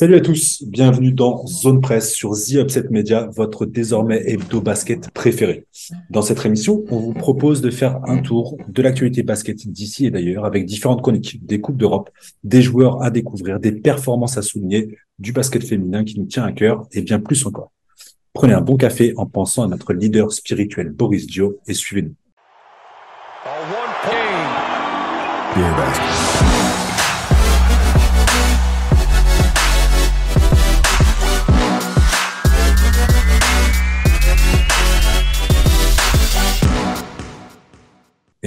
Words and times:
Salut 0.00 0.14
à 0.14 0.20
tous, 0.20 0.62
bienvenue 0.64 1.10
dans 1.10 1.44
Zone 1.48 1.80
Presse 1.80 2.14
sur 2.14 2.30
The 2.30 2.52
Upset 2.52 2.84
Media, 2.90 3.28
votre 3.34 3.66
désormais 3.66 4.22
hebdo 4.30 4.60
basket 4.60 5.10
préféré. 5.10 5.66
Dans 6.08 6.22
cette 6.22 6.46
émission, 6.46 6.84
on 6.88 7.00
vous 7.00 7.14
propose 7.14 7.62
de 7.62 7.70
faire 7.70 7.98
un 8.04 8.18
tour 8.18 8.56
de 8.68 8.80
l'actualité 8.80 9.24
basket 9.24 9.66
d'ici 9.66 10.06
et 10.06 10.12
d'ailleurs 10.12 10.44
avec 10.44 10.66
différentes 10.66 11.02
chroniques, 11.02 11.44
des 11.44 11.60
coupes 11.60 11.76
d'Europe, 11.76 12.10
des 12.44 12.62
joueurs 12.62 13.02
à 13.02 13.10
découvrir, 13.10 13.58
des 13.58 13.72
performances 13.72 14.38
à 14.38 14.42
souligner, 14.42 14.96
du 15.18 15.32
basket 15.32 15.64
féminin 15.64 16.04
qui 16.04 16.16
nous 16.20 16.26
tient 16.26 16.44
à 16.44 16.52
cœur 16.52 16.86
et 16.92 17.02
bien 17.02 17.18
plus 17.18 17.44
encore. 17.44 17.72
Prenez 18.34 18.54
un 18.54 18.60
bon 18.60 18.76
café 18.76 19.14
en 19.16 19.26
pensant 19.26 19.64
à 19.64 19.66
notre 19.66 19.92
leader 19.94 20.30
spirituel 20.30 20.90
Boris 20.90 21.26
Dio 21.26 21.58
et 21.66 21.74
suivez-nous. 21.74 22.14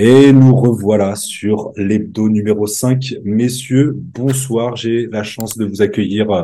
Et 0.03 0.33
nous 0.33 0.55
revoilà 0.55 1.15
sur 1.15 1.73
l'hebdo 1.77 2.27
numéro 2.27 2.65
5. 2.65 3.17
Messieurs, 3.23 3.93
bonsoir. 3.95 4.75
J'ai 4.75 5.05
la 5.05 5.21
chance 5.21 5.59
de 5.59 5.65
vous 5.65 5.83
accueillir 5.83 6.31
euh, 6.31 6.43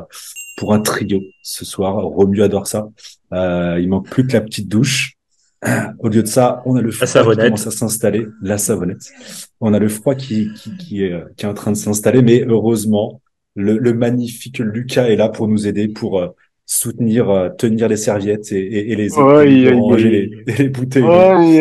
pour 0.57 0.75
un 0.75 0.79
trio 0.79 1.21
ce 1.41 1.65
soir. 1.65 1.95
Romu 2.03 2.43
adore 2.43 2.67
ça. 2.67 2.87
Euh, 3.33 3.79
il 3.81 3.89
manque 3.89 4.11
plus 4.11 4.27
que 4.27 4.33
la 4.33 4.41
petite 4.41 4.67
douche. 4.67 5.13
Au 5.97 6.07
lieu 6.07 6.21
de 6.21 6.27
ça, 6.27 6.61
on 6.67 6.75
a 6.75 6.83
le 6.83 6.91
froid 6.91 7.07
qui 7.07 7.35
commence 7.35 7.65
à 7.65 7.71
s'installer. 7.71 8.27
La 8.43 8.59
savonnette. 8.59 9.09
On 9.59 9.73
a 9.73 9.79
le 9.79 9.89
froid 9.89 10.13
qui, 10.13 10.53
qui, 10.53 10.77
qui, 10.77 11.03
est, 11.05 11.19
qui 11.35 11.47
est 11.47 11.49
en 11.49 11.55
train 11.55 11.71
de 11.71 11.77
s'installer. 11.77 12.21
Mais 12.21 12.45
heureusement, 12.47 13.23
le, 13.55 13.79
le, 13.79 13.93
magnifique 13.95 14.59
Lucas 14.59 15.07
est 15.07 15.15
là 15.15 15.29
pour 15.29 15.47
nous 15.47 15.65
aider, 15.65 15.87
pour 15.87 16.19
euh, 16.19 16.27
soutenir, 16.67 17.29
euh, 17.29 17.49
tenir 17.49 17.87
les 17.87 17.95
serviettes 17.95 18.51
et, 18.51 18.59
et, 18.59 18.91
et 18.91 18.95
les, 18.95 19.09
ranger 19.09 20.09
les, 20.45 20.53
les, 20.57 20.69
bouteilles 20.69 21.57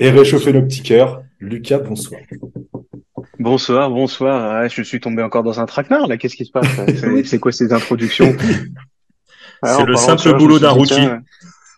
et, 0.00 0.10
réchauffer 0.10 0.52
nos 0.52 0.62
petits 0.62 0.82
cœurs. 0.82 1.22
Lucas, 1.38 1.78
bonsoir. 1.78 2.20
Bonsoir, 3.38 3.90
bonsoir. 3.90 4.68
je 4.68 4.82
suis 4.82 4.98
tombé 4.98 5.22
encore 5.22 5.42
dans 5.42 5.60
un 5.60 5.66
traquenard 5.66 6.06
là. 6.06 6.16
Qu'est-ce 6.16 6.36
qui 6.36 6.46
se 6.46 6.50
passe 6.50 6.66
C'est 7.24 7.38
quoi 7.38 7.52
ces 7.52 7.72
introductions? 7.72 8.34
C'est 9.62 9.86
le 9.86 9.96
simple 9.96 10.36
boulot 10.36 10.58
d'un 10.58 10.70
routier. 10.70 11.06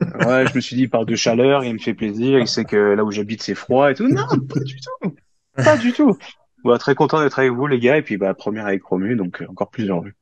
ouais, 0.00 0.44
je 0.47 0.55
me 0.55 0.60
suis 0.60 0.77
dit, 0.77 0.83
il 0.83 0.91
parle 0.91 1.06
de 1.06 1.14
chaleur, 1.14 1.64
il 1.64 1.75
me 1.75 1.78
fait 1.78 1.94
plaisir, 1.94 2.38
il 2.38 2.48
sait 2.48 2.64
que 2.64 2.77
là 2.77 3.05
où 3.05 3.10
j'habite 3.12 3.42
c'est 3.42 3.55
froid 3.55 3.91
et 3.91 3.94
tout. 3.94 4.08
Non, 4.08 4.27
pas 4.27 4.60
du 4.60 4.77
tout. 4.81 5.14
Pas 5.55 5.77
du 5.77 5.92
tout. 5.92 6.16
Bah, 6.64 6.78
très 6.78 6.94
content 6.94 7.20
d'être 7.20 7.38
avec 7.38 7.53
vous 7.53 7.66
les 7.66 7.78
gars 7.78 7.97
et 7.97 8.03
puis 8.03 8.16
bah 8.16 8.34
première 8.34 8.66
avec 8.66 8.83
Romu, 8.83 9.14
donc 9.14 9.41
euh, 9.41 9.47
encore 9.48 9.70
plus 9.70 9.88
heureux. 9.88 10.12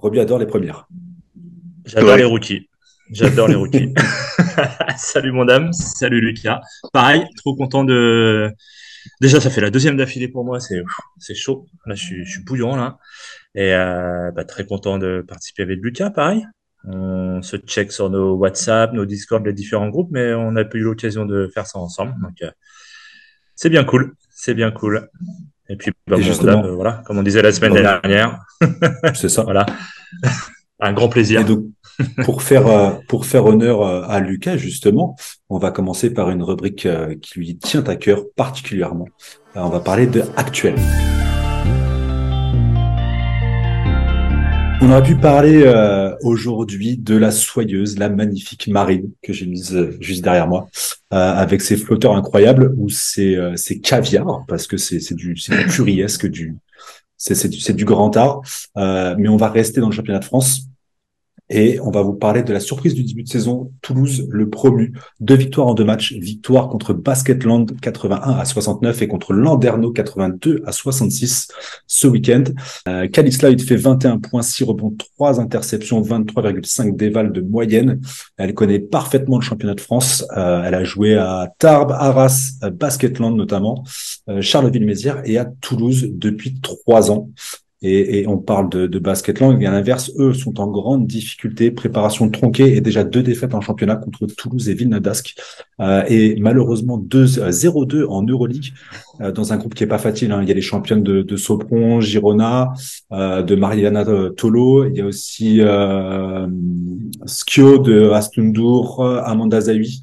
Roby 0.00 0.20
adore 0.20 0.38
les 0.38 0.46
premières. 0.46 0.86
J'adore 1.84 2.16
les 2.16 2.24
rookies. 2.24 2.68
J'adore 3.10 3.48
les 3.48 3.56
rookies. 3.56 3.92
salut 4.96 5.32
mon 5.32 5.44
dame, 5.44 5.72
salut 5.72 6.20
Lucas. 6.20 6.60
Pareil, 6.92 7.24
trop 7.36 7.56
content 7.56 7.82
de. 7.82 8.52
Déjà, 9.20 9.40
ça 9.40 9.50
fait 9.50 9.60
la 9.60 9.70
deuxième 9.70 9.96
d'affilée 9.96 10.28
pour 10.28 10.44
moi, 10.44 10.60
c'est 10.60 10.82
c'est 11.18 11.34
chaud. 11.34 11.66
Là, 11.86 11.96
je 11.96 12.04
suis, 12.04 12.24
je 12.24 12.30
suis 12.30 12.44
bouillant 12.44 12.76
là, 12.76 12.98
et 13.56 13.74
euh, 13.74 14.30
bah, 14.30 14.44
très 14.44 14.64
content 14.64 14.98
de 14.98 15.24
participer 15.26 15.64
avec 15.64 15.80
Lucas. 15.82 16.10
Pareil, 16.10 16.46
on 16.84 17.42
se 17.42 17.56
check 17.56 17.90
sur 17.90 18.08
nos 18.08 18.36
WhatsApp, 18.36 18.92
nos 18.92 19.04
Discord, 19.04 19.44
les 19.44 19.52
différents 19.52 19.88
groupes, 19.88 20.10
mais 20.12 20.32
on 20.32 20.52
n'a 20.52 20.64
pas 20.64 20.78
eu 20.78 20.82
l'occasion 20.82 21.26
de 21.26 21.50
faire 21.52 21.66
ça 21.66 21.80
ensemble. 21.80 22.14
Donc, 22.22 22.40
euh, 22.42 22.50
c'est 23.56 23.70
bien 23.70 23.82
cool, 23.82 24.14
c'est 24.30 24.54
bien 24.54 24.70
cool. 24.70 25.08
Et 25.68 25.76
puis, 25.76 25.92
bah, 26.06 26.16
justement, 26.18 26.64
euh, 26.64 26.72
voilà, 26.72 27.02
comme 27.06 27.18
on 27.18 27.22
disait 27.22 27.42
la 27.42 27.52
semaine 27.52 27.74
dernière. 27.74 28.40
C'est 29.14 29.28
ça. 29.28 29.42
voilà. 29.42 29.66
Un 30.80 30.92
grand 30.92 31.08
plaisir. 31.08 31.44
donc, 31.44 31.64
pour 32.24 32.42
faire 32.42 32.66
euh, 32.68 32.90
pour 33.08 33.26
faire 33.26 33.44
honneur 33.44 33.82
euh, 33.82 34.02
à 34.08 34.20
Lucas 34.20 34.56
justement, 34.56 35.16
on 35.48 35.58
va 35.58 35.70
commencer 35.72 36.14
par 36.14 36.30
une 36.30 36.42
rubrique 36.42 36.86
qui 37.20 37.38
lui 37.38 37.58
tient 37.58 37.84
à 37.84 37.96
cœur 37.96 38.22
particulièrement. 38.36 39.08
On 39.54 39.68
va 39.68 39.80
parler 39.80 40.06
de 40.06 40.22
actuel. 40.36 40.76
On 44.80 44.90
aurait 44.92 45.02
pu 45.02 45.16
parler 45.16 45.62
euh, 45.64 46.14
aujourd'hui 46.22 46.96
de 46.96 47.16
la 47.16 47.32
soyeuse, 47.32 47.98
la 47.98 48.08
magnifique 48.08 48.68
marine 48.68 49.10
que 49.22 49.32
j'ai 49.32 49.46
mise 49.46 49.74
euh, 49.74 49.96
juste 50.00 50.22
derrière 50.22 50.46
moi, 50.46 50.68
euh, 51.12 51.16
avec 51.16 51.62
ses 51.62 51.76
flotteurs 51.76 52.14
incroyables 52.14 52.72
ou 52.76 52.88
ses, 52.88 53.36
ses 53.56 53.80
caviars, 53.80 54.44
parce 54.46 54.68
que 54.68 54.76
c'est 54.76 55.14
du, 55.14 55.34
du 55.34 55.66
pluriesque, 55.68 56.26
du, 56.26 56.54
c'est 57.16 57.48
du, 57.48 57.72
du 57.72 57.84
grand 57.84 58.16
art. 58.16 58.40
mais 58.76 59.28
on 59.28 59.36
va 59.36 59.48
rester 59.48 59.80
dans 59.80 59.88
le 59.88 59.94
championnat 59.94 60.20
de 60.20 60.24
France 60.24 60.67
et 61.50 61.80
on 61.80 61.90
va 61.90 62.02
vous 62.02 62.12
parler 62.12 62.42
de 62.42 62.52
la 62.52 62.60
surprise 62.60 62.94
du 62.94 63.04
début 63.04 63.22
de 63.22 63.28
saison. 63.28 63.72
Toulouse, 63.80 64.26
le 64.30 64.50
promu. 64.50 64.92
Deux 65.20 65.36
victoires 65.36 65.68
en 65.68 65.74
deux 65.74 65.84
matchs. 65.84 66.12
Victoire 66.12 66.68
contre 66.68 66.92
Basketland 66.92 67.78
81 67.80 68.18
à 68.20 68.44
69 68.44 69.02
et 69.02 69.08
contre 69.08 69.32
Landerneau 69.32 69.90
82 69.92 70.62
à 70.66 70.72
66 70.72 71.48
ce 71.86 72.06
week-end. 72.06 72.44
Euh, 72.86 73.08
fait 73.58 73.76
21 73.76 74.18
points, 74.18 74.42
6 74.42 74.64
rebonds, 74.64 74.94
3 75.16 75.40
interceptions, 75.40 76.02
23,5 76.02 76.96
déval 76.96 77.32
de 77.32 77.40
moyenne. 77.40 78.00
Elle 78.36 78.54
connaît 78.54 78.78
parfaitement 78.78 79.38
le 79.38 79.42
championnat 79.42 79.74
de 79.74 79.80
France. 79.80 80.26
Euh, 80.36 80.62
elle 80.64 80.74
a 80.74 80.84
joué 80.84 81.16
à 81.16 81.52
Tarbes, 81.58 81.92
Arras, 81.92 82.52
Basketland 82.72 83.36
notamment, 83.36 83.84
euh, 84.28 84.42
Charleville-Mézières 84.42 85.22
et 85.24 85.38
à 85.38 85.46
Toulouse 85.46 86.08
depuis 86.10 86.60
trois 86.60 87.10
ans 87.10 87.30
et, 87.82 88.20
et, 88.20 88.26
on 88.26 88.38
parle 88.38 88.68
de, 88.70 88.86
de 88.86 88.98
Basketland. 88.98 89.60
Et 89.62 89.66
à 89.66 89.70
l'inverse, 89.70 90.10
eux 90.18 90.32
sont 90.32 90.60
en 90.60 90.66
grande 90.66 91.06
difficulté, 91.06 91.70
préparation 91.70 92.28
tronquée 92.30 92.76
et 92.76 92.80
déjà 92.80 93.04
deux 93.04 93.22
défaites 93.22 93.54
en 93.54 93.60
championnat 93.60 93.96
contre 93.96 94.26
Toulouse 94.26 94.68
et 94.68 94.74
Villeneuve-d'Ascq. 94.74 95.36
Euh, 95.80 96.02
et 96.08 96.36
malheureusement 96.40 96.98
0-2 96.98 97.96
euh, 97.96 98.08
en 98.08 98.22
Euroleague 98.22 98.72
euh, 99.20 99.32
dans 99.32 99.52
un 99.52 99.56
groupe 99.56 99.74
qui 99.74 99.84
est 99.84 99.88
pas 99.88 99.98
facile. 99.98 100.32
Hein. 100.32 100.40
Il 100.42 100.48
y 100.48 100.52
a 100.52 100.54
les 100.54 100.60
championnes 100.60 101.02
de, 101.02 101.36
Sopron, 101.36 102.00
Girona, 102.00 102.72
euh, 103.12 103.42
de 103.42 103.54
Mariana 103.54 104.04
Tolo. 104.36 104.86
Il 104.86 104.96
y 104.96 105.00
a 105.00 105.06
aussi 105.06 105.60
euh, 105.60 106.46
Skio 107.26 107.78
de 107.78 108.10
Astundur, 108.10 109.00
Amanda 109.24 109.60
Zawi. 109.60 110.00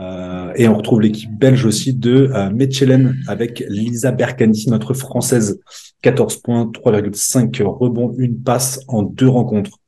Euh, 0.00 0.52
et 0.56 0.68
on 0.68 0.76
retrouve 0.76 1.00
l'équipe 1.00 1.30
belge 1.30 1.64
aussi 1.64 1.94
de 1.94 2.30
euh, 2.34 2.50
Mechelen 2.50 3.16
avec 3.28 3.64
Lisa 3.68 4.10
Berkani, 4.10 4.66
notre 4.68 4.94
française, 4.94 5.60
14 6.02 6.38
points, 6.38 6.66
3,5 6.66 7.62
rebonds, 7.62 8.14
une 8.18 8.42
passe 8.42 8.80
en 8.88 9.02
deux 9.02 9.28
rencontres. 9.28 9.78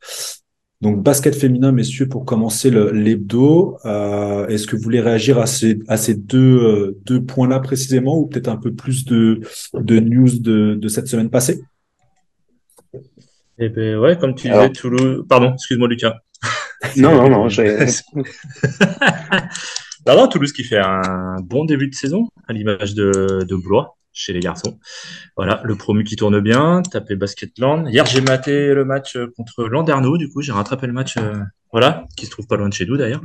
Donc 0.83 1.03
basket 1.03 1.35
féminin, 1.35 1.73
messieurs, 1.73 2.07
pour 2.07 2.25
commencer 2.27 2.71
l'hebdo, 2.71 3.79
euh, 3.87 4.47
est-ce 4.49 4.67
que 4.67 4.77
vous 4.77 4.83
voulez 4.83 5.01
réagir 5.01 5.39
à 5.39 5.47
ces, 5.47 5.79
à 5.89 5.97
ces 5.97 6.15
deux, 6.15 6.59
euh, 6.59 6.99
deux 7.07 7.23
points-là 7.23 7.61
précisément 7.61 8.19
ou 8.19 8.27
peut-être 8.27 8.49
un 8.49 8.59
peu 8.59 8.75
plus 8.75 9.07
de, 9.07 9.41
de 9.75 10.01
news 10.01 10.39
de, 10.39 10.75
de 10.75 10.89
cette 10.89 11.09
semaine 11.09 11.31
passée? 11.31 11.63
Eh 13.59 13.71
ben 13.71 13.97
ouais, 13.97 14.19
comme 14.19 14.35
tu 14.35 14.49
disais, 14.49 14.71
Toulouse. 14.71 15.25
Pardon, 15.27 15.55
excuse-moi 15.55 15.89
Lucas. 15.89 16.17
non, 16.99 17.15
non, 17.15 17.31
non, 17.31 17.49
j'ai. 17.49 17.75
non, 20.15 20.29
Toulouse 20.29 20.53
qui 20.53 20.63
fait 20.63 20.79
un 20.79 21.37
bon 21.43 21.65
début 21.65 21.89
de 21.89 21.95
saison 21.95 22.29
à 22.47 22.53
l'image 22.53 22.95
de, 22.95 23.45
de 23.45 23.57
Blois 23.57 23.97
chez 24.17 24.33
les 24.33 24.41
garçons. 24.41 24.79
Voilà, 25.37 25.61
le 25.65 25.77
promu 25.77 26.03
qui 26.03 26.17
tourne 26.17 26.41
bien, 26.41 26.83
tapé 26.83 27.17
Basketland. 27.17 27.89
Hier, 27.91 28.07
j'ai 28.07 28.23
maté 28.23 28.73
le 28.73 28.85
match 28.85 29.19
contre 29.37 29.65
Landerneau, 29.65 30.17
du 30.17 30.29
coup, 30.29 30.41
j'ai 30.41 30.53
rattrapé 30.53 30.87
le 30.87 30.95
match, 30.95 31.17
euh, 31.19 31.35
voilà, 31.71 32.07
qui 32.17 32.25
se 32.25 32.31
trouve 32.31 32.47
pas 32.47 32.57
loin 32.57 32.69
de 32.69 32.75
chez 32.75 32.87
nous 32.87 32.97
d'ailleurs. 32.97 33.21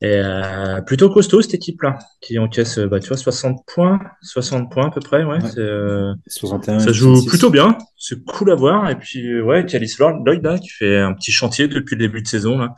Et 0.00 0.14
euh, 0.14 0.80
plutôt 0.80 1.10
costaud 1.10 1.42
cette 1.42 1.54
équipe-là, 1.54 1.98
qui 2.20 2.38
encaisse, 2.38 2.78
bah, 2.78 3.00
tu 3.00 3.08
vois, 3.08 3.16
60 3.16 3.66
points, 3.66 4.00
60 4.22 4.70
points 4.72 4.86
à 4.86 4.90
peu 4.90 5.00
près, 5.00 5.24
ouais. 5.24 5.38
Euh, 5.58 6.14
61, 6.26 6.78
ça 6.78 6.92
joue 6.92 7.26
plutôt 7.26 7.50
bien, 7.50 7.76
c'est 7.98 8.24
cool 8.24 8.50
à 8.50 8.54
voir. 8.54 8.88
Et 8.88 8.96
puis, 8.96 9.40
ouais, 9.42 9.66
Calis 9.66 9.96
Lloyd, 9.98 10.42
là, 10.42 10.58
qui 10.58 10.70
fait 10.70 10.98
un 10.98 11.12
petit 11.12 11.32
chantier 11.32 11.68
depuis 11.68 11.96
le 11.96 12.00
début 12.00 12.22
de 12.22 12.28
saison, 12.28 12.56
là, 12.56 12.74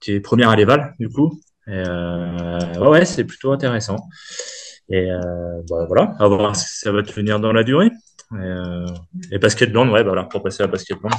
qui 0.00 0.12
est 0.12 0.20
première 0.20 0.50
à 0.50 0.56
l'Eval, 0.56 0.94
du 0.98 1.08
coup. 1.08 1.40
Et, 1.68 1.82
euh, 1.86 2.74
ouais, 2.78 2.88
ouais 2.88 3.04
c'est 3.04 3.24
plutôt 3.24 3.52
intéressant. 3.52 3.96
Et 4.88 5.10
euh, 5.10 5.62
bah, 5.68 5.84
voilà, 5.86 6.14
à 6.18 6.26
voir 6.26 6.56
si 6.56 6.78
ça 6.78 6.92
va 6.92 7.02
tenir 7.02 7.40
dans 7.40 7.52
la 7.52 7.62
durée. 7.62 7.90
Et, 8.32 8.36
euh, 8.36 8.86
et 9.30 9.38
Basketland, 9.38 9.88
ouais, 9.90 10.02
bah, 10.02 10.10
voilà, 10.10 10.24
pour 10.24 10.42
passer 10.42 10.62
à 10.62 10.66
Basketland, 10.66 11.12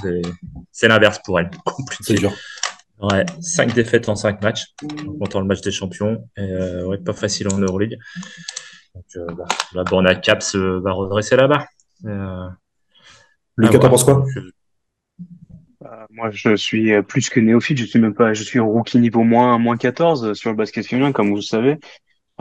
c'est 0.71 0.87
l'inverse 0.87 1.19
pour 1.23 1.39
elle. 1.39 1.51
C'est 2.01 2.15
dur. 2.15 2.31
Ouais, 3.01 3.25
5 3.39 3.73
défaites 3.73 4.09
en 4.09 4.15
5 4.15 4.41
matchs, 4.41 4.73
en 5.07 5.13
comptant 5.13 5.39
le 5.39 5.45
match 5.45 5.61
des 5.61 5.71
champions. 5.71 6.27
Et, 6.35 6.41
euh, 6.41 6.85
ouais, 6.85 6.97
pas 6.97 7.13
facile 7.13 7.47
en 7.53 7.57
Euroleague. 7.57 7.97
Donc, 8.93 9.05
euh, 9.15 9.33
bah, 9.35 9.45
la 9.73 9.83
Borna 9.83 10.15
Caps 10.15 10.55
euh, 10.55 10.81
va 10.83 10.91
redresser 10.91 11.35
là-bas. 11.37 11.65
Euh, 12.05 12.49
Lucas, 13.57 13.79
t'en 13.79 13.89
penses 13.89 14.03
quoi? 14.03 14.25
Bah, 15.81 16.07
Moi, 16.11 16.29
je 16.31 16.55
suis 16.55 16.91
plus 17.03 17.29
que 17.29 17.39
néophyte. 17.39 17.77
Je 17.77 17.85
suis 17.85 17.99
même 17.99 18.13
pas, 18.13 18.33
je 18.33 18.43
suis 18.43 18.59
rookie 18.59 18.99
niveau 18.99 19.23
moins, 19.23 19.57
moins 19.57 19.77
14 19.77 20.33
sur 20.33 20.49
le 20.49 20.55
basket 20.55 20.85
féminin, 20.85 21.11
comme 21.11 21.29
vous 21.29 21.35
le 21.35 21.41
savez. 21.41 21.77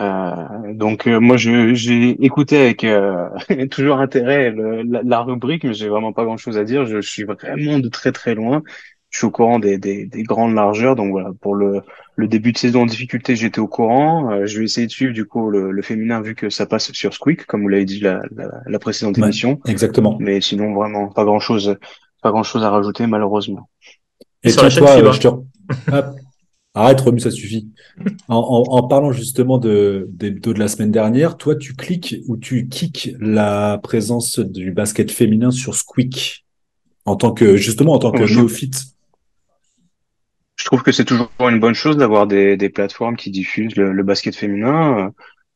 Euh, 0.01 0.75
donc 0.75 1.07
moi 1.07 1.37
j'ai 1.37 2.25
écouté 2.25 2.57
avec 2.57 2.87
toujours 3.73 3.99
intérêt 3.99 4.55
la, 4.55 5.03
la, 5.03 5.21
rubrique, 5.23 5.65
mais 5.65 5.75
j'ai 5.75 5.89
vraiment 5.89 6.13
pas 6.13 6.25
grand 6.25 6.37
chose 6.37 6.57
à 6.57 6.63
dire. 6.63 6.87
Je, 6.87 7.01
je 7.01 7.11
suis 7.11 7.25
vraiment 7.25 7.81
de 7.81 7.89
très 7.89 8.13
très 8.13 8.37
loin 8.37 8.63
je 9.11 9.19
suis 9.19 9.27
au 9.27 9.31
courant 9.31 9.59
des, 9.59 9.79
des, 9.79 10.07
des, 10.07 10.23
grandes 10.23 10.55
largeurs. 10.55 10.95
Donc 10.95 11.11
voilà, 11.11 11.31
pour 11.41 11.55
le, 11.55 11.81
le 12.17 12.29
début 12.29 12.53
de 12.53 12.59
saison 12.59 12.83
en 12.83 12.87
difficulté, 12.87 13.37
j'étais 13.37 13.59
au 13.59 13.67
courant. 13.67 14.31
Euh, 14.31 14.47
je 14.47 14.59
vais 14.59 14.65
essayer 14.65 14.87
de 14.87 14.93
suivre 14.93 15.15
du 15.15 15.25
coup 15.25 15.51
le, 15.51 15.71
le, 15.71 15.83
féminin 15.83 16.21
vu 16.21 16.35
que 16.35 16.51
ça 16.51 16.67
passe 16.67 16.93
sur 16.93 17.15
Squeak, 17.15 17.47
comme 17.47 17.63
vous 17.63 17.69
l'avez 17.69 17.87
dit 17.87 18.01
la, 18.01 18.21
la, 18.35 18.51
la 18.67 18.79
précédente 18.79 19.17
émission. 19.19 19.61
Exactement. 19.67 20.19
Mais 20.21 20.41
sinon 20.41 20.75
vraiment 20.75 21.09
pas 21.09 21.25
grand 21.25 21.41
chose, 21.41 21.79
pas 22.23 22.31
grand 22.31 22.43
chose 22.43 22.63
à 22.63 22.71
rajouter 22.71 23.07
malheureusement. 23.07 23.69
Et, 24.43 24.53
toi, 24.53 24.69
je 24.69 24.81
te... 24.81 25.29
Arrête, 26.75 27.01
Romu, 27.01 27.19
ça 27.19 27.31
suffit. 27.31 27.69
En, 28.29 28.37
en, 28.37 28.63
en, 28.77 28.87
parlant 28.87 29.11
justement 29.11 29.59
de, 29.59 30.07
des 30.11 30.31
de 30.31 30.53
la 30.53 30.69
semaine 30.69 30.93
dernière, 30.93 31.37
toi, 31.37 31.57
tu 31.57 31.75
cliques 31.75 32.17
ou 32.29 32.37
tu 32.37 32.69
kicks 32.69 33.17
la 33.19 33.81
présence 33.83 34.39
du 34.39 34.71
basket 34.71 35.11
féminin 35.11 35.51
sur 35.51 35.75
Squeak 35.75 36.45
en 37.05 37.17
tant 37.17 37.33
que 37.33 37.57
justement 37.57 37.95
en 37.95 37.99
tant 37.99 38.13
que 38.13 38.23
néophyte 38.23 38.95
je 40.59 40.65
trouve 40.65 40.83
que 40.83 40.93
c'est 40.93 41.05
toujours 41.05 41.31
une 41.41 41.61
bonne 41.61 41.75
chose 41.75 41.97
d'avoir 41.97 42.27
des, 42.27 42.57
des, 42.57 42.69
plateformes 42.69 43.17
qui 43.17 43.31
diffusent 43.31 43.77
le, 43.77 44.03
basket 44.03 44.35
féminin. 44.35 44.99
Euh, 44.99 45.11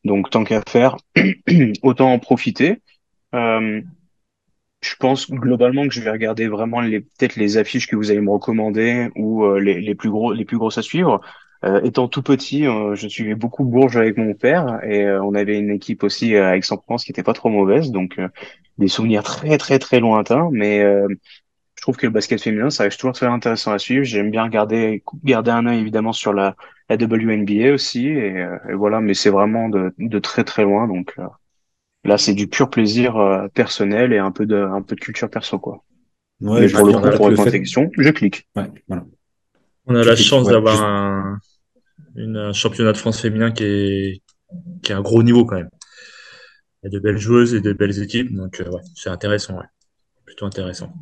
donc 0.04 0.30
tant 0.30 0.44
qu'à 0.44 0.62
faire, 0.66 0.96
autant 1.82 2.12
en 2.12 2.18
profiter. 2.18 2.80
Euh, 3.34 3.82
je 4.82 4.94
pense 4.96 5.30
globalement 5.30 5.86
que 5.88 5.94
je 5.94 6.02
vais 6.02 6.10
regarder 6.10 6.48
vraiment 6.48 6.80
les 6.80 7.00
peut-être 7.00 7.36
les 7.36 7.56
affiches 7.56 7.86
que 7.86 7.96
vous 7.96 8.10
allez 8.10 8.20
me 8.20 8.30
recommander 8.30 9.08
ou 9.16 9.44
euh, 9.44 9.60
les, 9.60 9.80
les, 9.80 9.94
plus 9.94 10.10
gros 10.10 10.32
les 10.32 10.44
plus 10.44 10.58
grosses 10.58 10.78
à 10.78 10.82
suivre. 10.82 11.20
Euh, 11.64 11.80
étant 11.82 12.08
tout 12.08 12.22
petit, 12.22 12.64
je 12.64 13.08
suivais 13.08 13.36
beaucoup 13.36 13.64
Bourges 13.64 13.96
avec 13.96 14.16
mon 14.16 14.34
père 14.34 14.82
et 14.84 15.08
on 15.08 15.34
avait 15.34 15.58
une 15.58 15.70
équipe 15.70 16.02
aussi 16.02 16.36
à 16.36 16.56
Aix-en-Provence 16.56 17.04
qui 17.04 17.12
était 17.12 17.22
pas 17.22 17.34
trop 17.34 17.50
mauvaise, 17.50 17.92
donc 17.92 18.20
des 18.78 18.88
souvenirs 18.88 19.22
très 19.22 19.58
très 19.58 19.78
très 19.78 20.00
lointains. 20.00 20.48
Mais 20.50 20.84
je 21.82 21.86
trouve 21.86 21.96
que 21.96 22.06
le 22.06 22.12
basket 22.12 22.40
féminin, 22.40 22.70
ça 22.70 22.84
reste 22.84 23.00
toujours 23.00 23.12
très 23.12 23.26
intéressant 23.26 23.72
à 23.72 23.78
suivre. 23.80 24.04
J'aime 24.04 24.30
bien 24.30 24.48
garder, 24.48 25.02
garder 25.24 25.50
un 25.50 25.66
œil 25.66 25.80
évidemment 25.80 26.12
sur 26.12 26.32
la, 26.32 26.54
la 26.88 26.94
WNBA 26.94 27.72
aussi. 27.72 28.06
Et, 28.06 28.38
euh, 28.38 28.56
et 28.70 28.74
voilà, 28.74 29.00
mais 29.00 29.14
c'est 29.14 29.30
vraiment 29.30 29.68
de, 29.68 29.92
de, 29.98 30.18
très 30.20 30.44
très 30.44 30.62
loin. 30.62 30.86
Donc 30.86 31.12
euh, 31.18 31.26
là, 32.04 32.18
c'est 32.18 32.34
du 32.34 32.48
pur 32.48 32.70
plaisir 32.70 33.16
euh, 33.16 33.48
personnel 33.48 34.12
et 34.12 34.18
un 34.18 34.30
peu 34.30 34.46
de, 34.46 34.56
un 34.56 34.82
peu 34.82 34.94
de 34.96 35.00
culture 35.00 35.30
perso, 35.30 35.58
quoi. 35.58 35.84
Ouais, 36.40 36.62
mais 36.62 36.68
pour 36.68 36.86
le 36.86 36.92
coup, 36.92 37.00
pour 37.16 37.28
répondre 37.28 37.48
à 37.48 37.50
question, 37.50 37.90
je 37.96 38.10
clique. 38.10 38.48
Ouais, 38.56 38.68
voilà. 38.88 39.04
On 39.86 39.94
a 39.94 40.04
la 40.04 40.16
chance 40.16 40.48
d'avoir 40.48 40.82
un, 40.82 41.38
une, 42.16 42.36
un 42.36 42.52
championnat 42.52 42.92
de 42.92 42.96
France 42.96 43.20
féminin 43.20 43.50
qui 43.50 43.64
est, 43.64 44.22
qui 44.82 44.92
est 44.92 44.94
un 44.94 45.02
gros 45.02 45.22
niveau 45.22 45.44
quand 45.44 45.56
même. 45.56 45.70
Il 46.82 46.86
y 46.92 46.96
a 46.96 46.98
de 46.98 47.02
belles 47.02 47.18
joueuses 47.18 47.54
et 47.54 47.60
de 47.60 47.72
belles 47.72 48.02
équipes, 48.02 48.34
donc 48.34 48.60
ouais, 48.60 48.80
c'est 48.94 49.10
intéressant, 49.10 49.56
ouais. 49.58 49.66
plutôt 50.24 50.46
intéressant. 50.46 50.92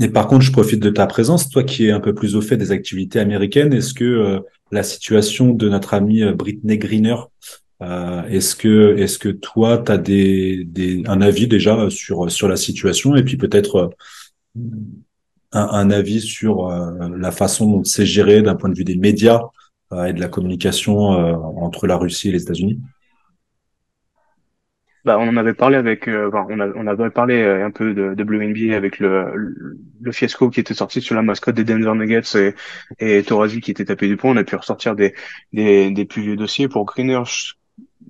Et 0.00 0.08
par 0.08 0.26
contre, 0.26 0.42
je 0.42 0.52
profite 0.52 0.80
de 0.80 0.90
ta 0.90 1.06
présence, 1.06 1.48
toi 1.48 1.62
qui 1.62 1.86
es 1.86 1.90
un 1.90 2.00
peu 2.00 2.14
plus 2.14 2.34
au 2.34 2.40
fait 2.40 2.56
des 2.56 2.72
activités 2.72 3.20
américaines. 3.20 3.72
Est-ce 3.72 3.94
que 3.94 4.04
euh, 4.04 4.40
la 4.70 4.82
situation 4.82 5.52
de 5.52 5.68
notre 5.68 5.94
amie 5.94 6.22
euh, 6.22 6.32
Britney 6.32 6.78
Greener, 6.78 7.16
euh, 7.82 8.22
est-ce 8.24 8.56
que 8.56 8.96
est-ce 8.96 9.18
que 9.18 9.28
toi, 9.28 9.78
tu 9.78 9.92
as 9.92 9.98
des, 9.98 10.64
des, 10.64 11.02
un 11.06 11.20
avis 11.20 11.48
déjà 11.48 11.90
sur 11.90 12.30
sur 12.30 12.48
la 12.48 12.56
situation 12.56 13.16
et 13.16 13.24
puis 13.24 13.36
peut-être 13.36 13.90
un, 15.52 15.90
avis 15.90 16.20
sur 16.20 16.68
la 16.68 17.30
façon 17.30 17.70
dont 17.70 17.84
c'est 17.84 18.06
géré 18.06 18.42
d'un 18.42 18.54
point 18.54 18.70
de 18.70 18.76
vue 18.76 18.84
des 18.84 18.96
médias 18.96 19.40
et 20.06 20.12
de 20.12 20.20
la 20.20 20.28
communication 20.28 20.96
entre 20.96 21.86
la 21.86 21.96
Russie 21.96 22.28
et 22.30 22.32
les 22.32 22.42
États-Unis? 22.42 22.80
Bah, 25.04 25.18
on 25.18 25.28
en 25.28 25.36
avait 25.36 25.54
parlé 25.54 25.76
avec, 25.76 26.06
euh, 26.06 26.30
on, 26.32 26.60
on, 26.60 26.86
avait 26.86 27.10
parlé 27.10 27.42
euh, 27.42 27.66
un 27.66 27.72
peu 27.72 27.92
de, 27.92 28.14
de 28.14 28.22
WNBA 28.22 28.76
avec 28.76 29.00
le, 29.00 29.76
le, 30.00 30.12
fiasco 30.12 30.48
qui 30.48 30.60
était 30.60 30.74
sorti 30.74 31.00
sur 31.00 31.16
la 31.16 31.22
mascotte 31.22 31.56
des 31.56 31.64
Denver 31.64 31.92
Nuggets 31.96 32.36
et, 32.36 32.54
et 33.00 33.22
Torazi 33.24 33.60
qui 33.60 33.72
était 33.72 33.84
tapé 33.86 34.06
du 34.06 34.16
pont. 34.16 34.30
On 34.30 34.36
a 34.36 34.44
pu 34.44 34.54
ressortir 34.54 34.94
des, 34.94 35.12
des, 35.52 35.90
des 35.90 36.04
plus 36.04 36.22
vieux 36.22 36.36
dossiers 36.36 36.68
pour 36.68 36.84
Greener. 36.84 37.22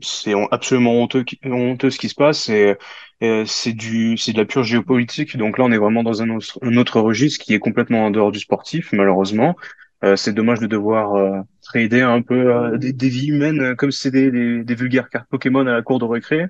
C'est 0.03 0.35
absolument 0.51 1.01
honteux, 1.03 1.25
honteux 1.45 1.91
ce 1.91 1.99
qui 1.99 2.09
se 2.09 2.15
passe 2.15 2.49
et, 2.49 2.77
c'est 3.47 3.73
du, 3.73 4.17
c'est 4.17 4.33
de 4.33 4.39
la 4.39 4.45
pure 4.45 4.65
géopolitique. 4.65 5.37
Donc 5.37 5.57
là, 5.57 5.65
on 5.65 5.71
est 5.71 5.79
vraiment 5.79 6.03
dans 6.03 6.23
un 6.23 6.31
autre, 6.31 6.59
un 6.63 6.77
autre 6.77 7.01
registre 7.01 7.45
qui 7.45 7.55
est 7.55 7.61
complètement 7.61 8.07
en 8.07 8.11
dehors 8.11 8.33
du 8.33 8.41
sportif, 8.41 8.93
malheureusement. 8.93 9.55
Euh, 10.05 10.17
c'est 10.17 10.33
dommage 10.33 10.59
de 10.59 10.67
devoir 10.67 11.15
euh, 11.15 11.39
trader 11.63 12.01
un 12.01 12.23
peu 12.23 12.77
des, 12.79 12.93
des, 12.93 13.09
vies 13.09 13.29
humaines 13.29 13.77
comme 13.77 13.93
si 13.93 14.01
c'était 14.01 14.33
des, 14.33 14.65
des, 14.65 14.75
vulgaires 14.75 15.09
cartes 15.09 15.29
Pokémon 15.31 15.61
à 15.61 15.73
la 15.73 15.83
cour 15.83 16.01
de 16.01 16.05
récré. 16.05 16.49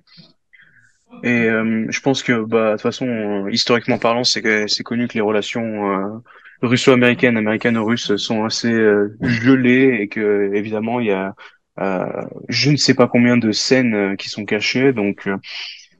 Et 1.22 1.48
euh, 1.48 1.86
je 1.88 2.00
pense 2.00 2.22
que, 2.22 2.44
bah, 2.44 2.70
de 2.70 2.72
toute 2.72 2.82
façon, 2.82 3.06
euh, 3.06 3.50
historiquement 3.50 3.98
parlant, 3.98 4.24
c'est 4.24 4.66
c'est 4.68 4.82
connu 4.82 5.08
que 5.08 5.14
les 5.14 5.20
relations 5.20 5.92
euh, 5.92 6.18
russo-américaines, 6.62 7.36
américano-russes 7.36 8.16
sont 8.16 8.44
assez 8.44 8.72
gelées 9.20 9.98
et 10.00 10.08
que, 10.08 10.52
évidemment, 10.54 11.00
il 11.00 11.06
y 11.06 11.12
a 11.12 11.34
je 11.78 12.70
ne 12.70 12.76
sais 12.76 12.94
pas 12.94 13.08
combien 13.08 13.36
de 13.36 13.52
scènes 13.52 14.16
qui 14.16 14.28
sont 14.28 14.44
cachées. 14.44 14.92
Donc, 14.92 15.28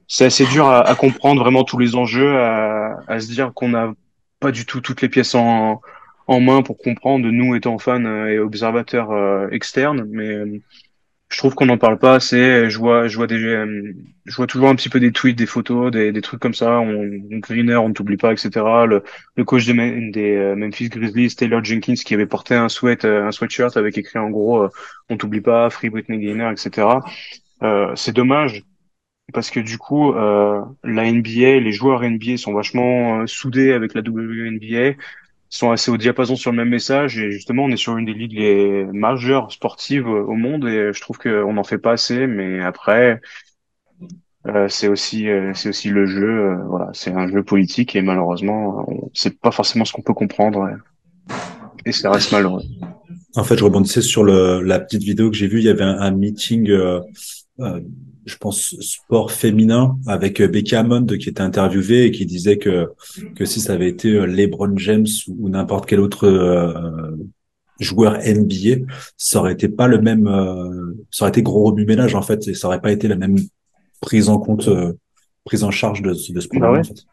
c'est 0.07 0.25
assez 0.25 0.45
dur 0.45 0.67
à, 0.67 0.81
à, 0.87 0.95
comprendre 0.95 1.41
vraiment 1.41 1.63
tous 1.63 1.77
les 1.77 1.95
enjeux, 1.95 2.37
à, 2.37 2.99
à 3.07 3.19
se 3.19 3.27
dire 3.27 3.53
qu'on 3.53 3.69
n'a 3.69 3.93
pas 4.39 4.51
du 4.51 4.65
tout 4.65 4.81
toutes 4.81 5.01
les 5.01 5.09
pièces 5.09 5.35
en, 5.35 5.81
en 6.27 6.39
main 6.39 6.61
pour 6.61 6.77
comprendre, 6.77 7.27
nous 7.29 7.55
étant 7.55 7.79
fans 7.79 8.27
et 8.27 8.39
observateurs 8.39 9.51
externes. 9.51 10.05
Mais 10.09 10.61
je 11.33 11.39
trouve 11.39 11.55
qu'on 11.55 11.65
n'en 11.65 11.79
parle 11.79 11.97
pas 11.97 12.13
assez. 12.15 12.69
Je 12.69 12.77
vois, 12.77 13.07
je 13.07 13.17
vois 13.17 13.25
des, 13.25 13.39
je 13.39 14.35
vois 14.35 14.45
toujours 14.45 14.69
un 14.69 14.75
petit 14.75 14.89
peu 14.89 14.99
des 14.99 15.11
tweets, 15.11 15.35
des 15.35 15.47
photos, 15.47 15.91
des, 15.91 16.11
des 16.11 16.21
trucs 16.21 16.39
comme 16.39 16.53
ça. 16.53 16.79
On, 16.79 17.09
Greener, 17.39 17.75
on 17.77 17.91
t'oublie 17.91 18.17
pas, 18.17 18.33
etc. 18.33 18.85
Le, 18.85 19.03
le 19.35 19.43
coach 19.43 19.65
des, 19.65 19.73
des 20.11 20.35
euh, 20.35 20.55
Memphis 20.55 20.89
Grizzlies, 20.89 21.35
Taylor 21.35 21.63
Jenkins, 21.63 21.95
qui 21.95 22.13
avait 22.13 22.27
porté 22.27 22.53
un 22.53 22.69
sweat, 22.69 23.03
euh, 23.05 23.25
un 23.27 23.31
sweatshirt 23.31 23.75
avec 23.77 23.97
écrit 23.97 24.19
en 24.19 24.29
gros, 24.29 24.63
euh, 24.63 24.69
on 25.09 25.17
t'oublie 25.17 25.41
pas, 25.41 25.69
Free 25.71 25.89
Britney 25.89 26.19
Greener, 26.19 26.51
etc. 26.51 27.03
Euh, 27.63 27.95
c'est 27.95 28.13
dommage 28.13 28.63
parce 29.33 29.49
que 29.51 29.59
du 29.59 29.77
coup, 29.77 30.13
euh, 30.13 30.61
la 30.83 31.11
NBA, 31.11 31.59
les 31.59 31.71
joueurs 31.71 32.03
NBA 32.03 32.37
sont 32.37 32.53
vachement 32.53 33.25
soudés 33.27 33.71
avec 33.73 33.93
la 33.95 34.01
WNBA 34.01 34.95
sont 35.53 35.71
assez 35.71 35.91
au 35.91 35.97
diapason 35.97 36.35
sur 36.35 36.51
le 36.51 36.57
même 36.57 36.69
message. 36.69 37.19
Et 37.19 37.31
justement 37.31 37.65
on 37.65 37.69
est 37.69 37.77
sur 37.77 37.95
une 37.97 38.05
des 38.05 38.13
ligues 38.13 38.33
les 38.33 38.85
majeures 38.85 39.51
sportives 39.51 40.07
au 40.07 40.33
monde. 40.33 40.65
Et 40.65 40.91
je 40.93 41.01
trouve 41.01 41.19
qu'on 41.19 41.53
n'en 41.53 41.63
fait 41.63 41.77
pas 41.77 41.91
assez. 41.91 42.25
Mais 42.25 42.61
après 42.61 43.21
euh, 44.47 44.67
c'est 44.67 44.87
aussi 44.87 45.29
euh, 45.29 45.51
c'est 45.53 45.69
aussi 45.69 45.89
le 45.89 46.05
jeu 46.05 46.27
euh, 46.27 46.55
voilà. 46.67 46.89
C'est 46.93 47.11
un 47.11 47.27
jeu 47.27 47.43
politique. 47.43 47.95
Et 47.95 48.01
malheureusement 48.01 48.87
c'est 49.13 49.39
pas 49.39 49.51
forcément 49.51 49.85
ce 49.85 49.93
qu'on 49.93 50.01
peut 50.01 50.15
comprendre. 50.15 50.67
Et, 51.85 51.91
ça 51.91 52.09
reste 52.09 52.31
malheureux. 52.31 52.63
En 53.35 53.43
fait 53.43 53.57
je 53.57 53.63
rebondissais 53.63 54.01
sur 54.01 54.23
le, 54.23 54.61
la 54.61 54.79
petite 54.79 55.03
vidéo 55.03 55.29
que 55.29 55.37
j'ai 55.37 55.47
vue. 55.47 55.59
Il 55.59 55.65
y 55.65 55.69
avait 55.69 55.83
un, 55.83 55.99
un 55.99 56.11
meeting 56.11 56.71
je 58.25 58.37
pense, 58.37 58.75
sport 58.79 59.31
féminin 59.31 59.97
avec 60.07 60.41
euh, 60.41 60.47
Becky 60.47 60.75
Hammond 60.75 61.05
qui 61.05 61.29
était 61.29 61.41
interviewé 61.41 62.05
et 62.05 62.11
qui 62.11 62.25
disait 62.25 62.57
que, 62.57 62.89
que 63.35 63.45
si 63.45 63.59
ça 63.59 63.73
avait 63.73 63.89
été 63.89 64.09
euh, 64.09 64.25
LeBron 64.25 64.77
James 64.77 65.07
ou, 65.27 65.49
n'importe 65.49 65.85
quel 65.85 65.99
autre 65.99 66.25
euh, 66.25 67.15
joueur 67.79 68.17
NBA, 68.19 68.85
ça 69.17 69.39
aurait 69.39 69.53
été 69.53 69.67
pas 69.67 69.87
le 69.87 69.99
même, 69.99 70.25
ça 71.11 71.25
aurait 71.25 71.29
été 71.29 71.41
gros 71.41 71.65
remue-ménage 71.65 72.15
en 72.15 72.21
fait, 72.21 72.47
et 72.47 72.53
ça 72.53 72.67
aurait 72.67 72.79
pas 72.79 72.91
été 72.91 73.07
la 73.07 73.15
même 73.15 73.35
prise 73.99 74.29
en 74.29 74.37
compte, 74.37 74.69
prise 75.43 75.63
en 75.63 75.71
charge 75.71 76.01
de, 76.01 76.11
de 76.11 76.13
ce 76.15 76.29
bah 76.31 76.59
problème. 76.59 76.81
en 76.81 76.83
fait. 76.83 77.05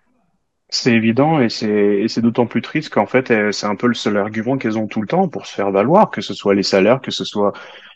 C'est 0.69 0.93
évident 0.93 1.41
et 1.41 1.49
c'est 1.49 2.05
c'est 2.07 2.21
d'autant 2.21 2.47
plus 2.47 2.63
triste 2.63 2.91
qu'en 2.91 3.07
fait 3.07 3.33
c'est 3.51 3.67
un 3.67 3.75
peu 3.75 3.89
le 3.89 3.95
seul 3.95 4.17
argument 4.17 4.59
qu'elles 4.59 4.79
ont 4.79 4.87
tout 4.87 5.01
le 5.01 5.09
temps 5.09 5.27
pour 5.27 5.47
se 5.47 5.55
faire 5.55 5.73
valoir, 5.73 6.11
que 6.11 6.21
ce 6.21 6.35
soit 6.35 6.55
les 6.55 6.63
salaires, 6.63 7.01
que 7.01 7.11
ce 7.11 7.25
soit 7.25 7.53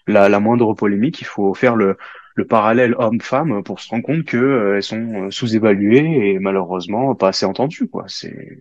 la, 0.09 0.29
la 0.29 0.41
moindre 0.41 0.75
polémique, 0.75 1.21
il 1.21 1.27
faut 1.27 1.55
faire 1.55 1.77
le 1.77 1.97
le 2.35 2.47
parallèle 2.47 2.95
homme-femme 2.99 3.63
pour 3.63 3.81
se 3.81 3.89
rendre 3.89 4.05
compte 4.05 4.25
que 4.25 4.37
euh, 4.37 4.77
elles 4.77 4.83
sont 4.83 5.27
euh, 5.27 5.31
sous-évaluées 5.31 6.31
et 6.31 6.39
malheureusement 6.39 7.15
pas 7.15 7.29
assez 7.29 7.47
entendues 7.47 7.89
quoi. 7.89 8.05
C'est 8.09 8.61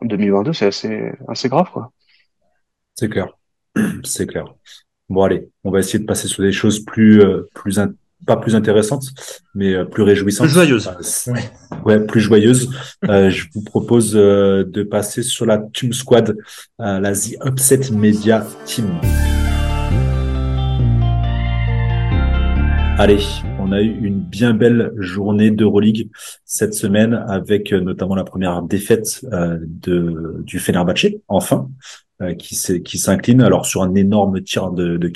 en 0.00 0.06
2022, 0.06 0.52
c'est 0.52 0.66
assez 0.66 1.12
assez 1.28 1.48
grave 1.48 1.70
quoi. 1.72 1.92
C'est 2.94 3.08
clair, 3.08 3.28
c'est 4.04 4.26
clair. 4.26 4.54
Bon 5.08 5.22
allez, 5.22 5.48
on 5.64 5.70
va 5.70 5.80
essayer 5.80 5.98
de 5.98 6.04
passer 6.04 6.28
sur 6.28 6.42
des 6.42 6.52
choses 6.52 6.84
plus 6.84 7.22
euh, 7.22 7.48
plus 7.54 7.80
pas 8.26 8.36
plus 8.36 8.54
intéressantes, 8.54 9.06
mais 9.54 9.82
plus 9.86 10.02
réjouissantes. 10.02 10.46
Plus 10.46 10.52
joyeuses. 10.52 10.90
ouais. 11.86 12.04
plus 12.04 12.20
joyeuses. 12.20 12.70
je 13.02 13.46
vous 13.54 13.64
propose 13.64 14.12
de 14.12 14.82
passer 14.82 15.22
sur 15.22 15.46
la 15.46 15.56
Team 15.56 15.94
Squad, 15.94 16.36
la 16.78 17.12
The 17.14 17.36
Upset 17.46 17.90
Media 17.92 18.46
Team. 18.66 19.00
Allez, 23.00 23.24
on 23.58 23.72
a 23.72 23.80
eu 23.80 23.98
une 24.02 24.20
bien 24.20 24.52
belle 24.52 24.92
journée 24.98 25.50
d'Euroleague 25.50 26.10
cette 26.44 26.74
semaine 26.74 27.14
avec 27.14 27.72
euh, 27.72 27.80
notamment 27.80 28.14
la 28.14 28.24
première 28.24 28.60
défaite 28.60 29.24
euh, 29.32 29.56
de, 29.62 30.42
du 30.44 30.58
Fenerbahçe, 30.58 31.06
enfin, 31.26 31.70
euh, 32.20 32.34
qui 32.34 32.98
s'incline 32.98 33.40
alors 33.40 33.64
sur 33.64 33.82
un 33.82 33.94
énorme 33.94 34.42
tir 34.42 34.70
de, 34.72 34.98
de 34.98 35.12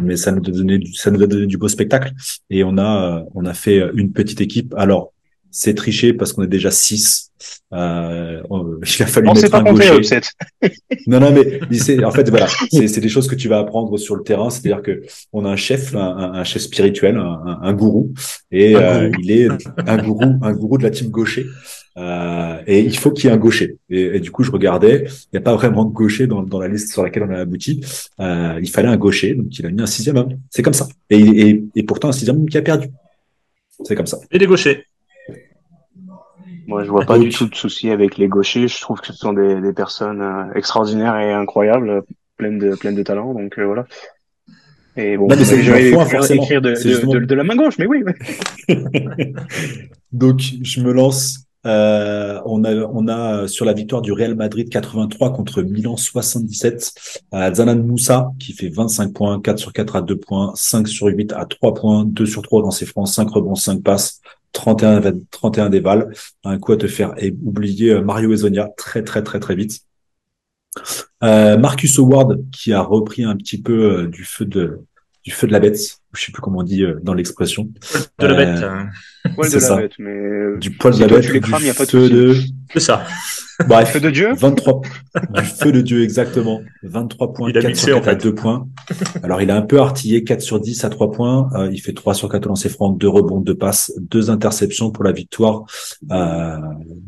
mais 0.00 0.14
ça 0.14 0.30
nous 0.30 0.38
a 0.38 0.52
donné 0.52 0.78
ça 0.94 1.10
nous 1.10 1.20
a 1.20 1.26
donné 1.26 1.46
du 1.46 1.58
beau 1.58 1.66
spectacle 1.66 2.12
et 2.48 2.62
on 2.62 2.78
a 2.78 3.24
on 3.34 3.44
a 3.44 3.52
fait 3.52 3.82
une 3.94 4.12
petite 4.12 4.40
équipe. 4.40 4.72
Alors 4.76 5.13
c'est 5.54 5.74
triché 5.74 6.12
parce 6.12 6.32
qu'on 6.32 6.42
est 6.42 6.48
déjà 6.48 6.72
6. 6.72 7.30
Euh, 7.72 8.42
il 8.50 9.02
a 9.02 9.06
fallu 9.06 9.28
mettre 9.28 9.54
un 9.54 9.62
gaucher. 9.62 10.20
non, 11.06 11.20
non, 11.20 11.32
mais 11.32 11.60
en 12.04 12.10
fait, 12.10 12.28
voilà, 12.28 12.48
c'est, 12.72 13.00
des 13.00 13.08
choses 13.08 13.28
que 13.28 13.36
tu 13.36 13.48
vas 13.48 13.60
apprendre 13.60 13.96
sur 13.96 14.16
le 14.16 14.24
terrain. 14.24 14.50
C'est-à-dire 14.50 14.82
que 14.82 15.02
on 15.32 15.44
a 15.44 15.50
un 15.50 15.56
chef, 15.56 15.94
un, 15.94 16.42
chef 16.42 16.62
spirituel, 16.62 17.16
un, 17.16 17.60
un 17.62 17.72
gourou, 17.72 18.12
et 18.50 18.74
euh, 18.74 19.08
il 19.20 19.30
est 19.30 19.48
un 19.86 19.96
gourou, 19.98 20.40
un 20.42 20.52
gourou 20.52 20.76
de 20.76 20.82
la 20.82 20.90
team 20.90 21.08
gaucher. 21.10 21.46
Euh, 21.96 22.60
et 22.66 22.80
il 22.80 22.98
faut 22.98 23.12
qu'il 23.12 23.26
y 23.26 23.28
ait 23.28 23.36
un 23.36 23.38
gaucher. 23.38 23.76
Et, 23.90 24.18
du 24.18 24.32
coup, 24.32 24.42
je 24.42 24.50
regardais, 24.50 25.04
il 25.06 25.28
n'y 25.34 25.38
a 25.38 25.40
pas 25.40 25.54
vraiment 25.54 25.84
de 25.84 25.92
gaucher 25.92 26.26
dans, 26.26 26.42
dans 26.42 26.58
la 26.58 26.66
liste 26.66 26.92
sur 26.92 27.04
laquelle 27.04 27.22
on 27.22 27.30
a 27.30 27.38
abouti. 27.38 27.80
Euh, 28.18 28.58
il 28.60 28.70
fallait 28.70 28.88
un 28.88 28.96
gaucher, 28.96 29.34
donc 29.34 29.56
il 29.56 29.64
a 29.64 29.70
mis 29.70 29.80
un 29.80 29.86
sixième 29.86 30.16
homme. 30.16 30.36
C'est 30.50 30.62
comme 30.64 30.74
ça. 30.74 30.88
Et, 31.10 31.20
et, 31.20 31.64
et 31.76 31.82
pourtant 31.84 32.08
un 32.08 32.12
sixième 32.12 32.38
homme 32.38 32.48
qui 32.48 32.58
a 32.58 32.62
perdu. 32.62 32.88
C'est 33.84 33.94
comme 33.94 34.06
ça. 34.06 34.18
Et 34.32 34.38
des 34.38 34.46
gauchers. 34.48 34.84
Moi, 36.66 36.84
je 36.84 36.90
vois 36.90 37.04
pas 37.04 37.18
du 37.18 37.28
tout 37.28 37.46
de 37.46 37.54
souci 37.54 37.90
avec 37.90 38.16
les 38.16 38.28
gauchers. 38.28 38.68
Je 38.68 38.80
trouve 38.80 39.00
que 39.00 39.06
ce 39.08 39.12
sont 39.12 39.32
des, 39.32 39.60
des 39.60 39.72
personnes 39.72 40.22
euh, 40.22 40.52
extraordinaires 40.54 41.16
et 41.18 41.32
incroyables, 41.32 42.02
pleines 42.36 42.58
de 42.58 42.74
pleines 42.74 42.94
de 42.94 43.02
talent. 43.02 43.34
Donc 43.34 43.58
euh, 43.58 43.66
voilà. 43.66 43.86
Et 44.96 45.16
bon, 45.16 45.28
c'est 45.30 45.58
écrire, 45.58 46.62
de, 46.62 46.70
de, 46.70 47.24
de, 47.24 47.34
la 47.34 47.42
main 47.42 47.56
gauche, 47.56 47.78
mais 47.78 47.86
oui. 47.86 48.04
donc 50.12 50.40
je 50.62 50.80
me 50.80 50.92
lance. 50.92 51.40
Euh, 51.66 52.42
on 52.44 52.62
a 52.64 52.74
on 52.74 53.08
a 53.08 53.48
sur 53.48 53.64
la 53.64 53.72
victoire 53.72 54.02
du 54.02 54.12
Real 54.12 54.34
Madrid 54.34 54.68
83 54.68 55.32
contre 55.32 55.62
Milan 55.62 55.96
77. 55.96 56.92
Euh, 57.32 57.54
Zanan 57.54 57.82
Moussa 57.82 58.30
qui 58.38 58.52
fait 58.52 58.68
25 58.68 59.14
points, 59.14 59.40
4 59.40 59.58
sur 59.58 59.72
4 59.72 59.96
à 59.96 60.02
2 60.02 60.16
points, 60.16 60.52
5 60.54 60.86
sur 60.86 61.06
8 61.06 61.32
à 61.32 61.46
3 61.46 61.74
points, 61.74 62.04
2 62.04 62.26
sur 62.26 62.42
3 62.42 62.62
dans 62.62 62.70
ses 62.70 62.84
francs, 62.86 63.08
5 63.08 63.30
rebonds, 63.30 63.54
5 63.54 63.82
passes, 63.82 64.20
31, 64.54 65.02
31 65.30 65.68
déval. 65.68 66.14
Un 66.44 66.58
coup 66.58 66.72
à 66.72 66.78
te 66.78 66.86
faire 66.86 67.12
et 67.18 67.36
oublier 67.42 67.90
euh, 67.90 68.02
Mario 68.02 68.32
Ezonia 68.32 68.70
très, 68.78 69.02
très, 69.02 69.22
très, 69.22 69.38
très 69.38 69.54
vite. 69.54 69.80
Euh, 71.22 71.58
Marcus 71.58 71.98
Howard 71.98 72.50
qui 72.50 72.72
a 72.72 72.80
repris 72.80 73.24
un 73.24 73.36
petit 73.36 73.60
peu 73.60 74.00
euh, 74.00 74.08
du 74.08 74.24
feu 74.24 74.46
de 74.46 74.80
du 75.22 75.30
feu 75.30 75.46
de 75.46 75.52
la 75.52 75.60
bête, 75.60 75.78
je 76.12 76.22
sais 76.22 76.32
plus 76.32 76.42
comment 76.42 76.58
on 76.58 76.64
dit 76.64 76.84
dans 77.02 77.14
l'expression. 77.14 77.70
De 78.18 78.26
la 78.26 78.34
bête. 78.34 78.62
Poil 79.34 79.50
de 79.50 79.58
la 79.58 79.76
bête, 79.76 79.92
mais 79.98 80.58
du 80.58 80.70
poil 80.70 80.94
de 80.94 81.00
la 81.00 81.06
bête, 81.06 81.24
tu 81.24 81.32
les 81.32 81.40
crames, 81.40 81.62
il 81.62 81.66
y 81.66 81.70
a 81.70 81.74
pas 81.74 81.86
de. 81.86 82.34
C'est 82.72 82.80
ça. 82.80 83.04
Bref, 83.68 83.92
feu 83.92 84.00
de 84.00 84.10
Dieu 84.10 84.32
23 84.36 84.82
du 85.34 85.42
feu 85.42 85.72
de 85.72 85.80
Dieu 85.80 86.02
exactement. 86.02 86.60
23 86.82 87.32
points, 87.32 87.50
il 87.50 87.58
4 87.58 87.76
sur 87.76 88.02
4 88.02 88.08
à 88.08 88.14
2 88.16 88.34
points. 88.34 88.68
Alors 89.22 89.40
il 89.40 89.50
a 89.50 89.56
un 89.56 89.62
peu 89.62 89.80
artillé 89.80 90.24
4 90.24 90.40
sur 90.40 90.60
10 90.60 90.84
à 90.84 90.90
3 90.90 91.12
points, 91.12 91.48
euh, 91.54 91.70
il 91.72 91.78
fait 91.78 91.92
3 91.92 92.14
sur 92.14 92.28
4 92.28 92.46
lancers 92.46 92.70
francs, 92.70 92.98
2 92.98 93.08
rebonds, 93.08 93.40
2 93.40 93.54
passes, 93.54 93.92
2 93.98 94.30
interceptions 94.30 94.90
pour 94.90 95.04
la 95.04 95.12
victoire 95.12 95.64
euh, 96.10 96.56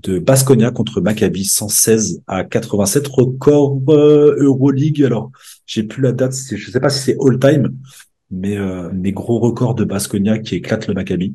de 0.03 0.21
Basconia 0.21 0.71
contre 0.71 1.01
Maccabi 1.01 1.45
116 1.45 2.23
à 2.29 2.45
87 2.45 3.09
record 3.09 3.81
euh, 3.89 4.37
EuroLeague. 4.39 5.03
Alors, 5.03 5.33
j'ai 5.67 5.83
plus 5.83 6.01
la 6.01 6.13
date, 6.13 6.33
je 6.33 6.71
sais 6.71 6.81
pas 6.81 6.91
si 6.91 7.01
c'est 7.01 7.17
all 7.21 7.39
time 7.41 7.73
mais 8.31 8.57
euh, 8.57 8.91
mes 8.93 9.13
gros 9.13 9.39
records 9.39 9.75
de 9.75 9.85
Basconia 9.85 10.39
qui 10.39 10.57
éclate 10.57 10.89
le 10.89 10.95
Maccabi. 10.95 11.35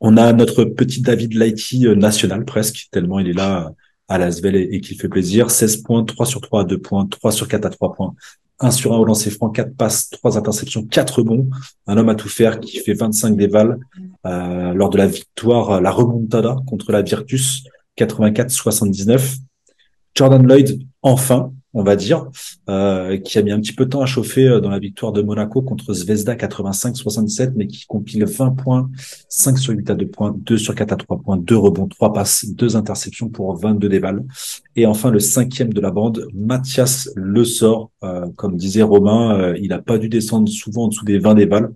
On 0.00 0.16
a 0.16 0.32
notre 0.32 0.64
petit 0.64 1.00
David 1.00 1.34
Lighty 1.34 1.86
euh, 1.86 1.94
national 1.94 2.44
presque, 2.44 2.88
tellement 2.90 3.18
il 3.18 3.28
est 3.28 3.32
là 3.32 3.72
à 4.08 4.18
Lasvel 4.18 4.56
et, 4.56 4.68
et 4.72 4.80
qu'il 4.80 5.00
fait 5.00 5.08
plaisir. 5.08 5.50
16 5.50 5.78
points, 5.78 6.04
3 6.04 6.26
sur 6.26 6.40
3 6.40 6.62
à 6.62 6.64
2 6.64 6.78
points, 6.78 7.06
3 7.06 7.32
sur 7.32 7.48
4 7.48 7.64
à 7.64 7.70
3 7.70 7.94
points, 7.94 8.14
1 8.60 8.70
sur 8.70 8.92
1 8.92 8.98
au 8.98 9.04
lancer 9.04 9.30
franc, 9.30 9.50
4 9.50 9.74
passes, 9.76 10.10
3 10.10 10.38
interceptions, 10.38 10.84
4 10.84 11.22
bons. 11.22 11.48
Un 11.86 11.96
homme 11.96 12.08
à 12.08 12.14
tout 12.14 12.28
faire 12.28 12.60
qui 12.60 12.78
fait 12.78 12.94
25 12.94 13.36
dévals 13.36 13.78
euh, 14.26 14.72
lors 14.74 14.90
de 14.90 14.98
la 14.98 15.06
victoire, 15.06 15.80
la 15.80 15.90
remontada 15.90 16.56
contre 16.66 16.92
la 16.92 17.02
Virtus 17.02 17.64
84-79. 17.98 19.38
Jordan 20.14 20.46
Lloyd, 20.46 20.82
enfin, 21.02 21.52
on 21.76 21.82
va 21.82 21.94
dire, 21.94 22.26
euh, 22.70 23.18
qui 23.18 23.38
a 23.38 23.42
mis 23.42 23.52
un 23.52 23.60
petit 23.60 23.74
peu 23.74 23.84
de 23.84 23.90
temps 23.90 24.00
à 24.00 24.06
chauffer 24.06 24.48
euh, 24.48 24.60
dans 24.60 24.70
la 24.70 24.78
victoire 24.78 25.12
de 25.12 25.20
Monaco 25.20 25.60
contre 25.60 25.92
Zvezda 25.92 26.34
85-77, 26.34 27.52
mais 27.54 27.66
qui 27.66 27.84
compile 27.84 28.24
20 28.24 28.52
points, 28.52 28.90
5 29.28 29.58
sur 29.58 29.74
8 29.74 29.90
à 29.90 29.94
2 29.94 30.06
points, 30.06 30.34
2 30.34 30.56
sur 30.56 30.74
4 30.74 30.92
à 30.92 30.96
3 30.96 31.18
points, 31.18 31.36
2 31.36 31.54
rebonds, 31.54 31.86
3 31.86 32.14
passes, 32.14 32.46
2 32.46 32.76
interceptions 32.76 33.28
pour 33.28 33.54
22 33.56 33.90
déballes. 33.90 34.24
Et 34.76 34.86
enfin, 34.86 35.10
le 35.10 35.20
cinquième 35.20 35.72
de 35.72 35.80
la 35.80 35.90
bande, 35.90 36.28
Mathias 36.34 37.10
Le 37.16 37.44
Sort, 37.44 37.90
euh, 38.04 38.26
comme 38.36 38.56
disait 38.56 38.82
Romain, 38.82 39.54
il 39.56 39.68
n'a 39.68 39.80
pas 39.80 39.98
dû 39.98 40.08
descendre 40.08 40.48
souvent 40.50 40.84
en 40.84 40.88
dessous 40.88 41.04
des 41.04 41.18
20 41.18 41.34
déballes. 41.34 41.72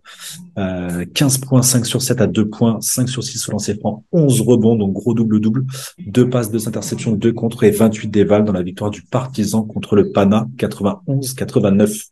15 0.56 1.38
points, 1.38 1.62
5 1.62 1.86
sur 1.86 2.02
7 2.02 2.20
à 2.20 2.26
2 2.26 2.48
points, 2.50 2.78
5 2.82 3.08
sur 3.08 3.24
6 3.24 3.38
sur 3.38 3.52
lancer 3.52 3.74
franc, 3.74 4.04
11 4.12 4.42
rebonds, 4.42 4.76
donc 4.76 4.92
gros 4.92 5.14
double-double, 5.14 5.64
2 6.06 6.28
passes, 6.28 6.50
2 6.50 6.68
interceptions, 6.68 7.12
2 7.12 7.32
contre 7.32 7.64
et 7.64 7.70
28 7.70 8.08
déballes 8.08 8.44
dans 8.44 8.52
la 8.52 8.62
victoire 8.62 8.90
du 8.90 9.00
Partizan 9.00 9.62
contre 9.62 9.96
le 9.96 10.12
Pana 10.12 10.46
91-89. 10.58 12.10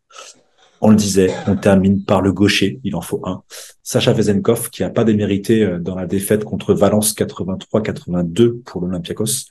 On 0.81 0.91
le 0.91 0.97
disait, 0.97 1.31
on 1.47 1.57
termine 1.57 2.05
par 2.05 2.23
le 2.23 2.33
gaucher, 2.33 2.81
il 2.85 2.95
en 2.95 3.01
faut 3.01 3.21
un. 3.25 3.43
Sacha 3.83 4.13
Vezenkov, 4.13 4.71
qui 4.71 4.85
a 4.85 4.91
pas 4.91 5.05
démérité 5.05 5.65
euh, 5.65 5.79
dans 5.79 5.95
la 5.95 6.07
défaite 6.07 6.45
contre 6.45 6.73
Valence 6.75 7.15
83-82 7.15 8.63
pour 8.63 8.83
l'Olympiakos. 8.83 9.47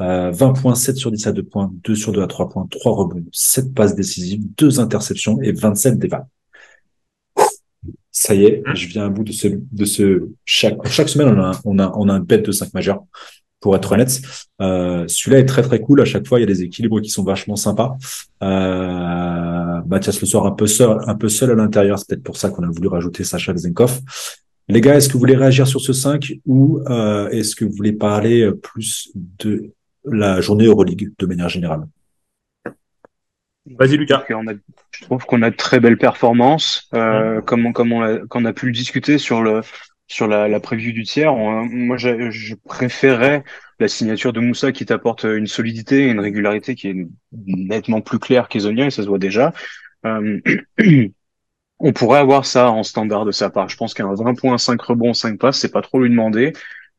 Euh, 0.00 0.30
20 0.32 0.52
points, 0.54 0.74
7 0.74 0.96
sur 0.96 1.12
10 1.12 1.26
à 1.26 1.32
2 1.32 1.42
points, 1.44 1.70
2 1.84 1.94
sur 1.94 2.12
2 2.12 2.22
à 2.22 2.26
3 2.26 2.48
points, 2.48 2.66
3 2.70 2.92
rebonds, 2.92 3.24
7 3.32 3.72
passes 3.74 3.94
décisives, 3.94 4.42
2 4.56 4.80
interceptions 4.80 5.40
et 5.40 5.52
27 5.52 5.98
dévals. 5.98 6.26
Ça 8.10 8.34
y 8.34 8.44
est, 8.44 8.62
je 8.74 8.88
viens 8.88 9.06
à 9.06 9.08
bout 9.08 9.24
de 9.24 9.32
ce, 9.32 9.48
de 9.48 9.84
ce, 9.84 10.28
chaque, 10.44 10.86
chaque 10.88 11.08
semaine, 11.08 11.28
on 11.28 11.40
a, 11.40 11.60
on 11.64 11.78
a, 11.78 11.92
on 11.96 12.08
a 12.08 12.12
un 12.12 12.20
bête 12.20 12.44
de 12.44 12.52
5 12.52 12.74
majeurs 12.74 13.04
pour 13.62 13.74
être 13.76 13.92
honnête. 13.92 14.20
Euh, 14.60 15.04
celui-là 15.08 15.38
est 15.38 15.46
très 15.46 15.62
très 15.62 15.80
cool. 15.80 16.02
À 16.02 16.04
chaque 16.04 16.26
fois, 16.26 16.38
il 16.38 16.42
y 16.42 16.44
a 16.44 16.46
des 16.46 16.62
équilibres 16.62 17.00
qui 17.00 17.08
sont 17.08 17.24
vachement 17.24 17.56
sympas. 17.56 17.96
Euh, 18.42 19.80
Mathias 19.86 20.20
le 20.20 20.26
soir 20.26 20.44
un 20.44 20.50
peu 20.50 20.66
seul, 20.66 20.98
un 21.06 21.14
peu 21.14 21.30
seul 21.30 21.52
à 21.52 21.54
l'intérieur. 21.54 21.98
C'est 21.98 22.08
peut-être 22.08 22.24
pour 22.24 22.36
ça 22.36 22.50
qu'on 22.50 22.64
a 22.64 22.70
voulu 22.70 22.88
rajouter 22.88 23.24
Sacha 23.24 23.56
Zenkov. 23.56 24.00
Les 24.68 24.80
gars, 24.80 24.96
est-ce 24.96 25.08
que 25.08 25.14
vous 25.14 25.20
voulez 25.20 25.36
réagir 25.36 25.66
sur 25.66 25.80
ce 25.80 25.92
5 25.92 26.34
ou 26.46 26.80
euh, 26.88 27.28
est-ce 27.30 27.56
que 27.56 27.64
vous 27.64 27.72
voulez 27.72 27.92
parler 27.92 28.50
plus 28.62 29.10
de 29.14 29.70
la 30.04 30.40
journée 30.40 30.66
Euroleague 30.66 31.10
de 31.18 31.26
manière 31.26 31.48
générale? 31.48 31.84
Vas-y 33.78 33.96
Lucas. 33.96 34.24
je 34.90 35.04
trouve 35.04 35.24
qu'on 35.24 35.42
a 35.42 35.50
de 35.50 35.56
très 35.56 35.78
belles 35.78 35.98
performances, 35.98 36.88
euh, 36.94 37.40
comme, 37.42 37.72
comme 37.72 37.92
on, 37.92 38.02
a, 38.02 38.18
on 38.34 38.44
a 38.44 38.52
pu 38.52 38.66
le 38.66 38.72
discuter 38.72 39.18
sur 39.18 39.40
le 39.40 39.60
sur 40.06 40.26
la, 40.26 40.48
la 40.48 40.60
preview 40.60 40.92
du 40.92 41.04
tiers. 41.04 41.34
moi, 41.34 41.96
je, 41.96 42.30
je, 42.30 42.54
préférais 42.54 43.44
la 43.78 43.88
signature 43.88 44.32
de 44.32 44.40
Moussa 44.40 44.72
qui 44.72 44.84
t'apporte 44.86 45.24
une 45.24 45.46
solidité 45.46 46.06
et 46.06 46.08
une 46.10 46.20
régularité 46.20 46.74
qui 46.74 46.88
est 46.88 46.96
nettement 47.32 48.00
plus 48.00 48.18
claire 48.18 48.48
qu'Ezonia 48.48 48.86
et 48.86 48.90
ça 48.90 49.02
se 49.02 49.08
voit 49.08 49.18
déjà. 49.18 49.52
Euh, 50.04 50.40
on 51.78 51.92
pourrait 51.92 52.20
avoir 52.20 52.46
ça 52.46 52.70
en 52.70 52.82
standard 52.82 53.24
de 53.24 53.32
sa 53.32 53.50
part. 53.50 53.68
Je 53.68 53.76
pense 53.76 53.94
qu'un 53.94 54.14
20 54.14 54.34
points, 54.34 54.58
5 54.58 54.80
rebonds, 54.80 55.14
5 55.14 55.38
passes, 55.38 55.58
c'est 55.58 55.72
pas 55.72 55.82
trop 55.82 56.00
lui 56.00 56.10
demander. 56.10 56.52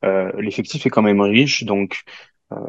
Euh, 0.03 0.31
L'effectif 0.39 0.85
est 0.85 0.89
quand 0.89 1.01
même 1.01 1.21
riche, 1.21 1.63
donc 1.63 2.03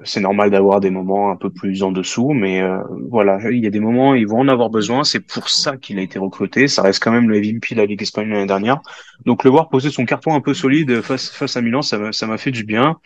c'est 0.04 0.20
normal 0.20 0.50
d'avoir 0.50 0.80
des 0.80 0.90
moments 0.90 1.30
un 1.30 1.36
peu 1.36 1.50
plus 1.50 1.82
en 1.82 1.92
dessous, 1.92 2.32
mais 2.32 2.62
euh, 2.62 2.78
voilà, 3.10 3.38
il 3.50 3.62
y 3.62 3.66
a 3.66 3.70
des 3.70 3.80
moments 3.80 4.14
ils 4.14 4.26
vont 4.26 4.40
en 4.40 4.48
avoir 4.48 4.70
besoin. 4.70 5.04
C'est 5.04 5.20
pour 5.20 5.48
ça 5.48 5.76
qu'il 5.76 5.98
a 5.98 6.02
été 6.02 6.18
recruté. 6.18 6.68
Ça 6.68 6.82
reste 6.82 7.02
quand 7.02 7.12
même 7.12 7.28
le 7.28 7.38
MVP 7.40 7.74
de 7.74 7.80
la 7.80 7.86
Ligue 7.86 8.02
espagnole 8.02 8.34
l'année 8.34 8.46
dernière. 8.46 8.80
Donc 9.26 9.44
le 9.44 9.50
voir 9.50 9.68
poser 9.68 9.90
son 9.90 10.04
carton 10.04 10.34
un 10.34 10.40
peu 10.40 10.54
solide 10.54 11.00
face 11.00 11.30
face 11.30 11.56
à 11.56 11.62
Milan, 11.62 11.82
ça 11.82 11.98
m'a 11.98 12.12
ça 12.12 12.26
m'a 12.26 12.38
fait 12.38 12.50
du 12.50 12.64
bien. 12.64 12.96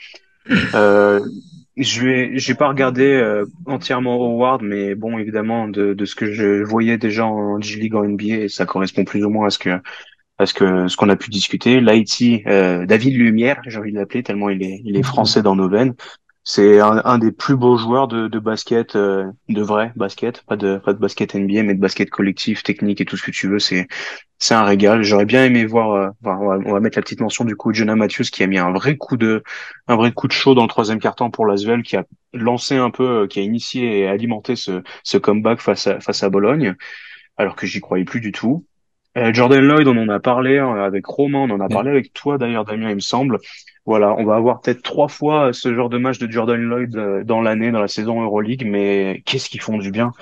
Euh, 0.74 1.20
je 1.76 2.02
vais, 2.02 2.38
j'ai 2.38 2.54
pas 2.54 2.68
regardé 2.68 3.04
euh, 3.04 3.46
entièrement 3.66 4.14
Howard, 4.16 4.62
mais 4.62 4.94
bon, 4.94 5.18
évidemment, 5.18 5.68
de, 5.68 5.94
de 5.94 6.04
ce 6.04 6.14
que 6.14 6.32
je 6.32 6.62
voyais 6.64 6.98
déjà 6.98 7.24
en 7.26 7.60
G 7.60 7.78
League 7.78 7.94
en 7.94 8.04
NBA, 8.04 8.48
ça 8.48 8.66
correspond 8.66 9.04
plus 9.04 9.24
ou 9.24 9.30
moins 9.30 9.46
à 9.46 9.50
ce 9.50 9.58
que 9.58 9.80
à 10.38 10.46
ce 10.46 10.54
que 10.54 10.88
ce 10.88 10.96
qu'on 10.96 11.08
a 11.08 11.16
pu 11.16 11.30
discuter. 11.30 11.80
L'Haïti, 11.80 12.42
euh, 12.46 12.86
David 12.86 13.14
Lumière, 13.14 13.60
j'ai 13.66 13.78
envie 13.78 13.92
de 13.92 13.98
l'appeler 13.98 14.22
tellement 14.22 14.50
il 14.50 14.62
est 14.62 14.80
il 14.84 14.96
est 14.96 15.02
français 15.02 15.42
dans 15.42 15.56
nos 15.56 15.68
veines. 15.68 15.94
C'est 16.50 16.80
un, 16.80 17.18
des 17.18 17.30
plus 17.30 17.56
beaux 17.56 17.76
joueurs 17.76 18.08
de, 18.08 18.26
de 18.26 18.38
basket, 18.38 18.96
euh, 18.96 19.30
de 19.50 19.60
vrai 19.60 19.92
basket, 19.96 20.40
pas 20.46 20.56
de 20.56 20.78
pas 20.78 20.94
de 20.94 20.98
basket 20.98 21.34
NBA, 21.34 21.62
mais 21.62 21.74
de 21.74 21.78
basket 21.78 22.08
collectif, 22.08 22.62
technique 22.62 23.02
et 23.02 23.04
tout 23.04 23.18
ce 23.18 23.22
que 23.22 23.30
tu 23.30 23.48
veux. 23.48 23.58
C'est 23.58 23.86
c'est 24.38 24.54
un 24.54 24.64
régal. 24.64 25.02
J'aurais 25.02 25.26
bien 25.26 25.44
aimé 25.44 25.66
voir. 25.66 25.92
Euh, 25.92 26.08
on, 26.24 26.72
va, 26.72 26.80
mettre 26.80 26.96
la 26.96 27.02
petite 27.02 27.20
mention 27.20 27.44
du 27.44 27.54
coup 27.54 27.70
de 27.70 27.76
Jonah 27.76 27.96
Matthews 27.96 28.24
qui 28.32 28.42
a 28.42 28.46
mis 28.46 28.56
un 28.56 28.72
vrai 28.72 28.96
coup 28.96 29.18
de 29.18 29.42
un 29.88 29.96
vrai 29.96 30.10
coup 30.10 30.26
de 30.26 30.32
chaud 30.32 30.54
dans 30.54 30.62
le 30.62 30.68
troisième 30.68 31.00
quart-temps 31.00 31.30
pour 31.30 31.44
l'Asvel, 31.44 31.82
qui 31.82 31.98
a 31.98 32.04
lancé 32.32 32.76
un 32.76 32.88
peu, 32.90 33.24
euh, 33.24 33.26
qui 33.26 33.40
a 33.40 33.42
initié 33.42 33.98
et 34.00 34.08
alimenté 34.08 34.56
ce 34.56 34.82
ce 35.04 35.18
comeback 35.18 35.60
face 35.60 35.86
à 35.86 36.00
face 36.00 36.22
à 36.22 36.30
Bologne, 36.30 36.76
alors 37.36 37.56
que 37.56 37.66
j'y 37.66 37.80
croyais 37.80 38.06
plus 38.06 38.20
du 38.20 38.32
tout. 38.32 38.64
Jordan 39.32 39.60
Lloyd, 39.60 39.88
on 39.88 39.96
en 39.98 40.08
a 40.08 40.20
parlé 40.20 40.58
hein, 40.58 40.76
avec 40.76 41.04
Romain, 41.04 41.40
on 41.40 41.50
en 41.50 41.60
a 41.60 41.68
parlé 41.68 41.90
avec 41.90 42.12
toi 42.12 42.38
d'ailleurs, 42.38 42.64
Damien, 42.64 42.88
il 42.88 42.94
me 42.94 43.00
semble. 43.00 43.38
Voilà, 43.88 44.14
on 44.18 44.24
va 44.24 44.34
avoir 44.34 44.60
peut-être 44.60 44.82
trois 44.82 45.08
fois 45.08 45.54
ce 45.54 45.74
genre 45.74 45.88
de 45.88 45.96
match 45.96 46.18
de 46.18 46.30
Jordan 46.30 46.60
Lloyd 46.60 47.24
dans 47.24 47.40
l'année, 47.40 47.70
dans 47.70 47.80
la 47.80 47.88
saison 47.88 48.20
Euroleague, 48.20 48.66
mais 48.66 49.22
qu'est-ce 49.24 49.48
qu'ils 49.48 49.62
font 49.62 49.78
du 49.78 49.90
bien? 49.90 50.12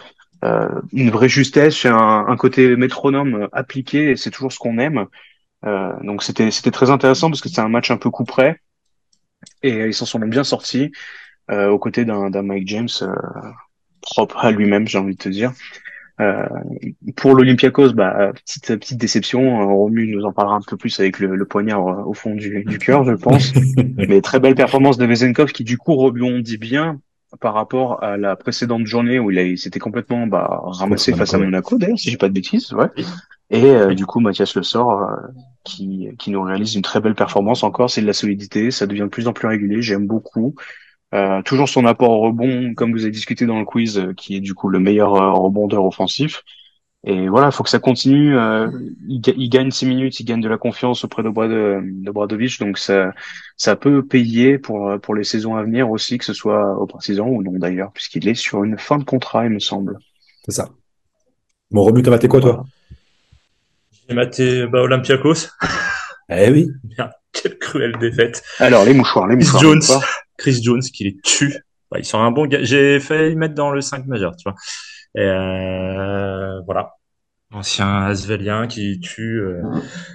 Euh, 0.45 0.69
Une 0.93 1.11
vraie 1.11 1.29
justesse, 1.29 1.85
un, 1.85 2.37
côté 2.37 2.77
métronome 2.77 3.49
appliqué, 3.51 4.15
c'est 4.15 4.31
toujours 4.31 4.53
ce 4.53 4.61
qu'on 4.61 4.79
aime. 4.79 5.07
Euh, 5.65 5.93
donc 6.05 6.23
c'était 6.23 6.71
très 6.71 6.91
intéressant 6.91 7.29
parce 7.29 7.41
que 7.41 7.49
c'est 7.49 7.61
un 7.61 7.69
match 7.69 7.91
un 7.91 7.97
peu 7.97 8.09
coup 8.09 8.23
près 8.23 8.61
et 9.65 9.87
ils 9.87 9.95
s'en 9.95 10.07
sont 10.07 10.21
bien 10.21 10.45
sortis 10.45 10.93
euh, 11.51 11.69
aux 11.69 11.81
côtés 11.81 12.05
d'un 12.05 12.43
Mike 12.43 12.69
James 12.69 12.89
euh, 13.03 13.17
propre 14.01 14.45
à 14.45 14.53
lui-même, 14.53 14.87
j'ai 14.87 14.99
envie 14.99 15.17
de 15.17 15.23
te 15.23 15.29
dire. 15.29 15.53
Euh, 16.21 16.47
pour 17.17 17.35
l'Olympiakos, 17.35 17.93
bah, 17.93 18.33
petite 18.35 18.79
petite 18.79 18.99
déception. 18.99 19.67
Romu 19.77 20.07
nous 20.07 20.25
en 20.25 20.33
parlera 20.33 20.57
un 20.57 20.63
peu 20.67 20.77
plus 20.77 20.99
avec 21.01 21.19
le, 21.19 21.37
le 21.37 21.45
poignard 21.45 22.09
au 22.09 22.15
fond 22.15 22.35
du, 22.35 22.65
du 22.65 22.79
cœur, 22.79 23.05
je 23.05 23.13
pense. 23.13 23.53
Mais 24.09 24.21
très 24.21 24.41
belle 24.41 24.55
performance 24.55 24.97
de 24.97 25.07
Vezenkov 25.07 25.53
qui 25.53 25.65
du 25.65 25.77
coup 25.79 25.95
rebondit 25.95 26.59
bien 26.59 27.01
par 27.41 27.55
rapport 27.55 28.03
à 28.03 28.17
la 28.17 28.37
précédente 28.37 28.87
journée 28.87 29.19
où 29.19 29.31
il, 29.31 29.39
a, 29.39 29.43
il 29.43 29.59
s'était 29.59 29.79
complètement 29.79 30.27
bah, 30.27 30.61
ramassé 30.65 31.13
face 31.13 31.35
à 31.35 31.39
Monaco, 31.39 31.77
d'ailleurs, 31.77 31.99
si 31.99 32.11
j'ai 32.11 32.17
pas 32.17 32.29
de 32.29 32.35
bêtises. 32.35 32.73
Ouais. 32.73 32.89
Et 33.51 33.65
euh, 33.65 33.95
du 33.95 34.07
coup, 34.07 34.21
Mathias 34.21 34.55
Le 34.57 34.63
Sort, 34.63 35.03
euh, 35.03 35.17
qui, 35.65 36.09
qui 36.19 36.31
nous 36.31 36.43
réalise 36.43 36.75
une 36.75 36.83
très 36.83 37.01
belle 37.01 37.15
performance 37.15 37.63
encore, 37.63 37.91
c'est 37.91 38.01
de 38.01 38.07
la 38.07 38.13
solidité, 38.13 38.71
ça 38.71 38.87
devient 38.87 39.03
de 39.03 39.07
plus 39.07 39.29
en 39.29 39.33
plus 39.33 39.49
régulier, 39.49 39.83
j'aime 39.83 40.07
beaucoup. 40.07 40.55
Euh, 41.15 41.41
toujours 41.43 41.69
son 41.69 41.87
apport 41.87 42.11
au 42.11 42.21
rebond, 42.21 42.75
comme 42.75 42.93
vous 42.93 43.03
avez 43.03 43.11
discuté 43.11 43.47
dans 43.47 43.59
le 43.59 43.65
quiz, 43.65 43.99
euh, 43.99 44.13
qui 44.13 44.37
est 44.37 44.41
du 44.41 44.55
coup 44.55 44.69
le 44.69 44.81
meilleur 44.81 45.13
rebondeur 45.13 45.85
offensif. 45.85 46.43
Et 47.05 47.29
voilà, 47.29 47.47
il 47.47 47.53
faut 47.53 47.63
que 47.63 47.71
ça 47.71 47.79
continue. 47.79 48.37
Il, 49.09 49.23
il, 49.37 49.49
gagne 49.49 49.71
six 49.71 49.87
minutes, 49.87 50.19
il 50.19 50.25
gagne 50.25 50.41
de 50.41 50.49
la 50.49 50.59
confiance 50.59 51.05
auprès 51.05 51.23
de, 51.23 51.29
Brad, 51.29 51.51
de 51.51 52.11
Bradovic, 52.11 52.59
donc 52.59 52.79
ça, 52.79 53.13
ça 53.57 53.77
peut 53.77 54.05
payer 54.05 54.59
pour 54.59 54.99
pour 55.01 55.15
les 55.15 55.23
saisons 55.23 55.55
à 55.55 55.63
venir 55.63 55.89
aussi, 55.89 56.19
que 56.19 56.25
ce 56.25 56.33
soit 56.33 56.77
au 56.77 56.87
Partizan 56.87 57.29
ou 57.29 57.45
non 57.45 57.53
d'ailleurs, 57.53 57.93
puisqu'il 57.93 58.27
est 58.27 58.35
sur 58.35 58.65
une 58.65 58.77
fin 58.77 58.99
de 58.99 59.05
contrat, 59.05 59.45
il 59.45 59.53
me 59.53 59.61
semble. 59.61 59.99
C'est 60.45 60.55
ça. 60.55 60.71
Bon, 61.71 61.83
Romu, 61.83 62.03
t'as 62.03 62.11
maté 62.11 62.27
quoi 62.27 62.41
toi? 62.41 62.65
J'ai 64.09 64.15
maté 64.15 64.67
bah, 64.67 64.83
Olympiakos. 64.83 65.49
Eh 66.29 66.51
oui. 66.51 66.69
quelle 67.33 67.59
cruelle 67.59 67.97
défaite. 67.99 68.43
Alors, 68.59 68.85
les 68.85 68.95
mouchoirs, 68.95 69.27
les 69.27 69.37
mouchoirs. 69.37 69.63
Jones, 69.63 69.83
Chris 70.47 70.63
Jones 70.63 70.83
qui 70.83 71.05
les 71.05 71.17
tue. 71.23 71.55
Bah, 71.91 71.99
ils 71.99 72.17
un 72.17 72.31
bon 72.31 72.47
gars. 72.47 72.63
J'ai 72.63 73.01
failli 73.01 73.37
mettre 73.37 73.55
dans 73.55 73.71
le 73.71 73.81
5 73.81 74.07
majeur, 74.07 74.37
tu 74.37 74.49
vois. 74.49 74.55
Euh, 75.17 76.61
voilà. 76.67 76.93
Ancien 77.53 78.05
Asvelien 78.05 78.67
qui 78.67 79.01
tue, 79.01 79.41
euh, 79.41 79.63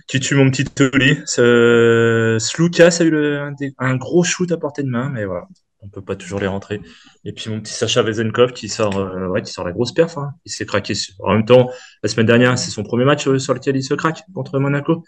qui 0.07 0.19
tue 0.19 0.35
mon 0.35 0.49
petit 0.49 0.65
Toli. 0.65 1.17
Ce... 1.25 2.37
Slukas 2.39 2.97
a 2.99 3.03
eu 3.03 3.37
un, 3.77 3.95
gros 3.95 4.23
shoot 4.23 4.51
à 4.51 4.57
portée 4.57 4.83
de 4.83 4.89
main, 4.89 5.09
mais 5.09 5.25
voilà 5.25 5.47
on 5.81 5.89
peut 5.89 6.01
pas 6.01 6.15
toujours 6.15 6.39
les 6.39 6.47
rentrer. 6.47 6.81
Et 7.25 7.33
puis 7.33 7.49
mon 7.49 7.59
petit 7.59 7.73
Sacha 7.73 8.01
Vezenkov 8.03 8.53
qui 8.53 8.69
sort, 8.69 8.97
euh, 8.97 9.27
ouais, 9.27 9.41
qui 9.41 9.51
sort 9.51 9.65
la 9.65 9.71
grosse 9.71 9.93
perf. 9.93 10.17
Hein. 10.17 10.33
Il 10.45 10.51
s'est 10.51 10.65
craqué. 10.65 10.93
En 11.19 11.33
même 11.33 11.45
temps, 11.45 11.69
la 12.03 12.09
semaine 12.09 12.27
dernière, 12.27 12.57
c'est 12.57 12.71
son 12.71 12.83
premier 12.83 13.05
match 13.05 13.27
euh, 13.27 13.39
sur 13.39 13.53
lequel 13.53 13.75
il 13.75 13.83
se 13.83 13.93
craque 13.93 14.23
contre 14.33 14.59
Monaco, 14.59 15.03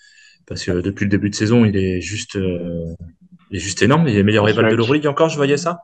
parce 0.48 0.64
que 0.64 0.82
depuis 0.82 1.06
le 1.06 1.10
début 1.10 1.30
de 1.30 1.36
saison, 1.36 1.66
il 1.66 1.78
est 1.78 2.02
juste, 2.02 2.36
euh, 2.36 2.96
est 3.56 3.60
juste 3.60 3.82
énorme. 3.82 4.08
Il 4.08 4.18
est 4.18 4.24
meilleur 4.24 4.46
rival 4.46 4.70
de 4.70 4.76
l'Euroleague 4.76 5.08
encore. 5.08 5.30
Je 5.30 5.36
voyais 5.36 5.58
ça. 5.58 5.82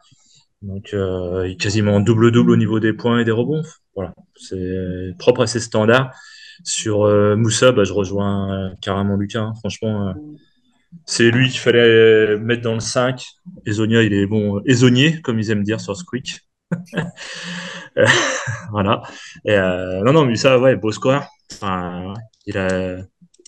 Donc, 0.62 0.90
il 0.94 1.52
est 1.52 1.56
quasiment 1.60 2.00
double 2.00 2.32
double 2.32 2.52
au 2.52 2.58
niveau 2.58 2.80
des 2.80 2.94
points 2.94 3.20
et 3.20 3.26
des 3.26 3.32
rebonds. 3.32 3.64
Voilà, 3.96 4.14
c'est 4.36 5.14
propre 5.18 5.44
à 5.44 5.48
ses 5.48 5.60
standards. 5.60 6.12
Sur 6.66 7.08
Moussa, 7.38 7.72
bah, 7.72 7.86
je 7.86 7.94
rejoins 7.94 8.74
carrément 8.82 9.16
Lucas. 9.16 9.42
Hein. 9.42 9.54
Franchement 9.60 10.14
c'est 11.06 11.32
lui 11.32 11.50
qu'il 11.50 11.60
fallait 11.60 12.38
mettre 12.38 12.62
dans 12.62 12.74
le 12.74 12.80
5. 12.80 13.24
Ezonia, 13.66 14.04
il 14.04 14.14
est 14.14 14.26
bon, 14.26 14.62
Ezonier, 14.66 15.22
comme 15.22 15.40
ils 15.40 15.52
aiment 15.52 15.64
dire 15.64 15.82
sur 15.82 15.96
Squeak. 15.96 16.42
voilà. 18.72 19.02
Et 19.46 19.54
euh, 19.54 20.02
non, 20.04 20.14
non, 20.14 20.26
mais 20.26 20.36
ça, 20.36 20.60
ouais, 20.60 20.76
beau 20.76 20.92
score. 20.92 21.24
Enfin, 21.52 22.14
il 22.46 22.58
a 22.58 22.98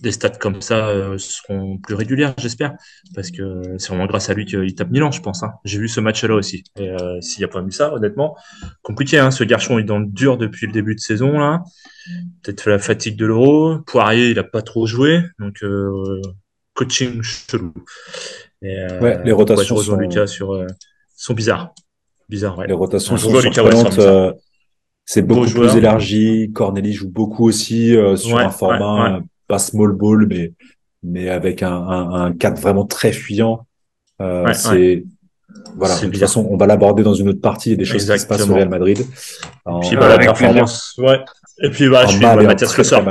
des 0.02 0.12
stats 0.12 0.30
comme 0.30 0.62
ça 0.62 0.88
euh, 0.90 1.18
seront 1.18 1.78
plus 1.78 1.96
régulières, 1.96 2.34
j'espère, 2.38 2.74
parce 3.16 3.32
que 3.32 3.62
c'est 3.78 3.90
vraiment 3.90 4.08
grâce 4.08 4.30
à 4.30 4.34
lui 4.34 4.46
qu'il 4.46 4.74
tape 4.76 4.90
Milan, 4.90 5.12
je 5.12 5.22
pense. 5.22 5.44
Hein. 5.44 5.52
J'ai 5.64 5.80
vu 5.80 5.88
ce 5.88 6.00
match-là 6.00 6.36
aussi. 6.36 6.64
Et 6.78 6.90
euh, 6.90 7.22
s'il 7.22 7.40
n'y 7.40 7.46
a 7.46 7.48
pas 7.48 7.62
eu 7.62 7.72
ça, 7.72 7.94
honnêtement, 7.94 8.36
compliqué. 8.82 9.20
Hein. 9.20 9.32
Ce 9.32 9.44
garçon 9.44 9.80
est 9.80 9.84
dans 9.84 10.00
le 10.00 10.08
dur 10.08 10.38
depuis 10.38 10.68
le 10.68 10.74
début 10.74 10.96
de 10.96 11.00
saison 11.00 11.40
là. 11.40 11.62
Peut-être 12.44 12.70
la 12.70 12.80
fatigue 12.80 13.16
de 13.16 13.26
l'Euro. 13.26 13.78
Poirier, 13.86 14.32
il 14.32 14.40
a 14.40 14.44
pas 14.44 14.62
trop 14.62 14.88
joué, 14.88 15.22
donc 15.40 15.64
coaching 16.74 17.22
chelou. 17.22 17.74
Euh, 18.64 19.00
ouais, 19.00 19.24
les 19.24 19.32
rotations 19.32 19.78
sont... 19.78 19.96
Lucas 19.96 20.28
sur, 20.28 20.54
euh, 20.54 20.68
sont 21.16 21.34
bizarres. 21.34 21.74
Bizarres, 22.30 22.58
ouais. 22.58 22.68
Les 22.68 22.74
rotations 22.74 23.18
sont 23.18 23.40
surprenantes. 23.42 24.00
Euh, 24.00 24.34
c'est 25.06 25.24
beaucoup 25.24 25.50
plus 25.50 25.76
élargi. 25.76 26.52
Corneli 26.54 26.94
joue 26.94 27.10
beaucoup 27.10 27.46
aussi 27.48 27.96
sur 28.16 28.38
un 28.38 28.50
format 28.50 29.22
pas 29.52 29.60
small 29.60 29.92
ball, 29.92 30.26
mais 30.28 30.54
mais 31.04 31.30
avec 31.30 31.62
un, 31.64 31.74
un, 31.74 32.26
un 32.26 32.32
cadre 32.34 32.60
vraiment 32.60 32.86
très 32.86 33.12
fuyant. 33.12 33.66
c'est 34.54 35.04
voilà. 35.76 35.96
De 36.00 36.06
toute 36.06 36.18
façon, 36.18 36.48
on 36.50 36.58
va 36.58 36.66
l'aborder 36.66 37.04
dans 37.04 37.14
une 37.14 37.30
autre 37.30 37.42
partie. 37.42 37.76
Des 37.76 37.86
choses 37.86 38.10
qui 38.10 38.20
se 38.20 38.26
passent 38.26 38.48
au 38.50 38.54
Real 38.54 38.70
Madrid. 38.70 39.00
Et 39.00 39.80
puis 39.82 39.96
bah, 39.98 40.08
la 40.08 40.18
performance, 40.18 40.96
ouais. 40.98 41.20
Et 41.64 41.70
puis 41.70 41.90
bah, 41.90 42.06
je 42.08 42.16
suis 42.16 42.26
Mathias 42.26 42.78
Le 42.78 42.84
Sort 42.84 43.04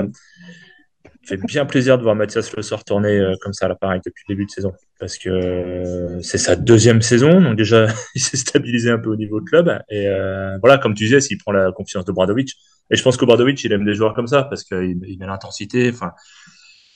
fait 1.30 1.46
bien 1.46 1.64
plaisir 1.64 1.96
de 1.96 2.02
voir 2.02 2.16
Mathias 2.16 2.54
Le 2.56 2.62
Sort 2.62 2.84
tourner 2.84 3.18
euh, 3.18 3.34
comme 3.40 3.52
ça 3.52 3.66
à 3.66 3.68
l'appareil 3.68 4.00
depuis 4.04 4.24
le 4.28 4.34
début 4.34 4.46
de 4.46 4.50
saison. 4.50 4.72
Parce 4.98 5.16
que 5.16 5.28
euh, 5.28 6.20
c'est 6.22 6.38
sa 6.38 6.56
deuxième 6.56 7.02
saison, 7.02 7.40
donc 7.40 7.56
déjà, 7.56 7.86
il 8.14 8.20
s'est 8.20 8.36
stabilisé 8.36 8.90
un 8.90 8.98
peu 8.98 9.10
au 9.10 9.16
niveau 9.16 9.40
de 9.40 9.44
club. 9.44 9.68
Et 9.88 10.08
euh, 10.08 10.58
voilà, 10.58 10.78
comme 10.78 10.94
tu 10.94 11.04
disais, 11.04 11.20
s'il 11.20 11.38
prend 11.38 11.52
la 11.52 11.72
confiance 11.72 12.04
de 12.04 12.12
Bradovic. 12.12 12.54
Et 12.90 12.96
je 12.96 13.02
pense 13.02 13.16
que 13.16 13.24
Bradovic, 13.24 13.62
il 13.62 13.72
aime 13.72 13.84
des 13.84 13.94
joueurs 13.94 14.14
comme 14.14 14.26
ça, 14.26 14.42
parce 14.44 14.64
qu'il 14.64 15.00
il 15.06 15.18
met 15.18 15.26
l'intensité, 15.26 15.90
enfin, 15.92 16.12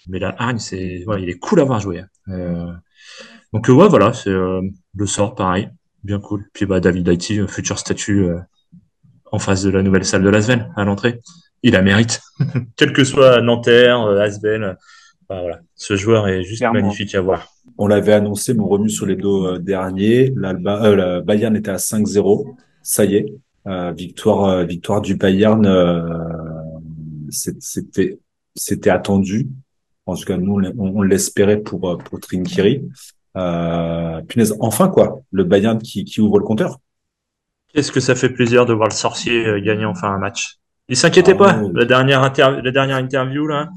mais 0.08 0.18
la 0.18 0.34
hargne, 0.38 0.58
c'est, 0.58 1.04
ouais, 1.06 1.22
il 1.22 1.30
est 1.30 1.38
cool 1.38 1.60
à 1.60 1.64
voir 1.64 1.78
jouer. 1.80 2.02
donc 2.26 3.68
ouais, 3.68 3.88
voilà, 3.88 4.12
c'est 4.12 4.32
Le 4.32 5.06
Sort, 5.06 5.36
pareil, 5.36 5.70
bien 6.02 6.18
cool. 6.18 6.44
Puis 6.52 6.66
bah, 6.66 6.80
David 6.80 7.08
Haïti, 7.08 7.40
futur 7.46 7.78
statut 7.78 8.26
en 9.30 9.38
face 9.38 9.62
de 9.62 9.70
la 9.70 9.82
nouvelle 9.82 10.04
salle 10.04 10.24
de 10.24 10.28
Lasvel, 10.28 10.68
à 10.74 10.84
l'entrée 10.84 11.20
il 11.62 11.72
la 11.72 11.82
mérite. 11.82 12.20
Quel 12.76 12.92
que 12.92 13.04
soit 13.04 13.40
Nanterre, 13.40 14.02
euh, 14.02 14.20
Asbel, 14.20 14.76
bah, 15.28 15.40
voilà. 15.40 15.60
ce 15.74 15.96
joueur 15.96 16.28
est 16.28 16.42
juste 16.42 16.62
magnifique 16.62 17.14
à 17.14 17.20
voir. 17.20 17.48
On 17.78 17.86
l'avait 17.86 18.12
annoncé, 18.12 18.54
mon 18.54 18.68
remue 18.68 18.90
sur 18.90 19.06
les 19.06 19.16
dos 19.16 19.46
euh, 19.46 19.58
derniers. 19.58 20.32
L'Alba, 20.36 20.84
euh, 20.84 20.96
la 20.96 21.20
Bayern 21.20 21.56
était 21.56 21.70
à 21.70 21.76
5-0. 21.76 22.54
Ça 22.82 23.04
y 23.04 23.16
est, 23.16 23.34
euh, 23.66 23.92
victoire, 23.92 24.64
victoire 24.64 25.00
du 25.00 25.16
Bayern. 25.16 25.66
c'était, 27.30 28.18
c'était 28.54 28.90
attendu. 28.90 29.48
En 30.06 30.14
tout 30.14 30.24
cas, 30.24 30.36
nous, 30.36 30.60
on, 30.78 31.02
l'espérait 31.02 31.60
pour 31.60 31.96
pour 32.04 32.20
Trinkiri. 32.20 32.82
Euh, 33.36 34.20
punaise, 34.22 34.54
enfin 34.60 34.88
quoi, 34.88 35.22
le 35.32 35.44
Bayern 35.44 35.78
qui, 35.78 36.04
qui 36.04 36.20
ouvre 36.20 36.38
le 36.38 36.44
compteur. 36.44 36.78
Qu'est-ce 37.72 37.90
que 37.90 38.00
ça 38.00 38.14
fait 38.14 38.28
plaisir 38.28 38.66
de 38.66 38.72
voir 38.72 38.88
le 38.88 38.94
sorcier 38.94 39.60
gagner 39.60 39.84
enfin 39.84 40.12
un 40.12 40.18
match. 40.18 40.58
Il 40.88 40.96
s'inquiétait 40.96 41.32
ah 41.32 41.36
pas. 41.36 41.62
La 41.74 41.84
dernière, 41.84 42.20
la 42.20 42.70
dernière 42.70 42.96
interview, 42.96 43.46
là, 43.46 43.68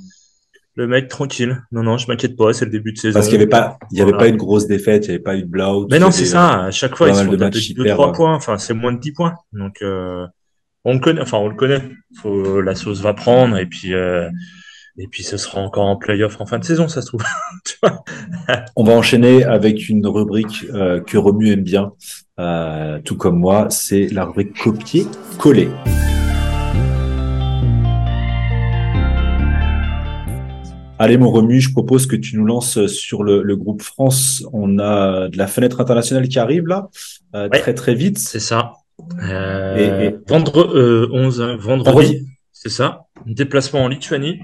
le 0.76 0.88
mec 0.88 1.08
tranquille. 1.08 1.62
Non, 1.72 1.84
non, 1.84 1.98
je 1.98 2.08
m'inquiète 2.08 2.36
pas, 2.36 2.54
c'est 2.54 2.66
le 2.66 2.72
début 2.72 2.94
de 2.94 2.98
saison. 2.98 3.14
Parce 3.14 3.28
qu'il 3.28 3.38
n'y 3.38 3.44
avait 3.44 3.50
pas, 3.50 3.80
il 3.92 3.98
y 3.98 4.02
avait 4.02 4.12
pas 4.12 4.28
une 4.28 4.38
grosse 4.38 4.68
défaite, 4.68 5.06
il 5.06 5.10
n'y 5.10 5.16
avait 5.16 5.24
pas 5.24 5.36
eu 5.36 5.42
de 5.42 5.48
blowout. 5.48 5.88
Mais 5.90 6.00
non, 6.00 6.12
c'est 6.12 6.26
ça. 6.26 6.66
À 6.66 6.72
chaque 6.72 6.96
fois, 6.96 7.10
ils 7.10 7.16
sont 7.16 7.26
de 7.26 7.36
2 7.36 7.90
3 7.90 8.14
points. 8.14 8.36
Enfin, 8.36 8.58
c'est 8.58 8.74
moins 8.74 8.94
de 8.94 9.00
10 9.00 9.12
points. 9.14 9.36
Donc, 9.54 9.82
euh, 9.82 10.26
on 10.86 10.94
le 10.94 11.00
connaît. 11.00 11.22
Enfin, 11.22 11.38
on 11.38 11.48
le 11.48 11.56
connaît. 11.56 11.82
Faut, 12.22 12.62
la 12.62 12.76
sauce 12.76 13.02
va 13.02 13.14
prendre 13.14 13.58
et 13.58 13.66
puis, 13.66 13.94
euh, 13.94 14.30
et 15.00 15.08
puis 15.08 15.24
ce 15.24 15.38
sera 15.38 15.62
encore 15.62 15.86
en 15.86 15.96
playoff 15.96 16.40
en 16.40 16.46
fin 16.46 16.60
de 16.60 16.64
saison, 16.64 16.88
ça 16.88 17.02
se 17.02 17.08
trouve. 17.08 17.24
on 18.76 18.84
va 18.84 18.94
enchaîner 18.94 19.44
avec 19.44 19.90
une 19.90 20.06
rubrique 20.06 20.66
euh, 20.74 21.02
que 21.02 21.18
Romu 21.18 21.52
aime 21.52 21.64
bien, 21.64 21.94
euh, 22.40 23.00
tout 23.04 23.18
comme 23.18 23.40
moi. 23.40 23.68
C'est 23.70 24.08
la 24.08 24.26
rubrique 24.26 24.58
copier-coller. 24.58 25.70
Allez, 31.00 31.18
mon 31.18 31.30
Remu, 31.30 31.60
je 31.62 31.72
propose 31.72 32.08
que 32.08 32.16
tu 32.16 32.38
nous 32.38 32.46
lances 32.46 32.88
sur 32.88 33.24
le, 33.24 33.56
groupe 33.56 33.82
France. 33.84 34.44
On 34.52 34.80
a 34.80 35.28
de 35.28 35.38
la 35.38 35.48
fenêtre 35.48 35.80
internationale 35.80 36.28
qui 36.28 36.40
arrive 36.40 36.66
là, 36.66 36.90
euh, 37.36 37.50
très 37.50 37.74
très 37.74 37.94
vite. 37.94 38.18
C'est 38.18 38.40
ça. 38.40 38.74
Euh, 39.22 40.12
Vendre, 40.28 41.10
11 41.12 41.42
euh, 41.42 41.56
vendredi, 41.58 42.28
c'est 42.52 42.70
ça. 42.70 43.06
Déplacement 43.26 43.84
en 43.84 43.88
Lituanie. 43.88 44.40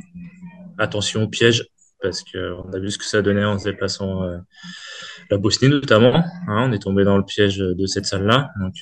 Attention 0.78 1.24
au 1.24 1.28
piège, 1.28 1.68
parce 2.02 2.24
que 2.24 2.54
on 2.64 2.72
a 2.72 2.80
vu 2.80 2.92
ce 2.92 2.98
que 2.98 3.06
ça 3.06 3.22
donnait 3.22 3.46
en 3.46 3.58
se 3.58 3.66
déplaçant 3.66 4.22
la 5.32 5.38
Bosnie 5.38 5.70
notamment. 5.70 6.14
Hein, 6.16 6.68
on 6.70 6.72
est 6.72 6.80
tombé 6.80 7.04
dans 7.04 7.18
le 7.18 7.26
piège 7.26 7.58
de 7.58 7.86
cette 7.88 8.06
salle-là. 8.06 8.50
Donc, 8.60 8.74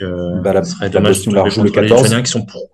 bah, 0.44 0.54
la, 0.54 0.64
serait 0.64 0.90
dommage 0.90 1.26
de 1.26 1.32
le 1.32 1.70
14. 1.70 1.76
Les 1.76 1.82
Lituaniens 1.84 2.24
qui 2.24 2.32
sont 2.32 2.46
pro. 2.46 2.70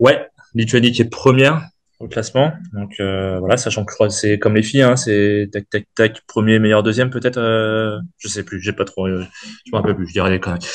Ouais, 0.00 0.26
Lituanie 0.54 0.90
qui 0.90 1.02
est 1.02 1.10
première 1.10 1.68
au 2.00 2.08
classement. 2.08 2.52
Donc 2.72 2.94
euh, 3.00 3.38
voilà, 3.38 3.56
sachant 3.56 3.84
que 3.84 4.08
c'est 4.08 4.38
comme 4.38 4.54
les 4.54 4.62
filles, 4.62 4.82
hein, 4.82 4.96
c'est 4.96 5.48
tac 5.52 5.68
tac 5.68 5.86
tac, 5.94 6.20
premier, 6.26 6.58
meilleur, 6.58 6.82
deuxième 6.82 7.10
peut-être. 7.10 7.38
Euh, 7.38 7.98
je 8.18 8.28
sais 8.28 8.44
plus, 8.44 8.60
j'ai 8.60 8.72
pas 8.72 8.84
trop, 8.84 9.06
euh, 9.06 9.24
je 9.66 9.72
me 9.72 9.76
rappelle 9.76 9.96
plus, 9.96 10.06
je 10.06 10.12
dirais 10.12 10.30
les 10.30 10.40
conneries. 10.40 10.66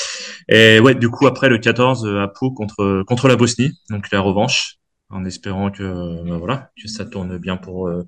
Et 0.48 0.80
ouais, 0.80 0.94
du 0.94 1.08
coup 1.08 1.26
après 1.26 1.48
le 1.48 1.58
14 1.58 2.06
à 2.06 2.28
Pau 2.28 2.50
contre 2.52 3.02
contre 3.06 3.28
la 3.28 3.36
Bosnie, 3.36 3.72
donc 3.90 4.10
la 4.10 4.20
revanche 4.20 4.78
en 5.10 5.24
espérant 5.24 5.70
que 5.70 6.28
bah 6.28 6.38
voilà 6.38 6.70
que 6.80 6.88
ça 6.88 7.04
tourne 7.04 7.38
bien 7.38 7.56
pour 7.56 7.88
euh, 7.88 8.04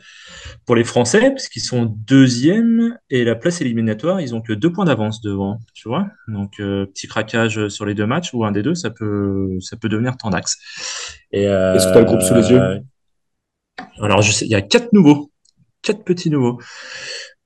pour 0.64 0.74
les 0.74 0.84
Français 0.84 1.30
parce 1.30 1.48
qu'ils 1.48 1.62
sont 1.62 1.84
deuxième 1.84 2.98
et 3.10 3.24
la 3.24 3.34
place 3.34 3.60
éliminatoire 3.60 4.20
ils 4.20 4.34
ont 4.34 4.40
que 4.40 4.52
deux 4.52 4.72
points 4.72 4.86
d'avance 4.86 5.20
devant 5.20 5.60
tu 5.74 5.88
vois 5.88 6.08
donc 6.26 6.58
euh, 6.58 6.86
petit 6.86 7.06
craquage 7.06 7.68
sur 7.68 7.84
les 7.84 7.94
deux 7.94 8.06
matchs 8.06 8.32
ou 8.32 8.44
un 8.44 8.52
des 8.52 8.62
deux 8.62 8.74
ça 8.74 8.90
peut 8.90 9.58
ça 9.60 9.76
peut 9.76 9.88
devenir 9.88 10.16
tendax 10.16 10.58
et 11.32 11.46
euh, 11.46 11.74
est-ce 11.74 11.86
que 11.86 11.92
tu 11.92 11.98
as 11.98 12.00
le 12.00 12.06
groupe 12.06 12.22
sous 12.22 12.34
les 12.34 12.50
yeux? 12.50 12.80
Alors 14.00 14.22
je 14.22 14.32
sais 14.32 14.44
il 14.44 14.50
y 14.50 14.54
a 14.54 14.62
quatre 14.62 14.92
nouveaux 14.92 15.30
quatre 15.82 16.04
petits 16.04 16.30
nouveaux 16.30 16.60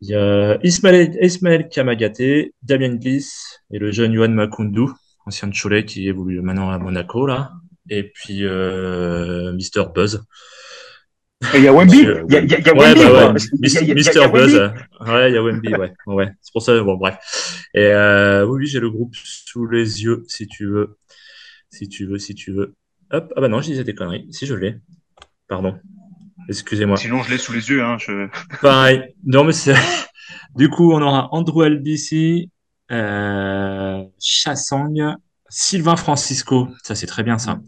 il 0.00 0.10
y 0.10 0.14
a 0.14 0.58
Ismaël 0.64 1.16
Ismaël 1.20 1.68
Kamagaté 1.68 2.54
Damien 2.62 2.96
Gliss 2.96 3.60
et 3.72 3.78
le 3.78 3.90
jeune 3.92 4.12
Yohan 4.12 4.30
Makundu 4.30 4.86
ancien 5.26 5.48
de 5.48 5.54
Cholet 5.54 5.84
qui 5.84 6.08
évolue 6.08 6.40
maintenant 6.40 6.70
à 6.70 6.78
Monaco 6.78 7.26
là 7.26 7.52
et 7.88 8.04
puis 8.04 8.44
euh, 8.44 9.52
Mister 9.52 9.82
Buzz. 9.92 10.22
Il 11.54 11.62
y 11.62 11.68
a 11.68 11.72
Wemby. 11.72 11.98
Il 11.98 12.32
y 12.32 12.36
a, 12.36 12.42
y 12.42 12.68
a, 12.68 12.74
Wemby. 12.74 13.00
Bah 13.10 13.32
Mister 13.94 14.28
Buzz. 14.28 14.54
Ouais, 15.00 15.30
il 15.30 15.34
y 15.34 15.38
a 15.38 15.42
Wemby. 15.42 15.74
Ouais, 15.74 15.92
ouais. 16.06 16.28
C'est 16.42 16.52
pour 16.52 16.62
ça. 16.62 16.80
Bon, 16.82 16.96
bref. 16.96 17.16
Et 17.74 17.86
euh, 17.86 18.44
oui, 18.46 18.66
j'ai 18.66 18.78
le 18.78 18.90
groupe 18.90 19.14
sous 19.14 19.66
les 19.66 20.04
yeux, 20.04 20.22
si 20.28 20.46
tu 20.46 20.66
veux, 20.66 20.98
si 21.70 21.88
tu 21.88 22.06
veux, 22.06 22.18
si 22.18 22.34
tu 22.34 22.52
veux. 22.52 22.74
Hop. 23.10 23.32
Ah 23.36 23.40
bah 23.40 23.48
non, 23.48 23.60
je 23.62 23.70
disais 23.70 23.84
des 23.84 23.94
conneries. 23.94 24.28
Si 24.30 24.46
je 24.46 24.54
l'ai. 24.54 24.76
Pardon. 25.48 25.78
Excusez-moi. 26.50 26.96
Sinon, 26.96 27.22
je 27.22 27.30
l'ai 27.30 27.38
sous 27.38 27.52
les 27.52 27.70
yeux. 27.70 27.82
Hein, 27.82 27.96
je... 27.98 28.28
Pareil. 28.60 29.14
Non, 29.24 29.44
mais 29.44 29.52
c'est. 29.52 29.74
du 30.56 30.68
coup, 30.68 30.92
on 30.92 31.00
aura 31.00 31.28
Andrew 31.32 31.64
LBC, 31.64 32.50
euh, 32.90 34.02
Chassang, 34.18 35.16
Sylvain 35.48 35.96
Francisco. 35.96 36.68
Ça, 36.82 36.96
c'est 36.96 37.06
très 37.06 37.22
bien 37.22 37.38
ça. 37.38 37.60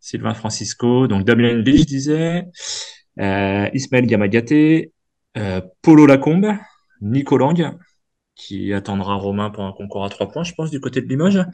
Sylvain 0.00 0.34
Francisco, 0.34 1.08
donc 1.08 1.24
Damien 1.24 1.54
Lee, 1.54 1.78
je 1.78 1.84
disais, 1.84 2.44
euh, 3.18 3.68
Ismaël 3.74 4.06
Gamagaté, 4.06 4.92
euh, 5.36 5.60
Polo 5.82 6.06
Lacombe, 6.06 6.52
Nico 7.00 7.36
Lang, 7.36 7.76
qui 8.36 8.72
attendra 8.72 9.14
Romain 9.14 9.50
pour 9.50 9.64
un 9.64 9.72
concours 9.72 10.04
à 10.04 10.08
trois 10.08 10.28
points, 10.28 10.44
je 10.44 10.52
pense, 10.52 10.70
du 10.70 10.80
côté 10.80 11.00
de 11.00 11.08
Limoges. 11.08 11.44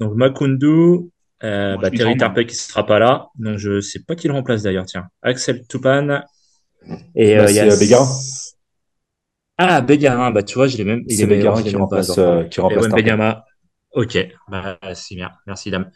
Donc 0.00 0.14
Makundu, 0.16 1.10
euh, 1.42 1.76
bah, 1.76 1.90
Terry 1.90 2.16
Tarpe 2.16 2.44
qui 2.44 2.54
sera 2.54 2.86
pas 2.86 2.98
là, 2.98 3.28
donc 3.38 3.58
je 3.58 3.80
sais 3.80 4.00
pas 4.06 4.14
qui 4.14 4.28
le 4.28 4.34
remplace 4.34 4.62
d'ailleurs, 4.62 4.86
tiens. 4.86 5.06
Axel 5.22 5.66
Tupan. 5.66 6.22
Et 7.14 7.36
bah, 7.36 7.50
il 7.50 7.56
y 7.56 7.60
a 7.60 7.76
Bégarin. 7.76 8.06
Ah, 9.56 9.80
Bégarin, 9.80 10.30
bah 10.30 10.42
tu 10.42 10.54
vois, 10.54 10.66
je 10.66 10.76
l'ai 10.76 10.84
même. 10.84 11.02
C'est 11.08 11.26
Bégarin 11.26 11.62
qui 11.62 11.74
remplace, 11.76 12.18
qui 12.50 12.60
remplace 12.60 12.86
Ok, 13.92 14.18
bah, 14.48 14.78
c'est 14.94 15.14
bien. 15.14 15.30
Merci, 15.46 15.70
dame. 15.70 15.90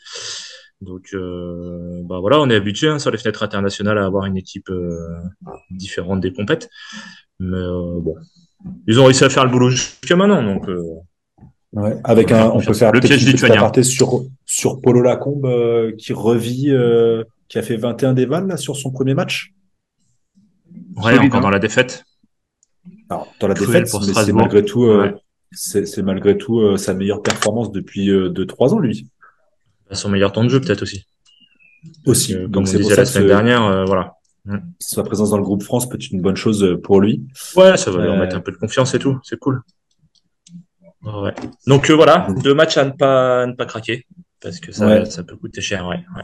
Donc, 0.81 1.09
euh, 1.13 2.03
bah 2.05 2.21
voilà, 2.21 2.41
on 2.41 2.49
est 2.49 2.55
habitué 2.55 2.89
hein, 2.89 3.01
sur 3.01 3.11
les 3.11 3.19
fenêtres 3.19 3.43
internationales 3.43 3.99
à 3.99 4.05
avoir 4.05 4.27
une 4.27 4.37
équipe 4.37 4.71
euh, 4.71 5.19
différente 5.71 6.21
des 6.21 6.33
compètes. 6.33 6.71
Mais 7.41 7.57
euh, 7.57 7.99
bon, 8.01 8.15
ils 8.87 9.01
ont 9.01 9.05
réussi 9.05 9.25
à 9.25 9.31
faire 9.31 9.45
le 9.45 9.51
boulot 9.51 9.71
jusqu'à 9.71 10.15
maintenant. 10.15 10.43
Donc, 10.43 10.69
euh, 10.69 10.83
ouais, 11.73 11.97
avec 12.05 12.33
un, 12.33 12.51
on 12.51 12.61
peut 12.61 12.75
faire 12.75 12.93
le 12.93 13.01
piège 13.01 13.27
lituanien. 13.27 13.71
sur 13.83 14.25
sur 14.47 14.81
Polo 14.81 15.03
Lacombe 15.03 15.47
euh, 15.47 15.93
qui 15.97 16.13
revit, 16.13 16.73
qui 17.49 17.59
a 17.59 17.63
fait 17.63 17.77
21 17.77 18.13
dévals 18.15 18.47
là 18.47 18.57
sur 18.57 18.77
son 18.77 18.91
premier 18.91 19.15
match. 19.15 19.53
Ouais, 20.97 21.19
encore 21.19 21.41
dans 21.41 21.51
la 21.51 21.59
défaite. 21.59 22.05
Alors, 23.11 23.29
dans 23.41 23.49
la 23.49 23.55
défaite, 23.55 23.89
mais 23.93 24.13
c'est 24.15 24.33
malgré 24.33 24.65
tout, 24.65 24.87
c'est 25.53 26.03
malgré 26.03 26.37
tout 26.37 26.77
sa 26.77 26.95
meilleure 26.95 27.23
performance 27.23 27.73
depuis 27.73 28.09
2-3 28.09 28.75
ans, 28.75 28.79
lui 28.79 29.09
son 29.95 30.09
meilleur 30.09 30.33
temps 30.33 30.45
de 30.45 30.49
jeu 30.49 30.61
peut-être 30.61 30.83
aussi. 30.83 31.07
Aussi. 32.07 32.35
Euh, 32.35 32.49
comme 32.49 32.65
disait 32.65 32.97
la 32.97 33.05
semaine 33.05 33.29
dernière, 33.29 33.63
euh, 33.65 33.85
voilà. 33.85 34.15
Mm. 34.45 34.59
Sa 34.79 35.03
présence 35.03 35.31
dans 35.31 35.37
le 35.37 35.43
groupe 35.43 35.63
France 35.63 35.89
peut 35.89 35.97
être 35.97 36.11
une 36.11 36.21
bonne 36.21 36.37
chose 36.37 36.63
euh, 36.65 36.81
pour 36.81 37.01
lui. 37.01 37.27
Ouais, 37.57 37.77
ça 37.77 37.91
va 37.91 38.03
lui 38.03 38.11
remettre 38.11 38.37
un 38.37 38.41
peu 38.41 38.53
de 38.53 38.57
confiance 38.57 38.95
et 38.95 38.99
tout. 38.99 39.19
C'est 39.23 39.39
cool. 39.39 39.63
Ouais. 41.03 41.35
Donc 41.67 41.91
voilà, 41.91 42.29
deux 42.43 42.55
matchs 42.55 42.77
à 42.77 42.85
ne 42.85 42.91
pas, 42.91 43.47
ne 43.47 43.53
pas 43.53 43.67
craquer 43.67 44.07
parce 44.41 44.61
que 44.61 44.73
ça, 44.73 45.05
ça 45.05 45.23
peut 45.23 45.37
coûter 45.37 45.61
cher. 45.61 45.87
Ouais. 45.87 45.97
ouais. 46.17 46.23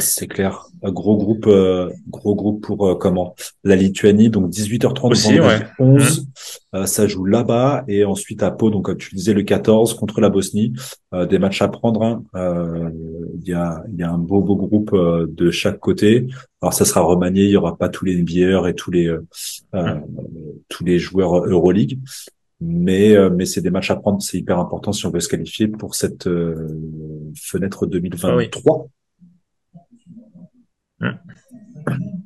C'est 0.00 0.26
clair. 0.26 0.66
Un 0.82 0.90
gros 0.90 1.16
groupe, 1.16 1.46
euh, 1.46 1.90
gros 2.08 2.34
groupe 2.34 2.64
pour 2.64 2.88
euh, 2.88 2.96
comment? 2.96 3.36
La 3.62 3.76
Lituanie, 3.76 4.30
donc 4.30 4.50
18h30 4.50 5.10
Aussi, 5.10 5.38
11. 5.78 6.22
Mmh. 6.22 6.24
Euh, 6.74 6.86
ça 6.86 7.06
joue 7.06 7.24
là-bas 7.24 7.84
et 7.86 8.04
ensuite 8.04 8.42
à 8.42 8.50
Pau, 8.50 8.70
donc 8.70 8.86
comme 8.86 8.96
tu 8.96 9.14
disais 9.14 9.32
le 9.32 9.44
14 9.44 9.94
contre 9.94 10.20
la 10.20 10.28
Bosnie. 10.28 10.72
des 11.30 11.38
matchs 11.38 11.62
à 11.62 11.68
prendre. 11.68 12.02
Hein. 12.02 12.24
Il 13.40 13.48
y 13.48 13.54
a, 13.54 13.84
y 13.96 14.02
a 14.02 14.10
un 14.10 14.18
beau 14.18 14.40
beau 14.40 14.56
groupe 14.56 14.94
de 14.94 15.50
chaque 15.50 15.78
côté. 15.78 16.26
Alors 16.60 16.74
ça 16.74 16.84
sera 16.84 17.02
remanié. 17.02 17.44
Il 17.44 17.50
y 17.50 17.56
aura 17.56 17.78
pas 17.78 17.88
tous 17.88 18.04
les 18.04 18.20
NBA 18.20 18.68
et 18.68 18.74
tous 18.74 18.90
les 18.90 19.08
mmh. 19.72 20.02
tous 20.68 20.84
les 20.84 20.98
joueurs 20.98 21.46
Euroleague. 21.46 22.00
Mais, 22.60 23.14
mais 23.30 23.44
c'est 23.44 23.60
des 23.60 23.70
matchs 23.70 23.90
à 23.90 23.96
prendre, 23.96 24.22
c'est 24.22 24.38
hyper 24.38 24.58
important 24.58 24.92
si 24.92 25.04
on 25.04 25.10
veut 25.10 25.20
se 25.20 25.28
qualifier 25.28 25.68
pour 25.68 25.94
cette 25.94 26.28
fenêtre 27.36 27.86
2023. 27.86 28.88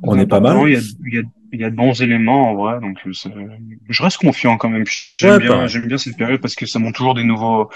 On 0.02 0.18
est 0.18 0.26
pas 0.26 0.40
mal. 0.40 0.56
Il 0.68 0.72
y, 0.72 0.76
a, 0.76 0.80
il, 1.06 1.14
y 1.14 1.18
a, 1.18 1.22
il 1.52 1.60
y, 1.60 1.64
a, 1.64 1.70
de 1.70 1.76
bons 1.76 2.00
éléments 2.00 2.50
en 2.50 2.54
vrai, 2.54 2.80
donc 2.80 2.98
euh, 3.06 3.12
je 3.88 4.02
reste 4.02 4.18
confiant 4.18 4.56
quand 4.56 4.68
même. 4.68 4.84
J'aime 5.18 5.38
bien, 5.38 5.66
j'aime 5.66 5.86
bien 5.86 5.98
cette 5.98 6.16
période 6.16 6.40
parce 6.40 6.54
que 6.54 6.66
ça 6.66 6.78
montre 6.78 6.96
toujours 6.96 7.14
des 7.14 7.24
nouveaux, 7.24 7.68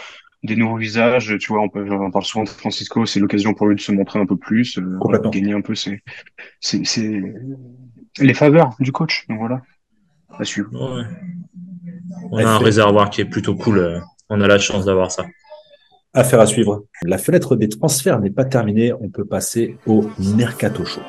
des 0.43 0.57
nouveaux 0.57 0.77
visages. 0.77 1.37
Tu 1.39 1.49
vois, 1.49 1.61
on, 1.61 1.69
peut, 1.69 1.87
on 1.91 2.11
parle 2.11 2.25
souvent 2.25 2.45
de 2.45 2.49
Francisco, 2.49 3.05
c'est 3.07 3.21
l'occasion 3.21 3.55
pour 3.55 3.67
lui 3.67 3.77
de 3.77 3.81
se 3.81 3.93
montrer 3.93 4.21
un 4.21 4.27
peu 4.27 4.37
plus, 4.37 4.79
euh, 4.79 5.31
gagner 5.31 5.53
un 5.53 5.61
peu 5.61 5.75
ses, 5.75 6.03
ses, 6.61 6.85
ses, 6.85 7.23
les 8.19 8.35
faveurs 8.35 8.75
du 8.81 8.93
coach. 8.93 9.27
Donc 9.29 9.39
voilà, 9.39 9.63
à 10.31 10.45
suivre. 10.45 10.71
Ouais. 10.73 11.05
On 12.31 12.39
a 12.39 12.49
un 12.49 12.59
réservoir 12.59 13.11
qui 13.11 13.21
est 13.21 13.27
plutôt 13.27 13.55
cool. 13.55 13.79
Euh, 13.79 14.01
on 14.31 14.41
a 14.41 14.49
la 14.49 14.59
chance 14.59 14.85
d'avoir 14.85 15.11
ça. 15.11 15.25
Affaire 16.13 16.41
à 16.41 16.47
suivre. 16.47 16.85
La 17.03 17.19
fenêtre 17.19 17.57
des 17.57 17.69
transferts 17.69 18.21
n'est 18.21 18.31
pas 18.31 18.45
terminée. 18.45 18.93
On 18.93 19.09
peut 19.09 19.25
passer 19.25 19.77
au 19.87 20.05
Mercato 20.19 20.85
Show. 20.85 21.01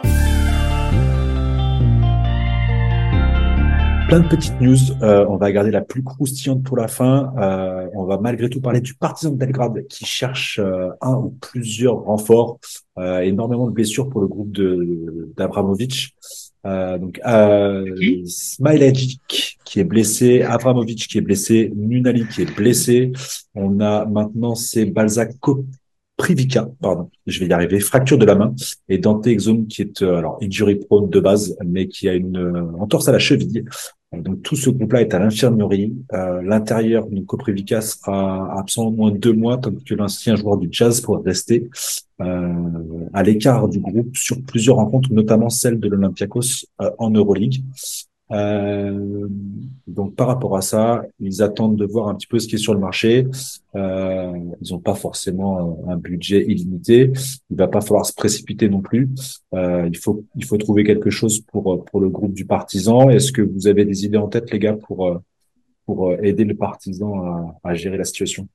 Plein 4.07 4.19
de 4.19 4.27
petites 4.27 4.61
news. 4.61 4.77
Euh, 5.01 5.25
on 5.29 5.37
va 5.37 5.51
garder 5.51 5.71
la 5.71 5.81
plus 5.81 6.03
croustillante 6.03 6.63
pour 6.63 6.77
la 6.77 6.87
fin. 6.87 7.33
Euh, 7.39 7.87
on 7.95 8.05
va 8.05 8.19
malgré 8.19 8.49
tout 8.49 8.61
parler 8.61 8.79
du 8.79 8.93
partisan 8.93 9.31
de 9.31 9.35
Belgrade 9.35 9.87
qui 9.87 10.05
cherche 10.05 10.59
euh, 10.59 10.89
un 11.01 11.15
ou 11.15 11.35
plusieurs 11.41 12.03
renforts. 12.03 12.59
énormément 12.97 13.65
de 13.65 13.71
blessures 13.71 14.07
pour 14.09 14.21
le 14.21 14.27
groupe 14.27 14.51
de 14.51 15.33
d'Abramovic. 15.35 16.15
Euh, 16.65 16.97
donc 16.97 17.19
euh, 17.25 17.95
qui 19.65 19.79
est 19.79 19.83
blessé, 19.83 20.41
Avramovic 20.41 21.07
qui 21.07 21.17
est 21.19 21.21
blessé, 21.21 21.71
Nunali 21.75 22.27
qui 22.27 22.41
est 22.41 22.55
blessé. 22.55 23.11
On 23.53 23.79
a 23.79 24.05
maintenant 24.05 24.55
c'est 24.55 24.85
Balzac 24.85 25.35
Privica, 26.17 26.69
pardon, 26.81 27.09
je 27.27 27.41
vais 27.41 27.47
y 27.47 27.53
arriver, 27.53 27.81
fracture 27.81 28.17
de 28.17 28.25
la 28.25 28.35
main, 28.35 28.55
et 28.87 28.97
Dante 28.97 29.27
Exum 29.27 29.67
qui 29.67 29.81
est 29.81 30.01
euh, 30.01 30.15
alors 30.15 30.39
injury 30.41 30.75
prone 30.75 31.09
de 31.09 31.19
base, 31.19 31.57
mais 31.65 31.87
qui 31.89 32.07
a 32.07 32.13
une 32.13 32.37
euh, 32.37 32.71
entorse 32.79 33.09
à 33.09 33.11
la 33.11 33.19
cheville. 33.19 33.65
Donc 34.21 34.41
tout 34.41 34.55
ce 34.55 34.69
groupe-là 34.69 35.01
est 35.01 35.13
à 35.13 35.19
l'infirmerie. 35.19 35.93
Euh, 36.13 36.41
L'intérieur, 36.41 37.07
donc 37.07 37.25
Coprivica 37.25 37.81
sera 37.81 38.59
absent 38.59 38.87
au 38.87 38.91
moins 38.91 39.11
deux 39.11 39.33
mois, 39.33 39.57
tant 39.57 39.71
que 39.71 39.93
l'ancien 39.95 40.35
joueur 40.35 40.57
du 40.57 40.67
Jazz 40.71 41.01
pourra 41.01 41.21
rester 41.23 41.69
euh, 42.21 42.53
à 43.13 43.23
l'écart 43.23 43.67
du 43.67 43.79
groupe 43.79 44.15
sur 44.15 44.41
plusieurs 44.41 44.77
rencontres, 44.77 45.11
notamment 45.11 45.49
celle 45.49 45.79
de 45.79 45.87
l'Olympiakos 45.89 46.65
euh, 46.81 46.89
en 46.97 47.09
Euroleague. 47.09 47.63
Euh, 48.31 49.27
donc 49.87 50.15
par 50.15 50.27
rapport 50.27 50.57
à 50.57 50.61
ça, 50.61 51.03
ils 51.19 51.43
attendent 51.43 51.75
de 51.75 51.85
voir 51.85 52.07
un 52.07 52.15
petit 52.15 52.27
peu 52.27 52.39
ce 52.39 52.47
qui 52.47 52.55
est 52.55 52.59
sur 52.59 52.73
le 52.73 52.79
marché. 52.79 53.27
Euh, 53.75 54.31
ils 54.61 54.73
n'ont 54.73 54.79
pas 54.79 54.95
forcément 54.95 55.79
un 55.87 55.97
budget 55.97 56.43
illimité. 56.45 57.11
Il 57.49 57.57
va 57.57 57.67
pas 57.67 57.81
falloir 57.81 58.05
se 58.05 58.13
précipiter 58.13 58.69
non 58.69 58.81
plus. 58.81 59.09
Euh, 59.53 59.87
il 59.87 59.97
faut 59.97 60.25
il 60.35 60.45
faut 60.45 60.57
trouver 60.57 60.83
quelque 60.83 61.09
chose 61.09 61.41
pour 61.41 61.85
pour 61.85 61.99
le 61.99 62.09
groupe 62.09 62.33
du 62.33 62.45
partisan. 62.45 63.09
Est-ce 63.09 63.31
que 63.31 63.41
vous 63.41 63.67
avez 63.67 63.85
des 63.85 64.05
idées 64.05 64.17
en 64.17 64.27
tête, 64.27 64.51
les 64.51 64.59
gars, 64.59 64.73
pour 64.73 65.21
pour 65.85 66.13
aider 66.13 66.45
le 66.45 66.55
partisan 66.55 67.23
à, 67.23 67.59
à 67.63 67.73
gérer 67.75 67.97
la 67.97 68.05
situation? 68.05 68.47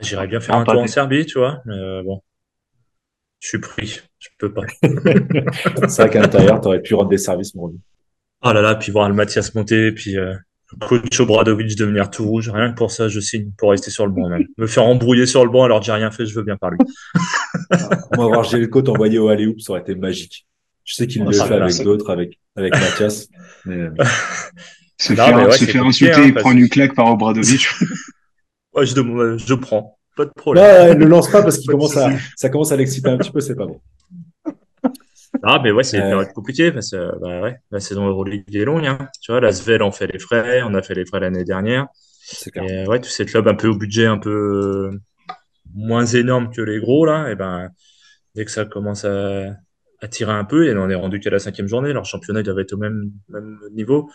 J'irais 0.00 0.26
bien 0.26 0.40
faire 0.40 0.56
un 0.56 0.64
tour 0.64 0.78
en 0.78 0.86
Serbie, 0.88 1.24
tu 1.24 1.38
vois. 1.38 1.62
Mais 1.64 2.02
bon, 2.02 2.20
je 3.38 3.48
suis 3.50 3.58
pris, 3.58 4.00
je 4.18 4.28
peux 4.38 4.52
pas. 4.52 4.62
C'est 4.82 6.02
vrai 6.02 6.10
qu'à 6.10 6.20
l'intérieur, 6.22 6.60
tu 6.60 6.66
aurais 6.66 6.80
pu 6.80 6.94
rendre 6.94 7.10
des 7.10 7.18
services 7.18 7.52
pour 7.52 7.70
Oh 8.44 8.52
là 8.52 8.60
là, 8.60 8.74
puis 8.74 8.92
voir 8.92 9.08
le 9.08 9.14
Mathias 9.14 9.54
monter, 9.54 9.90
puis 9.92 10.18
euh, 10.18 10.34
coach 10.80 11.18
Obradovic 11.20 11.76
devenir 11.78 12.10
tout 12.10 12.24
rouge, 12.26 12.50
rien 12.50 12.70
que 12.70 12.76
pour 12.76 12.90
ça, 12.90 13.08
je 13.08 13.20
signe 13.20 13.50
pour 13.56 13.70
rester 13.70 13.90
sur 13.90 14.06
le 14.06 14.12
banc 14.12 14.28
même. 14.28 14.46
Me 14.58 14.66
faire 14.66 14.84
embrouiller 14.84 15.26
sur 15.26 15.44
le 15.44 15.50
banc 15.50 15.64
alors 15.64 15.80
que 15.80 15.86
j'ai 15.86 15.92
rien 15.92 16.10
fait, 16.10 16.26
je 16.26 16.34
veux 16.34 16.42
bien 16.42 16.56
par 16.56 16.70
lui. 16.70 16.78
On 18.16 18.22
va 18.22 18.26
voir 18.26 18.44
Gelco 18.44 18.82
t'envoyer 18.82 19.18
au 19.18 19.28
alley 19.28 19.46
ça 19.58 19.72
aurait 19.72 19.80
été 19.80 19.94
magique. 19.94 20.46
Je 20.84 20.94
sais 20.94 21.06
qu'il 21.06 21.24
le 21.24 21.32
fait 21.32 21.54
avec 21.54 21.82
d'autres, 21.82 22.10
avec, 22.10 22.38
avec 22.56 22.74
Mathias. 22.74 23.28
Mais... 23.64 23.76
Euh. 23.76 23.90
se 25.00 25.14
faire, 25.14 25.48
ouais, 25.48 25.56
se 25.56 25.64
faire 25.64 25.84
insulter 25.84 26.14
hein, 26.14 26.24
et 26.24 26.32
prendre 26.32 26.58
une 26.58 26.68
claque 26.68 26.94
par 26.94 27.10
Obradovic. 27.10 27.66
ouais, 28.74 28.84
je, 28.84 28.94
je 29.38 29.54
prends. 29.54 29.98
Pas 30.16 30.26
de 30.26 30.30
problème. 30.36 30.98
Non, 30.98 31.04
ne 31.04 31.06
lance 31.06 31.30
pas 31.30 31.42
parce 31.42 31.58
qu'il 31.58 31.70
commence 31.70 31.96
à, 31.96 32.10
ça 32.36 32.48
commence 32.50 32.70
à 32.72 32.76
l'exciter 32.76 33.08
un 33.08 33.16
petit 33.16 33.32
peu, 33.32 33.40
c'est 33.40 33.56
pas 33.56 33.66
bon. 33.66 33.80
Ah, 35.42 35.60
mais 35.62 35.72
ouais, 35.72 35.82
c'est 35.82 36.00
euh... 36.00 36.24
compliqué 36.26 36.70
parce 36.72 36.90
que 36.90 37.18
bah 37.20 37.40
ouais, 37.40 37.56
la 37.70 37.80
saison 37.80 38.06
Euroleague 38.06 38.54
est 38.54 38.64
longue. 38.64 38.86
Hein. 38.86 38.98
Tu 39.20 39.32
vois, 39.32 39.40
la 39.40 39.52
Svel 39.52 39.82
en 39.82 39.92
fait 39.92 40.06
les 40.06 40.18
frais, 40.18 40.62
on 40.62 40.74
a 40.74 40.82
fait 40.82 40.94
les 40.94 41.04
frais 41.04 41.20
l'année 41.20 41.44
dernière. 41.44 41.86
Clair. 42.52 42.64
Et 42.64 42.86
ouais, 42.86 43.00
tous 43.00 43.10
ces 43.10 43.26
clubs 43.26 43.46
un 43.48 43.54
peu 43.54 43.68
au 43.68 43.76
budget 43.76 44.06
un 44.06 44.18
peu 44.18 44.90
moins 45.74 46.06
énorme 46.06 46.50
que 46.50 46.62
les 46.62 46.80
gros 46.80 47.04
là, 47.04 47.30
et 47.30 47.34
ben 47.34 47.68
dès 48.34 48.44
que 48.44 48.50
ça 48.50 48.64
commence 48.64 49.04
à, 49.04 49.50
à 50.00 50.08
tirer 50.08 50.32
un 50.32 50.44
peu, 50.44 50.66
et 50.66 50.74
on 50.76 50.88
est 50.88 50.94
rendu 50.94 51.20
qu'à 51.20 51.30
la 51.30 51.38
cinquième 51.38 51.68
journée, 51.68 51.92
leur 51.92 52.04
championnat 52.04 52.42
doit 52.42 52.60
être 52.60 52.72
au 52.72 52.78
même, 52.78 53.10
même 53.28 53.58
niveau. 53.72 54.08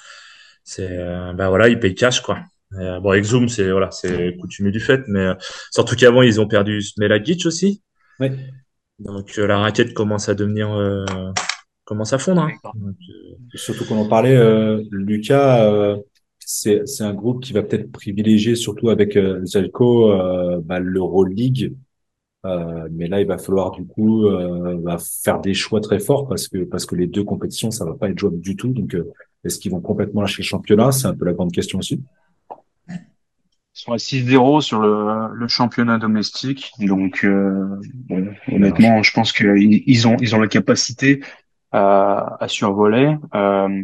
C'est 0.63 0.87
euh, 0.89 1.33
ben 1.33 1.49
voilà, 1.49 1.69
ils 1.69 1.79
payent 1.79 1.95
cash 1.95 2.21
quoi. 2.21 2.39
Euh, 2.73 2.99
bon, 2.99 3.13
Exum, 3.13 3.49
c'est 3.49 3.69
voilà, 3.71 3.91
c'est 3.91 4.35
coutumier 4.37 4.71
du 4.71 4.79
fait, 4.79 5.01
mais 5.07 5.19
euh, 5.19 5.33
surtout 5.71 5.95
qu'avant 5.95 6.21
ils 6.21 6.39
ont 6.39 6.47
perdu 6.47 6.81
Smelagic 6.81 7.45
aussi. 7.45 7.83
Oui. 8.19 8.31
Donc 8.99 9.37
euh, 9.37 9.47
la 9.47 9.59
raquette 9.59 9.93
commence 9.93 10.29
à 10.29 10.35
devenir 10.35 10.71
euh, 10.71 11.05
commence 11.85 12.13
à 12.13 12.17
fondre. 12.17 12.41
Hein. 12.41 12.71
surtout 13.55 13.85
qu'on 13.85 13.97
en 13.97 14.07
parlait, 14.07 14.37
Lucas, 14.91 15.97
c'est 16.39 16.85
c'est 16.85 17.03
un 17.03 17.13
groupe 17.13 17.41
qui 17.43 17.53
va 17.53 17.63
peut-être 17.63 17.91
privilégier 17.91 18.55
surtout 18.55 18.89
avec 18.89 19.17
Zelko 19.43 20.11
bah, 20.61 20.79
l'Euroleague. 20.79 21.73
mais 22.43 23.07
là, 23.07 23.21
il 23.21 23.27
va 23.27 23.39
falloir 23.39 23.71
du 23.71 23.85
coup 23.87 24.27
bah, 24.83 24.97
faire 24.99 25.41
des 25.41 25.55
choix 25.55 25.81
très 25.81 25.99
forts 25.99 26.27
parce 26.27 26.47
que 26.47 26.63
parce 26.63 26.85
que 26.85 26.95
les 26.95 27.07
deux 27.07 27.23
compétitions, 27.23 27.71
ça 27.71 27.85
va 27.85 27.95
pas 27.95 28.09
être 28.09 28.19
jouable 28.19 28.39
du 28.39 28.55
tout. 28.55 28.69
Donc, 28.69 28.95
est-ce 29.43 29.57
qu'ils 29.57 29.71
vont 29.71 29.81
complètement 29.81 30.21
lâcher 30.21 30.43
le 30.43 30.47
championnat? 30.47 30.91
C'est 30.91 31.07
un 31.07 31.15
peu 31.15 31.25
la 31.25 31.33
grande 31.33 31.51
question 31.51 31.79
aussi 31.79 32.03
sont 33.73 33.93
à 33.93 33.97
6-0 33.97 34.61
sur 34.61 34.81
le, 34.81 35.47
championnat 35.47 35.97
domestique. 35.97 36.71
Donc, 36.79 37.23
euh, 37.23 37.79
honnêtement, 38.51 39.03
je 39.03 39.11
pense 39.13 39.31
qu'ils 39.31 39.83
ils 39.85 40.07
ont, 40.07 40.17
ils 40.19 40.35
ont 40.35 40.39
la 40.39 40.47
capacité 40.47 41.21
à, 41.71 42.37
à 42.39 42.47
survoler. 42.47 43.15
Euh, 43.35 43.83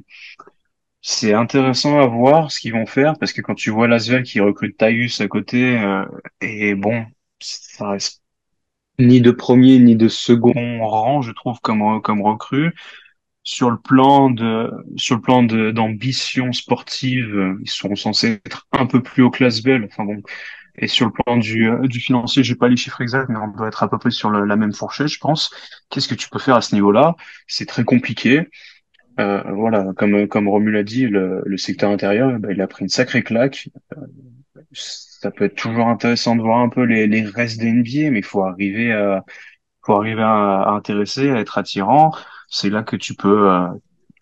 c'est 1.02 1.34
intéressant 1.34 2.00
à 2.00 2.08
voir 2.08 2.52
ce 2.52 2.60
qu'ils 2.60 2.74
vont 2.74 2.88
faire 2.88 3.14
parce 3.20 3.32
que 3.32 3.42
quand 3.42 3.54
tu 3.54 3.70
vois 3.70 3.88
Lasvel 3.88 4.24
qui 4.24 4.40
recrute 4.40 4.76
Taïus 4.78 5.22
à 5.22 5.28
côté, 5.28 5.78
euh, 5.80 6.04
et 6.42 6.74
bon, 6.76 7.06
ça 7.40 7.90
reste 7.90 8.24
ni 8.98 9.22
de 9.22 9.32
premier 9.32 9.78
ni 9.80 9.96
de 9.96 10.08
second 10.08 10.86
rang, 10.88 11.22
je 11.22 11.32
trouve, 11.32 11.60
comme, 11.62 12.02
comme 12.02 12.22
recrue 12.22 12.74
sur 13.46 13.72
le 13.72 13.78
plan 13.78 14.32
de 14.32 14.72
sur 14.98 15.16
le 15.18 15.22
plan 15.22 15.44
d'ambition 15.44 16.54
sportive, 16.54 17.58
ils 17.64 17.70
sont 17.70 17.96
censés 17.96 18.42
être 18.46 18.68
un 18.74 18.88
peu 18.88 19.04
plus 19.04 19.24
haut 19.24 19.32
classe 19.32 19.62
belle. 19.64 19.86
Enfin 19.86 20.06
bon, 20.06 20.24
et 20.78 20.88
sur 20.88 21.08
le 21.08 21.12
plan 21.14 21.38
du 21.38 21.70
euh, 21.70 21.88
du 21.88 22.00
financier, 22.00 22.44
j'ai 22.44 22.56
pas 22.56 22.70
les 22.70 22.78
chiffres 22.78 23.02
exacts, 23.02 23.30
mais 23.30 23.38
on 23.40 23.50
doit 23.50 23.68
être 23.70 23.84
à 23.84 23.90
peu 23.90 23.98
près 24.00 24.12
sur 24.12 24.32
la 24.32 24.56
même 24.58 24.74
fourchette, 24.74 25.08
je 25.10 25.20
pense. 25.20 25.52
Qu'est-ce 25.90 26.08
que 26.08 26.16
tu 26.16 26.30
peux 26.30 26.40
faire 26.40 26.56
à 26.56 26.62
ce 26.62 26.76
niveau-là? 26.76 27.16
C'est 27.48 27.68
très 27.68 27.84
compliqué. 27.86 28.50
Euh, 29.20 29.42
voilà, 29.54 29.86
comme 29.98 30.28
comme 30.28 30.50
Romu 30.50 30.72
l'a 30.72 30.84
dit, 30.84 31.08
le, 31.08 31.42
le 31.46 31.58
secteur 31.58 31.92
intérieur, 31.92 32.40
bah, 32.40 32.50
il 32.52 32.62
a 32.62 32.68
pris 32.68 32.84
une 32.84 32.90
sacrée 32.90 33.24
claque. 33.24 33.70
Euh, 33.98 34.02
ça 34.74 35.32
peut 35.32 35.46
être 35.46 35.56
toujours 35.56 35.88
intéressant 35.88 36.36
de 36.36 36.42
voir 36.42 36.60
un 36.60 36.70
peu 36.70 36.84
les, 36.84 37.08
les 37.08 37.24
restes 37.24 37.60
des 37.60 37.72
NBA, 37.72 38.12
mais 38.12 38.20
il 38.20 38.26
faut 38.26 38.44
arriver 38.44 38.92
à 38.94 39.24
faut 39.86 39.96
arriver 39.96 40.24
à, 40.24 40.64
à 40.64 40.72
intéresser, 40.72 41.30
à 41.32 41.40
être 41.40 41.58
attirant 41.58 42.12
c'est 42.56 42.70
là 42.70 42.84
que 42.84 42.96
tu 42.96 43.16
peux 43.16 43.50
euh, 43.52 43.68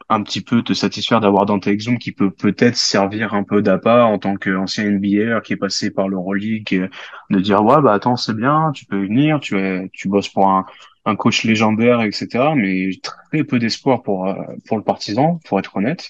un 0.10 0.24
petit 0.24 0.42
peu 0.42 0.64
te 0.64 0.74
satisfaire 0.74 1.22
d'avoir 1.22 1.46
Dante 1.46 1.68
Exum 1.68 2.00
qui 2.00 2.12
peut 2.12 2.32
peut-être 2.32 2.76
servir 2.76 3.36
un 3.36 3.44
peu 3.44 3.62
d'appât 3.62 4.06
en 4.06 4.18
tant 4.18 4.38
qu'ancien 4.38 4.90
NBA 4.90 5.42
qui 5.42 5.54
est 5.54 5.58
passé 5.58 5.92
par 5.92 6.08
l'Euroleague, 6.08 6.90
de 7.30 7.40
dire 7.40 7.64
ouais 7.64 7.80
bah 7.84 7.94
attends 7.94 8.16
c'est 8.16 8.36
bien, 8.36 8.72
tu 8.74 8.86
peux 8.86 9.00
venir, 9.00 9.40
tu 9.40 9.60
es, 9.60 9.88
tu 9.94 10.08
bosses 10.10 10.30
pour 10.30 10.50
un, 10.50 10.66
un 11.06 11.16
coach 11.16 11.44
légendaire 11.44 12.02
etc. 12.02 12.54
Mais 12.56 12.90
très 13.04 13.44
peu 13.44 13.60
d'espoir 13.60 14.02
pour 14.02 14.28
euh, 14.28 14.34
pour 14.68 14.78
le 14.78 14.84
partisan, 14.84 15.40
pour 15.46 15.60
être 15.60 15.78
honnête. 15.78 16.10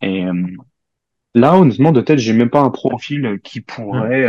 Et 0.00 0.26
euh, 0.26 0.46
là 1.34 1.56
honnêtement 1.56 1.90
de 1.90 2.02
tête 2.02 2.20
j'ai 2.20 2.34
même 2.34 2.50
pas 2.50 2.60
un 2.60 2.70
profil 2.70 3.40
qui 3.42 3.62
pourrait 3.62 4.24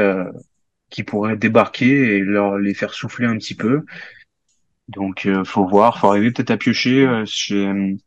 qui 0.90 1.04
pourrait 1.04 1.38
débarquer 1.38 2.18
et 2.18 2.20
leur 2.22 2.58
les 2.58 2.74
faire 2.74 2.94
souffler 2.96 3.28
un 3.28 3.38
petit 3.38 3.56
peu. 3.56 3.86
Donc, 4.90 5.26
euh, 5.28 5.44
faut 5.46 5.68
voir, 5.68 6.00
faut 6.00 6.08
arriver 6.10 6.32
peut-être 6.32 6.52
à 6.52 6.58
piocher 6.58 7.06
euh, 7.06 7.24
chez 7.26 7.98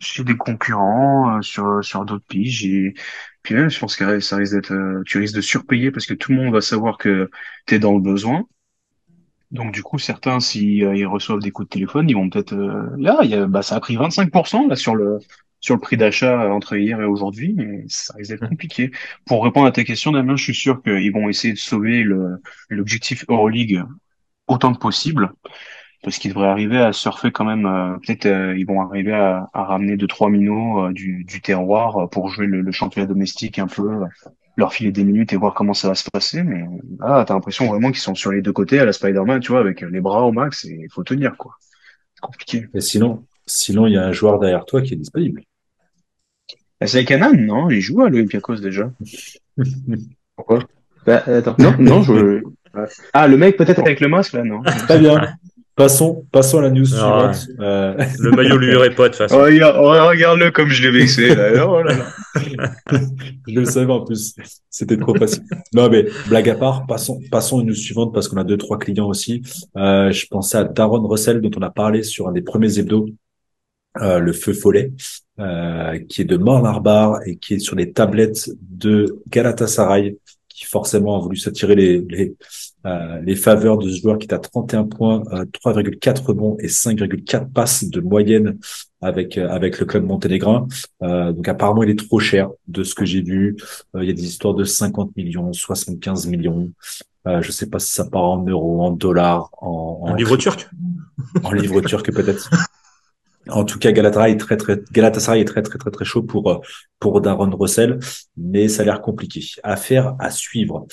chez 0.00 0.24
des 0.24 0.36
concurrents, 0.36 1.38
euh, 1.38 1.42
sur 1.42 1.84
sur 1.84 2.04
d'autres 2.04 2.24
piges. 2.26 2.64
Et 2.66 2.94
puis 3.42 3.54
même, 3.54 3.70
je 3.70 3.78
pense 3.78 3.96
que 3.96 4.20
ça 4.20 4.36
risque 4.36 4.54
d'être, 4.54 5.02
tu 5.06 5.18
risques 5.18 5.36
de 5.36 5.40
surpayer 5.40 5.90
parce 5.90 6.06
que 6.06 6.14
tout 6.14 6.32
le 6.32 6.38
monde 6.38 6.52
va 6.52 6.60
savoir 6.60 6.98
que 6.98 7.30
tu 7.66 7.74
es 7.74 7.78
dans 7.78 7.94
le 7.94 8.00
besoin. 8.00 8.44
Donc 9.52 9.72
du 9.72 9.82
coup, 9.82 9.98
certains, 9.98 10.40
s'ils 10.40 10.78
ils 10.96 11.06
reçoivent 11.06 11.40
des 11.40 11.52
coups 11.52 11.68
de 11.68 11.72
téléphone, 11.74 12.10
ils 12.10 12.14
vont 12.14 12.28
peut-être 12.28 12.54
là, 12.98 13.20
il 13.22 13.30
y 13.30 13.34
a, 13.34 13.46
bah, 13.46 13.62
ça 13.62 13.76
a 13.76 13.80
pris 13.80 13.96
25% 13.96 14.68
là 14.68 14.76
sur 14.76 14.94
le 14.96 15.18
sur 15.60 15.74
le 15.74 15.80
prix 15.80 15.96
d'achat 15.96 16.50
entre 16.52 16.76
hier 16.76 17.00
et 17.00 17.04
aujourd'hui, 17.04 17.54
mais 17.56 17.84
ça 17.88 18.14
risque 18.14 18.30
d'être 18.32 18.48
compliqué. 18.48 18.90
Pour 19.26 19.44
répondre 19.44 19.66
à 19.66 19.72
ta 19.72 19.84
question, 19.84 20.12
Damien, 20.12 20.36
je 20.36 20.44
suis 20.44 20.54
sûr 20.54 20.82
qu'ils 20.82 21.12
vont 21.12 21.28
essayer 21.28 21.54
de 21.54 21.58
sauver 21.58 22.02
le 22.02 22.40
l'objectif 22.70 23.24
Euroleague 23.28 23.82
autant 24.48 24.72
que 24.72 24.78
possible 24.78 25.32
parce 26.02 26.18
qu'ils 26.18 26.32
devraient 26.32 26.46
arriver 26.46 26.78
à 26.78 26.92
surfer 26.92 27.32
quand 27.32 27.44
même. 27.44 27.66
Euh, 27.66 27.96
peut-être 27.98 28.26
euh, 28.26 28.56
ils 28.56 28.64
vont 28.64 28.80
arriver 28.80 29.12
à, 29.12 29.50
à, 29.52 29.64
ramener 29.64 29.96
deux 29.96 30.06
trois 30.06 30.30
minots 30.30 30.86
euh, 30.86 30.92
du, 30.92 31.24
du, 31.24 31.40
terroir 31.40 32.08
pour 32.10 32.28
jouer 32.28 32.46
le, 32.46 32.60
le, 32.60 32.72
championnat 32.72 33.08
domestique 33.08 33.58
un 33.58 33.66
peu, 33.66 33.90
leur 34.56 34.72
filer 34.72 34.92
des 34.92 35.02
minutes 35.02 35.32
et 35.32 35.36
voir 35.36 35.52
comment 35.54 35.74
ça 35.74 35.88
va 35.88 35.96
se 35.96 36.08
passer. 36.08 36.44
Mais 36.44 36.64
là, 37.00 37.24
t'as 37.26 37.34
l'impression 37.34 37.66
vraiment 37.66 37.90
qu'ils 37.90 38.00
sont 38.00 38.14
sur 38.14 38.30
les 38.30 38.40
deux 38.40 38.52
côtés 38.52 38.78
à 38.78 38.84
la 38.84 38.92
Spider-Man, 38.92 39.40
tu 39.40 39.50
vois, 39.50 39.60
avec 39.60 39.80
les 39.80 40.00
bras 40.00 40.22
au 40.22 40.30
max 40.30 40.64
et 40.64 40.78
il 40.84 40.90
faut 40.92 41.02
tenir 41.02 41.36
quoi. 41.36 41.56
C'est 42.14 42.20
compliqué. 42.20 42.66
Et 42.72 42.80
sinon, 42.80 43.24
sinon 43.46 43.88
il 43.88 43.94
y 43.94 43.96
a 43.96 44.04
un 44.04 44.12
joueur 44.12 44.38
derrière 44.38 44.64
toi 44.64 44.82
qui 44.82 44.94
est 44.94 44.98
disponible. 44.98 45.42
Bah, 46.80 46.86
c'est 46.86 47.04
Canan, 47.04 47.34
non? 47.34 47.68
Il 47.68 47.80
joue 47.80 48.02
à 48.02 48.10
l'Olympiakos 48.10 48.60
déjà. 48.60 48.92
Pourquoi? 50.36 50.60
Bah, 51.04 51.22
attends. 51.26 51.56
Non, 51.58 51.74
non, 51.78 52.02
je. 52.02 52.42
Ah, 53.12 53.28
le 53.28 53.36
mec 53.36 53.56
peut-être 53.56 53.80
avec 53.80 54.00
le 54.00 54.08
masque 54.08 54.32
là, 54.32 54.42
non 54.44 54.62
Très 54.88 54.98
bien. 54.98 55.20
Passons, 55.76 56.24
passons 56.32 56.60
à 56.60 56.62
la 56.62 56.70
news 56.70 56.86
ah, 56.94 57.34
suivante. 57.34 57.60
Euh... 57.60 57.94
Le 58.18 58.30
maillot 58.30 58.56
lui 58.56 58.72
irait 58.72 58.94
pas 58.94 59.04
de 59.04 59.08
toute 59.08 59.16
façon. 59.18 59.36
Oh, 59.36 60.08
regarde-le 60.08 60.50
comme 60.50 60.70
je 60.70 60.82
l'ai 60.82 60.98
vexé. 60.98 61.34
Là. 61.34 61.66
Oh 61.68 61.82
là 61.82 61.96
là. 61.96 63.00
je 63.46 63.60
le 63.60 63.64
savais 63.66 63.92
en 63.92 64.02
plus. 64.02 64.34
C'était 64.70 64.96
trop 64.96 65.14
facile. 65.14 65.42
Non 65.74 65.90
mais 65.90 66.06
blague 66.28 66.48
à 66.48 66.54
part, 66.54 66.86
passons, 66.86 67.20
passons 67.30 67.58
à 67.58 67.60
une 67.60 67.68
news 67.68 67.74
suivante 67.74 68.14
parce 68.14 68.26
qu'on 68.28 68.38
a 68.38 68.44
deux 68.44 68.56
trois 68.56 68.78
clients 68.78 69.08
aussi. 69.08 69.42
Euh, 69.76 70.10
je 70.12 70.26
pensais 70.28 70.56
à 70.56 70.64
Darren 70.64 71.06
Russell 71.06 71.42
dont 71.42 71.50
on 71.58 71.62
a 71.62 71.70
parlé 71.70 72.02
sur 72.02 72.26
un 72.26 72.32
des 72.32 72.42
premiers 72.42 72.78
hebdos, 72.78 73.10
euh, 74.00 74.18
le 74.18 74.32
feu 74.32 74.54
follet, 74.54 74.92
euh, 75.38 75.98
qui 76.08 76.22
est 76.22 76.24
de 76.24 76.38
Marlarbar 76.38 77.20
et 77.26 77.36
qui 77.36 77.54
est 77.54 77.58
sur 77.58 77.76
les 77.76 77.92
tablettes 77.92 78.48
de 78.62 79.18
Galatasaray 79.28 80.16
forcément 80.66 81.16
a 81.16 81.20
voulu 81.20 81.36
s'attirer 81.36 81.74
les, 81.74 82.00
les, 82.00 82.34
euh, 82.86 83.20
les 83.22 83.36
faveurs 83.36 83.78
de 83.78 83.88
ce 83.88 84.00
joueur 84.00 84.18
qui 84.18 84.26
est 84.26 84.34
à 84.34 84.38
31 84.38 84.84
points, 84.84 85.22
3,4 85.22 86.08
euh, 86.08 86.26
rebonds 86.26 86.56
et 86.60 86.68
5,4 86.68 87.50
passes 87.50 87.84
de 87.84 88.00
moyenne 88.00 88.58
avec 89.00 89.38
euh, 89.38 89.48
avec 89.48 89.78
le 89.80 89.86
club 89.86 90.04
monténégrin. 90.04 90.66
donc 91.00 91.48
apparemment 91.48 91.82
il 91.82 91.90
est 91.90 91.98
trop 91.98 92.18
cher 92.18 92.50
de 92.68 92.82
ce 92.84 92.94
que 92.94 93.04
j'ai 93.04 93.22
vu. 93.22 93.56
il 93.94 94.04
y 94.04 94.10
a 94.10 94.12
des 94.12 94.24
histoires 94.24 94.54
de 94.54 94.64
50 94.64 95.16
millions, 95.16 95.52
75 95.52 96.26
millions. 96.26 96.70
Euh, 97.26 97.42
je 97.42 97.50
sais 97.50 97.66
pas 97.66 97.78
si 97.78 97.92
ça 97.92 98.04
part 98.04 98.22
en 98.22 98.44
euros, 98.44 98.82
en 98.82 98.92
dollars, 98.92 99.50
en, 99.58 100.00
en, 100.02 100.10
en 100.10 100.14
livre 100.14 100.36
turc. 100.36 100.68
En 101.42 101.52
livre 101.52 101.80
turc 101.80 102.12
peut-être. 102.12 102.50
En 103.48 103.64
tout 103.64 103.78
cas, 103.78 103.92
Galatasaray 103.92 104.32
est 104.32 105.44
très 105.44 105.62
très 105.62 105.90
très 105.90 106.04
chaud 106.04 106.22
pour 106.22 106.62
pour 106.98 107.20
Darren 107.20 107.50
Russell, 107.54 107.98
mais 108.36 108.68
ça 108.68 108.82
a 108.82 108.84
l'air 108.84 109.00
compliqué. 109.00 109.40
Affaire 109.62 110.16
à 110.18 110.30
suivre. 110.30 110.86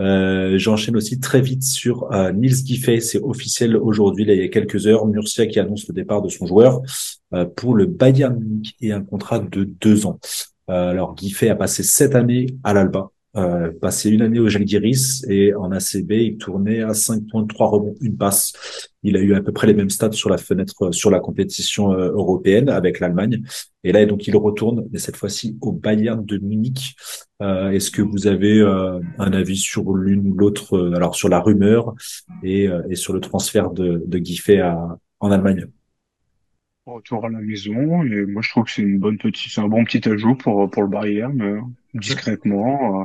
Euh, 0.00 0.56
J'enchaîne 0.58 0.96
aussi 0.96 1.18
très 1.18 1.40
vite 1.40 1.64
sur 1.64 2.12
euh, 2.12 2.32
Nils 2.32 2.64
Giffey. 2.64 3.00
C'est 3.00 3.20
officiel 3.20 3.76
aujourd'hui, 3.76 4.24
il 4.26 4.34
y 4.34 4.44
a 4.44 4.48
quelques 4.48 4.86
heures. 4.86 5.06
Murcia 5.06 5.46
qui 5.46 5.58
annonce 5.58 5.88
le 5.88 5.94
départ 5.94 6.22
de 6.22 6.28
son 6.28 6.46
joueur 6.46 6.80
euh, 7.34 7.44
pour 7.44 7.74
le 7.74 7.86
Bayern 7.86 8.38
Munich 8.38 8.76
et 8.80 8.92
un 8.92 9.02
contrat 9.02 9.40
de 9.40 9.64
deux 9.64 10.06
ans. 10.06 10.18
Euh, 10.70 10.90
alors 10.90 11.16
Giffey 11.16 11.48
a 11.48 11.56
passé 11.56 11.82
sept 11.82 12.14
années 12.14 12.46
à 12.62 12.74
l'Alba 12.74 13.10
euh, 13.36 13.70
passé 13.80 14.10
une 14.10 14.22
année 14.22 14.38
au 14.38 14.48
Jalgiris 14.48 15.24
et 15.28 15.54
en 15.54 15.70
ACB, 15.70 16.12
il 16.12 16.38
tournait 16.38 16.82
à 16.82 16.92
5.3 16.92 17.70
rebonds, 17.70 17.94
une 18.00 18.16
passe. 18.16 18.52
Il 19.02 19.16
a 19.16 19.20
eu 19.20 19.34
à 19.34 19.42
peu 19.42 19.52
près 19.52 19.66
les 19.66 19.74
mêmes 19.74 19.90
stats 19.90 20.12
sur 20.12 20.30
la 20.30 20.38
fenêtre, 20.38 20.92
sur 20.92 21.10
la 21.10 21.20
compétition 21.20 21.92
euh, 21.92 22.10
européenne 22.12 22.68
avec 22.68 23.00
l'Allemagne. 23.00 23.42
Et 23.84 23.92
là, 23.92 24.04
donc, 24.06 24.26
il 24.26 24.36
retourne, 24.36 24.86
mais 24.90 24.98
cette 24.98 25.16
fois-ci 25.16 25.56
au 25.60 25.72
Bayern 25.72 26.24
de 26.24 26.38
Munich. 26.38 26.96
Euh, 27.40 27.70
Est-ce 27.70 27.90
que 27.90 28.02
vous 28.02 28.26
avez 28.26 28.58
euh, 28.58 28.98
un 29.18 29.32
avis 29.32 29.56
sur 29.56 29.94
l'une 29.94 30.26
ou 30.26 30.34
l'autre, 30.34 30.76
euh, 30.76 30.94
alors 30.94 31.14
sur 31.14 31.28
la 31.28 31.40
rumeur 31.40 31.94
et, 32.42 32.68
et, 32.90 32.96
sur 32.96 33.12
le 33.12 33.20
transfert 33.20 33.70
de, 33.70 34.02
de 34.06 34.60
à, 34.60 34.98
en 35.20 35.30
Allemagne? 35.30 35.66
Retour 36.94 37.26
à 37.26 37.28
la 37.28 37.38
maison, 37.40 38.02
et 38.02 38.24
moi 38.26 38.40
je 38.42 38.48
trouve 38.50 38.64
que 38.64 38.70
c'est 38.70 38.82
une 38.82 38.98
bonne 38.98 39.18
petite, 39.18 39.52
c'est 39.52 39.60
un 39.60 39.68
bon 39.68 39.84
petit 39.84 40.08
ajout 40.08 40.36
pour, 40.36 40.70
pour 40.70 40.82
le 40.82 40.88
Bayern, 40.88 41.40
euh, 41.42 41.60
discrètement. 41.94 43.02
euh, 43.02 43.04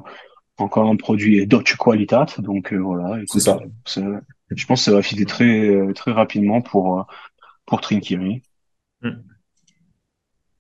encore 0.58 0.88
un 0.88 0.96
produit 0.96 1.46
Deutsche 1.48 1.76
Qualität, 1.78 2.40
donc 2.40 2.74
euh, 2.74 2.78
voilà. 2.78 3.16
C'est 3.28 3.40
Écoute, 3.40 3.42
ça. 3.42 3.60
ça- 3.86 4.22
je 4.56 4.66
pense 4.66 4.82
que 4.82 4.86
ça 4.86 4.92
va 4.92 5.02
filer 5.02 5.26
très, 5.26 5.68
euh, 5.68 5.94
très 5.94 6.12
rapidement 6.12 6.62
pour, 6.62 7.00
euh, 7.00 7.04
pour 7.66 7.82
Trinkieri. 7.82 8.44
Mm. 9.02 9.10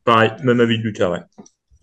Pareil, 0.03 0.31
même 0.43 0.59
avis 0.59 0.79
de 0.79 0.83
Lucas, 0.83 1.11
ouais. 1.11 1.19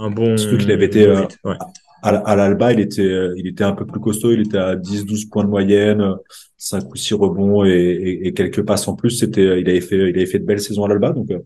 Un 0.01 0.11
bon. 0.11 0.37
Surtout 0.37 0.59
qu'il 0.59 0.73
avait 0.73 0.87
été, 0.87 1.07
euh, 1.07 1.25
ouais. 1.45 1.57
À, 2.03 2.35
l'Alba, 2.37 2.73
il 2.73 2.81
était, 2.81 3.03
euh, 3.03 3.35
il 3.37 3.47
était 3.47 3.65
un 3.65 3.73
peu 3.73 3.85
plus 3.87 4.01
costaud. 4.01 4.33
Il 4.33 4.41
était 4.41 4.59
à 4.59 4.75
10-12 4.77 5.27
points 5.27 5.45
de 5.45 5.49
moyenne, 5.49 6.01
euh, 6.01 6.15
5 6.57 6.91
ou 6.91 6.97
6 6.97 7.15
rebonds 7.15 7.65
et, 7.65 7.71
et, 7.71 8.29
et 8.29 8.33
quelques 8.33 8.63
passes 8.63 8.89
en 8.89 8.95
plus. 8.97 9.11
C'était, 9.11 9.41
euh, 9.43 9.61
il 9.61 9.69
avait 9.69 9.81
fait, 9.81 10.11
il 10.11 10.17
avait 10.17 10.27
fait 10.27 10.39
de 10.39 10.45
belles 10.47 10.61
saisons 10.61 10.85
à 10.85 10.89
l'Alba. 10.89 11.13
Donc, 11.13 11.31
euh, 11.31 11.39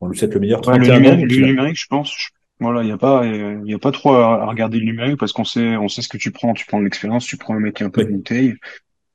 on 0.00 0.08
lui 0.08 0.16
souhaite 0.16 0.34
le 0.34 0.40
meilleur. 0.40 0.66
Ouais, 0.66 0.78
le 0.78 0.86
31 0.86 0.96
ans, 0.96 1.00
numérique, 1.00 1.36
le 1.36 1.46
numérique, 1.46 1.80
je 1.80 1.86
pense, 1.88 2.14
je- 2.16 2.28
voilà, 2.60 2.82
il 2.82 2.88
y 2.88 2.92
a 2.92 2.98
pas, 2.98 3.24
euh, 3.24 3.60
il 3.64 3.70
y 3.70 3.74
a 3.74 3.78
pas 3.78 3.92
trop 3.92 4.14
à, 4.14 4.42
à 4.42 4.46
regarder 4.46 4.78
le 4.78 4.86
numérique 4.86 5.18
parce 5.18 5.32
qu'on 5.32 5.44
sait, 5.44 5.76
on 5.76 5.88
sait 5.88 6.02
ce 6.02 6.08
que 6.08 6.16
tu 6.18 6.30
prends. 6.30 6.54
Tu 6.54 6.66
prends 6.66 6.78
de 6.78 6.84
l'expérience, 6.84 7.26
tu 7.26 7.36
prends 7.36 7.54
un 7.54 7.60
mec 7.60 7.74
qui 7.74 7.82
a 7.82 7.86
un 7.86 7.90
peu 7.90 8.04
de 8.04 8.10
bouteille, 8.10 8.54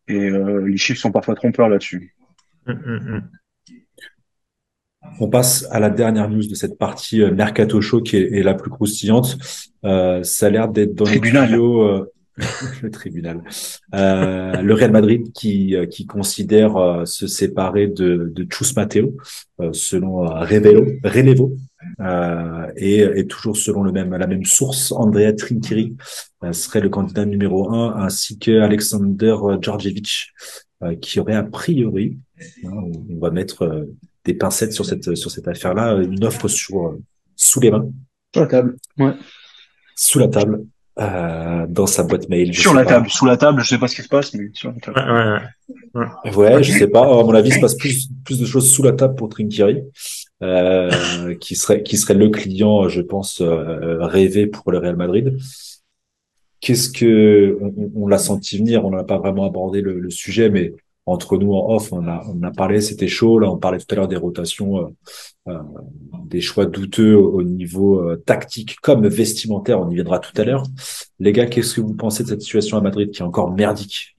et 0.07 0.29
euh, 0.29 0.65
les 0.67 0.77
chiffres 0.77 0.99
sont 0.99 1.11
parfois 1.11 1.35
trompeurs 1.35 1.69
là-dessus. 1.69 2.15
Mm, 2.67 2.71
mm, 2.73 3.15
mm. 3.15 3.29
On 5.19 5.29
passe 5.29 5.67
à 5.71 5.79
la 5.79 5.89
dernière 5.89 6.29
news 6.29 6.47
de 6.47 6.55
cette 6.55 6.77
partie 6.77 7.21
euh, 7.21 7.31
Mercato 7.31 7.79
Show 7.81 8.01
qui 8.01 8.17
est, 8.17 8.39
est 8.39 8.43
la 8.43 8.53
plus 8.53 8.69
croustillante. 8.69 9.37
Euh, 9.85 10.23
ça 10.23 10.47
a 10.47 10.49
l'air 10.49 10.67
d'être 10.67 10.95
dans 10.95 11.05
Tribunal. 11.05 11.43
les 11.43 11.49
tuyaux, 11.49 11.83
euh, 11.83 12.11
le 12.81 12.89
tribunal. 12.89 13.43
Euh, 13.93 14.61
le 14.61 14.73
Real 14.73 14.91
Madrid 14.91 15.31
qui, 15.33 15.75
euh, 15.75 15.85
qui 15.85 16.05
considère 16.05 17.03
se 17.05 17.27
séparer 17.27 17.87
de, 17.87 18.31
de 18.33 18.47
Chus 18.51 18.73
Mateo, 18.75 19.15
euh, 19.59 19.71
selon 19.73 20.21
Revelo, 20.21 20.85
Relevo, 21.03 21.55
euh, 21.99 22.67
et, 22.75 22.99
et 22.99 23.27
toujours 23.27 23.57
selon 23.57 23.83
le 23.83 23.91
même, 23.91 24.15
la 24.15 24.27
même 24.27 24.45
source, 24.45 24.91
Andrea 24.91 25.33
Trinchieri 25.33 25.95
euh, 26.43 26.53
serait 26.53 26.81
le 26.81 26.89
candidat 26.89 27.25
numéro 27.25 27.71
un, 27.71 27.95
ainsi 27.97 28.39
que 28.39 28.59
Alexander 28.59 29.35
Djordjevic, 29.61 30.31
euh, 30.83 30.95
qui 30.95 31.19
aurait 31.19 31.35
a 31.35 31.43
priori, 31.43 32.17
hein, 32.63 32.69
on 32.71 32.91
on 33.09 33.19
va 33.19 33.31
mettre 33.31 33.63
euh, 33.63 33.85
des 34.25 34.33
pincettes 34.33 34.73
sur 34.73 34.85
cette 34.85 35.15
sur 35.15 35.31
cette 35.31 35.47
affaire-là, 35.47 35.95
une 36.01 36.23
offre 36.23 36.47
sur 36.47 36.87
euh, 36.87 37.01
sous 37.35 37.59
les 37.59 37.71
mains, 37.71 37.87
Sur 38.33 38.41
la 38.43 38.47
table. 38.47 38.75
Ouais. 38.97 39.13
sous 39.95 40.19
la 40.19 40.27
table, 40.27 40.65
euh, 40.99 41.65
dans 41.67 41.87
sa 41.87 42.03
boîte 42.03 42.29
mail. 42.29 42.53
je 42.53 42.61
Sur 42.61 42.73
la 42.73 42.83
pas. 42.83 42.89
table, 42.91 43.09
sous 43.09 43.25
la 43.25 43.37
table, 43.37 43.61
je 43.63 43.67
sais 43.69 43.77
pas 43.79 43.87
ce 43.87 43.95
qui 43.95 44.01
se 44.03 44.07
passe, 44.09 44.33
mais 44.33 44.49
sur 44.53 44.71
la 44.71 44.79
table. 44.79 44.99
Ouais, 45.95 46.01
ouais, 46.01 46.09
ouais. 46.25 46.35
Ouais, 46.55 46.63
je 46.63 46.71
sais 46.71 46.87
pas. 46.87 47.01
À 47.01 47.23
mon 47.23 47.33
avis, 47.33 47.49
il 47.49 47.53
se 47.55 47.59
passe 47.59 47.75
plus 47.75 48.09
plus 48.25 48.39
de 48.39 48.45
choses 48.45 48.69
sous 48.71 48.83
la 48.83 48.91
table 48.91 49.15
pour 49.15 49.29
Trinkieri, 49.29 49.81
euh, 50.43 51.35
qui 51.35 51.55
serait 51.55 51.81
qui 51.83 51.97
serait 51.97 52.13
le 52.13 52.29
client, 52.29 52.89
je 52.89 53.01
pense, 53.01 53.41
euh, 53.41 54.05
rêvé 54.05 54.47
pour 54.47 54.71
le 54.71 54.77
Real 54.79 54.95
Madrid. 54.97 55.37
Qu'est-ce 56.59 56.89
que 56.91 57.57
on, 57.59 57.73
on- 57.75 57.91
on 58.03 58.07
l'a 58.07 58.19
senti 58.19 58.57
venir? 58.59 58.85
On 58.85 58.91
n'a 58.91 59.03
pas 59.03 59.17
vraiment 59.17 59.45
abordé 59.47 59.81
le, 59.81 59.99
le 59.99 60.09
sujet, 60.11 60.49
mais 60.49 60.73
entre 61.05 61.37
nous 61.37 61.53
en 61.53 61.75
off, 61.75 61.91
on 61.91 62.05
a 62.07 62.51
parlé, 62.51 62.79
c'était 62.81 63.07
chaud. 63.07 63.39
Là, 63.39 63.49
on 63.49 63.57
parlait 63.57 63.79
tout 63.79 63.87
à 63.89 63.95
l'heure 63.95 64.07
des 64.07 64.17
rotations, 64.17 64.77
euh, 64.77 64.89
euh, 65.47 65.59
des 66.25 66.41
choix 66.41 66.65
douteux 66.65 67.15
au, 67.15 67.39
au 67.39 67.43
niveau 67.43 67.99
euh, 67.99 68.17
tactique 68.17 68.77
comme 68.81 69.07
vestimentaire. 69.07 69.79
On 69.79 69.89
y 69.89 69.95
viendra 69.95 70.19
tout 70.19 70.39
à 70.39 70.43
l'heure. 70.43 70.63
Les 71.19 71.31
gars, 71.31 71.47
qu'est-ce 71.47 71.75
que 71.75 71.81
vous 71.81 71.95
pensez 71.95 72.23
de 72.23 72.29
cette 72.29 72.41
situation 72.41 72.77
à 72.77 72.81
Madrid 72.81 73.09
qui 73.11 73.21
est 73.21 73.25
encore 73.25 73.51
merdique? 73.51 74.15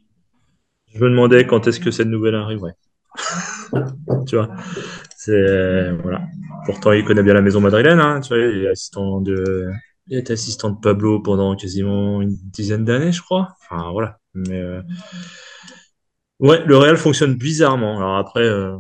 Je 0.92 1.02
me 1.02 1.08
demandais 1.08 1.46
quand 1.46 1.66
est-ce 1.68 1.80
que 1.80 1.90
cette 1.90 2.08
nouvelle 2.08 2.34
arriverait. 2.34 2.74
tu 4.26 4.36
vois, 4.36 4.50
c'est 5.16 5.92
voilà. 6.02 6.22
Pourtant, 6.66 6.92
il 6.92 7.04
connaît 7.04 7.22
bien 7.22 7.34
la 7.34 7.42
maison 7.42 7.60
madrilène. 7.60 8.00
Hein, 8.00 8.20
tu 8.20 8.34
vois, 8.34 8.38
il 8.38 8.64
est 8.64 8.68
assistant 8.68 9.20
de, 9.20 9.70
il 10.08 10.18
est 10.18 10.30
assistant 10.30 10.70
de 10.70 10.80
Pablo 10.80 11.20
pendant 11.20 11.54
quasiment 11.54 12.20
une 12.20 12.34
dizaine 12.34 12.84
d'années, 12.84 13.12
je 13.12 13.22
crois. 13.22 13.54
Enfin 13.60 13.90
voilà. 13.92 14.18
Mais 14.34 14.62
ouais, 16.42 16.62
le 16.66 16.76
Real 16.76 16.96
fonctionne 16.96 17.34
bizarrement. 17.34 17.98
Alors 17.98 18.16
après, 18.16 18.42
euh, 18.42 18.76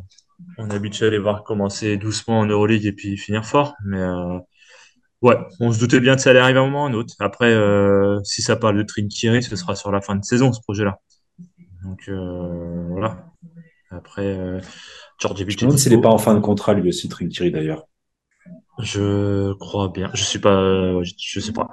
on 0.58 0.68
est 0.68 0.74
habitué 0.74 1.06
à 1.06 1.10
les 1.10 1.18
voir 1.18 1.44
commencer 1.44 1.96
doucement 1.96 2.40
en 2.40 2.46
Euroleague 2.46 2.84
et 2.84 2.92
puis 2.92 3.16
finir 3.16 3.46
fort. 3.46 3.74
Mais 3.86 4.00
euh, 4.00 4.38
ouais, 5.22 5.36
on 5.60 5.72
se 5.72 5.78
doutait 5.78 6.00
bien 6.00 6.16
que 6.16 6.20
ça 6.20 6.30
allait 6.30 6.40
arriver 6.40 6.58
à 6.58 6.62
un 6.62 6.66
moment 6.66 6.84
ou 6.84 6.86
à 6.86 6.90
un 6.90 6.94
autre. 6.94 7.14
Après, 7.20 7.52
euh, 7.52 8.20
si 8.24 8.42
ça 8.42 8.56
parle 8.56 8.76
de 8.76 8.82
Trinkieri, 8.82 9.42
ce 9.42 9.56
sera 9.56 9.74
sur 9.74 9.90
la 9.90 10.00
fin 10.00 10.16
de 10.16 10.24
saison 10.24 10.52
ce 10.52 10.60
projet-là. 10.60 10.98
Donc 11.84 12.08
voilà. 12.90 13.24
Après, 13.90 14.24
euh, 14.24 14.60
Je 15.20 15.28
me 15.28 15.60
demande 15.60 15.78
s'il 15.78 15.94
n'est 15.94 16.00
pas 16.00 16.08
en 16.08 16.18
fin 16.18 16.34
de 16.34 16.40
contrat 16.40 16.74
lui 16.74 16.88
aussi, 16.88 17.08
Trinkieri 17.08 17.50
d'ailleurs. 17.50 17.86
Je 18.78 19.52
crois 19.54 19.88
bien. 19.88 20.10
Je 20.14 20.24
suis 20.24 20.38
pas. 20.38 21.02
je, 21.02 21.40
sais 21.40 21.52
pas. 21.52 21.68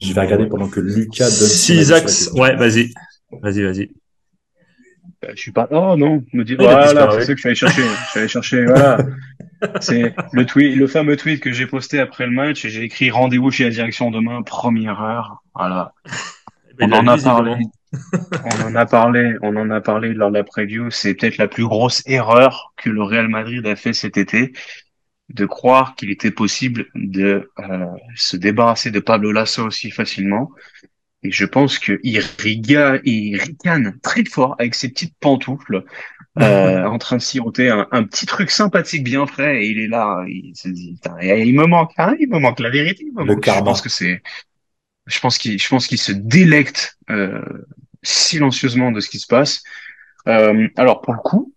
Je 0.00 0.12
vais 0.12 0.20
regarder 0.20 0.46
pendant 0.46 0.68
que 0.68 0.80
Lucas 0.80 1.26
donne. 1.26 1.48
Si 1.48 1.76
Isaac, 1.76 2.04
ouais, 2.34 2.56
vas-y, 2.56 2.92
vas-y, 3.40 3.62
vas-y. 3.62 3.94
Euh, 5.24 5.32
Je 5.34 5.40
suis 5.40 5.52
pas. 5.52 5.68
Oh 5.70 5.96
non, 5.96 6.24
me 6.32 6.44
dire. 6.44 6.56
Il 6.60 6.66
a 6.66 6.92
Voilà, 6.92 7.10
c'est 7.12 7.24
ça 7.24 7.34
que 7.34 7.36
je 7.36 7.40
suis 7.40 7.48
allé 7.48 7.54
chercher. 7.56 7.82
Je 7.82 8.10
suis 8.10 8.18
allé 8.20 8.28
chercher. 8.28 8.64
Voilà. 8.66 8.98
C'est 9.80 10.14
le 10.32 10.44
tweet, 10.44 10.76
le 10.76 10.86
fameux 10.86 11.16
tweet 11.16 11.40
que 11.40 11.52
j'ai 11.52 11.66
posté 11.66 11.98
après 11.98 12.26
le 12.26 12.32
match. 12.32 12.64
et 12.64 12.70
J'ai 12.70 12.82
écrit 12.82 13.10
rendez-vous 13.10 13.50
chez 13.50 13.64
la 13.64 13.70
direction 13.70 14.10
demain, 14.10 14.42
première 14.42 15.00
heure. 15.00 15.42
Voilà. 15.54 15.92
Mais 16.78 16.84
On 16.84 16.86
il 16.86 16.90
l'a 16.90 16.98
en 16.98 17.06
a 17.08 17.18
parlé. 17.18 17.56
On 18.44 18.64
en 18.66 18.74
a 18.74 18.86
parlé. 18.86 19.34
On 19.42 19.56
en 19.56 19.70
a 19.70 19.80
parlé 19.80 20.12
lors 20.12 20.30
de 20.30 20.36
la 20.38 20.44
preview. 20.44 20.90
C'est 20.90 21.14
peut-être 21.14 21.38
la 21.38 21.48
plus 21.48 21.64
grosse 21.64 22.02
erreur 22.06 22.72
que 22.76 22.90
le 22.90 23.02
Real 23.02 23.28
Madrid 23.28 23.66
a 23.66 23.76
fait 23.76 23.92
cet 23.92 24.16
été, 24.18 24.52
de 25.30 25.46
croire 25.46 25.94
qu'il 25.94 26.10
était 26.10 26.30
possible 26.30 26.86
de 26.94 27.50
euh, 27.58 27.86
se 28.14 28.36
débarrasser 28.36 28.90
de 28.90 29.00
Pablo 29.00 29.32
Lasso 29.32 29.64
aussi 29.64 29.90
facilement. 29.90 30.50
Et 31.24 31.30
je 31.30 31.46
pense 31.46 31.78
qu'il 31.78 32.20
riga, 32.38 32.98
il 33.04 33.40
ricane 33.40 33.98
très 34.02 34.24
fort 34.24 34.56
avec 34.58 34.74
ses 34.74 34.90
petites 34.90 35.14
pantoufles, 35.18 35.84
euh, 36.38 36.84
en 36.84 36.98
train 36.98 37.16
de 37.16 37.22
siroter 37.22 37.70
un, 37.70 37.88
un 37.92 38.04
petit 38.04 38.26
truc 38.26 38.50
sympathique 38.50 39.04
bien 39.04 39.26
frais. 39.26 39.64
Et 39.64 39.70
il 39.70 39.78
est 39.78 39.88
là, 39.88 40.22
il 40.28 40.52
se 40.54 40.68
dit, 40.68 41.00
il 41.22 41.54
me 41.54 41.66
manque, 41.66 41.92
hein, 41.96 42.14
il 42.20 42.28
me 42.28 42.38
manque 42.38 42.60
la 42.60 42.68
vérité. 42.68 43.04
il 43.06 43.14
me 43.14 43.24
Le. 43.24 43.40
Je 43.42 43.62
pense 43.62 43.80
que 43.80 43.88
c'est, 43.88 44.22
je 45.06 45.18
pense 45.20 45.38
qu'il, 45.38 45.58
je 45.58 45.68
pense 45.68 45.86
qu'il 45.86 45.98
se 45.98 46.12
délecte 46.12 46.98
euh, 47.10 47.40
silencieusement 48.02 48.92
de 48.92 49.00
ce 49.00 49.08
qui 49.08 49.18
se 49.18 49.26
passe. 49.26 49.62
Euh, 50.28 50.68
alors 50.76 51.00
pour 51.00 51.14
le 51.14 51.20
coup, 51.20 51.53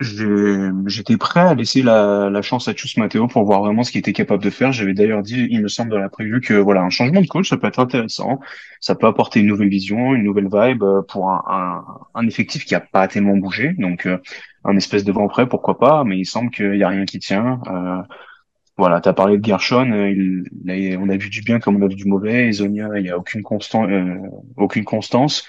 j'étais 0.00 1.16
prêt 1.16 1.40
à 1.40 1.54
laisser 1.54 1.82
la, 1.82 2.28
la 2.28 2.42
chance 2.42 2.66
à 2.68 2.74
Chus 2.74 2.98
Matteo 2.98 3.28
pour 3.28 3.44
voir 3.44 3.62
vraiment 3.62 3.84
ce 3.84 3.92
qu'il 3.92 4.00
était 4.00 4.12
capable 4.12 4.42
de 4.42 4.50
faire. 4.50 4.72
J'avais 4.72 4.92
d'ailleurs 4.92 5.22
dit, 5.22 5.46
il 5.50 5.62
me 5.62 5.68
semble 5.68 5.90
dans 5.90 5.98
la 5.98 6.08
prévue 6.08 6.40
que 6.40 6.54
voilà, 6.54 6.82
un 6.82 6.90
changement 6.90 7.20
de 7.20 7.26
coach, 7.26 7.48
ça 7.48 7.56
peut 7.56 7.68
être 7.68 7.78
intéressant, 7.78 8.40
ça 8.80 8.96
peut 8.96 9.06
apporter 9.06 9.40
une 9.40 9.46
nouvelle 9.46 9.68
vision, 9.68 10.14
une 10.14 10.24
nouvelle 10.24 10.48
vibe 10.52 10.82
euh, 10.82 11.02
pour 11.08 11.30
un, 11.30 11.42
un, 11.48 11.84
un 12.14 12.26
effectif 12.26 12.64
qui 12.64 12.74
a 12.74 12.80
pas 12.80 13.06
tellement 13.08 13.36
bougé, 13.36 13.72
donc 13.78 14.06
euh, 14.06 14.18
un 14.64 14.76
espèce 14.76 15.04
de 15.04 15.12
vent 15.12 15.28
frais, 15.28 15.48
pourquoi 15.48 15.78
pas. 15.78 16.02
Mais 16.04 16.18
il 16.18 16.26
semble 16.26 16.50
qu'il 16.50 16.76
y 16.76 16.82
a 16.82 16.88
rien 16.88 17.04
qui 17.04 17.20
tient. 17.20 17.60
Euh, 17.68 18.02
voilà, 18.76 19.00
t'as 19.00 19.12
parlé 19.12 19.38
de 19.38 19.44
Gershon, 19.44 19.92
euh, 19.92 20.10
il, 20.10 20.98
on 20.98 21.08
a 21.08 21.16
vu 21.16 21.30
du 21.30 21.42
bien 21.42 21.60
comme 21.60 21.76
on 21.76 21.86
a 21.86 21.88
vu 21.88 21.94
du 21.94 22.06
mauvais. 22.06 22.48
Et 22.48 22.52
Zonia, 22.52 22.88
il 22.96 23.06
y 23.06 23.10
a 23.10 23.16
aucune 23.16 23.42
constant, 23.42 23.88
euh, 23.88 24.16
aucune 24.56 24.84
constance. 24.84 25.46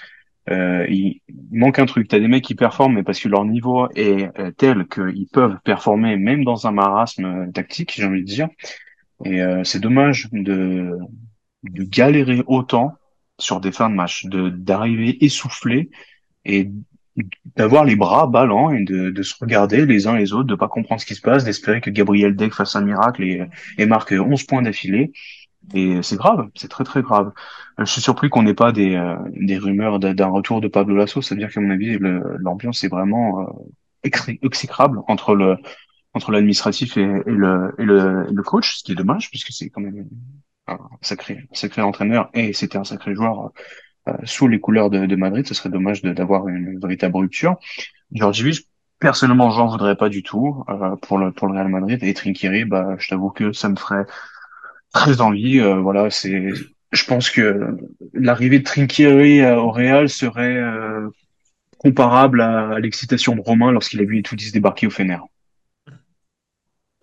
Euh, 0.50 0.86
il, 0.88 1.20
manque 1.50 1.78
un 1.78 1.86
truc. 1.86 2.08
T'as 2.08 2.20
des 2.20 2.28
mecs 2.28 2.44
qui 2.44 2.54
performent, 2.54 2.94
mais 2.94 3.02
parce 3.02 3.20
que 3.20 3.28
leur 3.28 3.44
niveau 3.44 3.88
est 3.94 4.30
euh, 4.38 4.50
tel 4.52 4.86
qu'ils 4.86 5.28
peuvent 5.32 5.56
performer 5.64 6.16
même 6.16 6.44
dans 6.44 6.66
un 6.66 6.72
marasme 6.72 7.24
euh, 7.24 7.52
tactique, 7.52 7.94
j'ai 7.96 8.04
envie 8.04 8.22
de 8.22 8.26
dire. 8.26 8.48
Et 9.24 9.42
euh, 9.42 9.64
c'est 9.64 9.80
dommage 9.80 10.28
de, 10.32 10.98
de 11.62 11.82
galérer 11.84 12.42
autant 12.46 12.94
sur 13.38 13.60
des 13.60 13.72
fins 13.72 13.90
de 13.90 13.94
match, 13.94 14.26
de 14.26 14.50
d'arriver 14.50 15.24
essoufflé 15.24 15.90
et 16.44 16.70
d'avoir 17.56 17.84
les 17.84 17.96
bras 17.96 18.26
ballants 18.26 18.70
et 18.70 18.84
de, 18.84 19.10
de 19.10 19.22
se 19.22 19.34
regarder 19.40 19.86
les 19.86 20.06
uns 20.06 20.16
les 20.16 20.34
autres, 20.34 20.48
de 20.48 20.54
pas 20.54 20.68
comprendre 20.68 21.00
ce 21.00 21.06
qui 21.06 21.14
se 21.14 21.22
passe, 21.22 21.44
d'espérer 21.44 21.80
que 21.80 21.90
Gabriel 21.90 22.36
Deck 22.36 22.52
fasse 22.52 22.76
un 22.76 22.82
miracle 22.82 23.24
et, 23.24 23.42
et 23.78 23.86
marque 23.86 24.12
11 24.12 24.42
points 24.44 24.62
d'affilée. 24.62 25.12
Et 25.74 26.02
c'est 26.02 26.16
grave, 26.16 26.48
c'est 26.54 26.68
très 26.68 26.84
très 26.84 27.02
grave. 27.02 27.32
Euh, 27.80 27.84
Je 27.84 27.90
suis 27.92 28.00
surpris 28.00 28.28
qu'on 28.28 28.42
n'ait 28.44 28.54
pas 28.54 28.72
des, 28.72 28.94
euh, 28.94 29.16
des 29.32 29.58
rumeurs 29.58 29.98
d'un 29.98 30.26
retour 30.28 30.60
de 30.60 30.68
Pablo 30.68 30.96
Lasso, 30.96 31.22
c'est-à-dire 31.22 31.50
qu'à 31.52 31.60
mon 31.60 31.70
avis, 31.70 31.98
l'ambiance 32.38 32.84
est 32.84 32.88
vraiment 32.88 33.40
euh, 33.42 33.46
exé- 34.04 34.38
exécrable 34.42 35.00
entre 35.08 35.34
le 35.34 35.56
entre 36.14 36.32
l'administratif 36.32 36.96
et, 36.96 37.02
et 37.02 37.30
le, 37.30 37.74
et 37.78 37.84
le 37.84 38.26
le 38.32 38.42
coach, 38.42 38.78
ce 38.78 38.84
qui 38.84 38.92
est 38.92 38.94
dommage 38.96 39.30
puisque 39.30 39.52
c'est 39.52 39.68
quand 39.70 39.82
même 39.82 40.08
un 40.68 40.78
sacré 41.02 41.46
sacré 41.52 41.82
entraîneur 41.82 42.30
et 42.34 42.52
c'était 42.52 42.78
un 42.78 42.84
sacré 42.84 43.14
joueur 43.14 43.50
euh, 44.08 44.14
sous 44.24 44.48
les 44.48 44.60
couleurs 44.60 44.90
de, 44.90 45.06
de 45.06 45.16
Madrid. 45.16 45.46
Ce 45.46 45.54
serait 45.54 45.70
dommage 45.70 46.02
d'avoir 46.02 46.48
une 46.48 46.78
véritable 46.80 47.16
rupture. 47.16 47.56
Georgievich, 48.12 48.64
personnellement, 49.00 49.50
j'en 49.50 49.68
voudrais 49.68 49.96
pas 49.96 50.08
du 50.08 50.22
tout 50.22 50.64
euh, 50.68 50.96
pour 50.96 51.18
le 51.18 51.32
pour 51.32 51.48
le 51.48 51.54
Real 51.54 51.68
Madrid 51.68 52.02
et 52.02 52.14
Trinkieri, 52.14 52.64
bah, 52.64 52.96
je 52.98 53.08
t'avoue 53.08 53.30
que 53.30 53.52
ça 53.52 53.68
me 53.68 53.76
ferait 53.76 54.06
très 54.96 55.20
envie. 55.20 55.60
Euh, 55.60 55.76
voilà, 55.76 56.10
c'est, 56.10 56.48
je 56.92 57.04
pense 57.04 57.30
que 57.30 57.76
l'arrivée 58.12 58.58
de 58.58 58.64
Trinkieri 58.64 59.40
euh, 59.40 59.56
au 59.56 59.70
Real 59.70 60.08
serait 60.08 60.56
euh, 60.56 61.08
comparable 61.78 62.40
à, 62.40 62.70
à 62.70 62.78
l'excitation 62.80 63.36
de 63.36 63.40
Romain 63.40 63.70
lorsqu'il 63.70 64.00
a 64.00 64.04
vu 64.04 64.18
Etoudis 64.18 64.52
débarquer 64.52 64.86
au 64.86 64.90
Fener. 64.90 65.18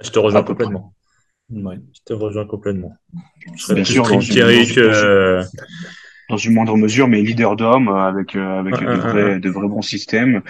Je 0.02 0.10
te 0.10 0.20
rejoins 0.20 0.44
complètement. 0.44 0.94
Je 1.50 2.02
te 2.06 2.14
rejoins 2.14 2.48
complètement. 2.48 2.98
Bien 3.70 3.84
sûr, 3.84 4.04
dans 4.04 4.20
une, 4.20 5.44
dans 6.30 6.38
une 6.38 6.54
moindre 6.54 6.78
mesure, 6.78 7.08
mais 7.08 7.22
leader 7.22 7.56
d'homme 7.56 7.90
avec 7.90 8.36
avec 8.36 8.74
de, 8.80 8.86
vrais, 8.86 9.40
de 9.40 9.50
vrais 9.50 9.68
bons 9.68 9.82
systèmes. 9.82 10.42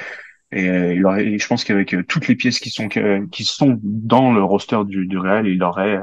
Et 0.56 0.70
euh, 0.70 0.94
il 0.94 1.06
aurait, 1.06 1.38
je 1.38 1.48
pense 1.48 1.64
qu'avec 1.64 1.94
euh, 1.94 2.04
toutes 2.04 2.28
les 2.28 2.36
pièces 2.36 2.60
qui 2.60 2.70
sont 2.70 2.88
qui 3.32 3.44
sont 3.44 3.80
dans 3.82 4.32
le 4.34 4.44
roster 4.44 4.82
du, 4.86 5.08
du 5.08 5.18
Real, 5.18 5.48
il 5.48 5.62
aurait 5.64 6.00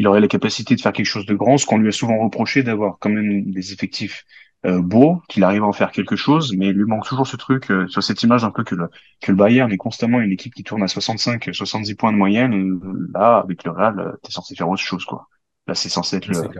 il 0.00 0.06
aurait 0.06 0.20
la 0.20 0.28
capacité 0.28 0.76
de 0.76 0.80
faire 0.80 0.92
quelque 0.92 1.06
chose 1.06 1.26
de 1.26 1.34
grand. 1.34 1.58
Ce 1.58 1.66
qu'on 1.66 1.78
lui 1.78 1.88
a 1.88 1.92
souvent 1.92 2.18
reproché 2.18 2.62
d'avoir 2.62 2.98
quand 2.98 3.10
même 3.10 3.50
des 3.50 3.72
effectifs 3.72 4.24
euh, 4.66 4.82
beaux, 4.82 5.22
qu'il 5.28 5.44
arrive 5.44 5.62
à 5.62 5.66
en 5.66 5.72
faire 5.72 5.90
quelque 5.90 6.16
chose, 6.16 6.54
mais 6.56 6.68
il 6.68 6.72
lui 6.72 6.84
manque 6.84 7.06
toujours 7.06 7.26
ce 7.26 7.36
truc, 7.36 7.70
euh, 7.70 7.88
sur 7.88 8.02
cette 8.02 8.22
image 8.22 8.44
un 8.44 8.50
peu 8.50 8.62
que 8.62 8.74
le 8.74 8.90
que 9.20 9.32
le 9.32 9.36
Bayern 9.36 9.72
est 9.72 9.78
constamment 9.78 10.20
une 10.20 10.32
équipe 10.32 10.54
qui 10.54 10.64
tourne 10.64 10.82
à 10.82 10.88
65, 10.88 11.48
70 11.52 11.94
points 11.94 12.12
de 12.12 12.18
moyenne. 12.18 12.78
Là, 13.14 13.38
avec 13.38 13.64
le 13.64 13.70
Real, 13.70 14.16
t'es 14.22 14.32
censé 14.32 14.54
faire 14.54 14.68
autre 14.68 14.82
chose, 14.82 15.04
quoi. 15.04 15.28
Là, 15.66 15.74
c'est 15.74 15.88
censé 15.88 16.16
être 16.16 16.28
le, 16.28 16.50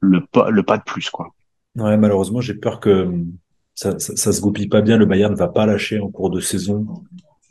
le 0.00 0.20
pas 0.24 0.50
le 0.50 0.62
pas 0.62 0.78
de 0.78 0.84
plus, 0.84 1.10
quoi. 1.10 1.34
Ouais, 1.76 1.96
malheureusement, 1.96 2.40
j'ai 2.40 2.54
peur 2.54 2.80
que 2.80 3.12
ça, 3.74 3.98
ça, 3.98 4.32
se 4.32 4.40
goupille 4.40 4.68
pas 4.68 4.80
bien. 4.80 4.96
Le 4.96 5.06
Bayern 5.06 5.32
ne 5.32 5.38
va 5.38 5.48
pas 5.48 5.66
lâcher 5.66 6.00
en 6.00 6.08
cours 6.08 6.30
de 6.30 6.40
saison. 6.40 6.86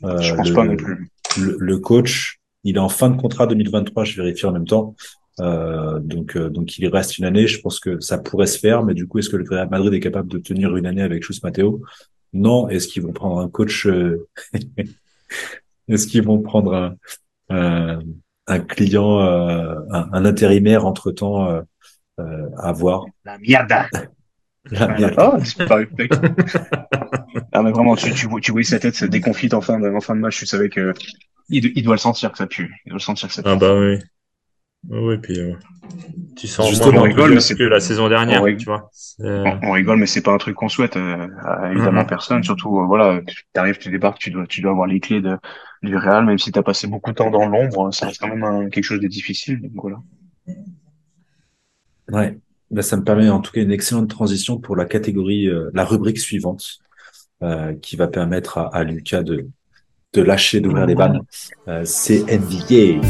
Euh, 0.04 0.18
je 0.18 0.34
pense 0.34 0.48
le, 0.48 0.54
pas 0.54 0.64
non 0.64 0.76
plus. 0.76 1.10
Le, 1.36 1.78
coach, 1.78 2.40
il 2.64 2.76
est 2.76 2.80
en 2.80 2.88
fin 2.88 3.10
de 3.10 3.20
contrat 3.20 3.46
2023. 3.46 4.04
Je 4.04 4.16
vérifie 4.20 4.46
en 4.46 4.52
même 4.52 4.66
temps. 4.66 4.94
Euh, 5.38 5.98
donc, 6.00 6.36
euh, 6.36 6.50
donc 6.50 6.76
il 6.78 6.88
reste 6.88 7.18
une 7.18 7.24
année. 7.24 7.46
Je 7.46 7.60
pense 7.60 7.80
que 7.80 8.00
ça 8.00 8.18
pourrait 8.18 8.46
se 8.46 8.58
faire, 8.58 8.82
mais 8.84 8.94
du 8.94 9.06
coup, 9.06 9.18
est-ce 9.18 9.28
que 9.28 9.36
le 9.36 9.44
Real 9.48 9.68
Madrid 9.70 9.92
est 9.94 10.00
capable 10.00 10.28
de 10.28 10.38
tenir 10.38 10.76
une 10.76 10.86
année 10.86 11.02
avec 11.02 11.24
Chus 11.24 11.40
Matteo? 11.42 11.82
Non. 12.32 12.68
Est-ce 12.68 12.88
qu'ils 12.88 13.02
vont 13.02 13.12
prendre 13.12 13.38
un 13.38 13.48
coach 13.48 13.86
euh, 13.86 14.28
Est-ce 15.88 16.06
qu'ils 16.06 16.22
vont 16.22 16.40
prendre 16.40 16.96
un, 17.48 18.00
un 18.46 18.60
client, 18.60 19.18
un, 19.20 20.08
un, 20.12 20.24
intérimaire 20.24 20.86
entre 20.86 21.10
temps 21.10 21.62
à 22.18 22.72
voir? 22.72 23.06
La 23.24 23.38
merde 23.38 25.14
ah, 25.16 25.38
disparu. 25.38 25.88
ah, 27.52 27.62
mais 27.62 27.72
vraiment, 27.72 27.96
tu, 27.96 28.12
tu, 28.12 28.28
tu 28.42 28.52
voyais 28.52 28.64
sa 28.64 28.78
tête 28.78 28.94
se 28.94 29.06
déconfite 29.06 29.54
en 29.54 29.60
fin 29.60 29.80
de, 29.80 29.88
en 29.88 30.00
fin 30.00 30.14
de 30.14 30.20
match. 30.20 30.38
Tu 30.38 30.46
savais 30.46 30.68
que 30.68 30.92
il, 31.48 31.72
il 31.76 31.82
doit 31.82 31.94
le 31.94 32.00
sentir 32.00 32.30
que 32.30 32.38
ça 32.38 32.46
pue. 32.46 32.72
Il 32.84 32.90
doit 32.90 32.98
le 32.98 33.02
sentir 33.02 33.28
que 33.28 33.34
ça 33.34 33.42
pue. 33.42 33.48
Ah 33.48 33.56
bah 33.56 33.74
oui. 33.78 33.98
Oui, 34.88 35.18
puis 35.18 35.38
euh, 35.38 35.52
tu 36.36 36.46
sens 36.46 36.68
Justement, 36.68 37.00
on 37.00 37.02
rigole, 37.02 37.34
mais 37.34 37.40
c'est 37.40 37.54
que 37.54 37.62
la 37.62 37.80
saison 37.80 38.08
dernière, 38.08 38.42
tu 38.56 38.64
vois. 38.64 38.90
On, 39.20 39.72
rigole, 39.72 39.98
mais 39.98 40.06
c'est 40.06 40.22
pas 40.22 40.32
un 40.32 40.38
truc 40.38 40.56
qu'on 40.56 40.68
souhaite 40.68 40.96
euh, 40.96 41.26
évidemment 41.70 42.02
mm-hmm. 42.02 42.06
personne. 42.06 42.42
Surtout, 42.42 42.80
euh, 42.80 42.86
voilà, 42.86 43.20
tu 43.26 43.44
arrives, 43.54 43.78
tu 43.78 43.90
débarques, 43.90 44.18
tu 44.18 44.30
dois, 44.30 44.46
tu 44.46 44.62
dois 44.62 44.70
avoir 44.70 44.86
les 44.86 45.00
clés 45.00 45.20
de, 45.20 45.36
du 45.82 45.96
Real, 45.96 46.24
même 46.24 46.38
si 46.38 46.50
tu 46.50 46.58
as 46.58 46.62
passé 46.62 46.86
beaucoup 46.86 47.10
de 47.10 47.16
temps 47.16 47.30
dans 47.30 47.46
l'ombre, 47.46 47.92
ça 47.92 48.06
reste 48.06 48.20
quand 48.20 48.34
même 48.34 48.70
quelque 48.70 48.84
chose 48.84 49.00
de 49.00 49.08
difficile. 49.08 49.60
Donc 49.60 49.72
voilà. 49.74 49.98
Ouais. 52.10 52.38
Ben, 52.70 52.82
ça 52.82 52.96
me 52.96 53.02
permet 53.02 53.28
en 53.28 53.40
tout 53.40 53.50
cas 53.52 53.62
une 53.62 53.72
excellente 53.72 54.08
transition 54.08 54.58
pour 54.58 54.76
la 54.76 54.84
catégorie, 54.84 55.48
euh, 55.48 55.70
la 55.74 55.84
rubrique 55.84 56.18
suivante, 56.18 56.78
euh, 57.42 57.74
qui 57.74 57.96
va 57.96 58.06
permettre 58.06 58.58
à, 58.58 58.68
à, 58.74 58.84
Lucas 58.84 59.22
de, 59.22 59.48
de 60.12 60.22
lâcher, 60.22 60.60
d'ouvrir 60.60 60.86
les 60.86 60.94
vannes. 60.94 61.20
Euh, 61.66 61.84
c'est 61.84 62.24
NBA. 62.26 63.00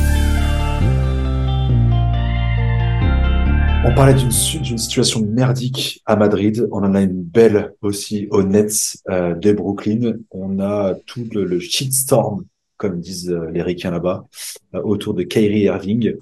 On 3.82 3.94
parlait 3.94 4.14
d'une 4.14 4.30
situation 4.78 5.20
merdique 5.20 6.02
à 6.06 6.16
Madrid. 6.16 6.68
On 6.70 6.84
en 6.84 6.94
a 6.94 7.00
une 7.00 7.22
belle 7.22 7.72
aussi 7.80 8.28
aux 8.30 8.42
Nets 8.42 8.98
euh, 9.08 9.34
de 9.34 9.52
Brooklyn. 9.52 10.18
On 10.30 10.60
a 10.60 10.94
tout 11.06 11.26
le, 11.32 11.44
le 11.44 11.58
shitstorm, 11.58 12.44
comme 12.76 13.00
disent 13.00 13.34
les 13.52 13.62
ricains 13.62 13.90
là-bas, 13.90 14.26
autour 14.74 15.14
de 15.14 15.22
Kyrie 15.22 15.62
Irving. 15.62 16.14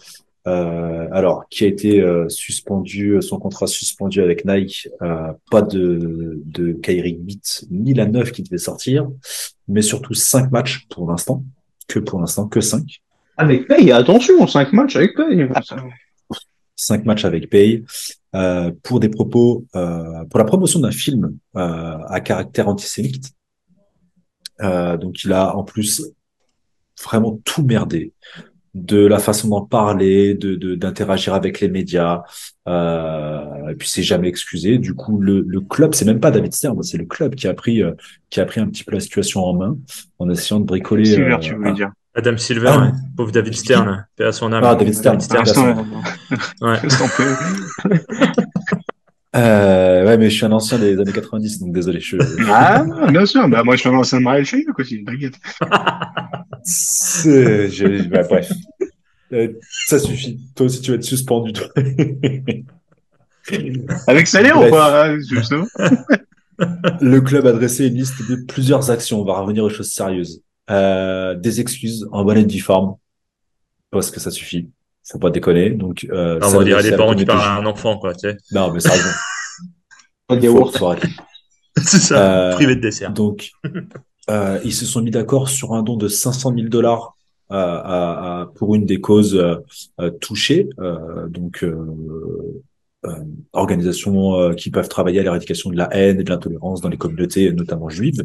Euh, 0.48 1.06
alors, 1.12 1.46
qui 1.50 1.64
a 1.64 1.66
été 1.66 2.00
euh, 2.00 2.28
suspendu, 2.28 3.20
son 3.20 3.38
contrat 3.38 3.66
suspendu 3.66 4.22
avec 4.22 4.44
Nike, 4.46 4.88
euh, 5.02 5.32
pas 5.50 5.62
de, 5.62 6.40
de 6.46 6.72
Kyrie 6.72 7.18
8 7.20 7.66
ni 7.70 7.92
la 7.92 8.06
9 8.06 8.32
qui 8.32 8.42
devait 8.42 8.56
sortir, 8.56 9.08
mais 9.66 9.82
surtout 9.82 10.14
5 10.14 10.50
matchs 10.50 10.86
pour 10.88 11.10
l'instant, 11.10 11.42
que 11.86 11.98
pour 11.98 12.20
l'instant, 12.20 12.46
que 12.48 12.60
5. 12.60 13.02
Avec 13.36 13.68
Pay, 13.68 13.92
attention, 13.92 14.46
5 14.46 14.72
matchs 14.72 14.96
avec 14.96 15.14
Pay. 15.16 15.48
5 16.78 17.04
matchs 17.04 17.24
avec 17.24 17.50
Pay, 17.50 17.84
euh, 18.34 18.70
pour 18.82 19.00
des 19.00 19.08
propos, 19.08 19.66
euh, 19.76 20.24
pour 20.30 20.38
la 20.38 20.44
promotion 20.44 20.80
d'un 20.80 20.90
film 20.90 21.36
euh, 21.56 21.98
à 22.08 22.20
caractère 22.20 22.68
antisémite. 22.68 23.32
donc 24.60 25.22
il 25.24 25.32
a 25.32 25.56
en 25.56 25.64
plus 25.64 26.02
vraiment 27.04 27.38
tout 27.44 27.62
merdé 27.62 28.12
de 28.74 29.04
la 29.06 29.18
façon 29.18 29.48
d'en 29.48 29.64
parler, 29.64 30.34
de 30.34 30.74
d'interagir 30.74 31.34
avec 31.34 31.60
les 31.60 31.68
médias. 31.68 32.22
Euh, 32.68 33.68
et 33.68 33.74
puis 33.74 33.88
c'est 33.88 34.02
jamais 34.02 34.28
excusé. 34.28 34.78
Du 34.78 34.94
coup, 34.94 35.20
le, 35.20 35.44
le 35.46 35.60
club, 35.60 35.94
c'est 35.94 36.04
même 36.04 36.20
pas 36.20 36.30
David 36.30 36.52
Stern, 36.52 36.82
c'est 36.82 36.98
le 36.98 37.06
club 37.06 37.34
qui 37.34 37.48
a 37.48 37.54
pris 37.54 37.82
euh, 37.82 37.92
qui 38.30 38.40
a 38.40 38.44
pris 38.44 38.60
un 38.60 38.68
petit 38.68 38.84
peu 38.84 38.92
la 38.92 39.00
situation 39.00 39.44
en 39.44 39.54
main 39.54 39.78
en 40.18 40.28
essayant 40.30 40.60
de 40.60 40.66
bricoler. 40.66 41.04
Silver, 41.04 41.34
euh, 41.34 41.38
tu 41.38 41.54
voulais 41.54 41.72
dire. 41.72 41.90
Adam 42.14 42.36
Silver, 42.36 42.70
ah, 42.72 42.92
pauvre 43.16 43.30
David 43.30 43.54
Stern, 43.54 44.06
paix 44.16 44.24
à 44.24 44.32
son 44.32 44.52
âme. 44.52 44.64
Ah, 44.64 44.74
David 44.74 44.94
Stern. 44.94 45.18
David 45.18 45.46
Stern. 45.46 45.86
ouais. 46.62 46.78
Euh, 49.36 50.06
ouais, 50.06 50.16
mais 50.16 50.30
je 50.30 50.36
suis 50.36 50.46
un 50.46 50.52
ancien 50.52 50.78
des 50.78 50.98
années 50.98 51.12
90, 51.12 51.60
donc 51.60 51.72
désolé. 51.72 52.00
Je... 52.00 52.16
Ah, 52.48 52.82
bien 53.10 53.26
sûr. 53.26 53.46
Bah, 53.48 53.62
moi, 53.62 53.76
je 53.76 53.80
suis 53.80 53.88
un 53.88 53.94
ancien 53.94 54.18
de 54.18 54.24
Marielle 54.24 54.46
Chayuk 54.46 54.78
aussi, 54.78 55.04
t'inquiète. 55.04 55.34
je... 56.64 58.08
bah, 58.08 58.22
bref. 58.22 58.50
Euh, 59.32 59.52
ça 59.86 59.98
suffit. 59.98 60.40
Toi 60.54 60.66
aussi, 60.66 60.80
tu 60.80 60.90
vas 60.90 60.96
être 60.96 61.04
suspendu, 61.04 61.52
toi. 61.52 61.66
Avec 64.06 64.26
salaire 64.26 64.58
ou 64.58 64.70
pas, 64.70 65.08
hein, 65.08 65.18
justement 65.20 65.66
Le 67.00 67.20
club 67.20 67.46
a 67.46 67.52
dressé 67.52 67.86
une 67.86 67.94
liste 67.94 68.28
de 68.28 68.36
plusieurs 68.46 68.90
actions. 68.90 69.20
On 69.20 69.24
va 69.24 69.40
revenir 69.40 69.64
aux 69.64 69.70
choses 69.70 69.90
sérieuses. 69.90 70.42
Euh, 70.70 71.34
des 71.34 71.60
excuses 71.60 72.06
en 72.12 72.24
bonne 72.24 72.38
et 72.38 72.44
due 72.44 72.60
forme. 72.60 72.96
Parce 73.90 74.10
que 74.10 74.20
ça 74.20 74.30
suffit 74.30 74.68
faut 75.10 75.18
pas 75.18 75.30
déconner. 75.30 75.70
Donc, 75.70 76.06
euh, 76.10 76.38
on 76.42 76.48
va 76.50 76.64
dire 76.64 76.80
les 76.80 76.96
parents 76.96 77.14
qui 77.14 77.24
parlent 77.24 77.40
à 77.40 77.56
un 77.56 77.66
enfant, 77.66 77.98
quoi, 77.98 78.14
tu 78.14 78.28
sais. 78.28 78.36
Non, 78.52 78.72
mais 78.72 78.80
ça 78.80 78.90
Pas 80.26 80.36
des 80.36 80.48
C'est 81.78 81.98
ça, 81.98 82.50
euh, 82.50 82.54
privé 82.54 82.76
de 82.76 82.80
dessert. 82.80 83.12
Donc, 83.12 83.52
euh, 84.30 84.58
ils 84.64 84.74
se 84.74 84.84
sont 84.84 85.00
mis 85.00 85.10
d'accord 85.10 85.48
sur 85.48 85.74
un 85.74 85.82
don 85.82 85.96
de 85.96 86.08
500 86.08 86.52
000 86.54 86.68
dollars 86.68 87.16
à, 87.48 87.60
à, 87.60 88.40
à, 88.40 88.46
pour 88.56 88.74
une 88.74 88.84
des 88.84 89.00
causes 89.00 89.36
euh, 89.36 90.10
touchées. 90.20 90.68
donc, 91.28 91.64
euh, 91.64 92.62
organisations 93.52 94.34
euh, 94.34 94.54
qui 94.54 94.70
peuvent 94.70 94.88
travailler 94.88 95.20
à 95.20 95.22
l'éradication 95.22 95.70
de 95.70 95.76
la 95.76 95.88
haine 95.94 96.20
et 96.20 96.24
de 96.24 96.30
l'intolérance 96.30 96.80
dans 96.80 96.88
les 96.88 96.96
communautés, 96.96 97.52
notamment 97.52 97.88
juives. 97.88 98.24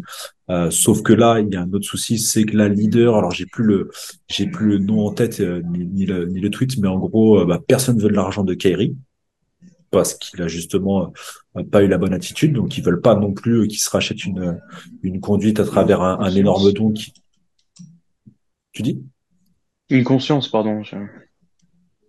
Euh, 0.50 0.72
sauf 0.72 1.04
que 1.04 1.14
là, 1.14 1.40
il 1.40 1.54
y 1.54 1.56
a 1.56 1.62
un 1.62 1.72
autre 1.74 1.86
souci, 1.86 2.18
c'est 2.18 2.44
que 2.44 2.58
la 2.58 2.70
leader, 2.70 3.16
alors 3.16 3.32
j'ai 3.32 3.46
plus 3.46 3.64
le, 3.64 3.92
j'ai 4.28 4.48
plus 4.48 4.68
le 4.68 4.78
nom 4.80 5.06
en 5.06 5.14
tête 5.14 5.40
ni, 5.40 6.06
le, 6.06 6.26
ni 6.26 6.40
le 6.40 6.50
tweet, 6.50 6.78
mais 6.80 6.88
en 6.88 6.98
gros, 6.98 7.46
bah, 7.46 7.62
personne 7.66 8.00
veut 8.00 8.10
de 8.10 8.16
l'argent 8.16 8.44
de 8.44 8.54
Kairi 8.54 8.96
parce 9.92 10.16
qu'il 10.16 10.42
a 10.42 10.48
justement 10.48 11.14
pas 11.72 11.84
eu 11.84 11.88
la 11.88 12.00
bonne 12.00 12.14
attitude, 12.14 12.54
donc 12.54 12.76
ils 12.80 12.84
veulent 12.84 13.02
pas 13.02 13.14
non 13.14 13.32
plus 13.32 13.68
qu'il 13.68 13.78
se 13.78 13.92
rachète 13.92 14.26
une 14.26 14.60
une 15.04 15.20
conduite 15.20 15.60
à 15.60 15.66
travers 15.66 16.02
un, 16.02 16.20
un 16.20 16.34
énorme 16.34 16.72
don. 16.74 16.92
Qui... 16.92 17.14
Tu 18.72 18.82
dis? 18.82 19.04
Une 19.92 20.04
conscience, 20.04 20.48
pardon. 20.50 20.82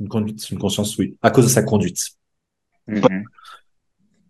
Une 0.00 0.08
conduite, 0.08 0.50
une 0.50 0.58
conscience, 0.58 0.96
oui, 0.96 1.18
à 1.20 1.30
cause 1.30 1.44
de 1.44 1.50
sa 1.50 1.62
conduite. 1.62 2.16
Mhm. 2.86 3.24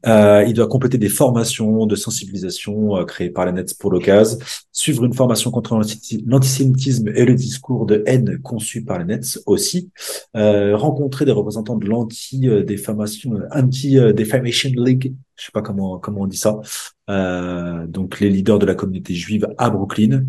Euh, 0.07 0.44
il 0.46 0.52
doit 0.52 0.68
compléter 0.68 0.98
des 0.98 1.09
formations 1.09 1.86
de 1.86 1.96
sensibilisation 1.96 2.96
euh, 2.96 3.05
créées 3.05 3.30
par 3.30 3.46
la 3.46 3.52
net 3.52 3.76
pour 3.78 3.90
l'occasion, 3.90 4.38
suivre 4.70 5.05
une 5.05 5.14
formation 5.14 5.50
contre 5.50 5.80
l'antisémitisme 6.26 7.09
et 7.09 7.24
le 7.24 7.34
discours 7.34 7.86
de 7.86 8.02
haine 8.07 8.38
conçu 8.42 8.84
par 8.84 8.98
la 8.98 9.05
net 9.05 9.38
aussi, 9.46 9.90
euh, 10.36 10.76
rencontrer 10.76 11.24
des 11.24 11.32
représentants 11.32 11.76
de 11.76 11.86
l'anti-défamation, 11.86 13.40
anti-defamation 13.50 14.70
league, 14.76 15.14
je 15.36 15.46
sais 15.46 15.52
pas 15.52 15.62
comment 15.62 15.98
comment 15.98 16.22
on 16.22 16.26
dit 16.26 16.36
ça, 16.36 16.61
euh, 17.09 17.86
donc 17.86 18.20
les 18.20 18.28
leaders 18.28 18.59
de 18.59 18.66
la 18.66 18.74
communauté 18.74 19.14
juive 19.14 19.48
à 19.57 19.70
Brooklyn. 19.70 20.24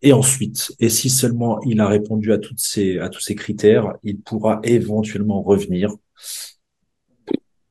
Et 0.00 0.12
ensuite, 0.12 0.72
et 0.78 0.88
si 0.88 1.10
seulement 1.10 1.60
il 1.62 1.80
a 1.80 1.88
répondu 1.88 2.32
à 2.32 2.38
toutes 2.38 2.60
ces 2.60 2.98
à 2.98 3.08
tous 3.08 3.20
ces 3.20 3.34
critères, 3.34 3.94
il 4.04 4.20
pourra 4.20 4.60
éventuellement 4.62 5.42
revenir 5.42 5.90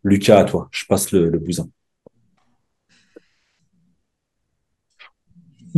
Lucas, 0.07 0.39
à 0.39 0.45
toi, 0.45 0.69
je 0.71 0.85
passe 0.85 1.11
le, 1.11 1.29
le 1.29 1.37
bousin. 1.37 1.69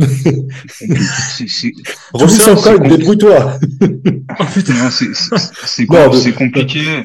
débrouille-toi. 2.78 3.58
c'est 5.64 6.32
compliqué. 6.32 7.04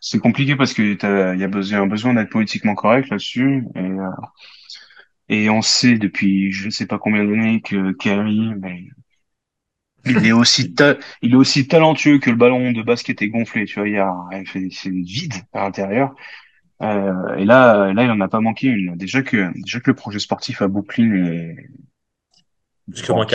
C'est 0.00 0.18
compliqué 0.18 0.56
parce 0.56 0.74
que 0.74 0.82
il 0.82 1.40
y 1.40 1.44
a 1.44 1.48
besoin, 1.48 1.86
besoin 1.86 2.14
d'être 2.14 2.30
politiquement 2.30 2.74
correct 2.74 3.08
là-dessus. 3.10 3.64
Et, 3.74 3.78
euh, 3.78 4.10
et 5.28 5.50
on 5.50 5.62
sait 5.62 5.98
depuis 5.98 6.52
je 6.52 6.66
ne 6.66 6.70
sais 6.70 6.86
pas 6.86 6.98
combien 6.98 7.24
d'années 7.24 7.60
que 7.60 7.92
Kerry, 7.92 8.54
mais 8.60 8.84
il 10.04 10.26
est 10.26 10.32
aussi 10.32 10.74
il 11.22 11.32
est 11.32 11.36
aussi 11.36 11.66
talentueux 11.66 12.18
que 12.18 12.30
le 12.30 12.36
ballon 12.36 12.72
de 12.72 12.82
basket 12.82 13.22
est 13.22 13.28
gonflé. 13.28 13.64
Tu 13.64 13.78
vois, 13.78 13.88
il 13.88 13.94
y 13.94 13.98
a 13.98 14.14
c'est 14.44 14.90
vide 14.90 15.34
à 15.52 15.62
l'intérieur. 15.62 16.14
Euh, 16.82 17.34
et 17.36 17.44
là, 17.44 17.92
là, 17.92 18.04
il 18.04 18.10
en 18.10 18.20
a 18.20 18.28
pas 18.28 18.40
manqué 18.40 18.68
une. 18.68 18.96
Déjà 18.96 19.22
que 19.22 19.52
déjà 19.62 19.80
que 19.80 19.90
le 19.90 19.96
projet 19.96 20.18
sportif 20.18 20.62
à 20.62 20.68
Brooklyn 20.68 21.14
est 21.14 21.70
Bon, 23.08 23.26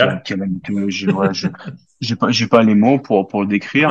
j'ai 2.00 2.16
pas, 2.16 2.30
j'ai 2.30 2.46
pas 2.46 2.62
les 2.62 2.74
mots 2.74 2.98
pour 2.98 3.28
pour 3.28 3.42
le 3.42 3.48
décrire 3.48 3.90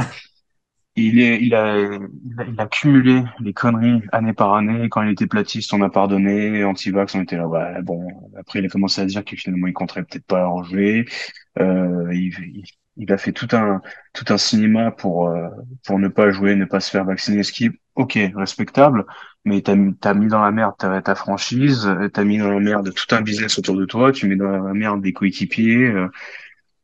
il, 0.96 1.20
est, 1.20 1.42
il, 1.42 1.56
a, 1.56 1.78
il, 1.78 2.56
a, 2.58 2.68
cumulé 2.68 3.24
les 3.40 3.54
conneries 3.54 4.02
année 4.12 4.34
par 4.34 4.54
année. 4.54 4.90
Quand 4.90 5.02
il 5.04 5.12
était 5.12 5.28
platiste, 5.28 5.74
on 5.74 5.82
a 5.82 5.90
pardonné. 5.90 6.64
Anti-vax, 6.64 7.16
on 7.16 7.22
était 7.22 7.38
là. 7.38 7.48
Ouais, 7.48 7.82
bon. 7.82 8.08
Après, 8.38 8.60
il 8.60 8.66
a 8.66 8.70
commencé 8.70 9.02
à 9.02 9.06
dire 9.06 9.24
que 9.24 9.36
finalement, 9.36 9.68
il 9.68 9.74
compterait 9.74 10.04
peut-être 10.04 10.26
pas 10.26 10.48
en 10.48 10.64
jouer. 10.64 11.06
Euh, 11.60 12.14
il, 12.14 12.64
il, 12.98 13.12
a 13.14 13.18
fait 13.18 13.32
tout 13.32 13.48
un 13.54 13.82
tout 14.14 14.26
un 14.30 14.38
cinéma 14.38 14.92
pour 14.92 15.30
euh, 15.30 15.50
pour 15.86 16.00
ne 16.00 16.08
pas 16.10 16.30
jouer, 16.32 16.56
ne 16.56 16.66
pas 16.66 16.82
se 16.82 16.92
faire 16.92 17.06
vacciner. 17.06 17.44
Ce 17.44 17.54
qui 17.54 17.66
est 17.66 17.72
ok, 17.96 18.20
respectable. 18.36 19.06
Mais 19.44 19.62
t'as 19.62 19.76
as 20.04 20.14
mis 20.14 20.28
dans 20.28 20.42
la 20.42 20.52
merde 20.52 20.76
ta, 20.78 21.02
ta 21.02 21.16
franchise, 21.16 21.90
t'as 22.14 22.24
mis 22.24 22.38
dans 22.38 22.52
la 22.52 22.60
merde 22.60 22.94
tout 22.94 23.16
un 23.16 23.22
business 23.22 23.58
autour 23.58 23.76
de 23.76 23.86
toi. 23.86 24.12
Tu 24.12 24.28
mets 24.28 24.36
dans 24.36 24.52
la 24.52 24.74
merde 24.74 25.02
des 25.02 25.14
coéquipiers. 25.14 25.88
Euh, 25.88 26.08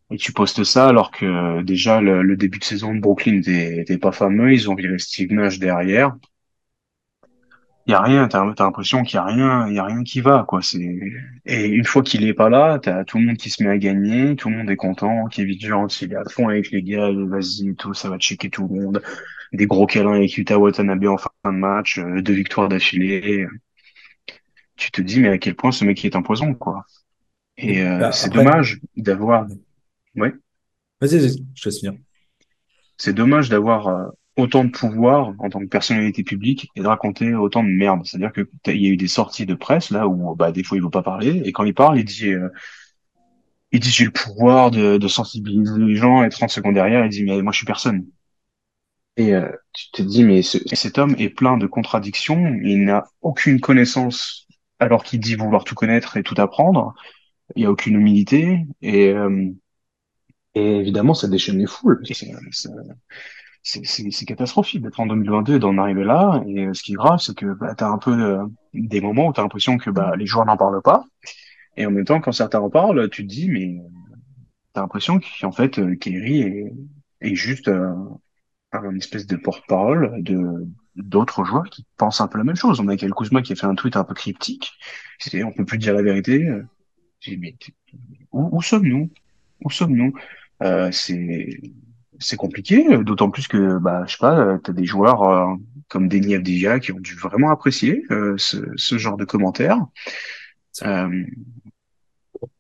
et 0.09 0.17
tu 0.17 0.31
postes 0.31 0.63
ça 0.63 0.87
alors 0.87 1.11
que 1.11 1.61
déjà 1.63 1.99
le, 2.01 2.35
début 2.37 2.59
de 2.59 2.63
saison 2.63 2.95
de 2.95 2.99
Brooklyn 3.01 3.41
était, 3.41 3.97
pas 3.97 4.11
fameux, 4.11 4.53
ils 4.53 4.69
ont 4.69 4.75
viré 4.75 4.97
Steve 4.99 5.33
Nash 5.33 5.59
derrière. 5.59 6.15
Il 7.87 7.91
y 7.91 7.93
a 7.93 8.01
rien, 8.01 8.27
t'as 8.27 8.41
as, 8.41 8.63
l'impression 8.63 9.03
qu'il 9.03 9.15
y 9.15 9.17
a 9.17 9.23
rien, 9.23 9.67
il 9.69 9.75
y 9.75 9.79
a 9.79 9.85
rien 9.85 10.03
qui 10.03 10.19
va 10.19 10.43
quoi. 10.47 10.61
C'est 10.61 10.99
et 11.45 11.65
une 11.67 11.85
fois 11.85 12.03
qu'il 12.03 12.25
est 12.25 12.33
pas 12.33 12.49
là, 12.49 12.79
t'as 12.79 13.05
tout 13.05 13.17
le 13.17 13.25
monde 13.25 13.37
qui 13.37 13.49
se 13.49 13.63
met 13.63 13.69
à 13.69 13.77
gagner, 13.77 14.35
tout 14.35 14.49
le 14.49 14.57
monde 14.57 14.69
est 14.69 14.75
content, 14.75 15.25
Kevin 15.27 15.57
Durant 15.57 15.87
il 16.01 16.11
est 16.11 16.15
à 16.15 16.23
fond 16.29 16.49
avec 16.49 16.71
les 16.71 16.83
gars, 16.83 17.09
vas-y 17.13 17.75
tout, 17.75 17.93
ça 17.93 18.09
va 18.09 18.17
checker 18.17 18.49
tout 18.49 18.67
le 18.67 18.75
monde, 18.75 19.01
des 19.53 19.65
gros 19.65 19.85
câlins 19.85 20.13
avec 20.13 20.37
Utah 20.37 20.57
Watanabe 20.57 21.05
en 21.05 21.17
fin 21.17 21.29
de 21.45 21.51
match, 21.51 21.99
euh, 21.99 22.21
deux 22.21 22.33
victoires 22.33 22.69
d'affilée. 22.69 23.47
Tu 24.75 24.91
te 24.91 25.01
dis 25.01 25.19
mais 25.19 25.29
à 25.29 25.37
quel 25.37 25.55
point 25.55 25.71
ce 25.71 25.85
mec 25.85 26.03
est 26.05 26.15
un 26.15 26.21
poison 26.21 26.53
quoi. 26.53 26.85
Et 27.57 27.81
euh, 27.81 27.97
bah, 27.97 28.11
c'est 28.11 28.31
dommage 28.31 28.79
d'avoir 28.95 29.47
oui. 30.15 30.29
Vas-y, 31.01 31.19
vas-y, 31.19 31.45
je 31.55 31.61
te 31.61 31.69
laisse 31.69 31.79
finir. 31.79 31.93
C'est 32.97 33.13
dommage 33.13 33.49
d'avoir 33.49 33.87
euh, 33.87 34.07
autant 34.35 34.63
de 34.63 34.69
pouvoir 34.69 35.33
en 35.39 35.49
tant 35.49 35.59
que 35.59 35.65
personnalité 35.65 36.23
publique 36.23 36.69
et 36.75 36.81
de 36.81 36.87
raconter 36.87 37.33
autant 37.33 37.63
de 37.63 37.69
merde. 37.69 38.01
C'est-à-dire 38.05 38.31
que 38.31 38.47
il 38.67 38.81
y 38.81 38.87
a 38.87 38.89
eu 38.89 38.97
des 38.97 39.07
sorties 39.07 39.45
de 39.45 39.55
presse 39.55 39.91
là 39.91 40.07
où 40.07 40.35
bah 40.35 40.51
des 40.51 40.63
fois 40.63 40.77
il 40.77 40.83
veut 40.83 40.89
pas 40.89 41.03
parler 41.03 41.41
et 41.45 41.51
quand 41.51 41.63
il 41.63 41.73
parle, 41.73 41.99
il 41.99 42.05
dit 42.05 42.29
euh, 42.29 42.49
il 43.71 43.79
dit 43.79 43.89
j'ai 43.89 44.05
le 44.05 44.11
pouvoir 44.11 44.71
de, 44.71 44.97
de, 44.97 45.07
sensibiliser 45.07 45.77
les 45.77 45.95
gens 45.95 46.23
et 46.23 46.29
30 46.29 46.49
secondes 46.49 46.75
derrière, 46.75 47.03
il 47.05 47.09
dit 47.09 47.23
mais 47.23 47.41
moi 47.41 47.51
je 47.51 47.57
suis 47.57 47.65
personne. 47.65 48.05
Et 49.17 49.33
euh, 49.33 49.49
tu 49.73 49.91
te 49.91 50.01
dis 50.01 50.23
mais 50.23 50.41
cet 50.41 50.97
homme 50.97 51.15
est 51.17 51.29
plein 51.29 51.57
de 51.57 51.67
contradictions, 51.67 52.53
il 52.63 52.85
n'a 52.85 53.05
aucune 53.21 53.59
connaissance 53.59 54.47
alors 54.79 55.03
qu'il 55.03 55.19
dit 55.19 55.35
vouloir 55.35 55.63
tout 55.63 55.75
connaître 55.75 56.17
et 56.17 56.23
tout 56.23 56.35
apprendre. 56.37 56.93
Il 57.55 57.63
y 57.63 57.65
a 57.65 57.71
aucune 57.71 57.95
humilité 57.95 58.65
et 58.81 59.13
et 60.57 60.77
évidemment, 60.77 61.13
ça 61.13 61.27
déchaîne 61.27 61.59
les 61.59 61.67
foules. 61.67 62.01
C'est 63.61 64.25
catastrophique 64.25 64.81
d'être 64.81 64.99
en 64.99 65.05
2022 65.05 65.55
et 65.57 65.59
d'en 65.59 65.77
arriver 65.77 66.03
là. 66.03 66.41
Et 66.47 66.65
euh, 66.65 66.73
ce 66.73 66.81
qui 66.81 66.93
est 66.93 66.95
grave, 66.95 67.19
c'est 67.19 67.35
que 67.35 67.53
bah, 67.53 67.75
tu 67.75 67.83
as 67.83 67.89
un 67.89 67.99
peu 67.99 68.11
euh, 68.11 68.43
des 68.73 68.99
moments 68.99 69.27
où 69.27 69.33
tu 69.33 69.39
as 69.39 69.43
l'impression 69.43 69.77
que 69.77 69.91
bah, 69.91 70.13
les 70.17 70.25
joueurs 70.25 70.47
n'en 70.47 70.57
parlent 70.57 70.81
pas. 70.81 71.05
Et 71.75 71.85
en 71.85 71.91
même 71.91 72.05
temps, 72.05 72.21
quand 72.21 72.31
certains 72.31 72.59
en 72.59 72.71
parlent, 72.71 73.07
tu 73.11 73.27
te 73.27 73.31
dis, 73.31 73.49
mais 73.49 73.77
tu 74.73 74.79
as 74.79 74.81
l'impression 74.81 75.19
qu'en 75.19 75.51
fait, 75.51 75.77
euh, 75.77 75.95
Kerry 75.95 76.41
est, 76.41 76.73
est 77.21 77.35
juste 77.35 77.69
un 78.73 78.95
espèce 78.95 79.25
de 79.27 79.35
porte-parole 79.35 80.21
de 80.23 80.67
d'autres 80.95 81.43
joueurs 81.43 81.69
qui 81.69 81.85
pensent 81.97 82.21
un 82.21 82.27
peu 82.27 82.39
la 82.39 82.43
même 82.43 82.55
chose. 82.55 82.79
On 82.79 82.87
a 82.87 82.97
Kyle 82.97 83.13
Kuzma 83.13 83.41
qui 83.41 83.53
a 83.53 83.55
fait 83.55 83.67
un 83.67 83.75
tweet 83.75 83.95
un 83.95 84.03
peu 84.03 84.13
cryptique. 84.13 84.71
C'est 85.19 85.43
on 85.43 85.51
peut 85.51 85.65
plus 85.65 85.77
dire 85.77 85.93
la 85.93 86.01
vérité. 86.01 86.49
Mais, 87.27 87.55
où, 88.31 88.57
où 88.57 88.61
sommes-nous? 88.61 89.09
Où 89.63 89.69
sommes-nous? 89.69 90.13
Euh, 90.63 90.91
c'est 90.91 91.59
c'est 92.19 92.35
compliqué, 92.35 92.97
d'autant 93.03 93.29
plus 93.29 93.47
que 93.47 93.77
bah 93.77 94.03
je 94.07 94.13
sais 94.13 94.17
pas, 94.19 94.57
t'as 94.63 94.73
des 94.73 94.85
joueurs 94.85 95.23
euh, 95.23 95.55
comme 95.87 96.07
Denis 96.07 96.33
Avdija 96.33 96.79
qui 96.79 96.91
ont 96.91 96.99
dû 96.99 97.13
vraiment 97.13 97.51
apprécier 97.51 98.03
euh, 98.09 98.35
ce, 98.37 98.57
ce, 98.75 98.97
genre 98.97 99.17
de 99.17 99.25
commentaires. 99.25 99.85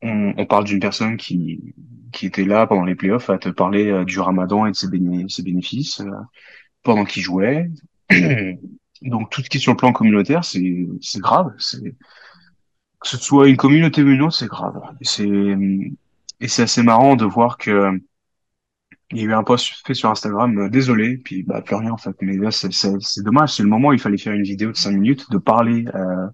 Euh, 0.03 0.33
on, 0.37 0.45
parle 0.45 0.65
d'une 0.65 0.79
personne 0.79 1.17
qui 1.17 1.73
qui 2.11 2.25
était 2.25 2.45
là 2.45 2.65
pendant 2.67 2.85
les 2.85 2.95
playoffs 2.95 3.29
à 3.29 3.37
te 3.37 3.49
parler 3.49 4.05
du 4.05 4.19
Ramadan 4.19 4.65
et 4.65 4.71
de 4.71 4.75
ses, 4.75 4.87
bénéfices 5.43 6.01
pendant 6.83 7.05
qu'il 7.05 7.21
jouait. 7.21 7.69
Donc 9.01 9.29
tout 9.29 9.43
ce 9.43 9.49
qui 9.49 9.57
est 9.57 9.59
sur 9.59 9.73
le 9.73 9.77
plan 9.77 9.91
communautaire, 9.93 10.43
c'est 10.43 10.87
grave. 11.17 11.53
C'est 11.59 11.95
que 12.99 13.07
ce 13.07 13.17
soit 13.17 13.47
une 13.47 13.57
communauté 13.57 14.01
ou 14.03 14.07
une 14.07 14.21
autre, 14.21 14.35
c'est 14.35 14.47
grave. 14.47 14.81
Et 16.39 16.47
c'est 16.47 16.63
assez 16.63 16.83
marrant 16.83 17.15
de 17.15 17.25
voir 17.25 17.57
que 17.57 17.99
il 19.11 19.19
y 19.19 19.21
a 19.21 19.23
eu 19.25 19.33
un 19.33 19.43
post 19.43 19.85
fait 19.85 19.93
sur 19.93 20.09
Instagram, 20.09 20.57
euh, 20.57 20.69
désolé, 20.69 21.17
puis 21.17 21.43
bah 21.43 21.61
plus 21.61 21.75
rien 21.75 21.91
en 21.91 21.97
fait. 21.97 22.15
Mais 22.21 22.35
là 22.37 22.51
c'est 22.51 23.23
dommage, 23.23 23.53
c'est 23.53 23.63
le 23.63 23.69
moment 23.69 23.89
où 23.89 23.93
il 23.93 23.99
fallait 23.99 24.17
faire 24.17 24.33
une 24.33 24.43
vidéo 24.43 24.71
de 24.71 24.77
5 24.77 24.91
minutes, 24.91 25.31
de 25.31 25.37
parler 25.37 25.85
euh, 25.95 26.27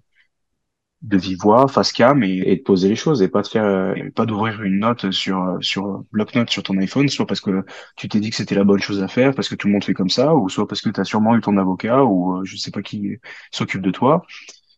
de 1.04 1.16
vive 1.18 1.38
face 1.68 1.92
cam 1.92 2.22
et, 2.22 2.56
de 2.56 2.62
poser 2.62 2.88
les 2.88 2.96
choses 2.96 3.22
et 3.22 3.28
pas 3.28 3.42
de 3.42 3.48
faire, 3.48 3.64
euh, 3.64 3.94
pas 4.14 4.26
d'ouvrir 4.26 4.62
une 4.62 4.80
note 4.80 5.10
sur 5.10 5.58
sur 5.60 6.04
bloc-notes 6.12 6.50
sur 6.50 6.62
ton 6.62 6.76
iPhone, 6.78 7.08
soit 7.08 7.26
parce 7.26 7.40
que 7.40 7.64
tu 7.96 8.08
t'es 8.08 8.20
dit 8.20 8.30
que 8.30 8.36
c'était 8.36 8.54
la 8.54 8.64
bonne 8.64 8.80
chose 8.80 9.02
à 9.02 9.08
faire, 9.08 9.34
parce 9.34 9.48
que 9.48 9.54
tout 9.54 9.68
le 9.68 9.72
monde 9.74 9.84
fait 9.84 9.94
comme 9.94 10.10
ça, 10.10 10.34
ou 10.34 10.48
soit 10.48 10.66
parce 10.66 10.80
que 10.80 10.90
tu 10.90 11.00
as 11.00 11.04
sûrement 11.04 11.36
eu 11.36 11.40
ton 11.40 11.56
avocat 11.58 12.04
ou 12.04 12.38
euh, 12.38 12.44
je 12.44 12.56
sais 12.56 12.70
pas 12.70 12.82
qui 12.82 13.18
s'occupe 13.52 13.82
de 13.82 13.90
toi, 13.90 14.24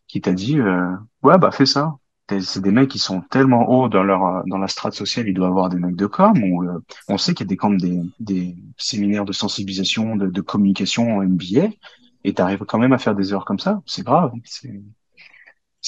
qui 0.07 0.21
t'a 0.21 0.33
dit 0.33 0.59
ouais 1.23 1.37
bah 1.39 1.51
fais 1.51 1.65
ça 1.65 1.97
c'est 2.41 2.61
des 2.61 2.71
mecs 2.71 2.89
qui 2.89 2.99
sont 2.99 3.21
tellement 3.21 3.69
hauts 3.69 3.89
dans 3.89 4.03
leur 4.03 4.43
dans 4.47 4.57
la 4.57 4.67
strate 4.67 4.93
sociale, 4.93 5.27
ils 5.27 5.33
doivent 5.33 5.51
avoir 5.51 5.69
des 5.69 5.77
mecs 5.77 5.95
de 5.95 6.05
com. 6.05 6.37
Ou 6.43 6.63
euh, 6.63 6.79
on 7.07 7.17
sait 7.17 7.33
qu'il 7.33 7.45
y 7.45 7.47
a 7.47 7.49
des 7.49 7.57
comme 7.57 7.77
des, 7.77 8.01
des 8.19 8.55
séminaires 8.77 9.25
de 9.25 9.31
sensibilisation, 9.33 10.15
de, 10.15 10.41
communication 10.41 11.17
en 11.17 11.23
MBA, 11.23 11.69
et 12.23 12.33
t'arrives 12.33 12.65
quand 12.65 12.79
même 12.79 12.93
à 12.93 12.97
faire 12.97 13.15
des 13.15 13.31
erreurs 13.31 13.45
comme 13.45 13.59
ça. 13.59 13.81
C'est 13.85 14.03
grave. 14.03 14.31
C'est 14.43 14.81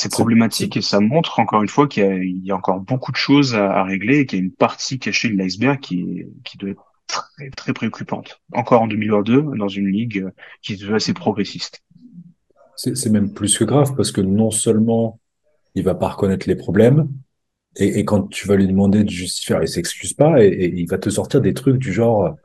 problématique 0.08 0.78
et 0.78 0.82
ça 0.82 1.02
montre 1.02 1.40
encore 1.40 1.62
une 1.62 1.68
fois 1.68 1.88
qu'il 1.88 2.46
y, 2.46 2.52
a 2.52 2.56
encore 2.56 2.80
beaucoup 2.80 3.12
de 3.12 3.18
choses 3.18 3.56
à, 3.56 3.70
à 3.72 3.84
régler 3.84 4.20
et 4.20 4.26
qu'il 4.26 4.40
y 4.40 4.42
a 4.42 4.46
une 4.46 4.52
partie 4.52 5.00
cachée 5.00 5.28
de 5.30 5.36
l'iceberg 5.36 5.80
qui, 5.82 6.26
qui 6.46 6.58
doit 6.58 6.70
être 6.70 6.86
très, 7.10 7.50
très 7.50 7.74
préoccupante. 7.74 8.40
Encore 8.54 8.84
en 8.84 8.88
2022, 8.88 9.58
dans 9.58 9.68
une 9.68 9.88
ligue 9.88 10.28
qui 10.62 10.78
se 10.78 10.86
veut 10.86 10.96
assez 10.96 11.14
progressiste. 11.14 11.82
C'est 12.76 13.10
même 13.10 13.34
plus 13.34 13.58
que 13.58 13.66
grave 13.66 13.94
parce 13.96 14.12
que 14.14 14.22
non 14.22 14.52
seulement 14.52 15.20
il 15.76 15.84
va 15.84 15.96
pas 15.96 16.10
reconnaître 16.10 16.48
les 16.48 16.56
problèmes. 16.56 17.10
Et, 17.76 18.00
et 18.00 18.06
quand 18.06 18.30
tu 18.30 18.48
vas 18.48 18.56
lui 18.56 18.68
demander 18.68 19.04
de 19.04 19.10
justifier, 19.10 19.58
il 19.62 19.68
s'excuse 19.68 20.14
pas 20.14 20.44
et, 20.44 20.72
il 20.74 20.88
va 20.88 20.98
te 20.98 21.10
sortir 21.10 21.42
des 21.42 21.54
trucs 21.54 21.78
du 21.78 21.92
genre, 21.92 22.36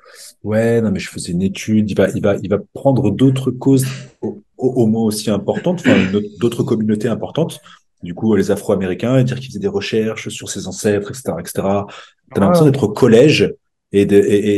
ouais, 0.42 0.80
non 0.80 0.90
mais 0.90 0.98
je 0.98 1.08
faisais 1.08 1.32
une 1.32 1.42
étude. 1.42 1.90
Il 1.90 1.96
va, 1.96 2.10
il 2.10 2.22
va, 2.22 2.36
il 2.42 2.50
va 2.50 2.58
prendre 2.72 3.10
d'autres 3.10 3.50
causes 3.50 3.86
au, 4.20 4.42
au, 4.64 4.86
moins 4.86 5.04
aussi 5.04 5.30
importantes, 5.30 5.80
enfin 5.80 5.96
d'autres 6.40 6.62
communautés 6.62 7.08
importantes. 7.08 7.60
Du 8.02 8.14
coup, 8.14 8.34
les 8.34 8.50
Afro-Américains 8.50 9.16
et 9.16 9.24
dire 9.24 9.38
qu'il 9.38 9.48
faisait 9.48 9.60
des 9.60 9.68
recherches 9.68 10.28
sur 10.28 10.50
ses 10.50 10.66
ancêtres, 10.66 11.10
etc., 11.10 11.34
etc. 11.38 11.52
T'as 12.34 12.40
l'impression 12.40 12.66
d'être 12.66 12.84
au 12.84 12.92
collège 12.92 13.54
et, 13.92 14.02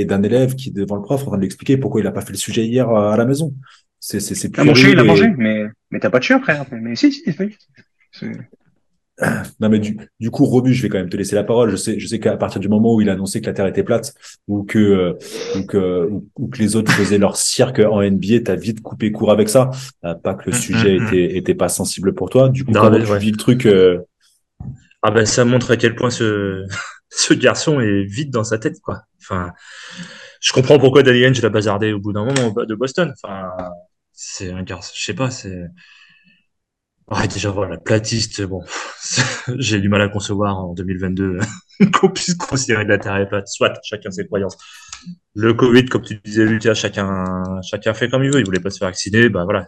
et, 0.01 0.05
d'un 0.05 0.23
élève 0.23 0.55
qui 0.55 0.73
devant 0.73 0.97
le 0.97 1.03
prof 1.03 1.23
en 1.23 1.27
train 1.27 1.37
de 1.37 1.43
lui 1.43 1.47
expliquer 1.47 1.77
pourquoi 1.77 2.01
il 2.01 2.07
a 2.07 2.11
pas 2.11 2.23
fait 2.23 2.33
le 2.33 2.39
sujet 2.39 2.67
hier 2.67 2.89
à 2.89 3.17
la 3.17 3.25
maison. 3.25 3.55
C'est 4.01 4.21
c'est 4.21 4.35
c'est. 4.35 4.51
Ah, 4.59 4.65
mon 4.65 4.75
il 4.75 4.99
a 4.99 5.05
mangé, 5.05 5.29
mais 5.37 5.65
mais 5.91 6.01
t'as 6.01 6.11
pas 6.11 6.19
de 6.19 6.25
chien 6.25 6.41
frère. 6.41 6.65
Mais 6.71 6.97
si 6.97 7.13
si. 7.13 7.23
si. 8.13 8.27
Non 9.61 9.69
mais 9.69 9.79
du, 9.79 9.97
du 10.21 10.31
coup, 10.31 10.45
Robu, 10.45 10.75
je 10.75 10.83
vais 10.83 10.89
quand 10.89 10.99
même 10.99 11.09
te 11.09 11.17
laisser 11.17 11.35
la 11.35 11.45
parole. 11.45 11.71
Je 11.71 11.77
sais, 11.77 11.99
je 11.99 12.07
sais 12.07 12.21
qu'à 12.21 12.37
partir 12.37 12.61
du 12.61 12.69
moment 12.69 12.95
où 12.95 13.01
il 13.01 13.09
a 13.09 13.13
annoncé 13.13 13.41
que 13.41 13.47
la 13.47 13.53
Terre 13.53 13.67
était 13.67 13.83
plate 13.83 14.15
ou 14.47 14.65
que 14.65 14.79
euh, 14.79 15.13
ou 15.57 15.67
que 15.67 16.11
ou, 16.37 16.49
que 16.49 16.59
les 16.59 16.77
autres 16.77 16.93
faisaient 16.93 17.19
leur 17.19 17.37
cirque 17.37 17.79
en 17.81 18.03
NBA, 18.03 18.41
t'as 18.45 18.57
vite 18.57 18.83
coupé 18.83 19.13
court 19.13 19.31
avec 19.31 19.49
ça. 19.49 19.71
Euh, 20.05 20.15
pas 20.15 20.35
que 20.35 20.51
le 20.51 20.57
mm, 20.57 20.61
sujet 20.61 20.99
mm, 20.99 21.03
mm. 21.03 21.07
était 21.07 21.37
était 21.37 21.55
pas 21.55 21.69
sensible 21.69 22.15
pour 22.15 22.31
toi. 22.31 22.49
Du 22.49 22.65
coup, 22.65 22.73
comment 22.73 22.99
tu 22.99 23.19
vis 23.19 23.31
le 23.31 23.37
truc 23.37 23.67
euh? 23.67 23.99
Ah 25.03 25.11
ben 25.11 25.25
ça 25.25 25.45
montre 25.45 25.71
à 25.71 25.77
quel 25.77 25.95
point 25.95 26.11
ce 26.11 26.65
ce 27.09 27.35
garçon 27.35 27.81
est 27.81 28.05
vite 28.05 28.31
dans 28.31 28.45
sa 28.45 28.59
tête 28.59 28.81
quoi. 28.83 29.03
Enfin, 29.21 29.53
je 30.41 30.53
comprends 30.53 30.79
pourquoi 30.79 31.03
Danny 31.03 31.25
Ainge 31.25 31.41
l'a 31.41 31.49
bazardé 31.49 31.93
au 31.93 31.99
bout 31.99 32.13
d'un 32.13 32.25
moment 32.25 32.53
de 32.53 32.75
Boston. 32.75 33.13
Enfin, 33.23 33.49
c'est 34.13 34.51
un 34.51 34.63
garçon, 34.63 34.93
je 34.95 35.05
sais 35.05 35.15
pas, 35.15 35.31
c'est 35.31 35.69
Ouais, 37.09 37.29
déjà, 37.29 37.51
voilà, 37.51 37.77
platiste, 37.79 38.43
bon, 38.43 38.65
j'ai 39.59 39.81
du 39.81 39.89
mal 39.89 40.03
à 40.03 40.09
concevoir 40.09 40.59
en 40.59 40.75
2022 40.75 41.39
qu'on 41.93 42.09
puisse 42.11 42.35
considérer 42.35 42.85
que 42.85 42.89
la 42.91 42.99
Terre 42.99 43.17
est 43.17 43.29
plate. 43.29 43.47
Soit, 43.47 43.75
chacun 43.85 44.11
ses 44.11 44.27
croyances. 44.27 44.57
Le 45.35 45.55
Covid, 45.55 45.85
comme 45.87 46.03
tu 46.03 46.21
disais, 46.25 46.45
Lucas, 46.45 46.75
chacun, 46.75 47.45
chacun 47.63 47.95
fait 47.95 48.09
comme 48.09 48.25
il 48.25 48.33
veut. 48.33 48.41
Il 48.41 48.45
voulait 48.45 48.61
pas 48.61 48.71
se 48.71 48.79
faire 48.79 48.89
vacciner, 48.89 49.29
bah 49.29 49.45
voilà, 49.45 49.67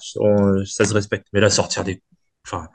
ça 0.64 0.84
se 0.84 0.92
respecte. 0.94 1.28
Mais 1.32 1.40
là, 1.40 1.48
sortir 1.48 1.84
des, 1.84 2.02
enfin, 2.44 2.68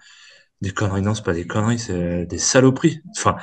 des 0.62 0.72
conneries, 0.72 1.02
non, 1.02 1.14
c'est 1.14 1.26
pas 1.26 1.34
des 1.34 1.46
conneries, 1.46 1.80
c'est 1.80 2.26
des 2.26 2.38
saloperies. 2.38 3.02
Enfin, 3.18 3.36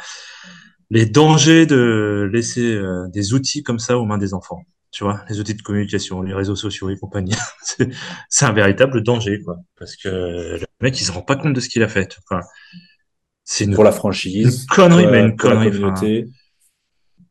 les 0.91 1.07
dangers 1.07 1.67
de 1.67 2.31
laisser 2.33 2.75
euh, 2.75 3.09
des 3.09 3.35
outils 3.35 3.63
comme 3.63 3.79
ça 3.79 3.99
aux 3.99 4.07
mains 4.07 4.19
des 4.19 4.33
enfants. 4.35 4.63
Tu 4.91 5.05
vois, 5.05 5.25
les 5.29 5.39
outils 5.39 5.55
de 5.55 5.63
communication, 5.63 6.21
les 6.23 6.35
réseaux 6.35 6.57
sociaux 6.57 6.91
et 6.91 6.99
compagnie. 6.99 7.35
c'est 8.29 8.45
un 8.45 8.53
véritable 8.53 9.03
danger, 9.03 9.41
quoi. 9.43 9.57
Parce 9.79 9.95
que 9.97 10.09
le 10.59 10.67
mec, 10.81 11.01
il 11.01 11.05
se 11.05 11.13
rend 11.13 11.23
pas 11.23 11.37
compte 11.37 11.53
de 11.53 11.61
ce 11.61 11.69
qu'il 11.69 11.83
a 11.83 11.89
fait. 11.89 12.19
Enfin, 12.25 12.43
c'est 13.45 13.65
une, 13.65 13.75
pour 13.75 13.85
la 13.85 13.93
franchise, 13.93 14.63
une 14.63 14.67
connerie, 14.67 15.07
mais 15.07 15.21
une 15.21 15.37
connerie. 15.37 15.69
Enfin, 15.85 15.95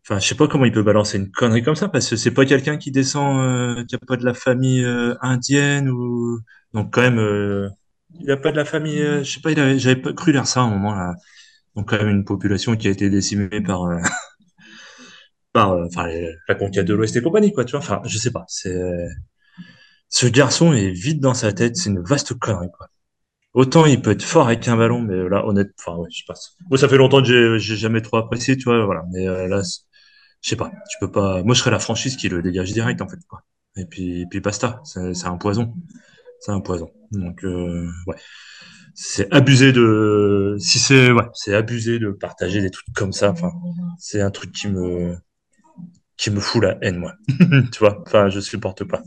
enfin, 0.06 0.20
je 0.20 0.28
sais 0.28 0.36
pas 0.36 0.48
comment 0.48 0.66
il 0.66 0.72
peut 0.72 0.84
balancer 0.84 1.18
une 1.18 1.32
connerie 1.32 1.62
comme 1.62 1.76
ça, 1.76 1.90
parce 1.90 2.10
que 2.10 2.16
c'est 2.16 2.32
pas 2.32 2.46
quelqu'un 2.46 2.78
qui 2.78 2.92
descend, 2.92 3.42
euh, 3.42 3.84
qui 3.86 3.96
a 3.96 4.00
pas 4.00 4.16
de 4.16 4.26
la 4.26 4.34
famille 4.34 4.84
euh, 4.84 5.16
indienne 5.22 5.90
ou 5.90 6.40
donc 6.74 6.94
quand 6.94 7.02
même, 7.02 7.20
euh, 7.20 7.70
il 8.20 8.32
a 8.32 8.38
pas 8.38 8.52
de 8.52 8.58
la 8.58 8.66
famille. 8.66 9.00
je 9.00 9.24
sais 9.24 9.42
pas, 9.42 9.54
j'avais 9.78 9.98
pas 9.98 10.14
cru 10.14 10.32
lire 10.32 10.48
ça 10.48 10.62
à 10.62 10.64
un 10.64 10.70
moment 10.70 10.96
là. 10.96 11.14
Donc 11.76 11.90
quand 11.90 11.98
même 11.98 12.10
une 12.10 12.26
population 12.26 12.76
qui 12.76 12.88
a 12.88 12.92
été 12.92 13.10
décimée 13.10 13.62
par 13.62 13.88
par 15.60 15.72
enfin 15.86 16.08
la 16.48 16.56
conquête 16.56 16.86
de 16.86 16.94
l'Ouest 16.94 17.16
et 17.16 17.22
compagnie 17.22 17.52
quoi. 17.54 17.66
Tu 17.66 17.72
vois, 17.72 17.80
enfin 17.80 18.02
je 18.06 18.18
sais 18.18 18.32
pas. 18.32 18.46
C'est 18.48 18.76
ce 20.10 20.28
garçon 20.28 20.74
est 20.74 20.92
vide 20.92 21.20
dans 21.20 21.34
sa 21.34 21.54
tête, 21.54 21.76
c'est 21.78 21.90
une 21.90 22.02
vaste 22.02 22.34
connerie 22.34 22.72
quoi. 22.78 22.88
Autant 23.54 23.86
il 23.86 24.02
peut 24.02 24.12
être 24.12 24.24
fort 24.24 24.48
avec 24.48 24.68
un 24.68 24.78
ballon, 24.78 25.02
mais 25.02 25.28
là, 25.28 25.46
honnêtement, 25.46 25.74
enfin, 25.80 25.98
ouais, 25.98 26.10
je 26.12 26.24
passe. 26.28 26.56
Moi, 26.70 26.78
ça 26.78 26.88
fait 26.88 26.98
longtemps 26.98 27.22
que 27.24 27.58
j'ai 27.58 27.76
jamais 27.76 28.02
trop 28.02 28.18
apprécié, 28.18 28.56
tu 28.58 28.66
vois, 28.66 28.86
voilà. 28.86 29.04
Mais 29.12 29.26
là, 29.26 29.62
je 30.42 30.50
sais 30.50 30.56
pas, 30.56 30.72
tu 30.90 30.98
peux 31.00 31.12
pas. 31.12 31.44
Moi, 31.44 31.56
je 31.56 31.60
serais 31.62 31.72
la 31.72 31.80
franchise 31.80 32.16
qui 32.16 32.30
le 32.30 32.42
dégage 32.44 32.72
direct, 32.74 33.02
en 33.02 33.10
fait, 33.10 33.20
quoi. 33.28 33.44
Et 33.76 33.86
puis, 33.86 34.22
et 34.22 34.26
puis 34.30 34.40
basta. 34.40 34.82
C'est 34.84 35.26
un 35.26 35.38
poison. 35.38 35.74
C'est 36.40 36.52
un 36.52 36.62
poison. 36.62 36.92
Donc, 37.12 37.44
euh, 37.44 37.90
ouais. 38.08 38.16
C'est 38.94 39.32
abusé 39.34 39.72
de. 39.74 40.56
Si 40.60 40.80
c'est, 40.80 41.12
ouais, 41.12 41.28
c'est 41.34 41.56
abusé 41.56 42.00
de 42.00 42.12
partager 42.12 42.62
des 42.62 42.70
trucs 42.72 42.94
comme 42.94 43.14
ça. 43.14 43.32
Enfin, 43.32 43.52
c'est 43.98 44.22
un 44.22 44.32
truc 44.32 44.52
qui 44.52 44.68
me 44.68 45.16
qui 46.20 46.32
me 46.32 46.40
fout 46.40 46.62
la 46.62 46.78
haine, 46.82 46.98
moi. 46.98 47.14
tu 47.72 47.80
vois. 47.80 48.04
Enfin, 48.06 48.30
je 48.30 48.40
supporte 48.40 48.84
pas. 48.84 49.02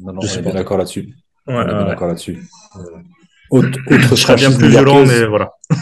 Non, 0.00 0.12
non, 0.14 0.20
je 0.20 0.28
suis 0.28 0.42
d'accord 0.42 0.78
là-dessus. 0.78 1.14
Ouais, 1.46 1.62
est 1.62 1.66
d'accord 1.66 2.08
là-dessus. 2.08 2.42
Autre, 3.50 3.78
autre 3.86 4.08
je 4.10 4.14
serais 4.14 4.36
bien 4.36 4.50
plus 4.50 4.68
violent, 4.68 5.04
mais 5.04 5.26
voilà. 5.26 5.52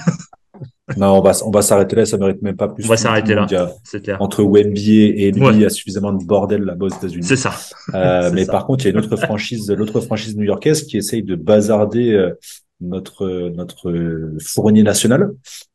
Non, 0.97 1.19
on 1.19 1.21
va, 1.23 1.33
on 1.47 1.51
va 1.51 1.63
s'arrêter 1.63 1.97
là, 1.97 2.05
ça 2.05 2.19
mérite 2.19 2.43
même 2.43 2.57
pas 2.57 2.69
plus. 2.69 2.85
On 2.85 2.89
va 2.89 2.97
s'arrêter 2.97 3.35
là, 3.35 3.47
c'est 3.85 4.03
clair. 4.03 4.21
Entre 4.21 4.43
Wemby 4.43 5.05
et 5.05 5.31
lui, 5.31 5.47
il 5.53 5.61
y 5.61 5.65
a 5.65 5.71
suffisamment 5.71 6.13
de 6.13 6.23
bordel 6.25 6.63
là-bas 6.63 6.87
aux 6.87 6.91
États-Unis. 6.91 7.25
C'est 7.25 7.37
ça. 7.37 7.55
Euh, 7.95 8.31
mais 8.35 8.45
par 8.47 8.67
contre, 8.67 8.85
il 8.85 8.89
y 8.89 8.95
a 8.95 8.99
une 8.99 9.05
autre 9.05 9.17
franchise, 9.17 9.71
l'autre 9.71 10.01
franchise 10.01 10.37
new-yorkaise 10.37 10.83
qui 10.83 10.99
essaye 10.99 11.23
de 11.23 11.35
bazarder 11.35 12.13
euh, 12.13 12.39
notre 12.83 13.51
notre 13.51 13.93
fournier 14.43 14.83
national, 14.83 15.33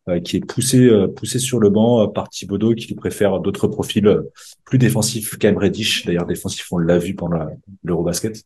euh, 0.10 0.20
qui 0.20 0.38
est 0.38 0.46
poussé 0.46 0.90
poussé 1.16 1.40
sur 1.40 1.60
le 1.60 1.70
banc 1.70 2.08
par 2.10 2.30
Thibodeau, 2.30 2.76
qui 2.76 2.94
préfère 2.96 3.40
d'autres 3.40 3.68
profils 3.68 4.22
plus 4.66 4.78
défensifs 4.78 5.38
qu'Aim 5.38 5.58
Reddish. 5.58 6.06
D'ailleurs, 6.06 6.26
défensif, 6.26 6.68
on 6.72 6.78
l'a 6.78 6.98
vu 6.98 7.16
pendant 7.16 7.46
l'Eurobasket. 7.84 8.44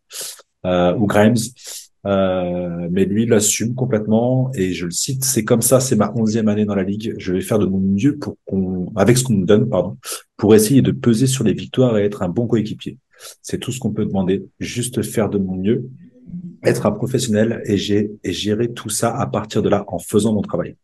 ou 0.65 1.07
Grimes. 1.07 1.35
Euh, 2.07 2.87
mais 2.89 3.05
lui, 3.05 3.25
l'assume 3.25 3.75
complètement 3.75 4.51
et 4.55 4.73
je 4.73 4.85
le 4.85 4.91
cite, 4.91 5.23
c'est 5.23 5.43
comme 5.43 5.61
ça, 5.61 5.79
c'est 5.79 5.95
ma 5.95 6.11
onzième 6.15 6.47
année 6.47 6.65
dans 6.65 6.75
la 6.75 6.83
ligue. 6.83 7.13
Je 7.17 7.33
vais 7.33 7.41
faire 7.41 7.59
de 7.59 7.65
mon 7.65 7.79
mieux 7.79 8.17
pour 8.17 8.37
qu'on, 8.45 8.91
avec 8.95 9.17
ce 9.17 9.23
qu'on 9.23 9.33
nous 9.33 9.45
donne, 9.45 9.69
pardon, 9.69 9.97
pour 10.37 10.55
essayer 10.55 10.81
de 10.81 10.91
peser 10.91 11.27
sur 11.27 11.43
les 11.43 11.53
victoires 11.53 11.97
et 11.97 12.03
être 12.03 12.23
un 12.23 12.29
bon 12.29 12.47
coéquipier. 12.47 12.97
C'est 13.41 13.59
tout 13.59 13.71
ce 13.71 13.79
qu'on 13.79 13.91
peut 13.91 14.05
demander. 14.05 14.45
Juste 14.59 15.03
faire 15.03 15.29
de 15.29 15.37
mon 15.37 15.55
mieux, 15.55 15.87
être 16.63 16.85
un 16.85 16.91
professionnel 16.91 17.61
et, 17.65 17.77
gérer 17.77 18.73
tout 18.73 18.89
ça 18.89 19.15
à 19.15 19.27
partir 19.27 19.61
de 19.61 19.69
là 19.69 19.83
en 19.87 19.99
faisant 19.99 20.33
mon 20.33 20.41
travail. 20.41 20.75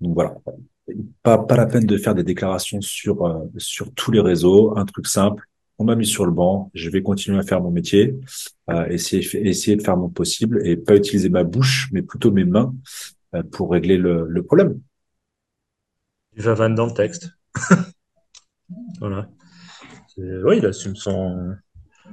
Donc 0.00 0.14
voilà. 0.14 0.34
Pas, 1.22 1.38
pas 1.38 1.56
la 1.56 1.66
peine 1.66 1.86
de 1.86 1.96
faire 1.96 2.14
des 2.14 2.24
déclarations 2.24 2.80
sur, 2.80 3.24
euh, 3.24 3.44
sur 3.56 3.92
tous 3.94 4.10
les 4.10 4.20
réseaux. 4.20 4.76
Un 4.76 4.84
truc 4.84 5.06
simple 5.06 5.48
on 5.78 5.84
m'a 5.84 5.96
mis 5.96 6.06
sur 6.06 6.24
le 6.24 6.30
banc, 6.30 6.70
je 6.74 6.88
vais 6.88 7.02
continuer 7.02 7.38
à 7.38 7.42
faire 7.42 7.60
mon 7.60 7.70
métier, 7.70 8.14
euh, 8.70 8.86
essayer, 8.86 9.24
essayer 9.46 9.76
de 9.76 9.82
faire 9.82 9.96
mon 9.96 10.08
possible 10.08 10.66
et 10.66 10.76
pas 10.76 10.94
utiliser 10.94 11.28
ma 11.28 11.44
bouche, 11.44 11.88
mais 11.92 12.02
plutôt 12.02 12.30
mes 12.30 12.44
mains 12.44 12.74
euh, 13.34 13.42
pour 13.42 13.72
régler 13.72 13.96
le, 13.96 14.26
le 14.28 14.42
problème. 14.42 14.80
Il 16.36 16.42
va 16.42 16.54
van 16.54 16.70
dans 16.70 16.86
le 16.86 16.92
texte. 16.92 17.28
voilà. 19.00 19.28
Oui, 20.16 20.58
il 20.58 20.66
assume 20.66 20.94
son. 20.94 21.56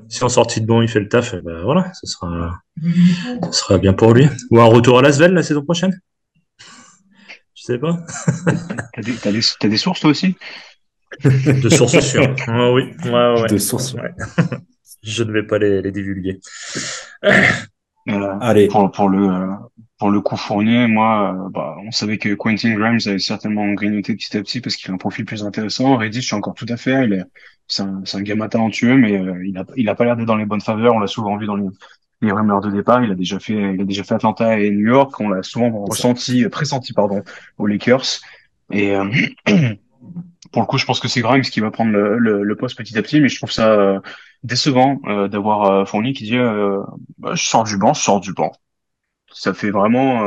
Si 0.10 0.24
en 0.24 0.30
sortie 0.30 0.62
de 0.62 0.66
bon, 0.66 0.82
il 0.82 0.88
fait 0.88 1.00
le 1.00 1.08
taf, 1.08 1.34
eh 1.34 1.42
ben 1.42 1.62
voilà, 1.64 1.92
ce 1.94 2.08
sera, 2.08 2.60
ce 2.82 3.52
sera 3.52 3.78
bien 3.78 3.94
pour 3.94 4.14
lui. 4.14 4.28
Ou 4.50 4.60
un 4.60 4.66
retour 4.66 5.00
à 5.00 5.02
Lasvel 5.02 5.34
la 5.34 5.44
saison 5.44 5.64
prochaine? 5.64 6.00
Je 7.56 7.64
sais 7.64 7.78
pas. 7.78 8.00
T'as 8.94 9.02
des, 9.02 9.14
des, 9.14 9.70
des 9.70 9.78
sources 9.78 10.00
toi 10.00 10.10
aussi? 10.10 10.36
De 11.24 11.70
sources 11.70 12.00
sûres. 12.00 12.36
Ah 12.48 12.72
oui, 12.72 12.84
ouais, 13.06 13.12
ouais. 13.12 13.48
De 13.48 13.58
sources. 13.58 13.94
Ouais. 13.94 14.12
Je 15.04 15.24
ne 15.24 15.32
vais 15.32 15.44
pas 15.44 15.58
les, 15.58 15.82
les 15.82 15.92
divulguer. 15.92 16.40
Euh, 17.24 18.38
Allez. 18.42 18.68
Pour, 18.68 18.90
pour, 18.92 19.10
le 19.10 19.50
pour 20.00 20.10
le 20.10 20.22
coup 20.22 20.36
Fournier, 20.36 20.88
moi, 20.88 21.36
euh, 21.36 21.50
bah, 21.50 21.76
on 21.86 21.92
savait 21.92 22.18
que 22.18 22.34
Quentin 22.34 22.74
Grimes 22.74 23.00
avait 23.06 23.20
certainement 23.20 23.72
grignoté 23.74 24.16
petit 24.16 24.36
à 24.38 24.42
petit 24.42 24.62
parce 24.62 24.76
qu'il 24.76 24.90
a 24.90 24.94
un 24.96 24.98
profil 24.98 25.26
plus 25.26 25.44
intéressant. 25.44 25.98
Reddish, 25.98 26.24
je 26.24 26.28
suis 26.28 26.36
encore 26.36 26.56
tout 26.56 26.66
à 26.70 26.78
fait. 26.78 27.06
Il 27.06 27.14
est, 27.14 27.24
c'est 27.68 27.84
un, 27.84 28.04
un 28.14 28.22
gamin 28.22 28.48
talentueux, 28.50 28.98
mais 28.98 29.18
euh, 29.18 29.46
il 29.46 29.58
a 29.58 29.66
il 29.78 29.90
a 29.90 29.96
pas 29.96 30.06
l'air 30.06 30.16
d'être 30.16 30.28
dans 30.28 30.36
les 30.36 30.46
bonnes 30.46 30.62
faveurs. 30.62 30.96
On 30.96 31.00
l'a 31.00 31.08
souvent 31.08 31.38
vu 31.38 31.46
dans 31.46 31.56
les, 31.56 31.68
les 32.22 32.32
rumeurs 32.32 32.62
de 32.62 32.72
départ. 32.72 33.04
Il 33.04 33.12
a 33.12 33.16
déjà 33.16 33.40
fait 33.40 33.74
il 33.76 33.82
a 33.82 33.86
déjà 33.86 34.04
fait 34.04 34.16
Atlanta 34.16 34.60
et 34.60 34.72
New 34.72 34.88
York. 34.88 35.20
On 35.20 35.30
l'a 35.30 35.44
souvent 35.44 35.86
ressenti 35.86 36.48
pressenti 36.50 36.94
pardon 36.94 37.24
aux 37.58 37.68
Lakers. 37.68 38.22
Et 38.72 38.94
pour 40.52 40.62
le 40.62 40.68
coup, 40.68 40.78
je 40.78 40.86
pense 40.86 41.00
que 41.00 41.08
c'est 41.08 41.22
Grimes 41.22 41.42
qui 41.42 41.60
va 41.60 41.72
prendre 41.72 41.92
le, 41.92 42.18
le, 42.18 42.44
le, 42.44 42.56
poste 42.56 42.78
petit 42.78 42.98
à 42.98 43.02
petit, 43.02 43.22
mais 43.22 43.30
je 43.30 43.38
trouve 43.38 43.52
ça 43.52 43.72
euh, 43.72 44.00
décevant 44.44 45.00
euh, 45.06 45.28
d'avoir 45.28 45.64
euh, 45.64 45.86
Fournier 45.86 46.14
qui 46.14 46.26
dit 46.26 46.38
bah, 47.18 47.36
je 47.36 47.44
sors 47.44 47.64
du 47.64 47.78
banc, 47.78 47.94
je 47.94 48.02
sors 48.02 48.20
du 48.20 48.34
banc. 48.34 48.52
Ça 49.34 49.54
fait 49.54 49.72
vraiment 49.72 50.24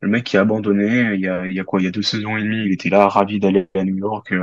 le 0.00 0.08
mec 0.08 0.24
qui 0.24 0.36
a 0.36 0.40
abandonné. 0.40 1.14
Il 1.14 1.20
y 1.20 1.28
a, 1.28 1.46
il 1.46 1.52
y 1.52 1.60
a 1.60 1.64
quoi? 1.64 1.80
Il 1.80 1.84
y 1.84 1.86
a 1.86 1.92
deux 1.92 2.02
saisons 2.02 2.36
et 2.36 2.42
demie, 2.42 2.64
il 2.66 2.72
était 2.72 2.88
là, 2.88 3.08
ravi 3.08 3.38
d'aller 3.38 3.68
à 3.74 3.84
New 3.84 3.96
York 3.96 4.34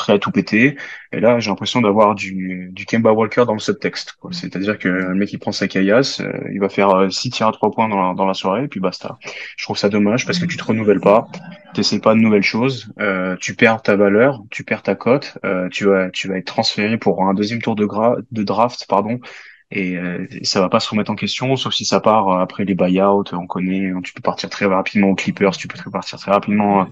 prêt 0.00 0.12
à 0.14 0.18
tout 0.18 0.30
péter. 0.30 0.76
Et 1.12 1.20
là, 1.20 1.38
j'ai 1.40 1.50
l'impression 1.50 1.80
d'avoir 1.80 2.14
du, 2.14 2.70
du 2.72 2.86
Kemba 2.86 3.12
Walker 3.12 3.44
dans 3.46 3.52
le 3.52 3.58
subtexte. 3.58 4.16
C'est-à-dire 4.30 4.78
que 4.78 4.88
le 4.88 5.14
mec, 5.14 5.32
il 5.32 5.38
prend 5.38 5.52
sa 5.52 5.68
caillasse, 5.68 6.20
euh, 6.20 6.32
il 6.52 6.60
va 6.60 6.68
faire 6.68 6.90
euh, 6.90 7.10
six 7.10 7.30
tirs 7.30 7.48
à 7.48 7.52
trois 7.52 7.70
points 7.70 7.88
dans 7.88 8.08
la, 8.08 8.14
dans 8.14 8.26
la 8.26 8.34
soirée, 8.34 8.64
et 8.64 8.68
puis 8.68 8.80
basta. 8.80 9.18
Je 9.56 9.64
trouve 9.64 9.76
ça 9.76 9.88
dommage 9.88 10.24
parce 10.24 10.38
que 10.38 10.46
tu 10.46 10.56
te 10.56 10.64
renouvelles 10.64 11.00
pas, 11.00 11.26
t'essayes 11.74 12.00
pas 12.00 12.14
de 12.14 12.20
nouvelles 12.20 12.42
choses, 12.42 12.92
euh, 13.00 13.36
tu 13.40 13.54
perds 13.54 13.82
ta 13.82 13.96
valeur, 13.96 14.42
tu 14.50 14.64
perds 14.64 14.82
ta 14.82 14.94
cote, 14.94 15.36
tu 15.70 15.84
vas, 15.84 16.10
tu 16.10 16.28
vas 16.28 16.36
être 16.38 16.46
transféré 16.46 16.96
pour 16.96 17.24
un 17.24 17.34
deuxième 17.34 17.60
tour 17.60 17.74
de, 17.76 17.84
gra 17.84 18.16
de 18.30 18.42
draft, 18.42 18.86
pardon, 18.88 19.20
et, 19.72 19.96
euh, 19.96 20.26
ça 20.42 20.60
va 20.60 20.68
pas 20.68 20.80
se 20.80 20.90
remettre 20.90 21.10
en 21.10 21.14
question, 21.14 21.54
sauf 21.56 21.72
si 21.72 21.84
ça 21.84 22.00
part 22.00 22.28
euh, 22.28 22.40
après 22.40 22.64
les 22.64 22.74
buyouts. 22.74 23.24
On 23.32 23.46
connaît, 23.46 23.90
hein, 23.90 24.00
tu 24.02 24.12
peux 24.12 24.20
partir 24.20 24.50
très 24.50 24.66
rapidement 24.66 25.08
aux 25.08 25.14
Clippers, 25.14 25.56
tu 25.56 25.68
peux 25.68 25.90
partir 25.90 26.18
très 26.18 26.32
rapidement 26.32 26.82
euh, 26.82 26.84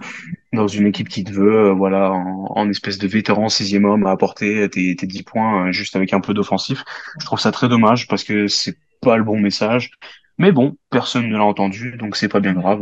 dans 0.52 0.68
une 0.68 0.86
équipe 0.86 1.08
qui 1.08 1.24
te 1.24 1.32
veut, 1.32 1.70
voilà, 1.70 2.12
en, 2.12 2.70
espèce 2.70 2.98
de 2.98 3.08
vétéran 3.08 3.48
sixième 3.48 3.84
homme 3.84 4.06
à 4.06 4.12
apporter 4.12 4.68
tes, 4.70 4.94
tes 4.94 5.06
10 5.06 5.22
points 5.24 5.72
juste 5.72 5.96
avec 5.96 6.12
un 6.12 6.20
peu 6.20 6.34
d'offensif. 6.34 6.84
Je 7.20 7.26
trouve 7.26 7.40
ça 7.40 7.50
très 7.50 7.68
dommage 7.68 8.06
parce 8.06 8.22
que 8.22 8.46
c'est 8.46 8.76
pas 9.00 9.16
le 9.16 9.24
bon 9.24 9.38
message. 9.40 9.90
Mais 10.38 10.52
bon, 10.52 10.76
personne 10.90 11.28
ne 11.28 11.36
l'a 11.36 11.44
entendu, 11.44 11.96
donc 11.96 12.16
c'est 12.16 12.28
pas 12.28 12.38
bien 12.40 12.52
grave. 12.52 12.80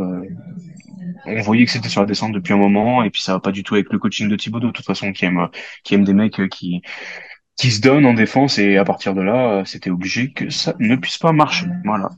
On 1.25 1.41
voyait 1.41 1.65
que 1.65 1.73
c'était 1.73 1.89
sur 1.89 2.03
la 2.03 2.07
descente 2.07 2.33
depuis 2.33 2.53
un 2.53 2.59
moment, 2.59 3.03
et 3.03 3.11
puis 3.11 3.23
ça 3.23 3.33
va 3.33 3.41
pas 3.41 3.51
du 3.51 3.63
tout 3.63 3.75
avec 3.75 3.91
le 3.91 3.99
coaching 3.99 4.29
de 4.29 4.37
Thibaut 4.37 4.61
de 4.61 4.71
toute 4.71 4.85
façon, 4.85 5.13
qui 5.13 5.25
aime, 5.25 5.49
qui 5.85 5.95
aime 5.95 6.05
des 6.05 6.13
mecs 6.13 6.49
qui, 6.51 6.83
qui 7.57 7.71
se 7.71 7.81
donne 7.81 8.05
en 8.05 8.15
défense 8.15 8.59
et 8.59 8.77
à 8.77 8.85
partir 8.85 9.15
de 9.15 9.23
là, 9.23 9.63
c'était 9.65 9.91
obligé 9.91 10.33
que 10.33 10.51
ça 10.51 10.75
ne 10.79 10.97
puisse 10.97 11.19
pas 11.19 11.33
marcher. 11.33 11.67
Voilà. 11.85 12.11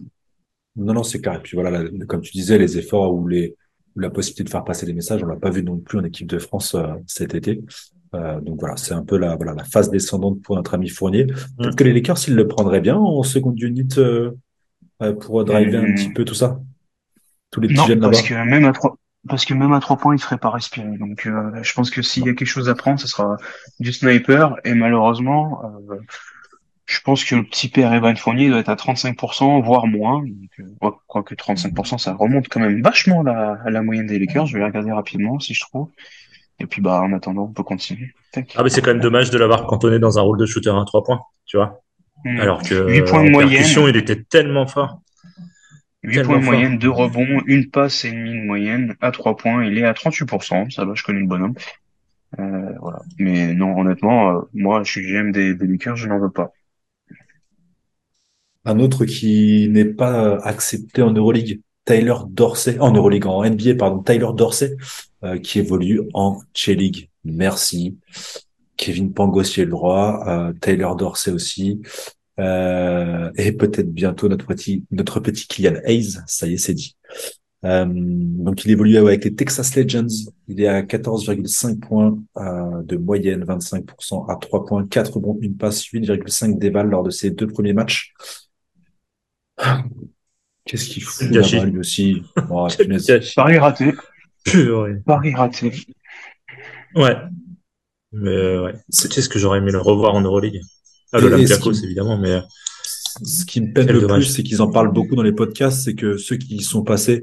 Non, 0.77 0.95
non, 0.95 1.03
c'est 1.03 1.21
clair. 1.21 1.37
Et 1.37 1.43
puis 1.43 1.57
voilà, 1.57 1.83
comme 2.09 2.21
tu 2.21 2.33
disais, 2.33 2.59
les 2.59 2.79
efforts 2.79 3.15
ou 3.15 3.27
les 3.27 3.57
la 3.99 4.11
possibilité 4.11 4.45
de 4.45 4.51
faire 4.51 4.65
passer 4.65 4.87
des 4.87 4.93
messages, 4.93 5.23
on 5.23 5.27
l'a 5.27 5.37
pas 5.37 5.51
vu 5.51 5.63
non 5.63 5.79
plus 5.79 5.99
en 5.99 6.05
équipe 6.05 6.29
de 6.29 6.39
France 6.39 6.75
euh, 6.75 6.87
cet 7.07 7.35
été. 7.35 7.61
Euh, 8.15 8.41
donc 8.41 8.61
voilà, 8.61 8.77
c'est 8.77 8.95
un 8.95 9.05
peu 9.05 9.19
la 9.19 9.37
voilà 9.37 9.55
la 9.55 9.65
phase 9.65 9.91
descendante 9.91 10.41
pour 10.43 10.57
notre 10.57 10.75
ami 10.75 10.89
Fournier. 10.89 11.27
Peut-être 11.27 11.77
que 11.77 11.85
les 11.85 11.93
Lakers, 11.93 12.19
s'ils 12.19 12.35
le 12.35 12.49
prendraient 12.49 12.81
bien 12.81 12.97
en 12.97 13.23
seconde 13.23 13.61
unit 13.61 13.89
euh, 13.99 14.31
euh 15.03 15.13
pour 15.13 15.45
driver 15.45 15.83
un 15.83 15.95
petit 15.95 16.11
peu 16.11 16.25
tout 16.25 16.35
ça? 16.35 16.61
Tous 17.51 17.61
les 17.61 17.69
petits 17.69 17.87
jeunes 17.87 18.01
là-bas? 18.01 18.13
Parce 18.13 18.23
que 18.23 18.35
même 18.35 18.65
à 18.65 18.73
trois, 18.73 18.97
parce 19.29 19.45
que 19.45 19.55
même 19.55 19.73
à 19.73 19.81
trois 19.81 19.97
points, 19.97 20.15
il 20.15 20.19
ne 20.19 20.23
ferait 20.23 20.39
pas 20.39 20.51
respirer. 20.51 20.97
Donc, 20.99 21.27
euh, 21.27 21.63
je 21.63 21.73
pense 21.73 21.91
que 21.91 22.03
s'il 22.03 22.27
y 22.27 22.29
a 22.29 22.35
quelque 22.35 22.49
chose 22.49 22.69
à 22.69 22.75
prendre, 22.75 22.99
ce 22.99 23.07
sera 23.07 23.37
du 23.81 23.93
sniper. 23.93 24.57
Et 24.65 24.75
malheureusement, 24.75 25.63
euh, 25.91 25.97
je 26.87 27.01
pense 27.01 27.25
que 27.25 27.35
le 27.37 27.45
petit 27.45 27.69
père 27.69 27.93
Evan 27.93 28.17
Fournier 28.17 28.49
doit 28.49 28.59
être 28.59 28.71
à 28.71 28.75
35%, 28.75 29.63
voire 29.63 29.87
moins. 29.87 30.21
Donc, 30.21 30.51
euh, 30.61 30.65
je 30.83 30.89
crois 31.07 31.23
que 31.23 31.35
35%, 31.35 31.99
ça 31.99 32.15
remonte 32.15 32.49
quand 32.49 32.61
même 32.61 32.83
vachement 32.83 33.23
la, 33.23 33.59
à 33.65 33.71
la 33.71 33.83
moyenne 33.83 34.07
des 34.07 34.19
Lakers. 34.19 34.47
Je 34.47 34.59
vais 34.59 34.65
regarder 34.65 34.93
rapidement 34.93 35.39
si 35.39 35.55
je 35.55 35.61
trouve. 35.61 35.91
Et 36.61 36.67
puis, 36.67 36.83
bah, 36.83 37.01
en 37.01 37.13
attendant, 37.13 37.45
on 37.45 37.53
peut 37.53 37.63
continuer. 37.63 38.15
Ah, 38.57 38.63
mais 38.63 38.69
c'est 38.69 38.81
quand 38.81 38.91
même 38.91 39.01
dommage 39.01 39.31
de 39.31 39.39
l'avoir 39.39 39.67
cantonné 39.67 39.99
dans 39.99 40.19
un 40.19 40.23
rôle 40.23 40.39
de 40.39 40.47
shooter 40.47 40.71
à 40.71 40.85
trois 40.85 41.05
points, 41.05 41.21
tu 41.47 41.57
vois. 41.57 41.81
Hmm. 42.25 42.41
Alors 42.41 42.63
que 42.63 42.91
8 42.91 43.03
points 43.03 43.25
de 43.25 43.31
moyenne. 43.31 43.65
il 43.65 43.97
était 43.97 44.23
tellement 44.23 44.67
fort. 44.67 45.01
8 46.03 46.23
points 46.23 46.39
de 46.39 46.45
moyenne, 46.45 46.79
2 46.79 46.89
rebonds, 46.89 47.43
une 47.47 47.71
passe 47.71 48.05
et 48.05 48.13
demie 48.13 48.39
de 48.41 48.45
moyenne 48.45 48.97
à 49.01 49.11
3 49.11 49.37
points. 49.37 49.65
Il 49.65 49.79
est 49.79 49.85
à 49.85 49.93
38%. 49.93 50.71
Ça 50.71 50.85
va, 50.85 50.95
je 50.95 51.03
connais 51.03 51.21
le 51.21 51.27
bonhomme. 51.27 51.55
Euh, 52.39 52.73
voilà. 52.81 53.01
Mais 53.19 53.55
non, 53.55 53.79
honnêtement, 53.79 54.31
euh, 54.31 54.41
moi, 54.53 54.83
je 54.85 54.91
suis 54.91 55.03
GM 55.03 55.33
des, 55.33 55.55
des 55.55 55.67
Lakers, 55.67 55.97
je 55.97 56.09
n'en 56.09 56.19
veux 56.19 56.31
pas. 56.31 56.53
Un 58.65 58.79
autre 58.81 59.07
qui 59.07 59.69
n'est 59.71 59.87
pas 59.87 60.39
accepté 60.45 61.03
en 61.03 61.13
Euroleague, 61.13 61.63
Tyler 61.85 62.17
Dorsey, 62.29 62.79
en 62.81 62.93
Euroleague, 62.93 63.27
en 63.27 63.43
NBA, 63.43 63.77
pardon, 63.79 64.03
Tyler 64.03 64.29
Dorsey, 64.35 64.77
euh, 65.25 65.39
qui 65.39 65.59
évolue 65.59 66.03
en 66.13 66.39
J-League. 66.55 67.09
Merci. 67.25 67.97
Kevin 68.77 69.13
Pangos, 69.13 69.57
le 69.57 69.67
droit, 69.67 70.23
euh, 70.29 70.53
Taylor 70.61 70.97
Dorsey 70.97 71.33
aussi, 71.33 71.83
euh, 72.39 73.31
et 73.37 73.53
peut-être 73.53 73.93
bientôt 73.93 74.29
notre 74.29 74.47
petit 74.47 74.85
notre 74.91 75.21
petit 75.21 75.47
Kylian 75.47 75.81
Hayes, 75.85 76.19
ça 76.27 76.47
y 76.47 76.55
est, 76.55 76.59
c'est 76.59 76.75
dit. 76.75 76.97
Euh, 77.65 77.87
donc 77.89 78.65
il 78.65 78.71
évolue 78.71 78.97
avec 78.99 79.25
les 79.25 79.35
Texas 79.35 79.75
Legends, 79.75 80.07
il 80.47 80.61
est 80.61 80.69
à 80.69 80.83
14,5 80.83 81.81
points 81.81 82.17
euh, 82.37 82.83
de 82.83 82.97
moyenne, 82.97 83.45
25% 83.45 84.31
à 84.31 84.37
3 84.37 84.65
points, 84.65 84.87
4 84.87 85.19
bons, 85.19 85.39
une 85.41 85.57
passe, 85.57 85.83
8,5 85.85 86.59
déval 86.59 86.89
lors 86.89 87.03
de 87.03 87.11
ses 87.11 87.31
deux 87.31 87.49
premiers 87.49 87.73
matchs. 87.73 88.15
Qu'est-ce 90.65 90.89
qu'il 90.89 91.03
fout 91.03 91.29
là-bas 91.31 91.65
lui 91.65 91.79
aussi? 91.79 92.23
Oh, 92.51 92.69
Paris 93.35 93.59
raté. 93.59 93.95
Paris 95.05 95.35
raté. 95.35 95.73
Ouais, 96.95 97.17
mais 98.13 98.31
euh, 98.31 98.65
ouais, 98.65 98.75
c'est 98.89 99.21
ce 99.21 99.29
que 99.29 99.39
j'aurais 99.39 99.59
aimé 99.59 99.71
le 99.71 99.81
revoir 99.81 100.15
en 100.15 100.21
Euroleague? 100.21 100.61
Ah, 101.13 101.21
l'Olympiakos, 101.21 101.83
évidemment, 101.85 102.19
mais. 102.19 102.33
Euh, 102.33 102.41
ce 103.25 103.45
qui 103.45 103.61
me 103.61 103.73
peine 103.73 103.91
le 103.91 104.07
plus, 104.07 104.25
c'est 104.25 104.43
qu'ils 104.43 104.63
en 104.63 104.71
parlent 104.71 104.93
beaucoup 104.93 105.17
dans 105.17 105.23
les 105.23 105.33
podcasts, 105.33 105.83
c'est 105.83 105.95
que 105.95 106.17
ceux 106.17 106.37
qui 106.37 106.57
y 106.57 106.63
sont 106.63 106.83
passés, 106.83 107.23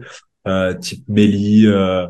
type 0.80 1.04
Méli, 1.08 1.66
euh, 1.66 2.06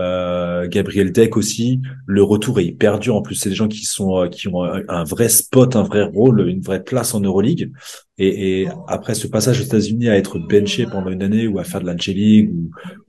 euh, 0.00 0.66
Gabriel 0.68 1.12
Deck 1.12 1.36
aussi. 1.36 1.80
Le 2.06 2.22
retour 2.22 2.58
est 2.58 2.64
hyper 2.64 2.98
dur. 2.98 3.14
En 3.14 3.22
plus, 3.22 3.36
c'est 3.36 3.48
des 3.48 3.54
gens 3.54 3.68
qui 3.68 3.84
sont 3.84 4.18
euh, 4.18 4.28
qui 4.28 4.48
ont 4.48 4.64
un, 4.64 5.04
vrai 5.04 5.28
spot, 5.28 5.76
un 5.76 5.84
vrai 5.84 6.02
rôle, 6.02 6.48
une 6.48 6.60
vraie 6.60 6.82
place 6.82 7.14
en 7.14 7.20
Euroleague. 7.20 7.70
Et, 8.18 8.62
et 8.62 8.68
après 8.88 9.14
ce 9.14 9.26
passage 9.26 9.60
aux 9.60 9.64
États-Unis 9.64 10.08
à 10.08 10.16
être 10.16 10.38
benché 10.38 10.86
pendant 10.86 11.10
une 11.10 11.22
année 11.22 11.46
ou 11.46 11.58
à 11.58 11.64
faire 11.64 11.80
de 11.80 11.86
la 11.86 11.96
J-League 11.96 12.50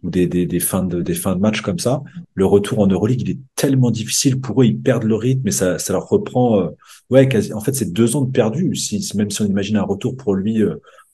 ou, 0.04 0.10
des, 0.10 0.28
des, 0.28 0.46
des, 0.46 0.60
fins 0.60 0.84
de 0.84 1.02
des 1.02 1.14
fins 1.14 1.36
de 1.36 1.40
match 1.40 1.62
comme 1.62 1.80
ça, 1.80 2.04
le 2.34 2.46
retour 2.46 2.80
en 2.80 2.88
Euroleague 2.88 3.22
il 3.22 3.32
est 3.32 3.40
tellement 3.56 3.90
difficile 3.90 4.40
pour 4.40 4.62
eux. 4.62 4.66
Ils 4.66 4.80
perdent 4.80 5.06
le 5.06 5.16
rythme 5.16 5.48
et 5.48 5.52
ça 5.52 5.80
ça 5.80 5.94
leur 5.94 6.08
reprend. 6.08 6.62
Euh, 6.62 6.70
ouais, 7.10 7.28
en 7.54 7.62
fait, 7.62 7.74
c'est 7.74 7.92
deux 7.92 8.16
ans 8.16 8.22
de 8.22 8.32
perdu. 8.32 8.76
Si 8.76 9.02
même 9.16 9.32
si 9.32 9.42
on 9.42 9.46
imagine 9.46 9.78
un 9.78 9.84
retour 9.84 10.16
pour 10.16 10.36
lui 10.36 10.62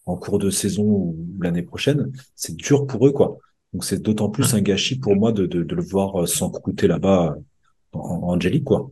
en 0.06 0.18
cours 0.18 0.38
de 0.38 0.50
saison 0.50 0.84
ou 0.84 1.18
l'année 1.40 1.62
prochaine, 1.62 2.12
c'est 2.36 2.56
dur 2.58 2.86
pour 2.86 3.08
eux 3.08 3.12
quoi. 3.12 3.38
Donc 3.74 3.84
c'est 3.84 4.02
d'autant 4.02 4.30
plus 4.30 4.54
un 4.54 4.62
gâchis 4.62 5.00
pour 5.00 5.16
moi 5.16 5.32
de, 5.32 5.46
de, 5.46 5.64
de 5.64 5.76
le 5.76 5.82
voir 5.82 6.22
euh, 6.22 6.26
s'encrouter 6.28 6.88
là-bas 6.88 7.36
euh, 7.36 7.98
en, 7.98 8.34
Angélique, 8.34 8.66
quoi. 8.66 8.92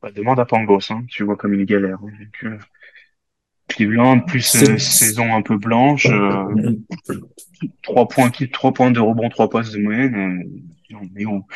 Bah, 0.00 0.10
demande 0.10 0.40
à 0.40 0.44
Pangos, 0.44 0.90
hein. 0.90 1.04
tu 1.08 1.24
vois 1.24 1.36
comme 1.36 1.54
il 1.54 1.64
galère. 1.66 1.98
Hein. 2.02 2.10
Donc, 2.20 2.52
euh, 2.52 2.58
Cleveland, 3.68 4.20
plus 4.20 4.42
saison 4.42 5.34
un 5.34 5.42
peu 5.42 5.56
blanche, 5.56 6.06
euh, 6.06 6.76
trois 7.82 8.06
points 8.08 8.30
trois 8.52 8.72
points 8.72 8.90
de 8.90 9.00
rebond, 9.00 9.28
trois 9.30 9.48
passes 9.48 9.72
de 9.72 9.78
moyenne. 9.78 10.44
mais 11.14 11.24
où? 11.24 11.46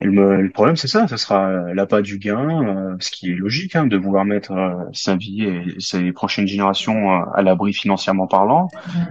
Le, 0.00 0.48
problème, 0.50 0.76
c'est 0.76 0.88
ça, 0.88 1.06
ce 1.08 1.16
sera 1.16 1.48
euh, 1.48 1.74
l'appât 1.74 2.02
du 2.02 2.18
gain, 2.18 2.62
euh, 2.62 2.96
ce 3.00 3.10
qui 3.10 3.30
est 3.30 3.34
logique, 3.34 3.76
hein, 3.76 3.86
de 3.86 3.96
vouloir 3.96 4.24
mettre 4.24 4.52
euh, 4.52 4.74
sa 4.92 5.16
vie 5.16 5.44
et 5.44 5.64
ses 5.78 6.12
prochaines 6.12 6.46
générations 6.46 7.10
à 7.10 7.42
l'abri 7.42 7.72
financièrement 7.72 8.26
parlant. 8.26 8.68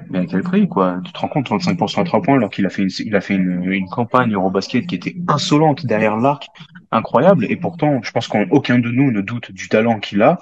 Mais 0.10 0.20
à 0.20 0.26
quel 0.26 0.44
prix, 0.44 0.68
quoi? 0.68 1.00
Tu 1.04 1.12
te 1.12 1.20
rends 1.20 1.28
compte, 1.28 1.50
35% 1.50 2.02
à 2.02 2.04
3 2.04 2.22
points, 2.22 2.36
alors 2.36 2.50
qu'il 2.50 2.66
a 2.66 2.70
fait 2.70 2.84
une, 2.84 2.90
il 3.00 3.16
a 3.16 3.22
fait 3.22 3.36
une, 3.36 3.72
une 3.72 3.88
campagne 3.88 4.34
Eurobasket 4.34 4.86
qui 4.86 4.96
était 4.96 5.16
insolente 5.28 5.86
derrière 5.86 6.18
l'arc, 6.18 6.48
incroyable. 6.92 7.46
Et 7.50 7.56
pourtant, 7.56 8.02
je 8.04 8.12
pense 8.12 8.28
qu'aucun 8.28 8.80
de 8.80 8.90
nous 8.90 9.12
ne 9.12 9.22
doute 9.22 9.52
du 9.52 9.70
talent 9.70 10.00
qu'il 10.00 10.22
a, 10.22 10.40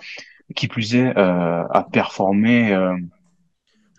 qui 0.56 0.68
plus 0.68 0.96
est 0.96 1.16
à 1.16 1.86
performer 1.92 2.76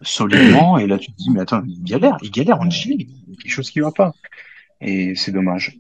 solidement. 0.03 0.79
Et 0.79 0.87
là, 0.87 0.99
tu 0.99 1.13
te 1.13 1.17
dis, 1.17 1.31
mais 1.31 1.41
attends, 1.41 1.63
il 1.67 1.83
galère, 1.83 2.17
il 2.23 2.31
galère 2.31 2.61
en 2.61 2.69
Chili, 2.71 3.09
il 3.29 3.35
y 3.35 3.37
a 3.37 3.43
quelque 3.43 3.53
chose 3.53 3.71
qui 3.71 3.81
va 3.81 3.93
pas. 3.93 4.13
Et 4.81 5.15
c'est 5.15 5.33
dommage. 5.33 5.79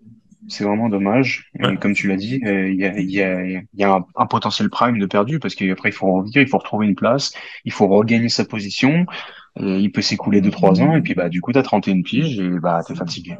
C'est 0.50 0.64
vraiment 0.64 0.88
dommage. 0.88 1.50
Et 1.58 1.76
comme 1.76 1.94
tu 1.94 2.08
l'as 2.08 2.16
dit, 2.16 2.40
euh, 2.44 2.68
il 2.68 2.78
y 2.78 2.84
a, 2.84 2.98
y 2.98 3.22
a, 3.22 3.62
y 3.74 3.84
a 3.84 4.04
un, 4.16 4.26
potentiel 4.26 4.68
prime 4.68 4.98
de 4.98 5.06
perdu 5.06 5.38
parce 5.38 5.54
qu'après 5.54 5.90
il 5.90 5.92
faut 5.92 6.12
revenir, 6.12 6.42
il 6.42 6.48
faut 6.48 6.58
retrouver 6.58 6.86
une 6.86 6.94
place, 6.94 7.32
il 7.64 7.72
faut 7.72 7.86
regagner 7.88 8.28
sa 8.28 8.44
position. 8.44 9.06
il 9.56 9.90
peut 9.92 10.02
s'écouler 10.02 10.40
deux 10.40 10.50
trois 10.50 10.80
ans 10.80 10.96
et 10.96 11.02
puis 11.02 11.14
bah 11.14 11.28
du 11.28 11.40
coup 11.40 11.52
t'as 11.52 11.62
31 11.62 12.02
piges 12.02 12.38
et 12.38 12.50
bah 12.60 12.80
t'es 12.86 12.94
fatigué. 12.94 13.36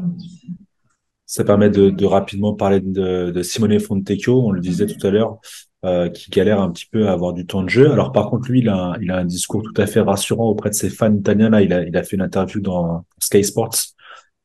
Ça 1.26 1.44
permet 1.44 1.70
de, 1.70 1.90
de 1.90 2.04
rapidement 2.06 2.54
parler 2.54 2.80
de, 2.80 3.30
de 3.30 3.42
Simone 3.42 3.78
Fontecchio, 3.78 4.42
on 4.46 4.50
le 4.50 4.61
disait 4.61 4.86
tout 4.86 5.06
à 5.06 5.11
l'heure, 5.11 5.38
euh, 5.84 6.08
qui 6.11 6.30
galère 6.30 6.61
un 6.61 6.70
petit 6.70 6.86
peu 6.86 7.08
à 7.08 7.12
avoir 7.12 7.32
du 7.32 7.46
temps 7.46 7.62
de 7.62 7.68
jeu. 7.68 7.90
Alors 7.90 8.12
par 8.12 8.30
contre, 8.30 8.50
lui, 8.50 8.61
il 8.61 8.68
a, 8.68 8.76
un, 8.76 9.00
il 9.00 9.11
a 9.11 9.16
un 9.18 9.24
discours 9.24 9.62
tout 9.62 9.80
à 9.80 9.86
fait 9.86 10.00
rassurant 10.00 10.48
auprès 10.48 10.70
de 10.70 10.74
ses 10.74 10.90
fans 10.90 11.14
italiens. 11.14 11.50
Là, 11.50 11.62
il 11.62 11.72
a, 11.72 11.84
il 11.84 11.96
a 11.96 12.02
fait 12.02 12.16
une 12.16 12.22
interview 12.22 12.61
dans 12.61 13.04
Sky 13.18 13.44
Sports 13.44 13.76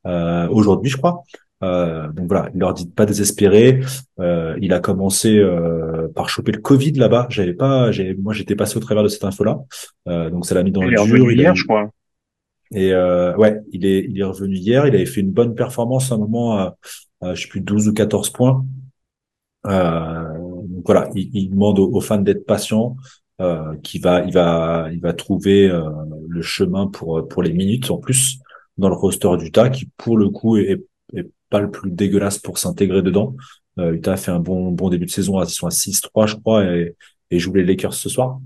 euh, 0.06 0.48
aujourd'hui, 0.50 0.90
je 0.90 0.98
crois, 0.98 1.24
euh, 1.66 2.12
donc 2.12 2.28
voilà, 2.28 2.50
il 2.54 2.60
leur 2.60 2.74
dit 2.74 2.88
pas 2.88 3.06
désespérer. 3.06 3.82
Euh, 4.20 4.58
il 4.62 4.74
a 4.74 4.80
commencé 4.80 5.38
euh, 5.38 6.08
par 6.14 6.30
choper 6.30 6.52
le 6.52 6.62
Covid 6.62 6.94
là-bas. 6.94 7.28
J'avais 7.30 7.54
pas, 7.54 7.90
moi 8.20 8.34
j'étais 8.34 8.56
passé 8.56 8.78
au 8.78 8.80
travers 8.80 9.04
de 9.04 9.08
cette 9.08 9.24
info-là. 9.24 9.60
Euh, 10.08 10.30
donc 10.30 10.46
ça 10.46 10.56
l'a 10.56 10.64
mis 10.64 10.72
dans 10.72 10.84
il 10.84 10.90
le 10.90 11.06
dur. 11.06 11.32
Il 11.32 11.40
hier, 11.40 11.56
je 11.56 11.64
crois. 11.64 11.90
Et 12.72 12.94
euh, 12.94 13.36
ouais, 13.36 13.60
il 13.72 13.86
est, 13.86 14.06
il 14.10 14.20
est 14.20 14.24
revenu 14.24 14.56
hier. 14.56 14.86
Il 14.88 14.96
avait 14.96 15.06
fait 15.06 15.22
une 15.22 15.32
bonne 15.32 15.56
performance 15.56 16.12
à 16.12 16.16
un 16.16 16.18
moment, 16.18 16.54
à, 16.54 16.76
je 17.34 17.42
sais 17.42 17.48
plus 17.48 17.62
12 17.62 17.88
ou 17.88 17.94
14 17.94 18.30
points. 18.32 18.66
donc 19.64 20.84
voilà, 20.86 21.10
il, 21.16 21.30
il 21.34 21.50
demande 21.50 21.80
aux, 21.80 22.02
fans 22.02 22.18
d'être 22.20 22.46
patients. 22.46 22.96
Euh, 23.42 23.76
qui 23.84 24.00
va, 24.00 24.24
il 24.24 24.32
va, 24.32 24.88
il 24.94 25.02
va 25.02 25.12
trouver 25.12 25.70
le 26.30 26.42
chemin 26.42 26.88
pour 26.88 27.28
pour 27.28 27.44
les 27.44 27.52
minutes 27.52 27.92
en 27.92 27.98
plus 27.98 28.40
dans 28.78 28.88
le 28.88 28.96
roster 28.96 29.36
d'Utah, 29.38 29.70
qui 29.70 29.90
pour 29.98 30.18
le 30.18 30.30
coup 30.30 30.56
est, 30.56 30.72
est 30.72 30.86
pas 31.50 31.60
le 31.60 31.72
plus 31.72 31.92
dégueulasse 31.92 32.40
pour 32.40 32.58
s'intégrer 32.58 33.02
dedans. 33.02 33.36
Euh, 33.80 33.94
Utah 33.94 34.14
a 34.14 34.18
fait 34.18 34.32
un 34.32 34.40
bon 34.40 34.72
bon 34.72 34.90
début 34.90 35.06
de 35.06 35.12
saison, 35.12 35.42
ils 35.44 35.50
sont 35.50 35.68
à 35.68 35.72
6-3 35.72 36.28
je 36.28 36.36
crois 36.36 36.66
et, 36.66 36.96
et 37.32 37.40
jouent 37.40 37.54
les 37.56 37.66
Lakers 37.66 37.94
ce 37.94 38.10
soir. 38.10 38.40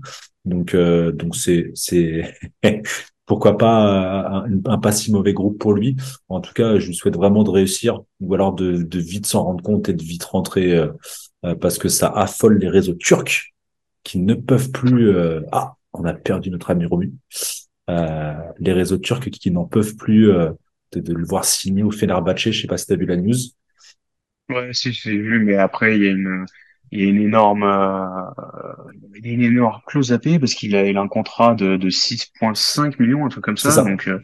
Donc 0.44 0.74
euh, 0.74 1.12
donc 1.12 1.36
c'est 1.36 1.70
c'est 1.74 2.34
pourquoi 3.30 3.56
pas 3.58 4.42
un, 4.44 4.60
un, 4.64 4.78
pas 4.78 4.90
si 4.90 5.12
mauvais 5.12 5.32
groupe 5.32 5.56
pour 5.58 5.72
lui. 5.72 5.94
En 6.28 6.40
tout 6.40 6.52
cas, 6.52 6.80
je 6.80 6.88
lui 6.88 6.96
souhaite 6.96 7.14
vraiment 7.14 7.44
de 7.44 7.50
réussir 7.50 8.00
ou 8.18 8.34
alors 8.34 8.52
de, 8.54 8.82
de 8.82 8.98
vite 8.98 9.26
s'en 9.26 9.44
rendre 9.44 9.62
compte 9.62 9.88
et 9.88 9.92
de 9.92 10.02
vite 10.02 10.24
rentrer 10.24 10.74
euh, 10.74 10.88
euh 11.44 11.54
parce 11.54 11.78
que 11.78 11.88
ça 11.88 12.08
affole 12.08 12.58
les 12.58 12.68
réseaux 12.68 12.94
turcs 12.94 13.54
qui 14.02 14.18
ne 14.18 14.34
peuvent 14.34 14.72
plus. 14.72 15.14
Euh, 15.14 15.42
ah, 15.52 15.74
on 15.92 16.04
a 16.06 16.12
perdu 16.12 16.50
notre 16.50 16.70
ami 16.70 16.86
Romu. 16.86 17.12
Euh, 17.88 18.34
les 18.58 18.72
réseaux 18.72 18.98
turcs 18.98 19.30
qui, 19.30 19.38
qui 19.38 19.50
n'en 19.52 19.64
peuvent 19.64 19.94
plus 19.94 20.32
de, 20.92 21.12
le 21.12 21.24
voir 21.24 21.44
signer 21.44 21.82
au 21.82 21.90
Fenerbahce. 21.90 22.50
Je 22.50 22.60
sais 22.62 22.66
pas 22.66 22.76
si 22.76 22.86
tu 22.86 22.92
as 22.92 22.96
vu 22.96 23.06
la 23.06 23.16
news. 23.16 23.36
Ouais, 24.48 24.72
si, 24.72 24.92
j'ai 24.92 25.16
vu, 25.16 25.44
mais 25.44 25.56
après, 25.56 25.96
il 25.96 26.02
y 26.02 26.08
a 26.08 26.10
une, 26.10 26.44
il 26.90 27.00
y 27.00 27.06
a 27.06 27.08
une 27.08 27.20
énorme, 27.20 27.62
euh, 27.62 29.10
il 29.16 29.26
y 29.26 29.30
a 29.30 29.32
une 29.34 29.42
énorme 29.42 29.80
clause 29.86 30.12
à 30.12 30.18
payer 30.18 30.38
parce 30.38 30.54
qu'il 30.54 30.74
a, 30.74 30.86
il 30.86 30.96
a 30.96 31.00
un 31.00 31.08
contrat 31.08 31.54
de, 31.54 31.76
de 31.76 31.90
6,5 31.90 33.00
millions, 33.00 33.24
un 33.24 33.28
truc 33.28 33.44
comme 33.44 33.56
ça. 33.56 33.84
Donc, 33.84 34.08
euh, 34.08 34.20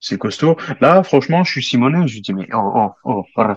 c'est 0.00 0.16
costaud. 0.16 0.56
Là, 0.80 1.02
franchement, 1.02 1.44
je 1.44 1.50
suis 1.50 1.62
Simone, 1.62 2.06
je 2.06 2.14
lui 2.14 2.20
dis, 2.22 2.32
mais 2.32 2.48
oh, 2.54 2.90
oh, 3.04 3.24
oh, 3.36 3.54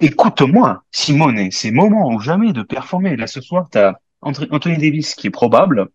écoute-moi, 0.00 0.82
Simone, 0.92 1.50
c'est 1.50 1.70
moment 1.70 2.12
ou 2.12 2.20
jamais 2.20 2.52
de 2.52 2.62
performer. 2.62 3.16
Là, 3.16 3.26
ce 3.26 3.40
soir, 3.40 3.68
tu 3.70 3.78
as 3.78 3.98
Anthony 4.20 4.76
Davis 4.76 5.14
qui 5.14 5.28
est 5.28 5.30
probable, 5.30 5.88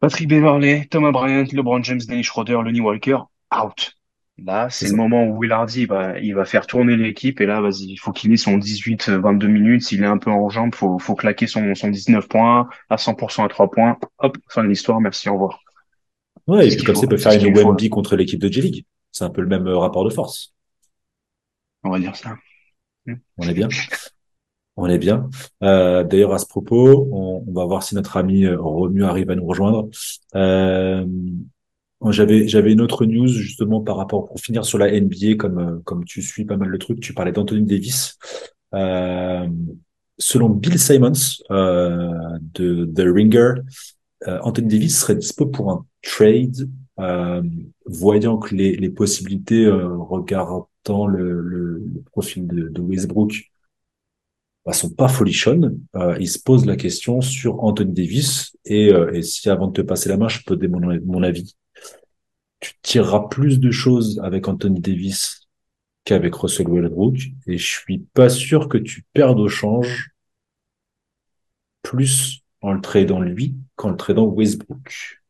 Patrick 0.00 0.28
Beverley, 0.28 0.86
Thomas 0.90 1.12
Bryant, 1.12 1.46
LeBron 1.52 1.82
James, 1.82 2.00
Dennis 2.06 2.24
Schroeder, 2.24 2.62
Lonnie 2.62 2.80
Walker, 2.80 3.18
out. 3.50 3.94
Là, 4.38 4.68
c'est 4.68 4.88
le 4.88 4.96
moment 4.96 5.24
où 5.24 5.40
Willardy 5.40 5.86
va, 5.86 6.18
il 6.18 6.34
va 6.34 6.44
faire 6.44 6.66
tourner 6.66 6.96
l'équipe 6.96 7.40
et 7.40 7.46
là, 7.46 7.60
vas-y, 7.60 7.84
il 7.84 7.96
faut 7.96 8.10
qu'il 8.10 8.32
ait 8.32 8.36
son 8.36 8.58
18-22 8.58 9.46
minutes. 9.46 9.82
S'il 9.82 10.02
est 10.02 10.06
un 10.06 10.18
peu 10.18 10.30
en 10.30 10.48
jambes, 10.48 10.74
faut, 10.74 10.98
faut 10.98 11.14
claquer 11.14 11.46
son, 11.46 11.74
son 11.76 11.88
19 11.88 12.28
points 12.28 12.68
à 12.90 12.96
100% 12.96 13.44
à 13.44 13.48
3 13.48 13.70
points. 13.70 13.96
Hop, 14.18 14.36
fin 14.48 14.64
de 14.64 14.68
l'histoire. 14.68 15.00
Merci, 15.00 15.28
au 15.28 15.34
revoir. 15.34 15.60
Ouais, 16.48 16.66
et 16.66 16.76
puis 16.76 16.84
comme 16.84 16.96
ça, 16.96 17.02
il 17.04 17.08
peut 17.08 17.16
faire 17.16 17.32
une 17.32 17.56
Wemby 17.56 17.88
contre 17.88 18.16
l'équipe 18.16 18.40
de 18.40 18.48
J-League. 18.48 18.84
C'est 19.12 19.24
un 19.24 19.30
peu 19.30 19.40
le 19.40 19.46
même 19.46 19.68
euh, 19.68 19.78
rapport 19.78 20.04
de 20.04 20.10
force. 20.10 20.52
On 21.84 21.90
va 21.90 22.00
dire 22.00 22.16
ça. 22.16 22.36
On 23.38 23.48
est 23.48 23.54
bien. 23.54 23.68
On 24.76 24.88
est 24.88 24.98
bien. 24.98 25.30
Euh, 25.62 26.02
D'ailleurs, 26.02 26.34
à 26.34 26.38
ce 26.38 26.46
propos, 26.46 27.08
on, 27.12 27.44
on, 27.46 27.52
va 27.52 27.64
voir 27.64 27.82
si 27.82 27.94
notre 27.94 28.16
ami 28.16 28.44
euh, 28.44 28.60
Romu 28.60 29.04
arrive 29.04 29.30
à 29.30 29.36
nous 29.36 29.46
rejoindre. 29.46 29.88
Euh, 30.34 31.06
j'avais 32.12 32.48
j'avais 32.48 32.72
une 32.72 32.80
autre 32.80 33.06
news 33.06 33.28
justement 33.28 33.80
par 33.80 33.96
rapport 33.96 34.24
pour 34.26 34.40
finir 34.40 34.64
sur 34.64 34.78
la 34.78 34.90
NBA 34.90 35.36
comme 35.38 35.58
euh, 35.58 35.78
comme 35.84 36.04
tu 36.04 36.22
suis 36.22 36.44
pas 36.44 36.56
mal 36.56 36.68
le 36.68 36.78
truc. 36.78 37.00
Tu 37.00 37.14
parlais 37.14 37.32
d'Anthony 37.32 37.64
Davis. 37.64 38.18
Euh, 38.74 39.46
selon 40.18 40.48
Bill 40.48 40.78
Simons 40.78 41.12
euh, 41.50 42.10
de 42.54 42.84
The 42.86 43.06
Ringer, 43.06 43.54
euh, 44.28 44.38
Anthony 44.42 44.68
Davis 44.68 45.00
serait 45.00 45.16
dispo 45.16 45.46
pour 45.46 45.70
un 45.70 45.86
trade 46.02 46.68
euh, 47.00 47.42
voyant 47.86 48.38
que 48.38 48.54
les, 48.54 48.76
les 48.76 48.90
possibilités, 48.90 49.64
euh, 49.64 49.96
regardant 49.96 50.68
le, 51.06 51.40
le, 51.40 51.78
le, 51.78 52.02
profil 52.12 52.46
de, 52.46 52.68
de 52.68 52.80
Westbrook, 52.80 53.50
bah, 54.64 54.72
sont 54.72 54.90
pas 54.90 55.08
folichonnes, 55.08 55.78
euh, 55.94 56.16
il 56.20 56.28
se 56.28 56.38
pose 56.38 56.64
la 56.64 56.76
question 56.76 57.20
sur 57.20 57.62
Anthony 57.62 57.92
Davis. 57.92 58.56
Et, 58.64 58.92
euh, 58.92 59.12
et 59.12 59.22
si 59.22 59.50
avant 59.50 59.66
de 59.68 59.72
te 59.72 59.82
passer 59.82 60.08
la 60.08 60.16
main, 60.16 60.28
je 60.28 60.40
peux 60.46 60.56
donner 60.56 61.00
mon 61.04 61.22
avis, 61.22 61.54
tu 62.84 62.92
tireras 62.92 63.28
plus 63.28 63.58
de 63.58 63.70
choses 63.70 64.20
avec 64.22 64.46
Anthony 64.46 64.80
Davis 64.80 65.48
qu'avec 66.04 66.34
Russell 66.34 66.68
Westbrook. 66.68 67.16
Et 67.46 67.56
je 67.56 67.66
suis 67.66 67.98
pas 67.98 68.28
sûr 68.28 68.68
que 68.68 68.78
tu 68.78 69.04
perdes 69.14 69.40
au 69.40 69.48
change 69.48 70.10
plus 71.82 72.42
en 72.60 72.72
le 72.72 72.80
tradant 72.80 73.20
lui 73.20 73.56
qu'en 73.76 73.90
le 73.90 73.96
tradant 73.96 74.26
Westbrook. 74.26 75.22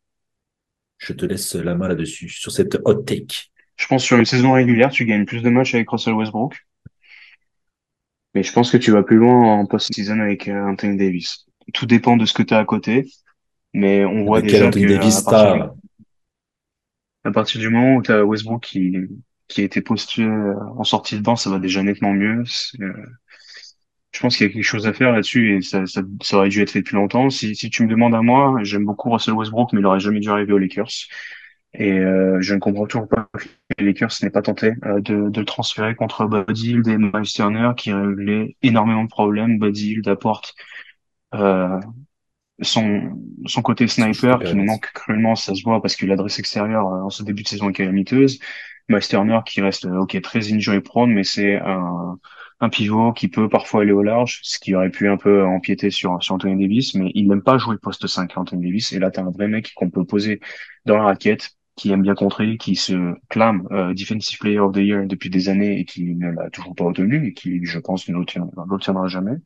Je 0.99 1.13
te 1.13 1.25
laisse 1.25 1.55
la 1.55 1.75
main 1.75 1.89
là-dessus, 1.89 2.29
sur 2.29 2.51
cette 2.51 2.79
hot 2.85 3.03
take. 3.03 3.51
Je 3.77 3.87
pense 3.87 4.05
sur 4.05 4.17
une 4.17 4.25
saison 4.25 4.53
régulière, 4.53 4.91
tu 4.91 5.05
gagnes 5.05 5.25
plus 5.25 5.43
de 5.43 5.51
matchs 5.51 5.75
avec 5.75 5.89
Russell 5.91 6.15
Westbrook. 6.15 6.57
Mais 8.35 8.43
je 8.43 8.53
pense 8.53 8.71
que 8.71 8.77
tu 8.77 8.91
vas 8.91 9.05
plus 9.05 9.17
loin 9.17 9.61
en 9.61 9.67
post-season 9.67 10.19
avec 10.19 10.49
euh, 10.49 10.67
Anthony 10.67 10.97
Davis. 10.97 11.47
Tout 11.73 11.87
dépend 11.87 12.17
de 12.17 12.25
ce 12.25 12.33
que 12.33 12.43
tu 12.43 12.53
as 12.53 12.59
à 12.59 12.65
côté. 12.65 13.07
Mais 13.73 14.05
on 14.05 14.25
voit 14.25 14.39
Avec 14.39 14.51
déjà 14.51 14.69
Anthony 14.69 14.87
que 14.87 14.93
Davis, 14.93 15.19
à, 15.19 15.31
partir 15.31 15.75
à 17.25 17.31
partir 17.33 17.61
du 17.61 17.69
moment 17.71 17.97
où 17.97 18.03
tu 18.03 18.13
as 18.13 18.25
Westbrook 18.25 18.63
qui, 18.65 18.97
qui 19.49 19.61
a 19.63 19.65
été 19.65 19.81
posté 19.83 20.23
euh, 20.23 20.55
en 20.77 20.85
sortie 20.85 21.17
de 21.17 21.23
banc, 21.23 21.37
ça 21.37 21.51
va 21.51 21.59
déjà 21.59 21.83
nettement 21.83 22.13
mieux. 22.13 22.43
Euh, 22.81 22.93
Je 24.13 24.21
pense 24.21 24.37
qu'il 24.37 24.47
y 24.47 24.51
a 24.51 24.53
quelque 24.53 24.63
chose 24.63 24.87
à 24.87 24.93
faire 24.93 25.11
là-dessus 25.13 25.57
et 25.57 25.61
ça, 25.61 25.87
ça, 25.87 26.03
ça 26.23 26.37
aurait 26.37 26.49
dû 26.49 26.63
être 26.63 26.71
fait 26.71 26.81
depuis 26.81 26.95
longtemps. 26.95 27.31
Si, 27.31 27.57
si 27.57 27.69
tu 27.69 27.83
me 27.83 27.89
demandes 27.89 28.15
à 28.15 28.23
moi, 28.23 28.57
j'aime 28.63 28.85
beaucoup 28.85 29.11
Russell 29.11 29.35
Westbrook, 29.35 29.73
mais 29.73 29.81
il 29.81 29.87
aurait 29.87 29.99
jamais 30.01 30.21
dû 30.21 30.29
arriver 30.31 30.53
aux 30.53 30.59
Lakers. 30.59 31.09
Et 31.75 31.93
euh, 31.93 32.41
je 32.41 32.55
ne 32.55 32.61
comprends 32.61 32.87
toujours 32.87 33.09
pas 33.09 33.29
que 33.37 33.47
les 33.79 33.87
Lakers 33.87 34.11
n'aient 34.23 34.31
pas 34.31 34.43
tenté 34.43 34.75
euh, 34.87 35.01
de, 35.01 35.31
de 35.31 35.43
transférer 35.43 35.97
contre 35.97 36.27
Buddy 36.27 36.71
Hield 36.73 36.89
et 36.89 36.99
Miles 36.99 37.33
Turner, 37.35 37.71
qui 37.77 37.93
réglaient 37.93 38.57
énormément 38.63 39.05
de 39.05 39.09
problèmes. 39.11 39.59
Buddy 39.59 39.93
Hield 39.93 40.09
apporte 40.09 40.55
euh, 41.35 41.81
son, 42.61 43.19
son 43.47 43.63
côté 43.63 43.87
sniper 43.89 44.39
qui 44.41 44.55
nous 44.55 44.65
manque 44.65 44.91
cruellement, 44.93 45.35
ça 45.35 45.55
se 45.55 45.63
voit 45.63 45.83
parce 45.83 45.97
que 45.97 46.07
l'adresse 46.07 46.39
extérieure 46.39 46.87
euh, 46.87 47.03
en 47.03 47.11
ce 47.11 47.23
début 47.23 47.43
de 47.43 47.49
saison 47.49 47.71
est 47.71 47.73
calamiteuse. 47.73 48.39
Miles 48.89 49.01
Turner 49.09 49.41
qui 49.47 49.61
reste 49.61 49.87
euh, 49.87 50.01
ok 50.01 50.21
très 50.21 50.53
injury 50.53 50.81
prone, 50.81 51.13
mais 51.13 51.25
c'est 51.25 51.57
un, 51.57 52.19
un 52.61 52.69
pivot 52.69 53.13
qui 53.13 53.29
peut 53.29 53.49
parfois 53.49 53.83
aller 53.83 53.93
au 53.93 54.03
large, 54.03 54.41
ce 54.43 54.59
qui 54.59 54.75
aurait 54.75 54.91
pu 54.91 55.09
un 55.09 55.17
peu 55.17 55.45
empiéter 55.45 55.91
sur, 55.91 56.23
sur 56.23 56.35
Anthony 56.35 56.61
Davis, 56.61 56.95
mais 56.95 57.11
il 57.15 57.29
n'aime 57.29 57.43
pas 57.43 57.59
jouer 57.59 57.77
poste 57.79 58.07
5 58.07 58.37
Anthony 58.37 58.67
Davis. 58.67 58.93
Et 58.93 58.99
là, 58.99 59.11
tu 59.11 59.21
as 59.21 59.25
un 59.25 59.31
vrai 59.31 59.49
mec 59.49 59.73
qu'on 59.75 59.91
peut 59.91 60.05
poser 60.05 60.41
dans 60.85 60.97
la 60.97 61.05
raquette, 61.05 61.51
qui 61.77 61.91
aime 61.91 62.03
bien 62.03 62.15
contrer, 62.15 62.57
qui 62.57 62.77
se 62.77 63.15
clame 63.29 63.67
euh, 63.73 63.95
Defensive 63.95 64.39
Player 64.39 64.61
of 64.61 64.73
the 64.73 64.79
Year 64.79 65.07
depuis 65.07 65.31
des 65.31 65.49
années 65.49 65.81
et 65.81 65.85
qui 65.85 66.15
ne 66.15 66.31
l'a 66.31 66.51
toujours 66.51 66.75
pas 66.75 66.85
obtenu 66.85 67.27
et 67.27 67.33
qui, 67.35 67.65
je 67.65 67.79
pense, 67.79 68.09
ne 68.09 68.15
l'obtiendra 68.15 69.09
jamais. 69.09 69.37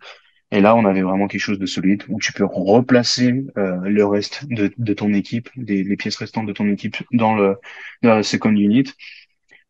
Et 0.50 0.60
là, 0.60 0.74
on 0.76 0.84
avait 0.86 1.02
vraiment 1.02 1.28
quelque 1.28 1.40
chose 1.42 1.58
de 1.58 1.66
solide 1.66 2.04
où 2.08 2.18
tu 2.20 2.32
peux 2.32 2.44
replacer 2.44 3.44
euh, 3.58 3.76
le 3.82 4.06
reste 4.06 4.46
de, 4.48 4.72
de 4.78 4.94
ton 4.94 5.12
équipe, 5.12 5.50
les, 5.56 5.84
les 5.84 5.96
pièces 5.96 6.16
restantes 6.16 6.46
de 6.46 6.52
ton 6.52 6.66
équipe 6.68 6.96
dans 7.12 7.34
le 7.34 7.56
dans 8.02 8.14
la 8.14 8.22
second 8.22 8.50
unit. 8.50 8.84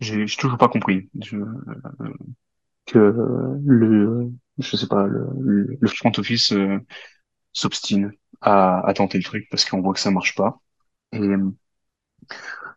J'ai 0.01 0.27
toujours 0.27 0.59
pas 0.59 0.69
compris 0.69 1.11
Je- 1.21 1.37
que 2.87 2.99
euh, 2.99 3.59
le 3.65 4.31
je 4.59 4.77
sais 4.77 4.87
pas 4.89 5.07
le, 5.07 5.77
le 5.81 5.89
front 5.89 6.13
office 6.19 6.53
euh, 6.53 6.79
s'obstine 7.53 8.13
à, 8.43 8.87
à 8.89 8.95
tenter 8.95 9.19
le 9.19 9.25
truc 9.25 9.49
parce 9.51 9.65
qu'on 9.65 9.83
voit 9.83 9.95
que 9.95 10.01
ça 10.01 10.13
marche 10.13 10.35
pas. 10.37 10.61
Et 11.13 11.21
euh, 11.21 11.51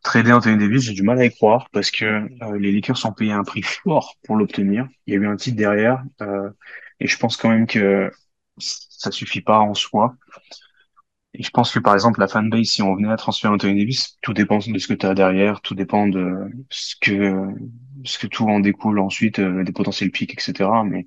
trader 0.04 0.32
Anthony 0.34 0.58
Davis, 0.58 0.84
j'ai 0.84 0.94
du 0.94 1.04
mal 1.04 1.20
à 1.20 1.26
y 1.26 1.32
croire 1.32 1.70
parce 1.72 1.92
que 1.92 2.06
euh, 2.06 2.58
les 2.60 2.72
Lakers 2.72 3.06
ont 3.06 3.14
payé 3.14 3.32
un 3.32 3.44
prix 3.44 3.62
fort 3.62 4.16
pour 4.24 4.36
l'obtenir. 4.36 4.88
Il 5.08 5.14
y 5.14 5.18
a 5.18 5.20
eu 5.20 5.28
un 5.28 5.36
titre 5.36 5.58
derrière 5.58 6.04
euh, 6.22 6.50
et 7.02 7.08
je 7.08 7.18
pense 7.18 7.38
quand 7.38 7.50
même 7.50 7.68
que 7.68 8.12
ça 8.58 9.12
suffit 9.12 9.42
pas 9.42 9.60
en 9.60 9.74
soi. 9.74 10.16
Et 11.34 11.44
je 11.44 11.50
pense 11.50 11.72
que 11.74 11.80
par 11.80 11.94
exemple 11.94 12.20
la 12.20 12.28
fanbase, 12.28 12.68
si 12.68 12.82
on 12.82 12.96
venait 12.96 13.12
à 13.12 13.16
transférer 13.16 13.54
Anthony 13.54 13.80
Davis, 13.80 14.18
tout 14.22 14.34
dépend 14.34 14.58
de 14.60 14.78
ce 14.80 14.88
que 14.88 14.94
tu 14.94 15.06
as 15.06 15.14
derrière, 15.14 15.62
tout 15.62 15.76
dépend 15.76 16.08
de 16.08 16.50
ce 16.70 16.96
que 17.00 17.46
ce 18.04 18.18
que 18.20 18.28
tout 18.28 18.48
en 18.50 18.60
découle 18.60 19.00
ensuite, 19.00 19.40
euh, 19.40 19.64
des 19.64 19.72
potentiels 19.72 20.12
pics, 20.12 20.34
etc. 20.34 20.84
Mais 20.84 21.06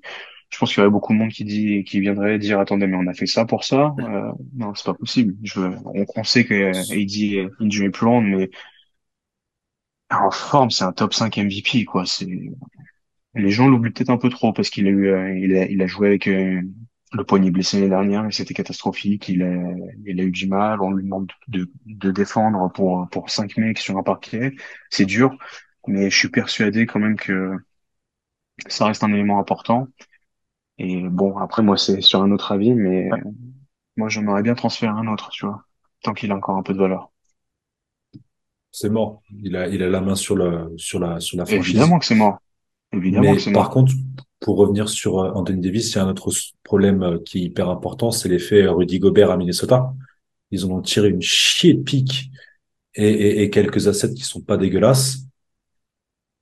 je 0.49 0.57
pense 0.57 0.69
qu'il 0.73 0.79
y 0.79 0.81
aurait 0.81 0.91
beaucoup 0.91 1.13
de 1.13 1.19
monde 1.19 1.29
qui 1.31 1.43
dit, 1.43 1.83
qui 1.83 1.99
viendrait 1.99 2.39
dire, 2.39 2.59
attendez, 2.59 2.87
mais 2.87 2.97
on 2.97 3.07
a 3.07 3.13
fait 3.13 3.25
ça 3.27 3.45
pour 3.45 3.63
ça? 3.65 3.93
Euh, 3.99 4.31
non, 4.55 4.73
c'est 4.73 4.85
pas 4.85 4.93
possible. 4.95 5.35
Je, 5.43 5.59
on, 5.85 6.05
on 6.15 6.23
sait 6.23 6.45
que 6.45 6.71
AD 6.71 7.83
est 7.83 7.89
prone, 7.91 8.25
mais 8.25 8.49
en 10.09 10.31
forme, 10.31 10.71
c'est 10.71 10.83
un 10.83 10.93
top 10.93 11.13
5 11.13 11.37
MVP, 11.37 11.85
quoi. 11.85 12.05
C'est, 12.07 12.27
les 13.35 13.51
gens 13.51 13.67
l'oublient 13.67 13.91
peut-être 13.91 14.09
un 14.09 14.17
peu 14.17 14.29
trop 14.29 14.53
parce 14.53 14.69
qu'il 14.69 14.87
a 14.87 14.89
eu, 14.91 15.07
euh, 15.09 15.37
il 15.37 15.55
a, 15.57 15.65
il 15.65 15.81
a 15.81 15.87
joué 15.87 16.07
avec 16.07 16.27
euh, 16.27 16.61
le 17.13 17.23
poignet 17.23 17.51
blessé 17.51 17.77
l'année 17.77 17.89
dernière 17.89 18.25
et 18.25 18.31
c'était 18.31 18.53
catastrophique. 18.53 19.29
Il 19.29 19.43
a, 19.43 19.53
il 20.05 20.19
a 20.19 20.23
eu 20.23 20.31
du 20.31 20.47
mal. 20.47 20.81
On 20.81 20.91
lui 20.91 21.03
demande 21.03 21.31
de, 21.47 21.71
de 21.85 22.11
défendre 22.11 22.71
pour, 22.73 23.07
pour 23.11 23.29
cinq 23.29 23.57
mecs 23.57 23.79
sur 23.79 23.97
un 23.97 24.03
parquet. 24.03 24.55
C'est 24.89 25.05
dur, 25.05 25.37
mais 25.87 26.09
je 26.09 26.17
suis 26.17 26.29
persuadé 26.29 26.85
quand 26.85 26.99
même 26.99 27.17
que 27.17 27.53
ça 28.67 28.85
reste 28.85 29.03
un 29.03 29.11
élément 29.13 29.39
important. 29.39 29.87
Et 30.77 31.03
bon, 31.03 31.37
après, 31.37 31.63
moi, 31.63 31.77
c'est 31.77 32.01
sur 32.01 32.21
un 32.21 32.31
autre 32.31 32.51
avis, 32.51 32.73
mais 32.73 33.09
moi, 33.97 34.09
j'aimerais 34.09 34.43
bien 34.43 34.55
transférer 34.55 34.91
un 34.91 35.07
autre, 35.07 35.29
tu 35.29 35.45
vois, 35.45 35.63
tant 36.03 36.13
qu'il 36.13 36.31
a 36.31 36.35
encore 36.35 36.57
un 36.57 36.63
peu 36.63 36.73
de 36.73 36.79
valeur. 36.79 37.11
c'est 38.75 38.89
mort. 38.89 39.21
Il 39.41 39.55
a, 39.55 39.69
il 39.69 39.81
a 39.81 39.89
la 39.89 40.01
main 40.01 40.15
sur 40.15 40.35
le, 40.35 40.73
sur 40.75 40.99
la, 40.99 41.21
sur 41.21 41.37
la 41.37 41.45
franchise. 41.45 41.69
Évidemment 41.69 41.97
que 41.97 42.05
c'est 42.05 42.15
mort. 42.15 42.39
Évidemment 42.95 43.33
Mais 43.33 43.37
que 43.37 43.51
par 43.51 43.69
contre, 43.69 43.93
pour 44.39 44.57
revenir 44.57 44.89
sur 44.89 45.19
euh, 45.19 45.31
Anthony 45.33 45.61
Davis, 45.61 45.91
il 45.91 45.95
y 45.95 45.99
a 45.99 46.05
un 46.05 46.09
autre 46.09 46.31
problème 46.63 47.03
euh, 47.03 47.19
qui 47.19 47.39
est 47.39 47.41
hyper 47.41 47.69
important, 47.69 48.11
c'est 48.11 48.29
l'effet 48.29 48.63
euh, 48.63 48.71
Rudy 48.71 48.99
Gobert 48.99 49.31
à 49.31 49.37
Minnesota. 49.37 49.93
Ils 50.51 50.65
en 50.65 50.71
ont 50.71 50.81
tiré 50.81 51.09
une 51.09 51.21
chier 51.21 51.73
de 51.73 51.81
pique 51.81 52.29
et, 52.93 53.07
et, 53.07 53.43
et 53.43 53.49
quelques 53.49 53.87
assets 53.87 54.13
qui 54.13 54.23
sont 54.23 54.41
pas 54.41 54.57
dégueulasses. 54.57 55.19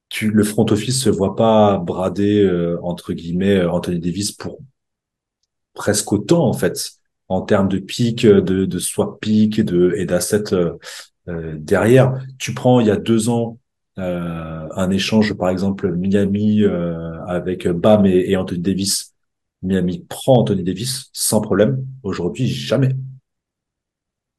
Tu, 0.09 0.29
le 0.29 0.43
front 0.43 0.65
office 0.69 1.01
se 1.01 1.09
voit 1.09 1.35
pas 1.35 1.79
brader, 1.79 2.43
euh, 2.43 2.77
entre 2.83 3.13
guillemets, 3.13 3.65
Anthony 3.65 3.99
Davis 3.99 4.31
pour 4.31 4.59
presque 5.73 6.11
autant, 6.13 6.47
en 6.47 6.53
fait, 6.53 6.91
en 7.29 7.41
termes 7.41 7.67
de 7.67 7.79
pique, 7.79 8.25
euh, 8.25 8.41
de, 8.41 8.65
de 8.65 8.79
swap 8.79 9.19
pick 9.19 9.59
et 9.59 9.63
de, 9.63 9.93
et 9.97 10.05
d'assets 10.05 10.53
euh, 10.53 10.77
derrière. 11.57 12.19
Tu 12.37 12.53
prends, 12.53 12.79
il 12.79 12.87
y 12.87 12.91
a 12.91 12.97
deux 12.97 13.29
ans, 13.29 13.57
un 13.97 14.89
échange, 14.89 15.33
par 15.33 15.49
exemple, 15.49 15.91
Miami 15.95 16.63
euh, 16.63 17.23
avec 17.25 17.67
Bam 17.67 18.05
et, 18.05 18.31
et 18.31 18.37
Anthony 18.37 18.59
Davis. 18.61 19.13
Miami 19.61 20.05
prend 20.09 20.39
Anthony 20.39 20.63
Davis 20.63 21.09
sans 21.13 21.41
problème. 21.41 21.85
Aujourd'hui, 22.03 22.47
jamais. 22.47 22.95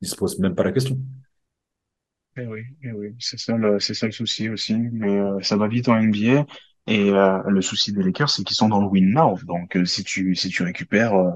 Il 0.01 0.09
se 0.09 0.17
pose 0.17 0.39
même 0.39 0.55
pas 0.55 0.65
la 0.65 0.73
question. 0.73 0.99
Eh 2.37 2.47
oui, 2.47 2.63
eh 2.83 2.93
oui, 2.93 3.15
c'est 3.21 3.39
ça 3.39 3.57
le, 3.57 3.79
ça 3.79 4.07
le 4.07 4.13
souci 4.13 4.49
aussi. 4.49 4.75
Mais 4.75 5.19
euh, 5.19 5.41
ça 5.41 5.57
va 5.57 5.69
vite 5.69 5.89
en 5.89 6.01
NBA. 6.01 6.47
Et 6.87 7.11
euh, 7.11 7.39
le 7.49 7.63
souci 7.63 7.93
des 7.93 8.03
Lakers, 8.03 8.29
c'est 8.29 8.43
qu'ils 8.45 8.57
sont 8.57 8.69
dans 8.69 8.81
le 8.81 8.87
win 8.87 9.13
now. 9.13 9.39
Donc 9.45 9.77
euh, 9.77 9.85
si 9.85 10.05
tu 10.05 10.35
si 10.35 10.49
tu 10.49 10.63
récupères, 10.65 11.15
euh, 11.15 11.31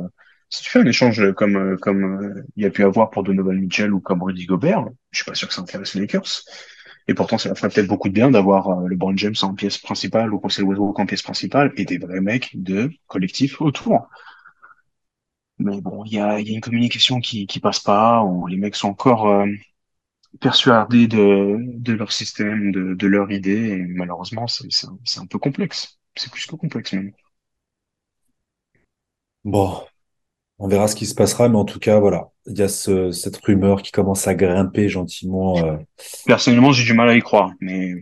si 0.51 0.63
tu 0.63 0.71
fais 0.71 0.81
un 0.81 0.87
échange 0.87 1.33
comme 1.35 1.57
euh, 1.57 1.77
comme 1.77 2.05
euh, 2.23 2.43
il 2.57 2.65
y 2.65 2.67
a 2.67 2.71
pu 2.71 2.83
avoir 2.85 3.11
pour 3.11 3.23
Donovan 3.23 3.59
Mitchell 3.59 3.93
ou 3.95 4.01
comme 4.01 4.23
Rudy 4.23 4.45
Gobert, 4.47 4.85
je 5.11 5.19
suis 5.23 5.25
pas 5.31 5.35
sûr 5.35 5.49
que 5.49 5.55
ça 5.55 5.63
intéresse 5.63 5.95
les 5.95 6.03
Lakers. 6.03 6.43
Et 7.09 7.15
pourtant, 7.15 7.39
ça 7.39 7.55
ferait 7.55 7.71
peut-être 7.71 7.89
beaucoup 7.89 8.09
de 8.09 8.15
bien 8.15 8.31
d'avoir 8.31 8.69
euh, 8.69 8.89
LeBron 8.89 9.17
James 9.17 9.35
en 9.43 9.55
pièce 9.55 9.79
principale 9.79 10.33
ou 10.33 10.39
Russell 10.39 10.65
Westbrook 10.65 10.99
en 11.01 11.07
pièce 11.07 11.23
principale 11.23 11.73
et 11.77 11.85
des 11.85 11.99
vrais 11.99 12.21
mecs 12.21 12.51
de 12.55 12.91
collectif 13.07 13.61
autour. 13.61 14.09
Mais 15.59 15.81
bon, 15.81 16.05
il 16.05 16.13
y 16.15 16.19
a, 16.21 16.39
y 16.41 16.51
a 16.51 16.53
une 16.55 16.61
communication 16.61 17.21
qui 17.21 17.47
qui 17.47 17.59
passe 17.61 17.81
pas, 17.81 18.23
où 18.23 18.47
les 18.47 18.57
mecs 18.57 18.77
sont 18.77 18.89
encore 18.89 19.27
euh, 19.29 19.47
persuadés 20.41 21.09
de, 21.09 21.57
de 21.61 21.93
leur 21.95 22.13
système, 22.13 22.73
de, 22.73 22.95
de 22.95 23.07
leur 23.09 23.31
idée, 23.33 23.71
et 23.71 23.79
malheureusement, 23.87 24.47
c'est 24.49 25.21
un 25.21 25.27
peu 25.27 25.39
complexe. 25.39 26.01
C'est 26.17 26.33
plus 26.33 26.47
que 26.47 26.57
complexe 26.57 26.93
même. 26.95 27.13
Bon, 29.45 29.88
on 30.59 30.69
verra 30.69 30.89
ce 30.89 30.97
qui 30.97 31.07
se 31.07 31.15
passera, 31.15 31.49
mais 31.49 31.57
en 31.57 31.65
tout 31.65 31.79
cas, 31.79 31.99
voilà. 32.01 32.31
Il 32.47 32.59
y 32.59 32.63
a 32.63 32.69
ce, 32.69 33.11
cette 33.11 33.37
rumeur 33.45 33.83
qui 33.83 33.93
commence 33.93 34.27
à 34.27 34.35
grimper 34.35 34.89
gentiment. 34.89 35.59
euh, 35.65 35.77
Personnellement, 36.27 36.73
j'ai 36.73 36.85
du 36.85 36.95
mal 36.95 37.09
à 37.09 37.15
y 37.15 37.21
croire, 37.21 37.53
mais 37.61 37.95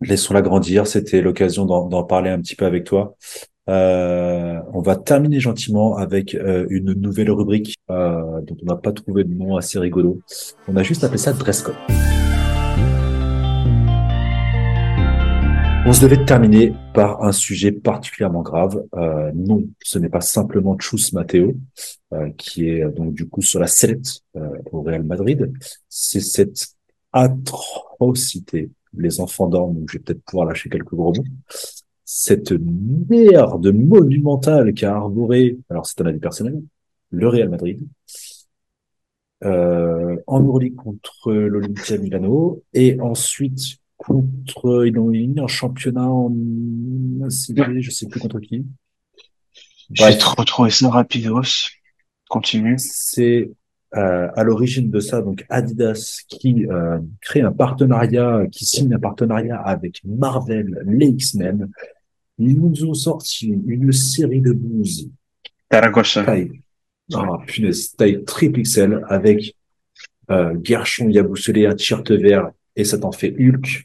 laissons-la 0.00 0.42
grandir. 0.42 0.86
C'était 0.86 1.20
l'occasion 1.20 1.64
d'en 1.66 2.04
parler 2.04 2.30
un 2.30 2.40
petit 2.40 2.56
peu 2.56 2.64
avec 2.66 2.84
toi. 2.84 3.16
Euh, 3.68 4.60
on 4.74 4.82
va 4.82 4.96
terminer 4.96 5.40
gentiment 5.40 5.96
avec 5.96 6.34
euh, 6.34 6.66
une 6.68 6.92
nouvelle 6.92 7.30
rubrique 7.30 7.76
euh, 7.90 8.42
dont 8.42 8.56
on 8.62 8.66
n'a 8.66 8.76
pas 8.76 8.92
trouvé 8.92 9.24
de 9.24 9.32
nom 9.32 9.56
assez 9.56 9.78
rigolo. 9.78 10.20
On 10.68 10.76
a 10.76 10.82
juste 10.82 11.02
appelé 11.02 11.18
ça 11.18 11.32
dress 11.32 11.62
code. 11.62 11.74
Devait 16.00 16.24
terminer 16.24 16.72
par 16.92 17.22
un 17.22 17.32
sujet 17.32 17.70
particulièrement 17.70 18.42
grave. 18.42 18.82
Euh, 18.94 19.30
non, 19.34 19.64
ce 19.82 19.98
n'est 19.98 20.08
pas 20.08 20.20
simplement 20.20 20.76
Chus 20.78 21.12
Matteo, 21.12 21.54
euh, 22.12 22.30
qui 22.36 22.68
est 22.68 22.84
donc 22.90 23.14
du 23.14 23.28
coup 23.28 23.42
sur 23.42 23.60
la 23.60 23.66
sellette 23.66 24.20
euh, 24.36 24.48
au 24.72 24.82
Real 24.82 25.04
Madrid. 25.04 25.52
C'est 25.88 26.20
cette 26.20 26.68
atrocité. 27.12 28.70
Les 28.96 29.20
enfants 29.20 29.46
dorment, 29.46 29.74
donc 29.74 29.90
je 29.90 29.98
vais 29.98 30.02
peut-être 30.02 30.22
pouvoir 30.24 30.46
lâcher 30.46 30.68
quelques 30.68 30.94
gros 30.94 31.12
mots. 31.12 31.24
Cette 32.04 32.52
merde 32.52 33.72
monumentale 33.72 34.74
qui 34.74 34.84
a 34.86 34.94
arboré, 34.94 35.58
alors 35.68 35.86
c'est 35.86 36.00
un 36.00 36.06
avis 36.06 36.18
personnel, 36.18 36.62
le 37.10 37.28
Real 37.28 37.48
Madrid, 37.48 37.80
euh, 39.44 40.16
en 40.26 40.42
contre 40.76 41.32
l'Olympia 41.32 41.98
Milano, 41.98 42.62
et 42.72 42.98
ensuite 43.00 43.78
contre, 44.06 44.86
ils 44.86 44.98
ont 44.98 45.10
eu 45.12 45.38
un 45.38 45.46
championnat 45.46 46.08
en 46.08 46.32
ACB, 47.22 47.80
je 47.80 47.90
sais 47.90 48.06
plus 48.06 48.20
contre 48.20 48.40
qui. 48.40 48.64
J'ai 49.90 50.18
trop 50.18 50.44
trouvé 50.44 50.70
ça 50.70 50.88
rapidos. 50.90 51.68
Continue. 52.28 52.76
C'est 52.78 53.50
euh, 53.96 54.28
à 54.34 54.42
l'origine 54.42 54.90
de 54.90 54.98
ça, 54.98 55.20
donc 55.20 55.44
Adidas 55.48 56.24
qui 56.28 56.66
euh, 56.66 56.98
crée 57.20 57.42
un 57.42 57.52
partenariat, 57.52 58.44
qui 58.50 58.64
signe 58.64 58.94
un 58.94 58.98
partenariat 58.98 59.60
avec 59.60 60.02
Marvel, 60.04 60.82
les 60.86 61.06
X-Men. 61.08 61.70
Ils 62.38 62.58
nous 62.58 62.84
ont 62.86 62.94
sorti 62.94 63.54
une 63.66 63.92
série 63.92 64.40
de 64.40 64.52
blues. 64.52 65.10
Taragosa. 65.68 66.24
Taille, 66.24 66.50
oh, 67.14 67.38
punaise, 67.46 67.94
taille 67.94 68.24
triple 68.24 68.62
XL 68.62 69.04
avec 69.08 69.54
euh, 70.30 70.56
Gershon 70.62 71.08
Yabusele, 71.10 71.66
un 71.66 71.76
t-shirt 71.76 72.10
vert 72.10 72.50
et 72.76 72.84
ça 72.84 72.98
t'en 72.98 73.12
fait 73.12 73.34
Hulk, 73.38 73.84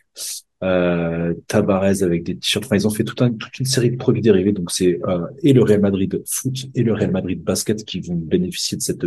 euh, 0.63 1.33
Tabarez 1.47 2.03
avec 2.03 2.23
des 2.23 2.35
t-shirts. 2.35 2.65
Enfin, 2.65 2.75
ils 2.75 2.87
ont 2.87 2.91
fait 2.91 3.03
toute 3.03 3.21
une 3.59 3.65
série 3.65 3.91
de 3.91 3.97
produits 3.97 4.21
dérivés. 4.21 4.51
Donc, 4.51 4.71
c'est 4.71 4.99
euh, 5.07 5.25
et 5.41 5.53
le 5.53 5.63
Real 5.63 5.81
Madrid 5.81 6.21
foot 6.25 6.67
et 6.75 6.83
le 6.83 6.93
Real 6.93 7.11
Madrid 7.11 7.41
basket 7.43 7.85
qui 7.85 8.01
vont 8.01 8.15
bénéficier 8.15 8.77
de 8.77 8.81
cette 8.81 9.05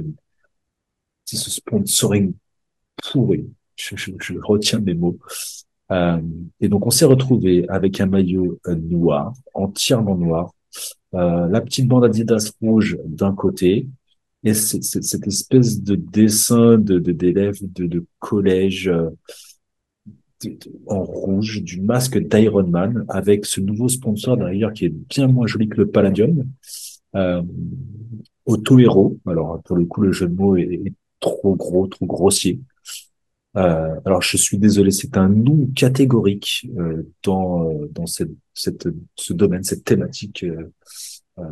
ce 1.27 1.51
sponsoring 1.51 2.35
pourri. 3.03 3.47
Je, 3.77 3.97
je, 3.97 4.11
je, 4.21 4.35
retiens 4.43 4.81
mes 4.81 4.95
mots. 4.95 5.19
Euh, 5.91 6.21
et 6.61 6.69
donc, 6.69 6.87
on 6.87 6.91
s'est 6.91 7.05
retrouvé 7.05 7.67
avec 7.69 8.01
un 8.01 8.07
maillot 8.07 8.59
euh, 8.67 8.75
noir, 8.75 9.33
entièrement 9.55 10.17
noir, 10.17 10.53
euh, 11.15 11.49
la 11.49 11.61
petite 11.61 11.87
bande 11.89 12.05
Adidas 12.05 12.53
rouge 12.61 12.99
d'un 13.05 13.35
côté, 13.35 13.87
et 14.45 14.55
c'est, 14.55 14.83
cette 14.83 15.27
espèce 15.27 15.83
de 15.83 15.95
dessin 15.95 16.79
de 16.79 16.99
d'élèves 16.99 17.59
de, 17.61 17.87
de, 17.87 18.05
collège 18.19 18.89
euh, 18.89 19.11
en 20.87 21.03
rouge 21.03 21.63
du 21.63 21.81
masque 21.81 22.19
d'Iron 22.19 22.67
Man 22.67 23.05
avec 23.09 23.47
ce 23.47 23.61
nouveau 23.61 23.89
sponsor 23.89 24.37
derrière 24.37 24.73
qui 24.73 24.87
est 24.87 24.95
bien 25.09 25.27
moins 25.27 25.47
joli 25.47 25.69
que 25.69 25.79
le 25.79 25.91
Palladium. 25.91 26.47
Euh, 27.15 27.43
Auto 28.47 28.79
Hero. 28.79 29.19
Alors 29.27 29.63
pour 29.63 29.77
le 29.77 29.85
coup 29.85 30.01
le 30.01 30.13
jeu 30.13 30.29
de 30.29 30.35
mots 30.35 30.57
est, 30.57 30.93
trop 31.21 31.55
gros, 31.55 31.87
trop 31.87 32.07
grossier. 32.07 32.61
Euh, 33.57 33.95
alors 34.05 34.23
je 34.23 34.37
suis 34.37 34.59
désolé, 34.59 34.91
c'est 34.91 35.17
un 35.17 35.29
nom 35.29 35.69
catégorique 35.77 36.67
euh, 36.79 37.03
dans 37.23 37.71
euh, 37.71 37.89
dans 37.93 38.07
cette, 38.07 38.33
cette 38.55 38.89
ce 39.15 39.33
domaine, 39.35 39.63
cette 39.63 39.85
thématique 39.85 40.43
euh, 40.45 40.73
euh, 41.39 41.45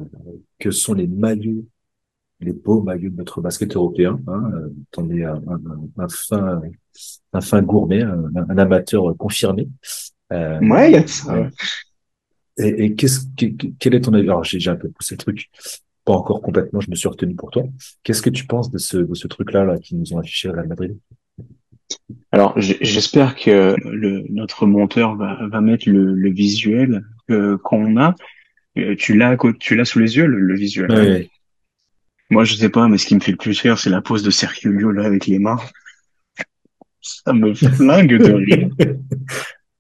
que 0.59 0.71
sont 0.71 0.95
les 0.95 1.07
maillots, 1.07 1.65
les 2.41 2.53
beaux 2.53 2.83
maillots 2.83 3.11
de 3.11 3.17
notre 3.17 3.41
basket 3.41 3.77
européen. 3.77 4.19
Hein, 4.27 4.51
es 5.11 5.25
un, 5.25 5.35
un, 5.47 5.61
un, 5.99 6.09
fin 6.09 6.61
un 7.33 7.41
fin 7.41 7.63
gourmet, 7.63 8.03
un, 8.03 8.25
un 8.49 8.59
amateur 8.59 9.17
confirmé. 9.17 9.69
Euh, 10.33 10.61
ouais, 10.61 10.93
y 10.93 10.97
a 10.97 11.07
ça. 11.07 11.49
Et, 12.59 12.85
et 12.85 12.95
qu'est-ce, 12.95 13.21
quel 13.79 13.95
est 13.95 14.01
ton 14.01 14.13
avis? 14.13 14.29
Alors, 14.29 14.45
j'ai 14.45 14.71
un 14.71 14.77
peu 14.77 14.91
poussé 14.91 15.15
le 15.15 15.19
truc, 15.19 15.49
pas 16.05 16.13
encore 16.13 16.43
complètement. 16.43 16.81
Je 16.81 16.91
me 16.91 16.95
suis 16.95 17.09
retenu 17.09 17.35
pour 17.35 17.51
toi. 17.51 17.65
Qu'est-ce 18.03 18.23
que 18.23 18.31
tu 18.31 18.47
penses 18.47 18.71
de 18.71 18.79
ce, 18.79 18.99
de 18.99 19.15
ce 19.15 19.27
truc-là 19.29 19.65
là, 19.65 19.79
qui 19.79 19.95
nous 19.95 20.13
ont 20.13 20.19
affiché 20.19 20.49
à 20.49 20.53
la 20.53 20.65
Madrid? 20.65 20.97
Alors, 22.31 22.55
j'espère 22.57 23.35
que 23.35 23.75
le, 23.85 24.25
notre 24.31 24.67
monteur 24.67 25.17
va, 25.17 25.39
va 25.49 25.61
mettre 25.61 25.89
le, 25.89 26.15
le 26.15 26.31
visuel 26.31 27.03
qu'on 27.65 27.97
a. 27.97 28.15
Euh, 28.79 28.95
tu 28.97 29.17
l'as, 29.17 29.37
tu 29.59 29.75
l'as 29.75 29.85
sous 29.85 29.99
les 29.99 30.17
yeux, 30.17 30.27
le, 30.27 30.39
le 30.39 30.55
visuel? 30.55 30.91
Ouais. 30.93 31.31
Moi, 32.29 32.45
je 32.45 32.55
sais 32.55 32.69
pas, 32.69 32.87
mais 32.87 32.99
ce 32.99 33.07
qui 33.07 33.17
me 33.17 33.21
fait 33.21 33.33
le 33.33 33.37
plus 33.37 33.59
rire, 33.61 33.77
c'est 33.77 33.91
la 33.91 34.01
pose 34.01 34.23
de 34.23 34.31
Sergio 34.31 34.93
là 34.93 35.05
avec 35.05 35.27
les 35.27 35.41
mains. 35.41 35.59
Ça 37.01 37.33
me 37.33 37.55
flingue 37.55 38.19
de 38.19 38.33
rire. 38.33 38.69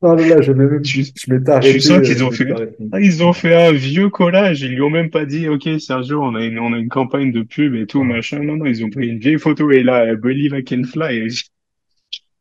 Oh 0.02 0.14
là 0.14 0.26
là, 0.26 0.40
je 0.40 0.52
même, 0.52 0.82
je, 0.82 1.02
je 1.02 1.32
m'étais 1.32 1.50
arrêté. 1.50 1.74
Tu 1.74 1.80
sens 1.82 2.00
qu'ils 2.00 2.24
ont 2.24 2.30
fait, 2.30 2.50
ah, 2.92 3.00
ils 3.00 3.22
ont 3.22 3.34
fait 3.34 3.54
un 3.54 3.72
vieux 3.72 4.08
collage. 4.08 4.62
Ils 4.62 4.72
lui 4.72 4.80
ont 4.80 4.88
même 4.88 5.10
pas 5.10 5.26
dit, 5.26 5.46
OK, 5.48 5.68
Sergio, 5.78 6.22
on 6.22 6.34
a 6.36 6.42
une, 6.42 6.58
on 6.58 6.72
a 6.72 6.78
une 6.78 6.88
campagne 6.88 7.32
de 7.32 7.42
pub 7.42 7.74
et 7.74 7.86
tout, 7.86 8.02
machin. 8.02 8.38
Non, 8.38 8.56
non, 8.56 8.64
ils 8.64 8.82
ont 8.82 8.88
pris 8.88 9.08
une 9.08 9.18
vieille 9.18 9.38
photo 9.38 9.70
et 9.70 9.82
là, 9.82 10.14
Believe 10.14 10.56
I 10.56 10.64
Can 10.64 10.84
Fly. 10.84 11.28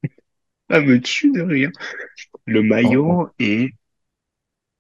Ça 0.70 0.80
me 0.80 1.02
tue 1.02 1.34
de 1.34 1.42
rire. 1.42 1.72
Le 2.46 2.64
maillot 2.64 3.24
oh. 3.24 3.30
est 3.40 3.74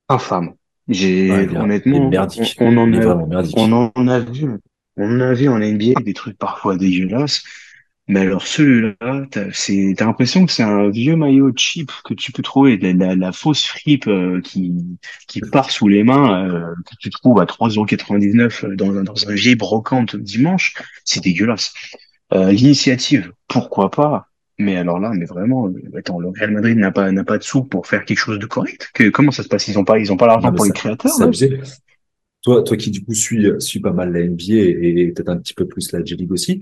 infâme. 0.08 0.54
J'ai, 0.88 1.30
ouais, 1.32 1.58
honnêtement, 1.58 1.98
on, 1.98 2.12
on, 2.60 2.78
en 2.78 2.94
a, 2.94 3.44
on 3.58 3.92
en 3.94 4.08
a 4.08 4.20
vu, 4.20 4.50
on 4.98 5.20
a 5.20 5.34
vu 5.34 5.50
en 5.50 5.60
NBA 5.60 6.02
des 6.02 6.14
trucs 6.14 6.38
parfois 6.38 6.78
dégueulasses. 6.78 7.44
Mais 8.10 8.22
alors 8.22 8.48
celui-là, 8.48 9.28
t'as, 9.30 9.52
c'est, 9.54 9.94
t'as 9.96 10.06
l'impression 10.06 10.44
que 10.48 10.52
c'est 10.52 10.64
un 10.64 10.90
vieux 10.90 11.16
maillot 11.16 11.52
cheap 11.56 11.92
que 12.04 12.16
tu 12.16 12.32
peux 12.32 12.42
trouver, 12.42 12.76
la, 12.78 12.92
la, 12.92 13.16
la 13.16 13.32
fausse 13.32 13.64
fripe 13.66 14.08
euh, 14.08 14.42
qui, 14.42 14.74
qui 15.28 15.42
part 15.42 15.70
sous 15.70 15.88
les 15.88 16.04
mains, 16.04 16.50
euh, 16.50 16.74
que 16.90 16.96
tu 17.00 17.12
trouves 17.12 17.40
à 17.40 17.46
3,99€ 17.46 18.74
dans, 18.74 18.98
un, 18.98 19.04
dans 19.04 19.30
un 19.30 19.34
vieil 19.36 19.54
brocante 19.54 20.16
dimanche. 20.16 20.74
C'est 21.06 21.24
dégueulasse. 21.24 21.72
Euh, 22.34 22.52
l'initiative, 22.52 23.32
pourquoi 23.48 23.92
pas? 23.92 24.26
Mais 24.58 24.76
alors 24.76 25.00
là, 25.00 25.12
mais 25.14 25.26
vraiment, 25.26 25.72
attends, 25.96 26.20
le 26.20 26.30
Real 26.30 26.50
Madrid 26.50 26.80
n'a 26.80 26.92
pas 26.92 27.12
n'a 27.12 27.24
pas 27.24 27.38
de 27.38 27.44
sous 27.44 27.64
pour 27.64 27.86
faire 27.86 28.06
quelque 28.06 28.18
chose 28.18 28.40
de 28.40 28.48
correct? 28.48 28.90
Que, 28.96 29.10
comment 29.10 29.32
ça 29.32 29.44
se 29.44 29.48
passe? 29.48 29.68
Ils 29.68 29.78
ont 29.78 29.86
pas 29.86 30.00
ils 30.00 30.12
ont 30.12 30.18
pas 30.18 30.26
l'argent 30.26 30.52
pour 30.52 30.66
ça, 30.66 30.66
les 30.66 30.74
créateurs. 30.74 31.12
C'est 31.12 31.24
abusé. 31.24 31.60
Toi, 32.42 32.64
toi 32.64 32.76
qui 32.76 32.90
du 32.90 33.06
coup 33.06 33.14
suis 33.14 33.48
suis 33.60 33.80
pas 33.80 33.92
mal 33.92 34.12
la 34.12 34.24
NBA 34.26 34.54
et, 34.54 35.02
et 35.02 35.12
peut-être 35.12 35.30
un 35.30 35.38
petit 35.38 35.54
peu 35.54 35.68
plus 35.68 35.92
la 35.92 36.04
J 36.04 36.16
League 36.16 36.32
aussi, 36.32 36.60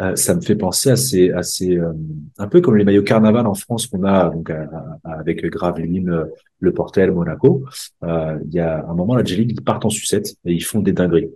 euh, 0.00 0.16
ça 0.16 0.34
me 0.34 0.40
fait 0.40 0.56
penser 0.56 0.90
à 0.90 0.96
ces, 0.96 1.30
à 1.30 1.42
ces 1.42 1.76
euh, 1.76 1.92
un 2.38 2.48
peu 2.48 2.60
comme 2.60 2.76
les 2.76 2.84
maillots 2.84 3.02
carnaval 3.02 3.46
en 3.46 3.54
France 3.54 3.86
qu'on 3.86 4.04
a 4.04 4.30
donc 4.30 4.50
à, 4.50 4.68
à, 5.04 5.18
avec 5.18 5.44
Graveline, 5.44 6.08
euh, 6.08 6.24
Le 6.58 6.72
Portel, 6.72 7.12
Monaco. 7.12 7.64
Il 8.02 8.52
y 8.52 8.60
a 8.60 8.86
un 8.88 8.94
moment 8.94 9.14
la 9.14 9.24
J 9.24 9.36
League 9.36 9.52
ils 9.58 9.64
partent 9.64 9.84
en 9.84 9.90
sucette 9.90 10.36
et 10.44 10.52
ils 10.52 10.64
font 10.64 10.80
des 10.80 10.92
dingueries. 10.92 11.30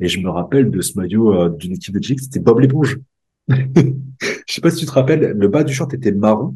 Et 0.00 0.08
je 0.08 0.20
me 0.20 0.30
rappelle 0.30 0.70
de 0.70 0.80
ce 0.80 0.98
maillot 0.98 1.48
d'une 1.50 1.72
équipe 1.72 1.94
de 1.94 2.02
J 2.02 2.10
League, 2.10 2.20
c'était 2.22 2.40
Bob 2.40 2.60
l'éponge. 2.60 2.98
je 3.48 3.94
sais 4.46 4.60
pas 4.60 4.70
si 4.70 4.78
tu 4.80 4.86
te 4.86 4.92
rappelles, 4.92 5.32
le 5.36 5.48
bas 5.48 5.64
du 5.64 5.72
short 5.72 5.92
était 5.94 6.12
marron. 6.12 6.54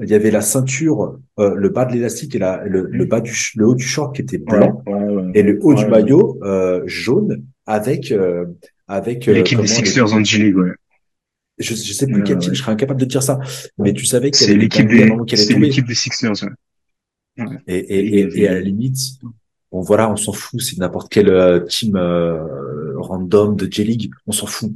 Il 0.00 0.08
y 0.08 0.14
avait 0.14 0.30
la 0.30 0.40
ceinture, 0.40 1.18
euh, 1.40 1.54
le 1.54 1.68
bas 1.70 1.84
de 1.84 1.92
l'élastique 1.92 2.34
et 2.36 2.38
la, 2.38 2.64
le, 2.64 2.88
le, 2.88 3.04
bas 3.04 3.20
du 3.20 3.32
le 3.56 3.66
haut 3.66 3.74
du 3.74 3.84
short 3.84 4.14
qui 4.14 4.22
était 4.22 4.38
blanc 4.38 4.82
ouais, 4.86 4.92
ouais, 4.92 5.14
ouais. 5.14 5.30
et 5.34 5.42
le 5.42 5.58
haut 5.60 5.74
du 5.74 5.86
maillot 5.86 6.38
euh, 6.44 6.82
jaune 6.86 7.44
avec 7.66 8.12
euh, 8.12 8.46
avec 8.86 9.26
l'équipe 9.26 9.60
des 9.60 9.66
Sixers 9.66 10.14
en 10.14 10.22
G 10.22 10.38
League. 10.38 10.56
Ouais. 11.58 11.64
Je, 11.64 11.74
je 11.74 11.92
sais 11.92 12.06
plus 12.06 12.22
quel 12.22 12.38
team, 12.38 12.54
je 12.54 12.60
serais 12.62 12.72
incapable 12.72 13.00
de 13.00 13.06
dire 13.06 13.22
ça, 13.22 13.38
mais 13.78 13.92
tu 13.92 14.06
savais 14.06 14.30
qu'il 14.30 14.46
y 14.46 14.50
avait 14.50 14.58
l'équipe 14.58 14.88
des, 14.88 15.36
c'est 15.36 15.58
l'équipe 15.58 15.86
des 15.86 15.94
Sixers. 15.94 16.48
Et, 17.66 17.76
et, 17.76 18.20
et, 18.20 18.40
et, 18.40 18.48
à 18.48 18.54
la 18.54 18.60
limite, 18.60 18.98
bon 19.70 19.80
voilà, 19.80 20.10
on 20.10 20.16
s'en 20.16 20.32
fout, 20.32 20.60
c'est 20.60 20.78
n'importe 20.78 21.10
quel 21.10 21.64
team 21.68 21.96
random 22.96 23.56
de 23.56 23.68
J 23.70 23.84
League, 23.84 24.10
on 24.26 24.32
s'en 24.32 24.46
fout. 24.46 24.72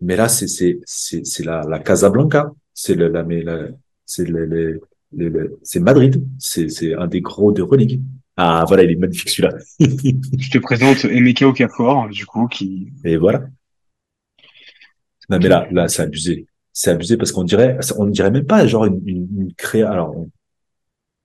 Mais 0.00 0.16
là, 0.16 0.28
c'est 0.28 0.48
c'est 0.48 0.80
c'est 0.84 1.26
c'est 1.26 1.44
la 1.44 1.62
la 1.68 1.78
Casablanca, 1.78 2.52
c'est 2.74 2.94
le 2.94 3.08
la 3.08 3.22
mais 3.24 3.42
la 3.42 3.68
c'est 4.06 4.28
le, 4.28 4.46
le, 4.46 4.80
le, 5.16 5.58
c'est 5.62 5.80
Madrid, 5.80 6.22
c'est 6.38 6.68
c'est 6.68 6.94
un 6.94 7.06
des 7.06 7.20
gros 7.20 7.52
de 7.52 7.62
religue. 7.62 8.00
Ah 8.36 8.64
voilà, 8.68 8.84
il 8.84 8.92
est 8.92 8.96
magnifique 8.96 9.30
celui-là. 9.30 9.56
Je 9.80 10.50
te 10.50 10.58
présente 10.58 11.04
Emeka 11.04 11.48
Okafor, 11.48 12.08
du 12.08 12.24
coup, 12.24 12.46
qui. 12.46 12.92
Et 13.04 13.16
voilà. 13.16 13.48
Non 15.28 15.38
mais 15.38 15.48
là, 15.48 15.66
là, 15.70 15.88
c'est 15.88 16.02
abusé. 16.02 16.46
C'est 16.72 16.90
abusé 16.90 17.16
parce 17.16 17.32
qu'on 17.32 17.44
dirait, 17.44 17.78
on 17.96 18.06
dirait 18.06 18.30
même 18.30 18.46
pas 18.46 18.66
genre 18.66 18.84
une, 18.84 19.02
une. 19.06 19.52
Alors, 19.84 20.14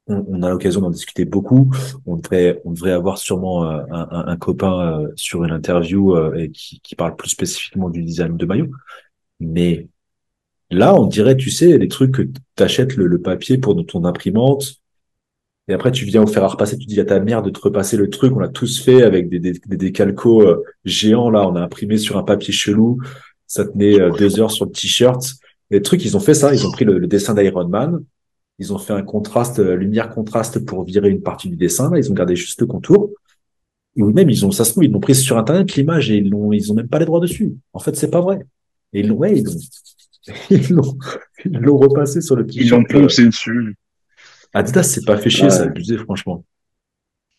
on, 0.07 0.43
a 0.43 0.49
l'occasion 0.49 0.81
d'en 0.81 0.89
discuter 0.89 1.25
beaucoup. 1.25 1.73
On 2.05 2.17
devrait, 2.17 2.61
on 2.65 2.71
devrait 2.71 2.91
avoir 2.91 3.17
sûrement 3.17 3.69
euh, 3.69 3.83
un, 3.89 4.37
copain 4.37 5.01
euh, 5.01 5.07
sur 5.15 5.43
une 5.43 5.51
interview 5.51 6.15
euh, 6.15 6.47
qui, 6.53 6.95
parle 6.95 7.15
plus 7.15 7.29
spécifiquement 7.29 7.89
du 7.89 8.03
design 8.03 8.35
de 8.35 8.45
maillot. 8.45 8.69
Mais 9.39 9.87
là, 10.69 10.95
on 10.95 11.07
dirait, 11.07 11.37
tu 11.37 11.51
sais, 11.51 11.77
les 11.77 11.87
trucs 11.87 12.11
que 12.11 12.23
t'achètes 12.55 12.95
le, 12.95 13.07
le 13.07 13.21
papier 13.21 13.57
pour 13.57 13.85
ton 13.85 14.05
imprimante. 14.05 14.75
Et 15.69 15.73
après, 15.73 15.91
tu 15.91 16.03
viens 16.03 16.23
au 16.23 16.27
faire 16.27 16.43
à 16.43 16.47
repasser, 16.47 16.77
tu 16.77 16.85
dis 16.85 16.99
à 16.99 17.05
ta 17.05 17.21
mère 17.21 17.41
de 17.41 17.49
te 17.49 17.59
repasser 17.59 17.95
le 17.95 18.09
truc. 18.09 18.35
On 18.35 18.39
l'a 18.39 18.49
tous 18.49 18.81
fait 18.83 19.03
avec 19.03 19.29
des, 19.29 19.39
des, 19.39 19.53
des, 19.53 19.77
des 19.77 19.91
calcos 19.93 20.61
géants. 20.83 21.29
Là, 21.29 21.47
on 21.47 21.55
a 21.55 21.61
imprimé 21.61 21.97
sur 21.97 22.17
un 22.17 22.23
papier 22.23 22.53
chelou. 22.53 22.99
Ça 23.53 23.65
tenait 23.65 23.97
deux 24.17 24.39
heures 24.39 24.49
sur 24.51 24.65
le 24.65 24.71
t-shirt. 24.71 25.23
Les 25.69 25.81
trucs, 25.81 26.03
ils 26.05 26.15
ont 26.17 26.19
fait 26.19 26.33
ça. 26.33 26.53
Ils 26.53 26.65
ont 26.65 26.71
pris 26.71 26.85
le, 26.85 26.97
le 26.97 27.07
dessin 27.07 27.33
d'Iron 27.35 27.67
Man 27.67 28.03
Ils 28.57 28.73
ont 28.73 28.79
fait 28.79 28.93
un 28.93 29.03
contraste, 29.03 29.59
euh, 29.59 29.75
lumière 29.75 30.09
contraste 30.09 30.65
pour 30.65 30.83
virer 30.85 31.09
une 31.09 31.21
partie 31.21 31.49
du 31.49 31.55
dessin. 31.55 31.91
Là, 31.91 31.99
ils 31.99 32.09
ont 32.11 32.15
gardé 32.15 32.35
juste 32.35 32.59
le 32.61 32.67
contour. 32.67 33.11
Ou 33.95 34.11
même, 34.11 34.29
ils 34.29 34.43
ont, 34.45 34.51
ça 34.51 34.65
se 34.65 34.71
trouve, 34.71 34.85
ils 34.85 34.91
l'ont 34.91 34.99
pris 34.99 35.13
sur 35.13 35.37
Internet, 35.37 35.75
l'image, 35.75 36.09
et 36.09 36.17
ils 36.17 36.29
l'ont, 36.29 36.51
ils 36.51 36.71
ont 36.71 36.75
même 36.75 36.87
pas 36.87 36.97
les 36.99 37.05
droits 37.05 37.19
dessus. 37.19 37.53
En 37.73 37.79
fait, 37.79 37.95
c'est 37.95 38.09
pas 38.09 38.21
vrai. 38.21 38.39
Et 38.91 39.01
ils 39.01 39.07
l'ont, 39.07 39.17
ouais, 39.17 39.37
ils 39.37 39.43
l'ont, 39.45 39.59
ils 40.49 40.69
l'ont, 40.73 40.97
ils 41.45 41.51
l'ont 41.59 41.77
repassé 41.77 42.21
sur 42.21 42.35
le 42.35 42.45
petit 42.45 42.61
Ils 42.61 42.73
ont 42.73 42.81
shop, 42.81 42.97
euh, 42.97 43.01
poncé 43.03 43.25
dessus. 43.25 43.75
Adidas, 44.53 44.83
c'est 44.83 45.05
pas 45.05 45.17
fait 45.17 45.29
chier, 45.29 45.43
Ouais. 45.45 45.49
ça 45.51 45.63
a 45.63 45.65
abusé, 45.65 45.97
franchement. 45.97 46.43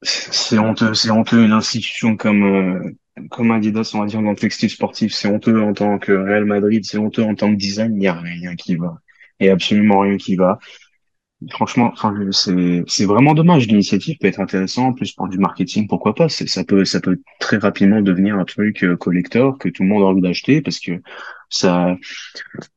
C'est 0.04 0.58
honteux, 0.58 0.94
c'est 0.94 1.10
honteux 1.10 1.44
une 1.44 1.52
institution 1.52 2.16
comme 2.16 2.42
euh, 2.44 2.90
comme 3.30 3.50
Adidas, 3.52 3.92
on 3.94 4.00
va 4.00 4.06
dire 4.06 4.22
dans 4.22 4.30
le 4.30 4.36
textile 4.36 4.70
sportif, 4.70 5.12
c'est 5.14 5.28
honteux 5.28 5.62
en 5.62 5.72
tant 5.72 5.98
que 5.98 6.12
Real 6.12 6.44
Madrid, 6.44 6.84
c'est 6.84 6.98
honteux 6.98 7.22
en 7.22 7.34
tant 7.34 7.50
que 7.50 7.56
design, 7.56 7.92
il 7.94 8.00
n'y 8.00 8.08
a 8.08 8.14
rien 8.14 8.54
qui 8.56 8.76
va. 8.76 8.98
A 9.40 9.50
absolument 9.52 10.00
rien 10.00 10.16
qui 10.16 10.36
va. 10.36 10.58
Franchement, 11.50 11.90
enfin, 11.92 12.14
c'est 12.30 12.84
c'est 12.86 13.04
vraiment 13.04 13.34
dommage. 13.34 13.66
L'initiative 13.66 14.16
peut 14.20 14.28
être 14.28 14.40
intéressante, 14.40 14.92
en 14.92 14.92
plus 14.94 15.12
pour 15.12 15.28
du 15.28 15.38
marketing, 15.38 15.88
pourquoi 15.88 16.14
pas. 16.14 16.28
Ça 16.28 16.64
peut 16.64 16.84
ça 16.84 17.00
peut 17.00 17.20
très 17.40 17.58
rapidement 17.58 18.00
devenir 18.00 18.36
un 18.38 18.44
truc 18.44 18.84
euh, 18.84 18.96
collector 18.96 19.58
que 19.58 19.68
tout 19.68 19.82
le 19.82 19.88
monde 19.88 20.02
a 20.02 20.06
envie 20.06 20.22
d'acheter 20.22 20.62
parce 20.62 20.80
que 20.80 20.92
ça 21.54 21.96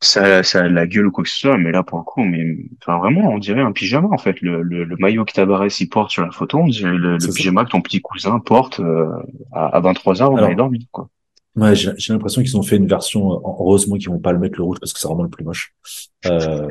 ça 0.01 0.43
ça 0.43 0.63
a 0.63 0.69
de 0.69 0.73
la 0.73 0.88
gueule 0.88 1.07
ou 1.07 1.11
quoi 1.11 1.23
que 1.23 1.30
ce 1.30 1.38
soit. 1.38 1.57
Mais 1.57 1.71
là 1.71 1.84
pour 1.84 1.97
le 1.99 2.03
coup, 2.03 2.23
mais 2.23 2.57
enfin 2.82 2.97
vraiment, 2.99 3.30
on 3.30 3.38
dirait 3.38 3.61
un 3.61 3.71
pyjama 3.71 4.09
en 4.11 4.17
fait. 4.17 4.41
Le 4.41 4.61
le, 4.61 4.84
le 4.84 4.95
maillot 4.97 5.25
que 5.25 5.34
Tabarez 5.34 5.69
il 5.80 5.89
porte 5.89 6.11
sur 6.11 6.23
la 6.25 6.32
photo, 6.32 6.59
on 6.59 6.67
dirait 6.67 6.91
le, 6.91 7.17
le 7.17 7.34
pyjama 7.34 7.65
que 7.65 7.71
ton 7.71 7.82
petit 7.82 8.01
cousin 8.01 8.39
porte 8.39 8.80
euh, 8.80 9.09
à, 9.51 9.78
à 9.78 9.80
23 9.80 10.13
h 10.15 10.23
on 10.23 10.36
Alors, 10.38 10.49
est 10.49 10.55
dormi 10.55 10.88
quoi. 10.91 11.09
Ouais, 11.55 11.73
j'ai 11.75 12.13
l'impression 12.13 12.43
qu'ils 12.43 12.55
ont 12.55 12.61
fait 12.61 12.75
une 12.78 12.86
version, 12.86 13.32
heureusement 13.43 13.95
qu'ils 13.95 14.09
vont 14.09 14.19
pas 14.19 14.32
le 14.32 14.38
mettre 14.38 14.59
le 14.59 14.63
rouge 14.63 14.78
parce 14.80 14.93
que 14.93 14.99
c'est 14.99 15.07
vraiment 15.07 15.23
le 15.23 15.30
plus 15.30 15.43
moche. 15.43 15.73
Euh, 16.28 16.67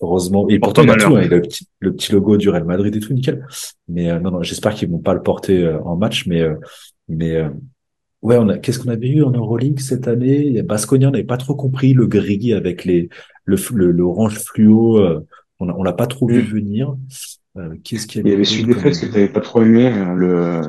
heureusement. 0.00 0.48
Et 0.48 0.58
pourtant, 0.58 0.82
il 0.82 0.90
a 0.90 0.96
tout, 0.96 1.14
hein, 1.14 1.22
il 1.22 1.32
a 1.32 1.36
le 1.36 1.42
petit, 1.42 1.68
le 1.78 1.94
petit 1.94 2.10
logo 2.12 2.36
du 2.36 2.48
Real 2.48 2.64
Madrid 2.64 2.94
et 2.94 2.98
tout, 2.98 3.12
nickel. 3.12 3.46
Mais 3.86 4.10
euh, 4.10 4.18
non, 4.18 4.32
non, 4.32 4.42
j'espère 4.42 4.74
qu'ils 4.74 4.90
vont 4.90 4.98
pas 4.98 5.14
le 5.14 5.22
porter 5.22 5.62
euh, 5.62 5.80
en 5.82 5.96
match, 5.96 6.26
mais, 6.26 6.40
euh, 6.40 6.56
mais, 7.08 7.36
euh, 7.36 7.50
ouais, 8.22 8.36
on 8.38 8.48
a, 8.48 8.58
qu'est-ce 8.58 8.78
qu'on 8.78 8.90
avait 8.90 9.08
eu 9.08 9.22
en 9.22 9.30
Euroleague 9.30 9.78
cette 9.80 10.08
année? 10.08 10.62
Basconia, 10.62 11.08
on 11.08 11.10
n'avait 11.12 11.24
pas 11.24 11.36
trop 11.36 11.54
compris 11.54 11.92
le 11.94 12.06
gris 12.06 12.52
avec 12.52 12.84
les, 12.84 13.08
le, 13.44 13.56
le, 13.74 13.90
l'orange 13.92 14.38
fluo, 14.38 14.98
euh, 14.98 15.26
on 15.60 15.68
a- 15.68 15.74
on 15.74 15.82
l'a 15.82 15.92
pas 15.92 16.06
trop 16.06 16.26
vu 16.28 16.42
Mm. 16.42 16.46
venir. 16.46 16.96
Euh, 17.56 17.74
qu'est-ce 17.84 18.06
qu'il 18.06 18.20
y 18.20 18.24
Il 18.24 18.28
y 18.28 18.32
avait 18.32 18.36
avait 18.36 18.44
celui 18.44 18.64
des 18.74 18.74
fesses 18.80 19.00
que 19.00 19.06
t'avais 19.06 19.28
pas 19.28 19.40
trop 19.40 19.62
aimé, 19.62 19.86
euh, 19.86 20.14
le 20.14 20.60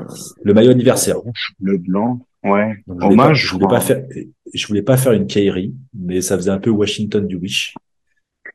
Le 0.43 0.53
maillot 0.53 0.71
anniversaire. 0.71 1.17
le 1.59 1.77
blanc. 1.77 2.19
Ouais. 2.43 2.77
Donc, 2.87 3.01
je 3.01 3.05
voulais 3.05 3.17
pas, 3.17 3.23
Hommage. 3.25 3.45
je 3.45 3.51
voulais 3.53 3.67
pas 3.67 3.81
faire, 3.81 4.05
je 4.53 4.67
voulais 4.67 4.81
pas 4.83 4.95
faire 4.95 5.11
une 5.11 5.27
Kairi, 5.27 5.73
mais 5.93 6.21
ça 6.21 6.37
faisait 6.37 6.51
un 6.51 6.59
peu 6.59 6.69
Washington 6.69 7.27
du 7.27 7.35
Wish. 7.35 7.73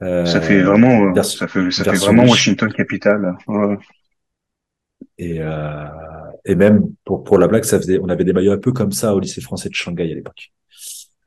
Euh, 0.02 0.24
Ça 0.24 0.40
fait 0.40 0.62
vraiment, 0.62 1.12
euh, 1.14 1.22
ça 1.22 1.46
fait, 1.46 1.70
ça 1.70 1.84
fait 1.84 1.98
vraiment. 1.98 2.22
Washington 2.24 2.72
Capital. 2.72 3.36
Ouais. 3.46 3.76
et, 5.18 5.36
euh, 5.40 5.84
et 6.44 6.54
même 6.54 6.84
pour, 7.04 7.24
pour 7.24 7.38
la 7.38 7.48
blague, 7.48 7.64
ça 7.64 7.78
faisait, 7.78 7.98
on 8.00 8.08
avait 8.08 8.24
des 8.24 8.32
maillots 8.32 8.52
un 8.52 8.58
peu 8.58 8.72
comme 8.72 8.92
ça 8.92 9.14
au 9.14 9.20
lycée 9.20 9.40
français 9.40 9.68
de 9.68 9.74
Shanghai 9.74 10.10
à 10.10 10.14
l'époque. 10.14 10.52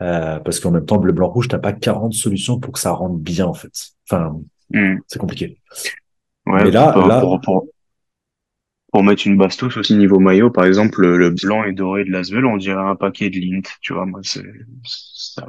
Euh, 0.01 0.39
parce 0.39 0.59
qu'en 0.59 0.72
même 0.72 0.86
temps, 0.86 0.97
bleu, 0.97 1.13
blanc, 1.13 1.30
rouge, 1.30 1.47
t'as 1.47 1.59
pas 1.59 1.74
40 1.74 2.13
solutions 2.13 2.59
pour 2.59 2.74
que 2.74 2.80
ça 2.80 2.91
rentre 2.91 3.18
bien, 3.18 3.45
en 3.45 3.53
fait. 3.53 3.72
Enfin, 4.09 4.39
Hmm. 4.74 4.97
c'est 5.07 5.20
compliqué. 5.20 5.59
Ouais, 6.47 6.66
Mais 6.66 6.72
là- 6.72 6.91
pour, 6.91 7.07
là- 7.07 7.22
pour, 7.22 7.41
pour, 7.41 7.68
pour 8.91 9.03
mettre 9.03 9.28
une 9.28 9.38
bastos 9.38 9.76
aussi 9.78 9.95
niveau 9.95 10.20
maillot, 10.20 10.49
par 10.51 10.66
exemple, 10.66 11.01
le, 11.01 11.18
le 11.18 11.30
blanc 11.32 11.63
et 11.66 11.74
doré 11.74 12.05
de 12.05 12.11
l'Asvel, 12.11 12.45
on 12.45 12.57
dirait 12.57 12.82
un 12.82 12.95
paquet 12.95 13.30
de 13.30 13.39
lint, 13.39 13.61
tu 13.82 13.93
vois, 13.93 14.05
moi, 14.05 14.22
c'est, 14.24 14.43
ça, 14.84 15.45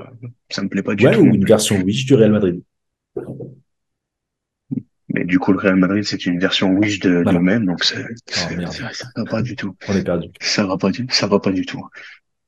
ça 0.51 0.62
me 0.62 0.69
plaît 0.69 0.83
pas 0.83 0.95
du 0.95 1.05
Ouais, 1.05 1.14
tout. 1.14 1.21
ou 1.23 1.27
une 1.27 1.45
version 1.45 1.81
Wish 1.83 2.07
du 2.07 2.14
Real 2.14 2.33
Madrid. 2.33 2.62
Mais 5.17 5.25
du 5.25 5.39
coup, 5.39 5.53
le 5.53 5.59
Real 5.59 5.77
Madrid, 5.77 6.05
c'est 6.05 6.27
une 6.27 6.39
version 6.39 6.69
Wish 6.73 7.01
de, 7.01 7.23
Voilà. 7.23 7.33
d'eux-mêmes, 7.33 7.64
donc 7.64 7.83
c'est- 7.83 8.05
merde. 8.55 8.71
ça, 8.73 8.93
ça 8.93 9.07
va 9.17 9.25
pas 9.25 9.41
du 9.41 9.57
tout. 9.57 9.75
On 9.89 9.95
est 9.95 10.05
perdu. 10.05 10.29
Ça 10.43 10.67
va 10.67 10.77
pas 10.77 10.91
du, 10.91 11.07
ça 11.11 11.27
va 11.27 11.41
pas 11.41 11.53
du 11.53 11.64
tout. 11.64 11.83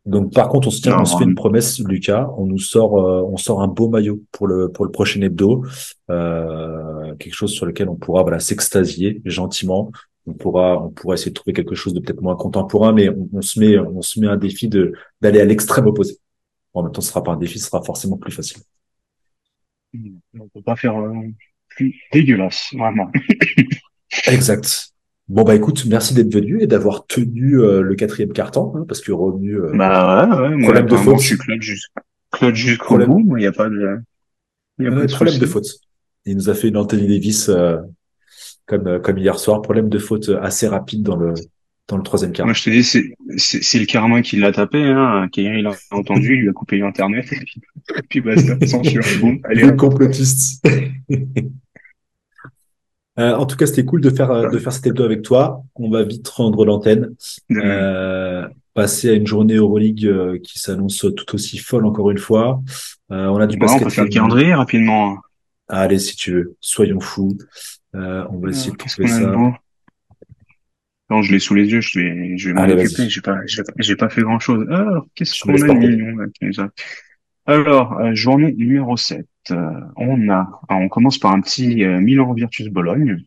Donc, 0.04 0.32
par 0.34 0.48
contre, 0.48 0.68
on 0.68 0.70
se 0.70 0.82
tient, 0.82 0.96
Non, 0.96 1.02
on 1.02 1.04
se 1.06 1.16
fait 1.16 1.24
une 1.24 1.34
promesse, 1.34 1.80
Lucas. 1.80 2.28
On 2.36 2.44
nous 2.46 2.58
sort, 2.58 2.98
euh, 2.98 3.22
on 3.22 3.36
sort 3.38 3.62
un 3.62 3.68
beau 3.68 3.88
maillot 3.88 4.22
pour 4.32 4.46
le 4.46 4.70
pour 4.70 4.84
le 4.84 4.90
prochain 4.90 5.20
hebdo, 5.22 5.64
euh, 6.10 7.14
quelque 7.16 7.34
chose 7.34 7.52
sur 7.52 7.64
lequel 7.66 7.88
on 7.88 7.96
pourra 7.96 8.22
voilà 8.22 8.38
s'extasier 8.38 9.20
gentiment. 9.24 9.90
On 10.26 10.34
pourra, 10.34 10.82
on 10.84 10.90
pourra 10.90 11.14
essayer 11.14 11.30
de 11.30 11.34
trouver 11.34 11.54
quelque 11.54 11.74
chose 11.74 11.94
de 11.94 12.00
peut-être 12.00 12.20
moins 12.20 12.36
contemporain, 12.36 12.92
mais 12.92 13.08
on, 13.08 13.28
on 13.32 13.40
se 13.42 13.58
met, 13.60 13.78
on 13.78 14.02
se 14.02 14.20
met 14.20 14.26
un 14.28 14.36
défi 14.36 14.68
de 14.68 14.92
d'aller 15.22 15.40
à 15.40 15.44
l'extrême 15.46 15.86
opposé. 15.86 16.18
En 16.74 16.82
même 16.82 16.92
temps, 16.92 17.00
ce 17.00 17.08
sera 17.08 17.22
pas 17.22 17.32
un 17.32 17.36
défi, 17.38 17.58
ce 17.58 17.66
sera 17.66 17.82
forcément 17.82 18.18
plus 18.18 18.32
facile. 18.32 18.62
On 20.38 20.48
peut 20.48 20.62
pas 20.62 20.76
faire 20.76 20.96
euh, 20.98 21.12
dégueulasse, 22.12 22.70
vraiment. 22.76 23.10
Exact. 24.26 24.88
Bon 25.28 25.42
bah 25.42 25.54
écoute, 25.54 25.84
merci 25.86 26.14
d'être 26.14 26.32
venu 26.32 26.62
et 26.62 26.66
d'avoir 26.66 27.06
tenu 27.06 27.60
euh, 27.60 27.82
le 27.82 27.94
quatrième 27.94 28.32
carton, 28.32 28.72
hein, 28.74 28.84
parce 28.88 29.00
que 29.02 29.12
revenu. 29.12 29.56
euh, 29.56 29.72
Bah 29.74 30.26
ouais, 30.26 30.48
ouais, 30.48 30.56
moi, 30.56 30.72
Problème 30.72 30.86
de 30.86 30.96
faute. 30.96 31.20
je 31.20 31.26
suis 31.26 31.36
clutch 31.38 31.62
jusqu'au 31.62 32.00
clutch 32.32 32.54
jusqu'au 32.56 32.84
Problème. 32.86 33.08
bout, 33.10 33.36
il 33.36 33.42
y 33.42 33.46
a 33.46 33.52
pas 33.52 33.68
de, 33.68 33.98
il 34.78 34.84
y 34.86 34.88
a 34.88 34.90
Euh, 34.90 34.96
pas 35.00 35.06
de 35.06 35.12
problème 35.12 35.38
de 35.38 35.46
faute. 35.46 35.66
Il 36.24 36.34
nous 36.36 36.48
a 36.48 36.54
fait 36.54 36.68
une 36.68 36.76
Anthony 36.78 37.06
Davis 37.08 37.48
euh, 37.50 37.76
comme 38.66 38.86
euh, 38.86 38.98
comme 39.00 39.18
hier 39.18 39.38
soir. 39.38 39.60
Problème 39.60 39.90
de 39.90 39.98
faute 39.98 40.30
assez 40.40 40.66
rapide 40.66 41.02
dans 41.02 41.16
le 41.16 41.34
dans 41.88 41.96
le 41.96 42.02
troisième 42.02 42.32
quart. 42.32 42.44
Moi, 42.46 42.52
je 42.54 42.64
te 42.64 42.68
dis, 42.70 42.84
c'est, 42.84 43.02
c'est, 43.38 43.62
c'est 43.62 43.78
le 43.78 43.86
karma 43.86 44.20
qui 44.20 44.36
l'a 44.36 44.52
tapé, 44.52 44.82
hein. 44.82 45.26
Kairi 45.32 45.62
l'a 45.62 45.72
entendu, 45.90 46.34
il 46.34 46.40
lui 46.42 46.48
a 46.50 46.52
coupé 46.52 46.76
l'internet, 46.78 47.26
et 47.32 47.36
puis, 47.36 47.62
et 47.96 48.02
puis 48.10 48.20
basta, 48.20 48.58
censure, 48.66 49.02
boum, 49.22 49.40
allez, 49.44 49.62
Les 49.62 49.70
hop. 49.70 50.02
Euh, 53.18 53.34
en 53.34 53.46
tout 53.46 53.56
cas, 53.56 53.66
c'était 53.66 53.84
cool 53.84 54.00
de 54.00 54.10
faire 54.10 54.30
euh, 54.30 54.48
de 54.50 54.58
faire 54.58 54.72
cet 54.72 54.86
hebdo 54.86 55.02
avec 55.04 55.22
toi. 55.22 55.62
On 55.74 55.90
va 55.90 56.02
vite 56.04 56.28
rendre 56.28 56.64
l'antenne, 56.64 57.14
De- 57.50 57.60
euh, 57.60 58.46
passer 58.74 59.10
à 59.10 59.12
une 59.14 59.26
journée 59.26 59.54
Euroleague 59.56 60.06
euh, 60.06 60.38
qui 60.38 60.58
s'annonce 60.60 61.04
tout 61.16 61.34
aussi 61.34 61.58
folle 61.58 61.84
encore 61.86 62.10
une 62.12 62.18
fois. 62.18 62.62
Euh, 63.10 63.26
on 63.26 63.38
a 63.38 63.46
du 63.48 63.56
Bon, 63.56 63.66
on 63.66 63.68
basket. 63.68 63.84
peut 63.84 63.90
faire 63.90 64.04
le 64.04 64.10
calendrier 64.10 64.54
rapidement. 64.54 65.16
Allez, 65.68 65.98
si 65.98 66.14
tu 66.16 66.32
veux, 66.32 66.56
soyons 66.60 67.00
fous. 67.00 67.36
Euh, 67.94 68.24
on 68.30 68.38
va 68.38 68.50
essayer 68.50 68.70
de 68.70 68.76
Qu'est-ce 68.76 68.94
trouver 69.02 69.08
de 69.08 69.24
ça. 69.24 69.52
Non, 71.10 71.22
je 71.22 71.32
l'ai 71.32 71.38
sous 71.38 71.54
les 71.54 71.64
yeux, 71.66 71.80
je 71.80 71.98
vais, 71.98 72.36
je 72.36 72.48
vais 72.48 72.54
m'en 72.54 72.64
occuper, 72.68 73.08
j'ai 73.08 73.22
pas, 73.22 73.38
j'ai 73.46 73.62
pas, 73.62 73.72
j'ai 73.78 73.96
pas 73.96 74.10
fait 74.10 74.20
grand 74.20 74.38
chose. 74.38 74.66
Alors, 74.70 75.06
qu'est-ce 75.14 75.40
qu'on 75.40 75.54
a 75.54 75.56
de 75.56 75.86
mignon, 75.88 76.26
Alors, 77.46 77.98
euh, 77.98 78.14
journée 78.14 78.52
numéro 78.52 78.94
7. 78.96 79.26
Euh, 79.50 79.80
on 79.96 80.28
a, 80.30 80.60
on 80.68 80.88
commence 80.88 81.18
par 81.18 81.32
un 81.32 81.40
petit 81.40 81.84
euh, 81.84 82.00
Milan 82.00 82.32
Virtus 82.32 82.68
Bologne. 82.68 83.24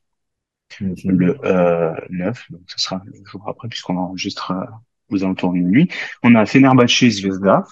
Mhm. 0.79 0.95
le 1.03 1.37
euh, 1.43 1.93
9, 2.09 2.51
donc 2.51 2.61
ce 2.67 2.79
sera 2.79 3.01
le 3.05 3.13
jour 3.25 3.43
après 3.47 3.67
puisqu'on 3.67 3.97
enregistre 3.97 4.51
euh, 4.51 4.65
aux 5.09 5.23
alentours 5.23 5.51
de 5.51 5.57
minuit. 5.57 5.89
On 6.23 6.35
a 6.35 6.45
Fenerbahçe 6.45 7.09
Zvezda, 7.09 7.65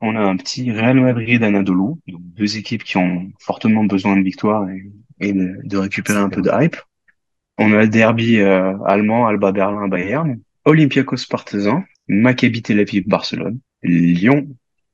on 0.00 0.16
a 0.16 0.20
un 0.20 0.36
petit 0.36 0.70
Real 0.72 1.00
Madrid 1.00 1.42
Anadolu, 1.42 1.94
donc 2.06 2.22
deux 2.22 2.56
équipes 2.56 2.84
qui 2.84 2.96
ont 2.96 3.30
fortement 3.38 3.84
besoin 3.84 4.16
de 4.16 4.22
victoire 4.22 4.68
et, 4.70 4.90
et 5.20 5.32
de, 5.32 5.58
de 5.64 5.76
récupérer 5.76 6.18
un 6.18 6.30
peu 6.30 6.40
de 6.40 6.50
hype. 6.52 6.76
On 7.58 7.72
a 7.72 7.82
le 7.82 7.88
derby 7.88 8.38
euh, 8.38 8.78
allemand 8.84 9.26
Alba 9.26 9.52
Berlin 9.52 9.88
Bayern, 9.88 10.40
Olympiakos 10.64 11.26
Partizan, 11.28 11.84
Maccabi 12.08 12.62
Tel 12.62 12.80
Aviv 12.80 13.06
Barcelone, 13.06 13.58
Lyon 13.82 14.46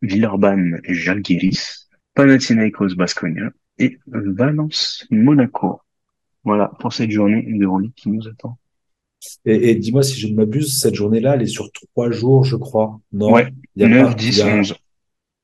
Villeurbanne 0.02 0.80
Jalgiris, 0.88 1.83
Panathinaikos 2.14 2.94
Baskonia 2.96 3.50
et 3.78 3.98
Valence 4.06 5.06
Monaco. 5.10 5.80
Voilà 6.44 6.70
pour 6.78 6.92
cette 6.92 7.10
journée 7.10 7.42
d'Euroleague 7.58 7.94
qui 7.96 8.10
nous 8.10 8.26
attend. 8.28 8.58
Et, 9.46 9.70
et 9.70 9.74
dis-moi 9.74 10.02
si 10.02 10.20
je 10.20 10.28
ne 10.28 10.34
m'abuse, 10.34 10.78
cette 10.78 10.94
journée-là, 10.94 11.34
elle 11.34 11.42
est 11.42 11.46
sur 11.46 11.70
trois 11.72 12.10
jours, 12.10 12.44
je 12.44 12.56
crois. 12.56 13.00
Non, 13.12 13.32
Ouais, 13.32 13.52
il 13.74 13.82
y 13.82 13.84
a 13.86 13.88
9, 13.88 14.08
pas- 14.10 14.14
10, 14.14 14.36
il 14.36 14.38
y 14.38 14.42
a- 14.42 14.56
11. 14.56 14.74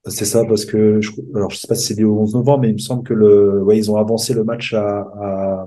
C'est 0.06 0.24
ça, 0.24 0.44
parce 0.46 0.64
que 0.64 1.00
je, 1.02 1.10
alors 1.34 1.50
je 1.50 1.56
sais 1.58 1.66
pas 1.66 1.74
si 1.74 1.86
c'est 1.88 1.94
lié 1.94 2.04
au 2.04 2.18
11 2.20 2.34
novembre, 2.34 2.60
mais 2.60 2.68
il 2.70 2.74
me 2.74 2.78
semble 2.78 3.02
que 3.06 3.12
le, 3.12 3.62
ouais, 3.62 3.76
ils 3.76 3.90
ont 3.90 3.96
avancé 3.96 4.32
le 4.32 4.44
match 4.44 4.72
à, 4.72 5.00
à, 5.00 5.66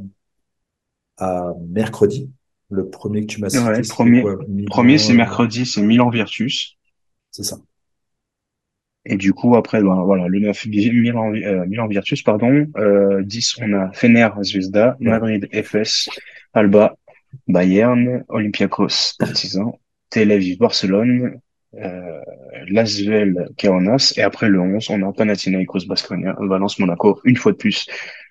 à 1.17 1.53
mercredi. 1.69 2.31
Le 2.71 2.89
premier 2.89 3.21
que 3.21 3.27
tu 3.27 3.41
m'as 3.41 3.49
cité, 3.49 3.61
Ouais, 3.63 3.81
premier- 3.89 4.65
Premier, 4.65 4.97
c'est 4.97 5.13
euh, 5.13 5.17
mercredi, 5.17 5.65
c'est 5.67 5.81
Milan 5.83 6.09
Virtus. 6.09 6.77
C'est 7.29 7.43
ça. 7.43 7.57
Et 9.05 9.17
du 9.17 9.33
coup, 9.33 9.55
après, 9.55 9.81
ben, 9.81 10.03
voilà, 10.03 10.27
le 10.27 10.39
9, 10.39 10.65
Milan, 10.67 11.33
euh, 11.33 11.65
Milan 11.65 11.87
Virtus, 11.87 12.21
pardon. 12.21 12.67
Euh, 12.77 13.21
10, 13.23 13.57
on 13.61 13.73
a 13.73 13.91
Fener 13.91 14.29
Zvezda. 14.41 14.95
Madrid 14.99 15.49
FS, 15.53 16.09
Alba, 16.53 16.95
Bayern, 17.47 18.23
Olympiakos 18.29 19.15
Partizan, 19.19 19.77
Tel 20.09 20.31
Aviv 20.31 20.57
Barcelone, 20.57 21.39
euh, 21.75 22.21
Lasvel 22.67 23.49
Kaunas. 23.57 24.13
Et 24.15 24.21
après 24.21 24.47
le 24.47 24.59
11, 24.61 24.89
on 24.89 25.09
a 25.09 25.11
Panathinaikos 25.11 25.85
Baskonia, 25.87 26.35
Valence 26.39 26.79
Monaco. 26.79 27.19
Une 27.25 27.35
fois 27.35 27.51
de 27.51 27.57
plus, 27.57 27.87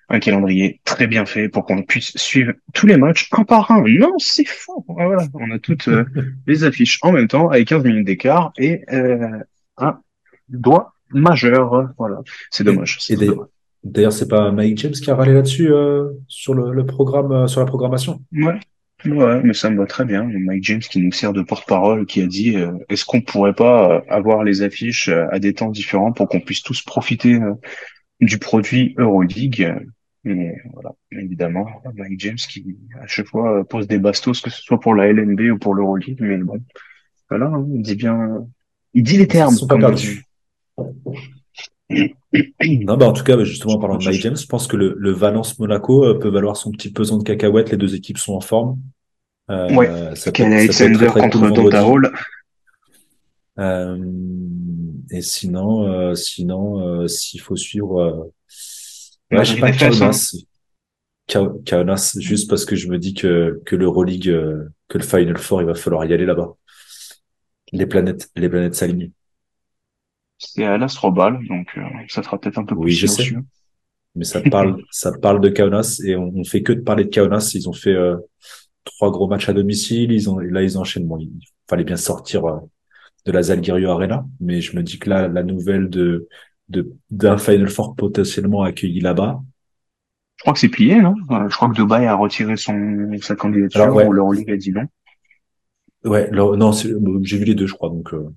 un 0.09 0.19
calendrier 0.19 0.81
très 0.83 1.07
bien 1.07 1.25
fait 1.25 1.49
pour 1.49 1.65
qu'on 1.65 1.81
puisse 1.83 2.15
suivre 2.17 2.53
tous 2.73 2.87
les 2.87 2.97
matchs 2.97 3.29
un 3.31 3.43
par 3.43 3.69
un. 3.71 3.83
Non, 3.83 4.17
c'est 4.17 4.47
faux. 4.47 4.85
Ah, 4.89 5.05
Voilà, 5.05 5.27
on 5.33 5.51
a 5.51 5.59
toutes 5.59 5.87
euh, 5.87 6.05
les 6.47 6.63
affiches 6.63 6.99
en 7.01 7.11
même 7.11 7.27
temps 7.27 7.49
avec 7.49 7.67
15 7.67 7.83
minutes 7.83 8.07
d'écart 8.07 8.53
et 8.57 8.83
euh, 8.91 9.39
un 9.77 9.99
doigt 10.49 10.93
majeur. 11.11 11.89
Voilà, 11.97 12.21
c'est 12.51 12.63
dommage. 12.63 12.97
d'ailleurs- 13.83 14.13
c'est 14.13 14.27
pas 14.27 14.51
Mike 14.51 14.77
James 14.79 14.91
qui 14.93 15.09
a 15.11 15.15
râlé 15.15 15.33
là-dessus 15.33 15.71
euh, 15.71 16.09
sur 16.27 16.53
le, 16.53 16.73
le 16.73 16.85
programme, 16.85 17.31
euh, 17.31 17.47
sur 17.47 17.59
la 17.59 17.65
programmation? 17.65 18.21
Ouais. 18.31 18.59
Ouais, 19.05 19.41
mais 19.43 19.53
ça 19.53 19.69
me 19.69 19.77
va 19.77 19.85
très 19.85 20.05
bien. 20.05 20.23
Mike 20.23 20.63
James 20.63 20.79
qui 20.79 21.01
nous 21.01 21.11
sert 21.11 21.33
de 21.33 21.41
porte-parole, 21.41 22.05
qui 22.05 22.21
a 22.21 22.25
dit 22.27 22.55
euh, 22.55 22.71
est-ce 22.87 23.03
qu'on 23.03 23.19
pourrait 23.19 23.53
pas 23.53 23.91
euh, 23.97 24.01
avoir 24.07 24.45
les 24.45 24.61
affiches 24.61 25.09
euh, 25.09 25.25
à 25.29 25.39
des 25.39 25.53
temps 25.53 25.69
différents 25.69 26.13
pour 26.13 26.29
qu'on 26.29 26.39
puisse 26.39 26.63
tous 26.63 26.81
profiter 26.83 27.33
euh, 27.35 27.53
du 28.21 28.37
produit 28.37 28.95
Euroleague? 28.97 29.75
Et 30.25 30.53
voilà, 30.71 30.93
évidemment, 31.11 31.67
Mike 31.97 32.17
James 32.21 32.37
qui 32.37 32.77
à 33.01 33.07
chaque 33.07 33.27
fois 33.27 33.65
pose 33.65 33.87
des 33.87 33.97
bastos, 33.97 34.39
que 34.39 34.49
ce 34.49 34.61
soit 34.61 34.79
pour 34.79 34.95
la 34.95 35.07
LNB 35.11 35.51
ou 35.51 35.57
pour 35.57 35.75
l'Euroleague, 35.75 36.15
mais 36.21 36.37
bon, 36.37 36.61
voilà, 37.29 37.47
hein, 37.47 37.65
il 37.75 37.81
dit 37.81 37.95
bien, 37.95 38.47
il 38.93 39.03
dit 39.03 39.17
les 39.17 39.27
termes. 39.27 39.53
Ils 39.53 39.57
sont 39.57 39.67
pas 39.67 39.75
perdus. 39.77 40.23
Non, 41.89 42.97
bah 42.97 43.07
en 43.07 43.13
tout 43.13 43.23
cas, 43.23 43.37
bah, 43.37 43.43
justement, 43.43 43.73
en 43.75 43.79
parlant 43.79 43.97
de 43.97 44.05
Mike 44.05 44.21
James, 44.21 44.37
je 44.37 44.47
pense 44.47 44.67
que 44.67 44.75
le, 44.75 44.95
le 44.97 45.11
Valence 45.11 45.59
Monaco 45.59 46.05
euh, 46.05 46.17
peut 46.17 46.29
valoir 46.29 46.57
son 46.57 46.71
petit 46.71 46.91
pesant 46.91 47.17
de 47.17 47.23
cacahuètes. 47.23 47.71
Les 47.71 47.77
deux 47.77 47.95
équipes 47.95 48.17
sont 48.17 48.33
en 48.33 48.41
forme. 48.41 48.79
Euh, 49.51 49.69
Ouais. 49.75 50.15
ça 50.15 50.31
peut, 50.31 50.43
ça 50.71 50.87
peut 50.87 50.93
très, 50.93 51.07
très 51.07 51.29
contre 51.29 51.75
Hall. 51.85 52.11
Euh, 53.59 53.97
et 55.11 55.21
sinon, 55.21 55.87
euh, 55.87 56.15
sinon, 56.15 56.79
euh, 57.03 57.07
s'il 57.07 57.39
faut 57.39 57.55
suivre, 57.55 58.01
euh, 58.01 58.17
ouais, 59.31 59.37
Match 59.37 59.53
j'ai 59.53 59.59
pas 59.61 59.67
hein. 59.67 59.71
Kaunas. 59.77 60.35
Kau- 61.29 61.61
Kaunas, 61.65 62.15
juste 62.17 62.49
parce 62.49 62.65
que 62.65 62.75
je 62.75 62.87
me 62.87 62.97
dis 62.97 63.13
que 63.13 63.61
que 63.65 63.75
l'Euroleague, 63.75 64.25
que 64.87 64.97
le 64.97 65.03
Final 65.03 65.37
Four, 65.37 65.61
il 65.61 65.67
va 65.67 65.75
falloir 65.75 66.03
y 66.05 66.13
aller 66.13 66.25
là-bas. 66.25 66.55
Les 67.71 67.85
planètes, 67.85 68.29
les 68.35 68.49
planètes 68.49 68.75
s'alignent. 68.75 69.11
C'est 70.45 70.65
à 70.65 70.77
l'Astrobal, 70.77 71.39
donc 71.47 71.67
euh, 71.77 71.81
ça 72.09 72.23
sera 72.23 72.39
peut-être 72.39 72.57
un 72.59 72.65
peu 72.65 72.75
Oui, 72.75 72.91
plus 72.91 72.95
je 72.95 73.07
sais. 73.07 73.23
silencieux. 73.23 73.43
Mais 74.15 74.25
ça 74.25 74.41
parle, 74.41 74.77
ça 74.91 75.11
parle 75.13 75.41
de 75.41 75.49
Kaunas 75.49 76.01
et 76.05 76.15
on, 76.15 76.31
on 76.35 76.43
fait 76.43 76.63
que 76.63 76.73
de 76.73 76.81
parler 76.81 77.05
de 77.05 77.09
Kaunas. 77.09 77.51
Ils 77.55 77.69
ont 77.69 77.73
fait 77.73 77.93
euh, 77.93 78.17
trois 78.85 79.11
gros 79.11 79.27
matchs 79.27 79.49
à 79.49 79.53
domicile. 79.53 80.11
Ils 80.11 80.29
ont, 80.29 80.39
là, 80.39 80.63
ils 80.63 80.77
enchaînent. 80.77 81.07
Bon, 81.07 81.17
il 81.19 81.31
fallait 81.69 81.83
bien 81.85 81.97
sortir 81.97 82.45
euh, 82.45 82.59
de 83.25 83.31
la 83.31 83.43
Zalgirio 83.43 83.89
Arena, 83.91 84.25
mais 84.39 84.61
je 84.61 84.75
me 84.75 84.83
dis 84.83 84.99
que 84.99 85.09
là, 85.09 85.27
la 85.27 85.43
nouvelle 85.43 85.89
de 85.89 86.27
de 86.69 86.93
d'un 87.11 87.37
Final 87.37 87.69
Four 87.69 87.95
potentiellement 87.95 88.63
accueilli 88.63 89.01
là-bas. 89.01 89.41
Je 90.37 90.43
crois 90.43 90.53
que 90.53 90.59
c'est 90.59 90.69
plié, 90.69 91.01
non? 91.01 91.15
Je 91.49 91.55
crois 91.55 91.69
que 91.69 91.73
Dubaï 91.75 92.05
a 92.05 92.15
retiré 92.15 92.57
son 92.57 93.11
sa 93.21 93.35
candidature 93.35 93.81
Alors, 93.81 93.95
ouais. 93.97 94.05
ou 94.05 94.11
l'Euroleague 94.11 94.51
a 94.51 94.57
dit 94.57 94.71
non. 94.71 94.87
Ouais, 96.03 96.29
non, 96.31 96.71
j'ai 96.73 97.37
vu 97.37 97.45
les 97.45 97.55
deux, 97.55 97.65
je 97.67 97.73
crois. 97.73 97.89
Donc, 97.89 98.13
euh, 98.13 98.29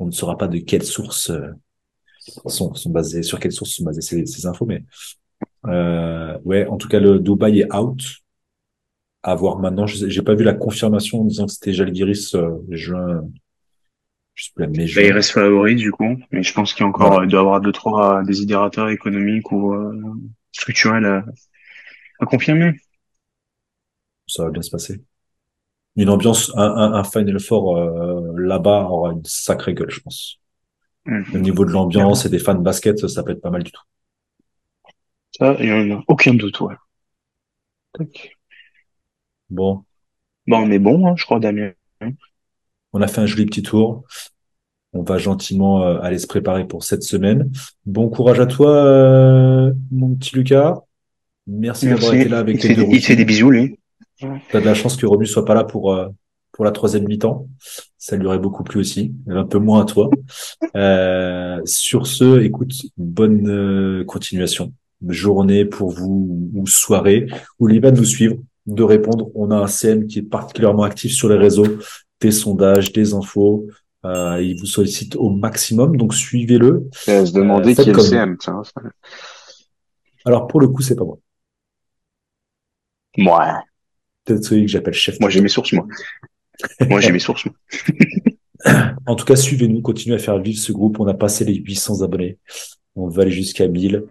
on 0.00 0.06
ne 0.06 0.10
saura 0.12 0.38
pas 0.38 0.48
de 0.48 0.58
quelle 0.58 0.84
source 0.84 1.30
euh, 1.30 1.48
sont, 2.46 2.74
sont 2.74 2.90
basées, 2.90 3.22
sur 3.22 3.40
quelle 3.40 3.52
source 3.52 3.70
sont 3.72 3.84
basées 3.84 4.00
ces, 4.02 4.26
ces 4.26 4.46
infos, 4.46 4.66
mais 4.66 4.84
euh, 5.66 6.38
ouais, 6.44 6.66
en 6.66 6.76
tout 6.78 6.88
cas, 6.88 7.00
le 7.00 7.20
Dubaï 7.20 7.60
est 7.60 7.74
out. 7.74 8.02
À 9.22 9.34
voir 9.34 9.58
maintenant. 9.58 9.86
J'ai 9.86 10.20
pas 10.22 10.34
vu 10.34 10.44
la 10.44 10.52
confirmation 10.54 11.20
en 11.22 11.24
disant 11.24 11.46
que 11.46 11.52
c'était 11.52 11.72
Jalgiris 11.72 12.34
euh, 12.34 12.58
juin, 12.70 13.22
je 14.34 14.44
sais 14.44 14.50
plus, 14.54 14.66
mai 14.68 14.86
Bah, 14.94 15.02
il 15.02 15.12
juin. 15.12 15.12
reste 15.12 15.30
favori 15.32 15.74
du 15.76 15.92
coup, 15.92 16.16
mais 16.30 16.42
je 16.42 16.52
pense 16.52 16.72
qu'il 16.74 16.82
y 16.82 16.86
a 16.86 16.88
encore 16.88 17.12
Voilà. 17.12 17.20
euh, 17.20 17.24
il 17.24 17.30
doit 17.30 17.40
y 17.40 17.42
avoir 17.42 17.60
deux 17.60 17.72
trois 17.72 18.22
désidérateurs 18.24 18.88
économiques 18.90 19.50
ou 19.52 19.74
structurels 20.52 21.06
à, 21.06 21.24
à 22.20 22.26
confirmer. 22.26 22.74
Ça 24.26 24.44
va 24.44 24.50
bien 24.50 24.62
se 24.62 24.70
passer. 24.70 25.04
Une 25.96 26.08
ambiance, 26.08 26.52
un, 26.56 26.62
un, 26.62 26.92
un 26.94 27.04
Final 27.04 27.40
Four 27.40 27.76
euh, 27.76 28.32
là-bas 28.36 28.84
aura 28.88 29.12
une 29.12 29.24
sacrée 29.24 29.74
gueule, 29.74 29.90
je 29.90 30.00
pense. 30.00 30.38
Hum. 31.06 31.24
Au 31.34 31.38
niveau 31.38 31.64
de 31.64 31.70
l'ambiance 31.70 32.26
et 32.26 32.28
des 32.28 32.38
fans 32.38 32.54
de 32.54 32.62
basket, 32.62 33.06
ça 33.08 33.22
peut 33.22 33.32
être 33.32 33.40
pas 33.40 33.50
mal 33.50 33.62
du 33.62 33.72
tout. 33.72 33.82
Ça, 35.32 35.56
il 35.58 35.68
y 35.68 35.72
en 35.72 35.98
a 35.98 36.02
aucun 36.08 36.34
doute, 36.34 36.60
ouais. 36.60 36.74
Tac. 37.92 38.36
Bon, 39.48 39.84
Bon, 40.46 40.58
on 40.66 40.70
est 40.70 40.78
bon, 40.78 41.06
hein, 41.06 41.14
je 41.16 41.24
crois, 41.24 41.40
Damien. 41.40 41.72
on 42.92 43.02
a 43.02 43.06
fait 43.08 43.20
un 43.20 43.26
joli 43.26 43.46
petit 43.46 43.62
tour. 43.62 44.04
On 44.92 45.02
va 45.02 45.18
gentiment 45.18 45.82
euh, 45.84 46.00
aller 46.00 46.18
se 46.18 46.26
préparer 46.26 46.66
pour 46.66 46.82
cette 46.82 47.02
semaine. 47.04 47.50
Bon 47.86 48.08
courage 48.08 48.40
à 48.40 48.46
toi, 48.46 48.70
euh, 48.84 49.72
mon 49.92 50.14
petit 50.16 50.34
Lucas. 50.34 50.78
Merci, 51.46 51.88
d'avoir 51.88 52.14
été 52.14 52.28
là 52.28 52.38
avec 52.38 52.62
les 52.62 52.74
deux 52.74 52.84
des- 52.86 52.96
il 52.96 53.02
fait 53.02 53.16
des 53.16 53.24
bisous, 53.24 53.50
lui. 53.50 53.78
T'as 54.50 54.60
de 54.60 54.64
la 54.64 54.74
chance 54.74 54.96
que 54.96 55.06
Romu 55.06 55.26
soit 55.26 55.44
pas 55.44 55.54
là 55.54 55.64
pour 55.64 55.94
euh, 55.94 56.08
pour 56.52 56.64
la 56.64 56.72
troisième 56.72 57.06
mi-temps. 57.06 57.48
Ça 57.96 58.16
lui 58.16 58.26
aurait 58.26 58.38
beaucoup 58.38 58.64
plu 58.64 58.80
aussi, 58.80 59.14
un 59.28 59.44
peu 59.44 59.58
moins 59.58 59.82
à 59.82 59.84
toi. 59.84 60.10
Euh, 60.76 61.60
sur 61.64 62.06
ce, 62.06 62.40
écoute, 62.42 62.72
bonne 62.96 63.48
euh, 63.48 64.04
continuation, 64.04 64.72
journée 65.08 65.64
pour 65.64 65.90
vous 65.90 66.50
ou 66.54 66.66
soirée. 66.66 67.26
N'oubliez 67.58 67.80
pas 67.80 67.90
de 67.90 67.96
nous 67.96 68.04
suivre, 68.04 68.36
de 68.66 68.82
répondre. 68.84 69.30
On 69.34 69.50
a 69.50 69.56
un 69.56 69.66
CM 69.66 70.06
qui 70.06 70.20
est 70.20 70.22
particulièrement 70.22 70.84
actif 70.84 71.12
sur 71.12 71.28
les 71.28 71.36
réseaux, 71.36 71.66
des 72.20 72.30
sondages, 72.30 72.92
des 72.92 73.14
infos. 73.14 73.66
Euh, 74.04 74.40
il 74.40 74.60
vous 74.60 74.66
sollicite 74.66 75.16
au 75.16 75.30
maximum, 75.30 75.96
donc 75.96 76.14
suivez-le. 76.14 76.88
C'est 76.92 77.16
à 77.16 77.26
se 77.26 77.32
demander 77.32 77.74
qui 77.74 77.90
est 77.90 77.92
le 77.92 77.98
CM, 77.98 78.36
tiens. 78.38 78.62
Alors 80.24 80.46
pour 80.46 80.60
le 80.60 80.68
coup, 80.68 80.82
c'est 80.82 80.94
pas 80.94 81.04
moi. 81.04 81.18
Moi, 83.16 83.60
Peut-être 84.24 84.44
celui 84.44 84.66
que 84.66 84.70
j'appelle 84.70 84.94
chef. 84.94 85.18
moi 85.20 85.30
j'ai 85.30 85.40
mes 85.40 85.48
sources, 85.48 85.72
moi. 85.72 85.86
Moi 86.88 87.00
j'ai 87.00 87.12
mes 87.12 87.18
sources, 87.18 87.46
moi. 87.46 87.54
En 89.06 89.14
tout 89.16 89.24
cas, 89.24 89.36
suivez-nous, 89.36 89.80
continuez 89.80 90.16
à 90.16 90.18
faire 90.18 90.38
vivre 90.38 90.58
ce 90.58 90.70
groupe. 90.72 91.00
On 91.00 91.06
a 91.06 91.14
passé 91.14 91.44
les 91.46 91.54
800 91.54 92.02
abonnés. 92.02 92.36
On 92.94 93.08
va 93.08 93.22
aller 93.22 93.30
jusqu'à 93.30 93.66
1000. 93.68 94.04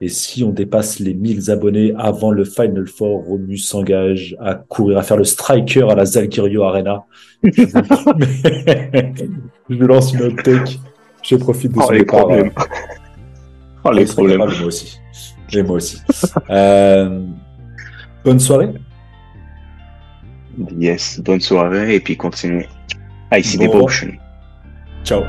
Et 0.00 0.08
si 0.08 0.42
on 0.42 0.48
dépasse 0.50 0.98
les 0.98 1.14
1000 1.14 1.50
abonnés 1.52 1.92
avant 1.96 2.32
le 2.32 2.44
Final 2.44 2.88
Four, 2.88 3.24
Romu 3.26 3.56
s'engage 3.58 4.34
à 4.40 4.54
courir, 4.56 4.98
à 4.98 5.02
faire 5.04 5.16
le 5.18 5.22
striker 5.24 5.88
à 5.88 5.94
la 5.94 6.04
Zalgirio 6.04 6.64
Arena. 6.64 7.04
Je, 7.44 7.64
lance 9.84 10.12
une 10.14 10.22
hot 10.22 10.36
take. 10.42 10.78
Je 11.22 11.36
profite 11.36 11.72
de 11.72 11.78
Oh, 11.80 11.92
les 11.92 12.00
départ. 12.00 12.20
problèmes. 12.26 12.50
Oh, 13.84 13.92
les 13.92 14.04
problèmes. 14.06 14.38
moi 14.38 14.48
aussi. 14.64 14.98
Et 15.52 15.62
moi 15.62 15.76
aussi. 15.76 15.98
Euh, 16.50 17.24
bonne 18.24 18.40
soirée. 18.40 18.70
Yes, 20.78 21.20
bonne 21.20 21.40
soirée 21.40 21.94
et 21.94 22.00
puis 22.00 22.16
continuez. 22.16 22.68
Icy 23.32 23.58
Bon. 23.58 23.66
Devotion. 23.66 24.12
Ciao. 25.04 25.22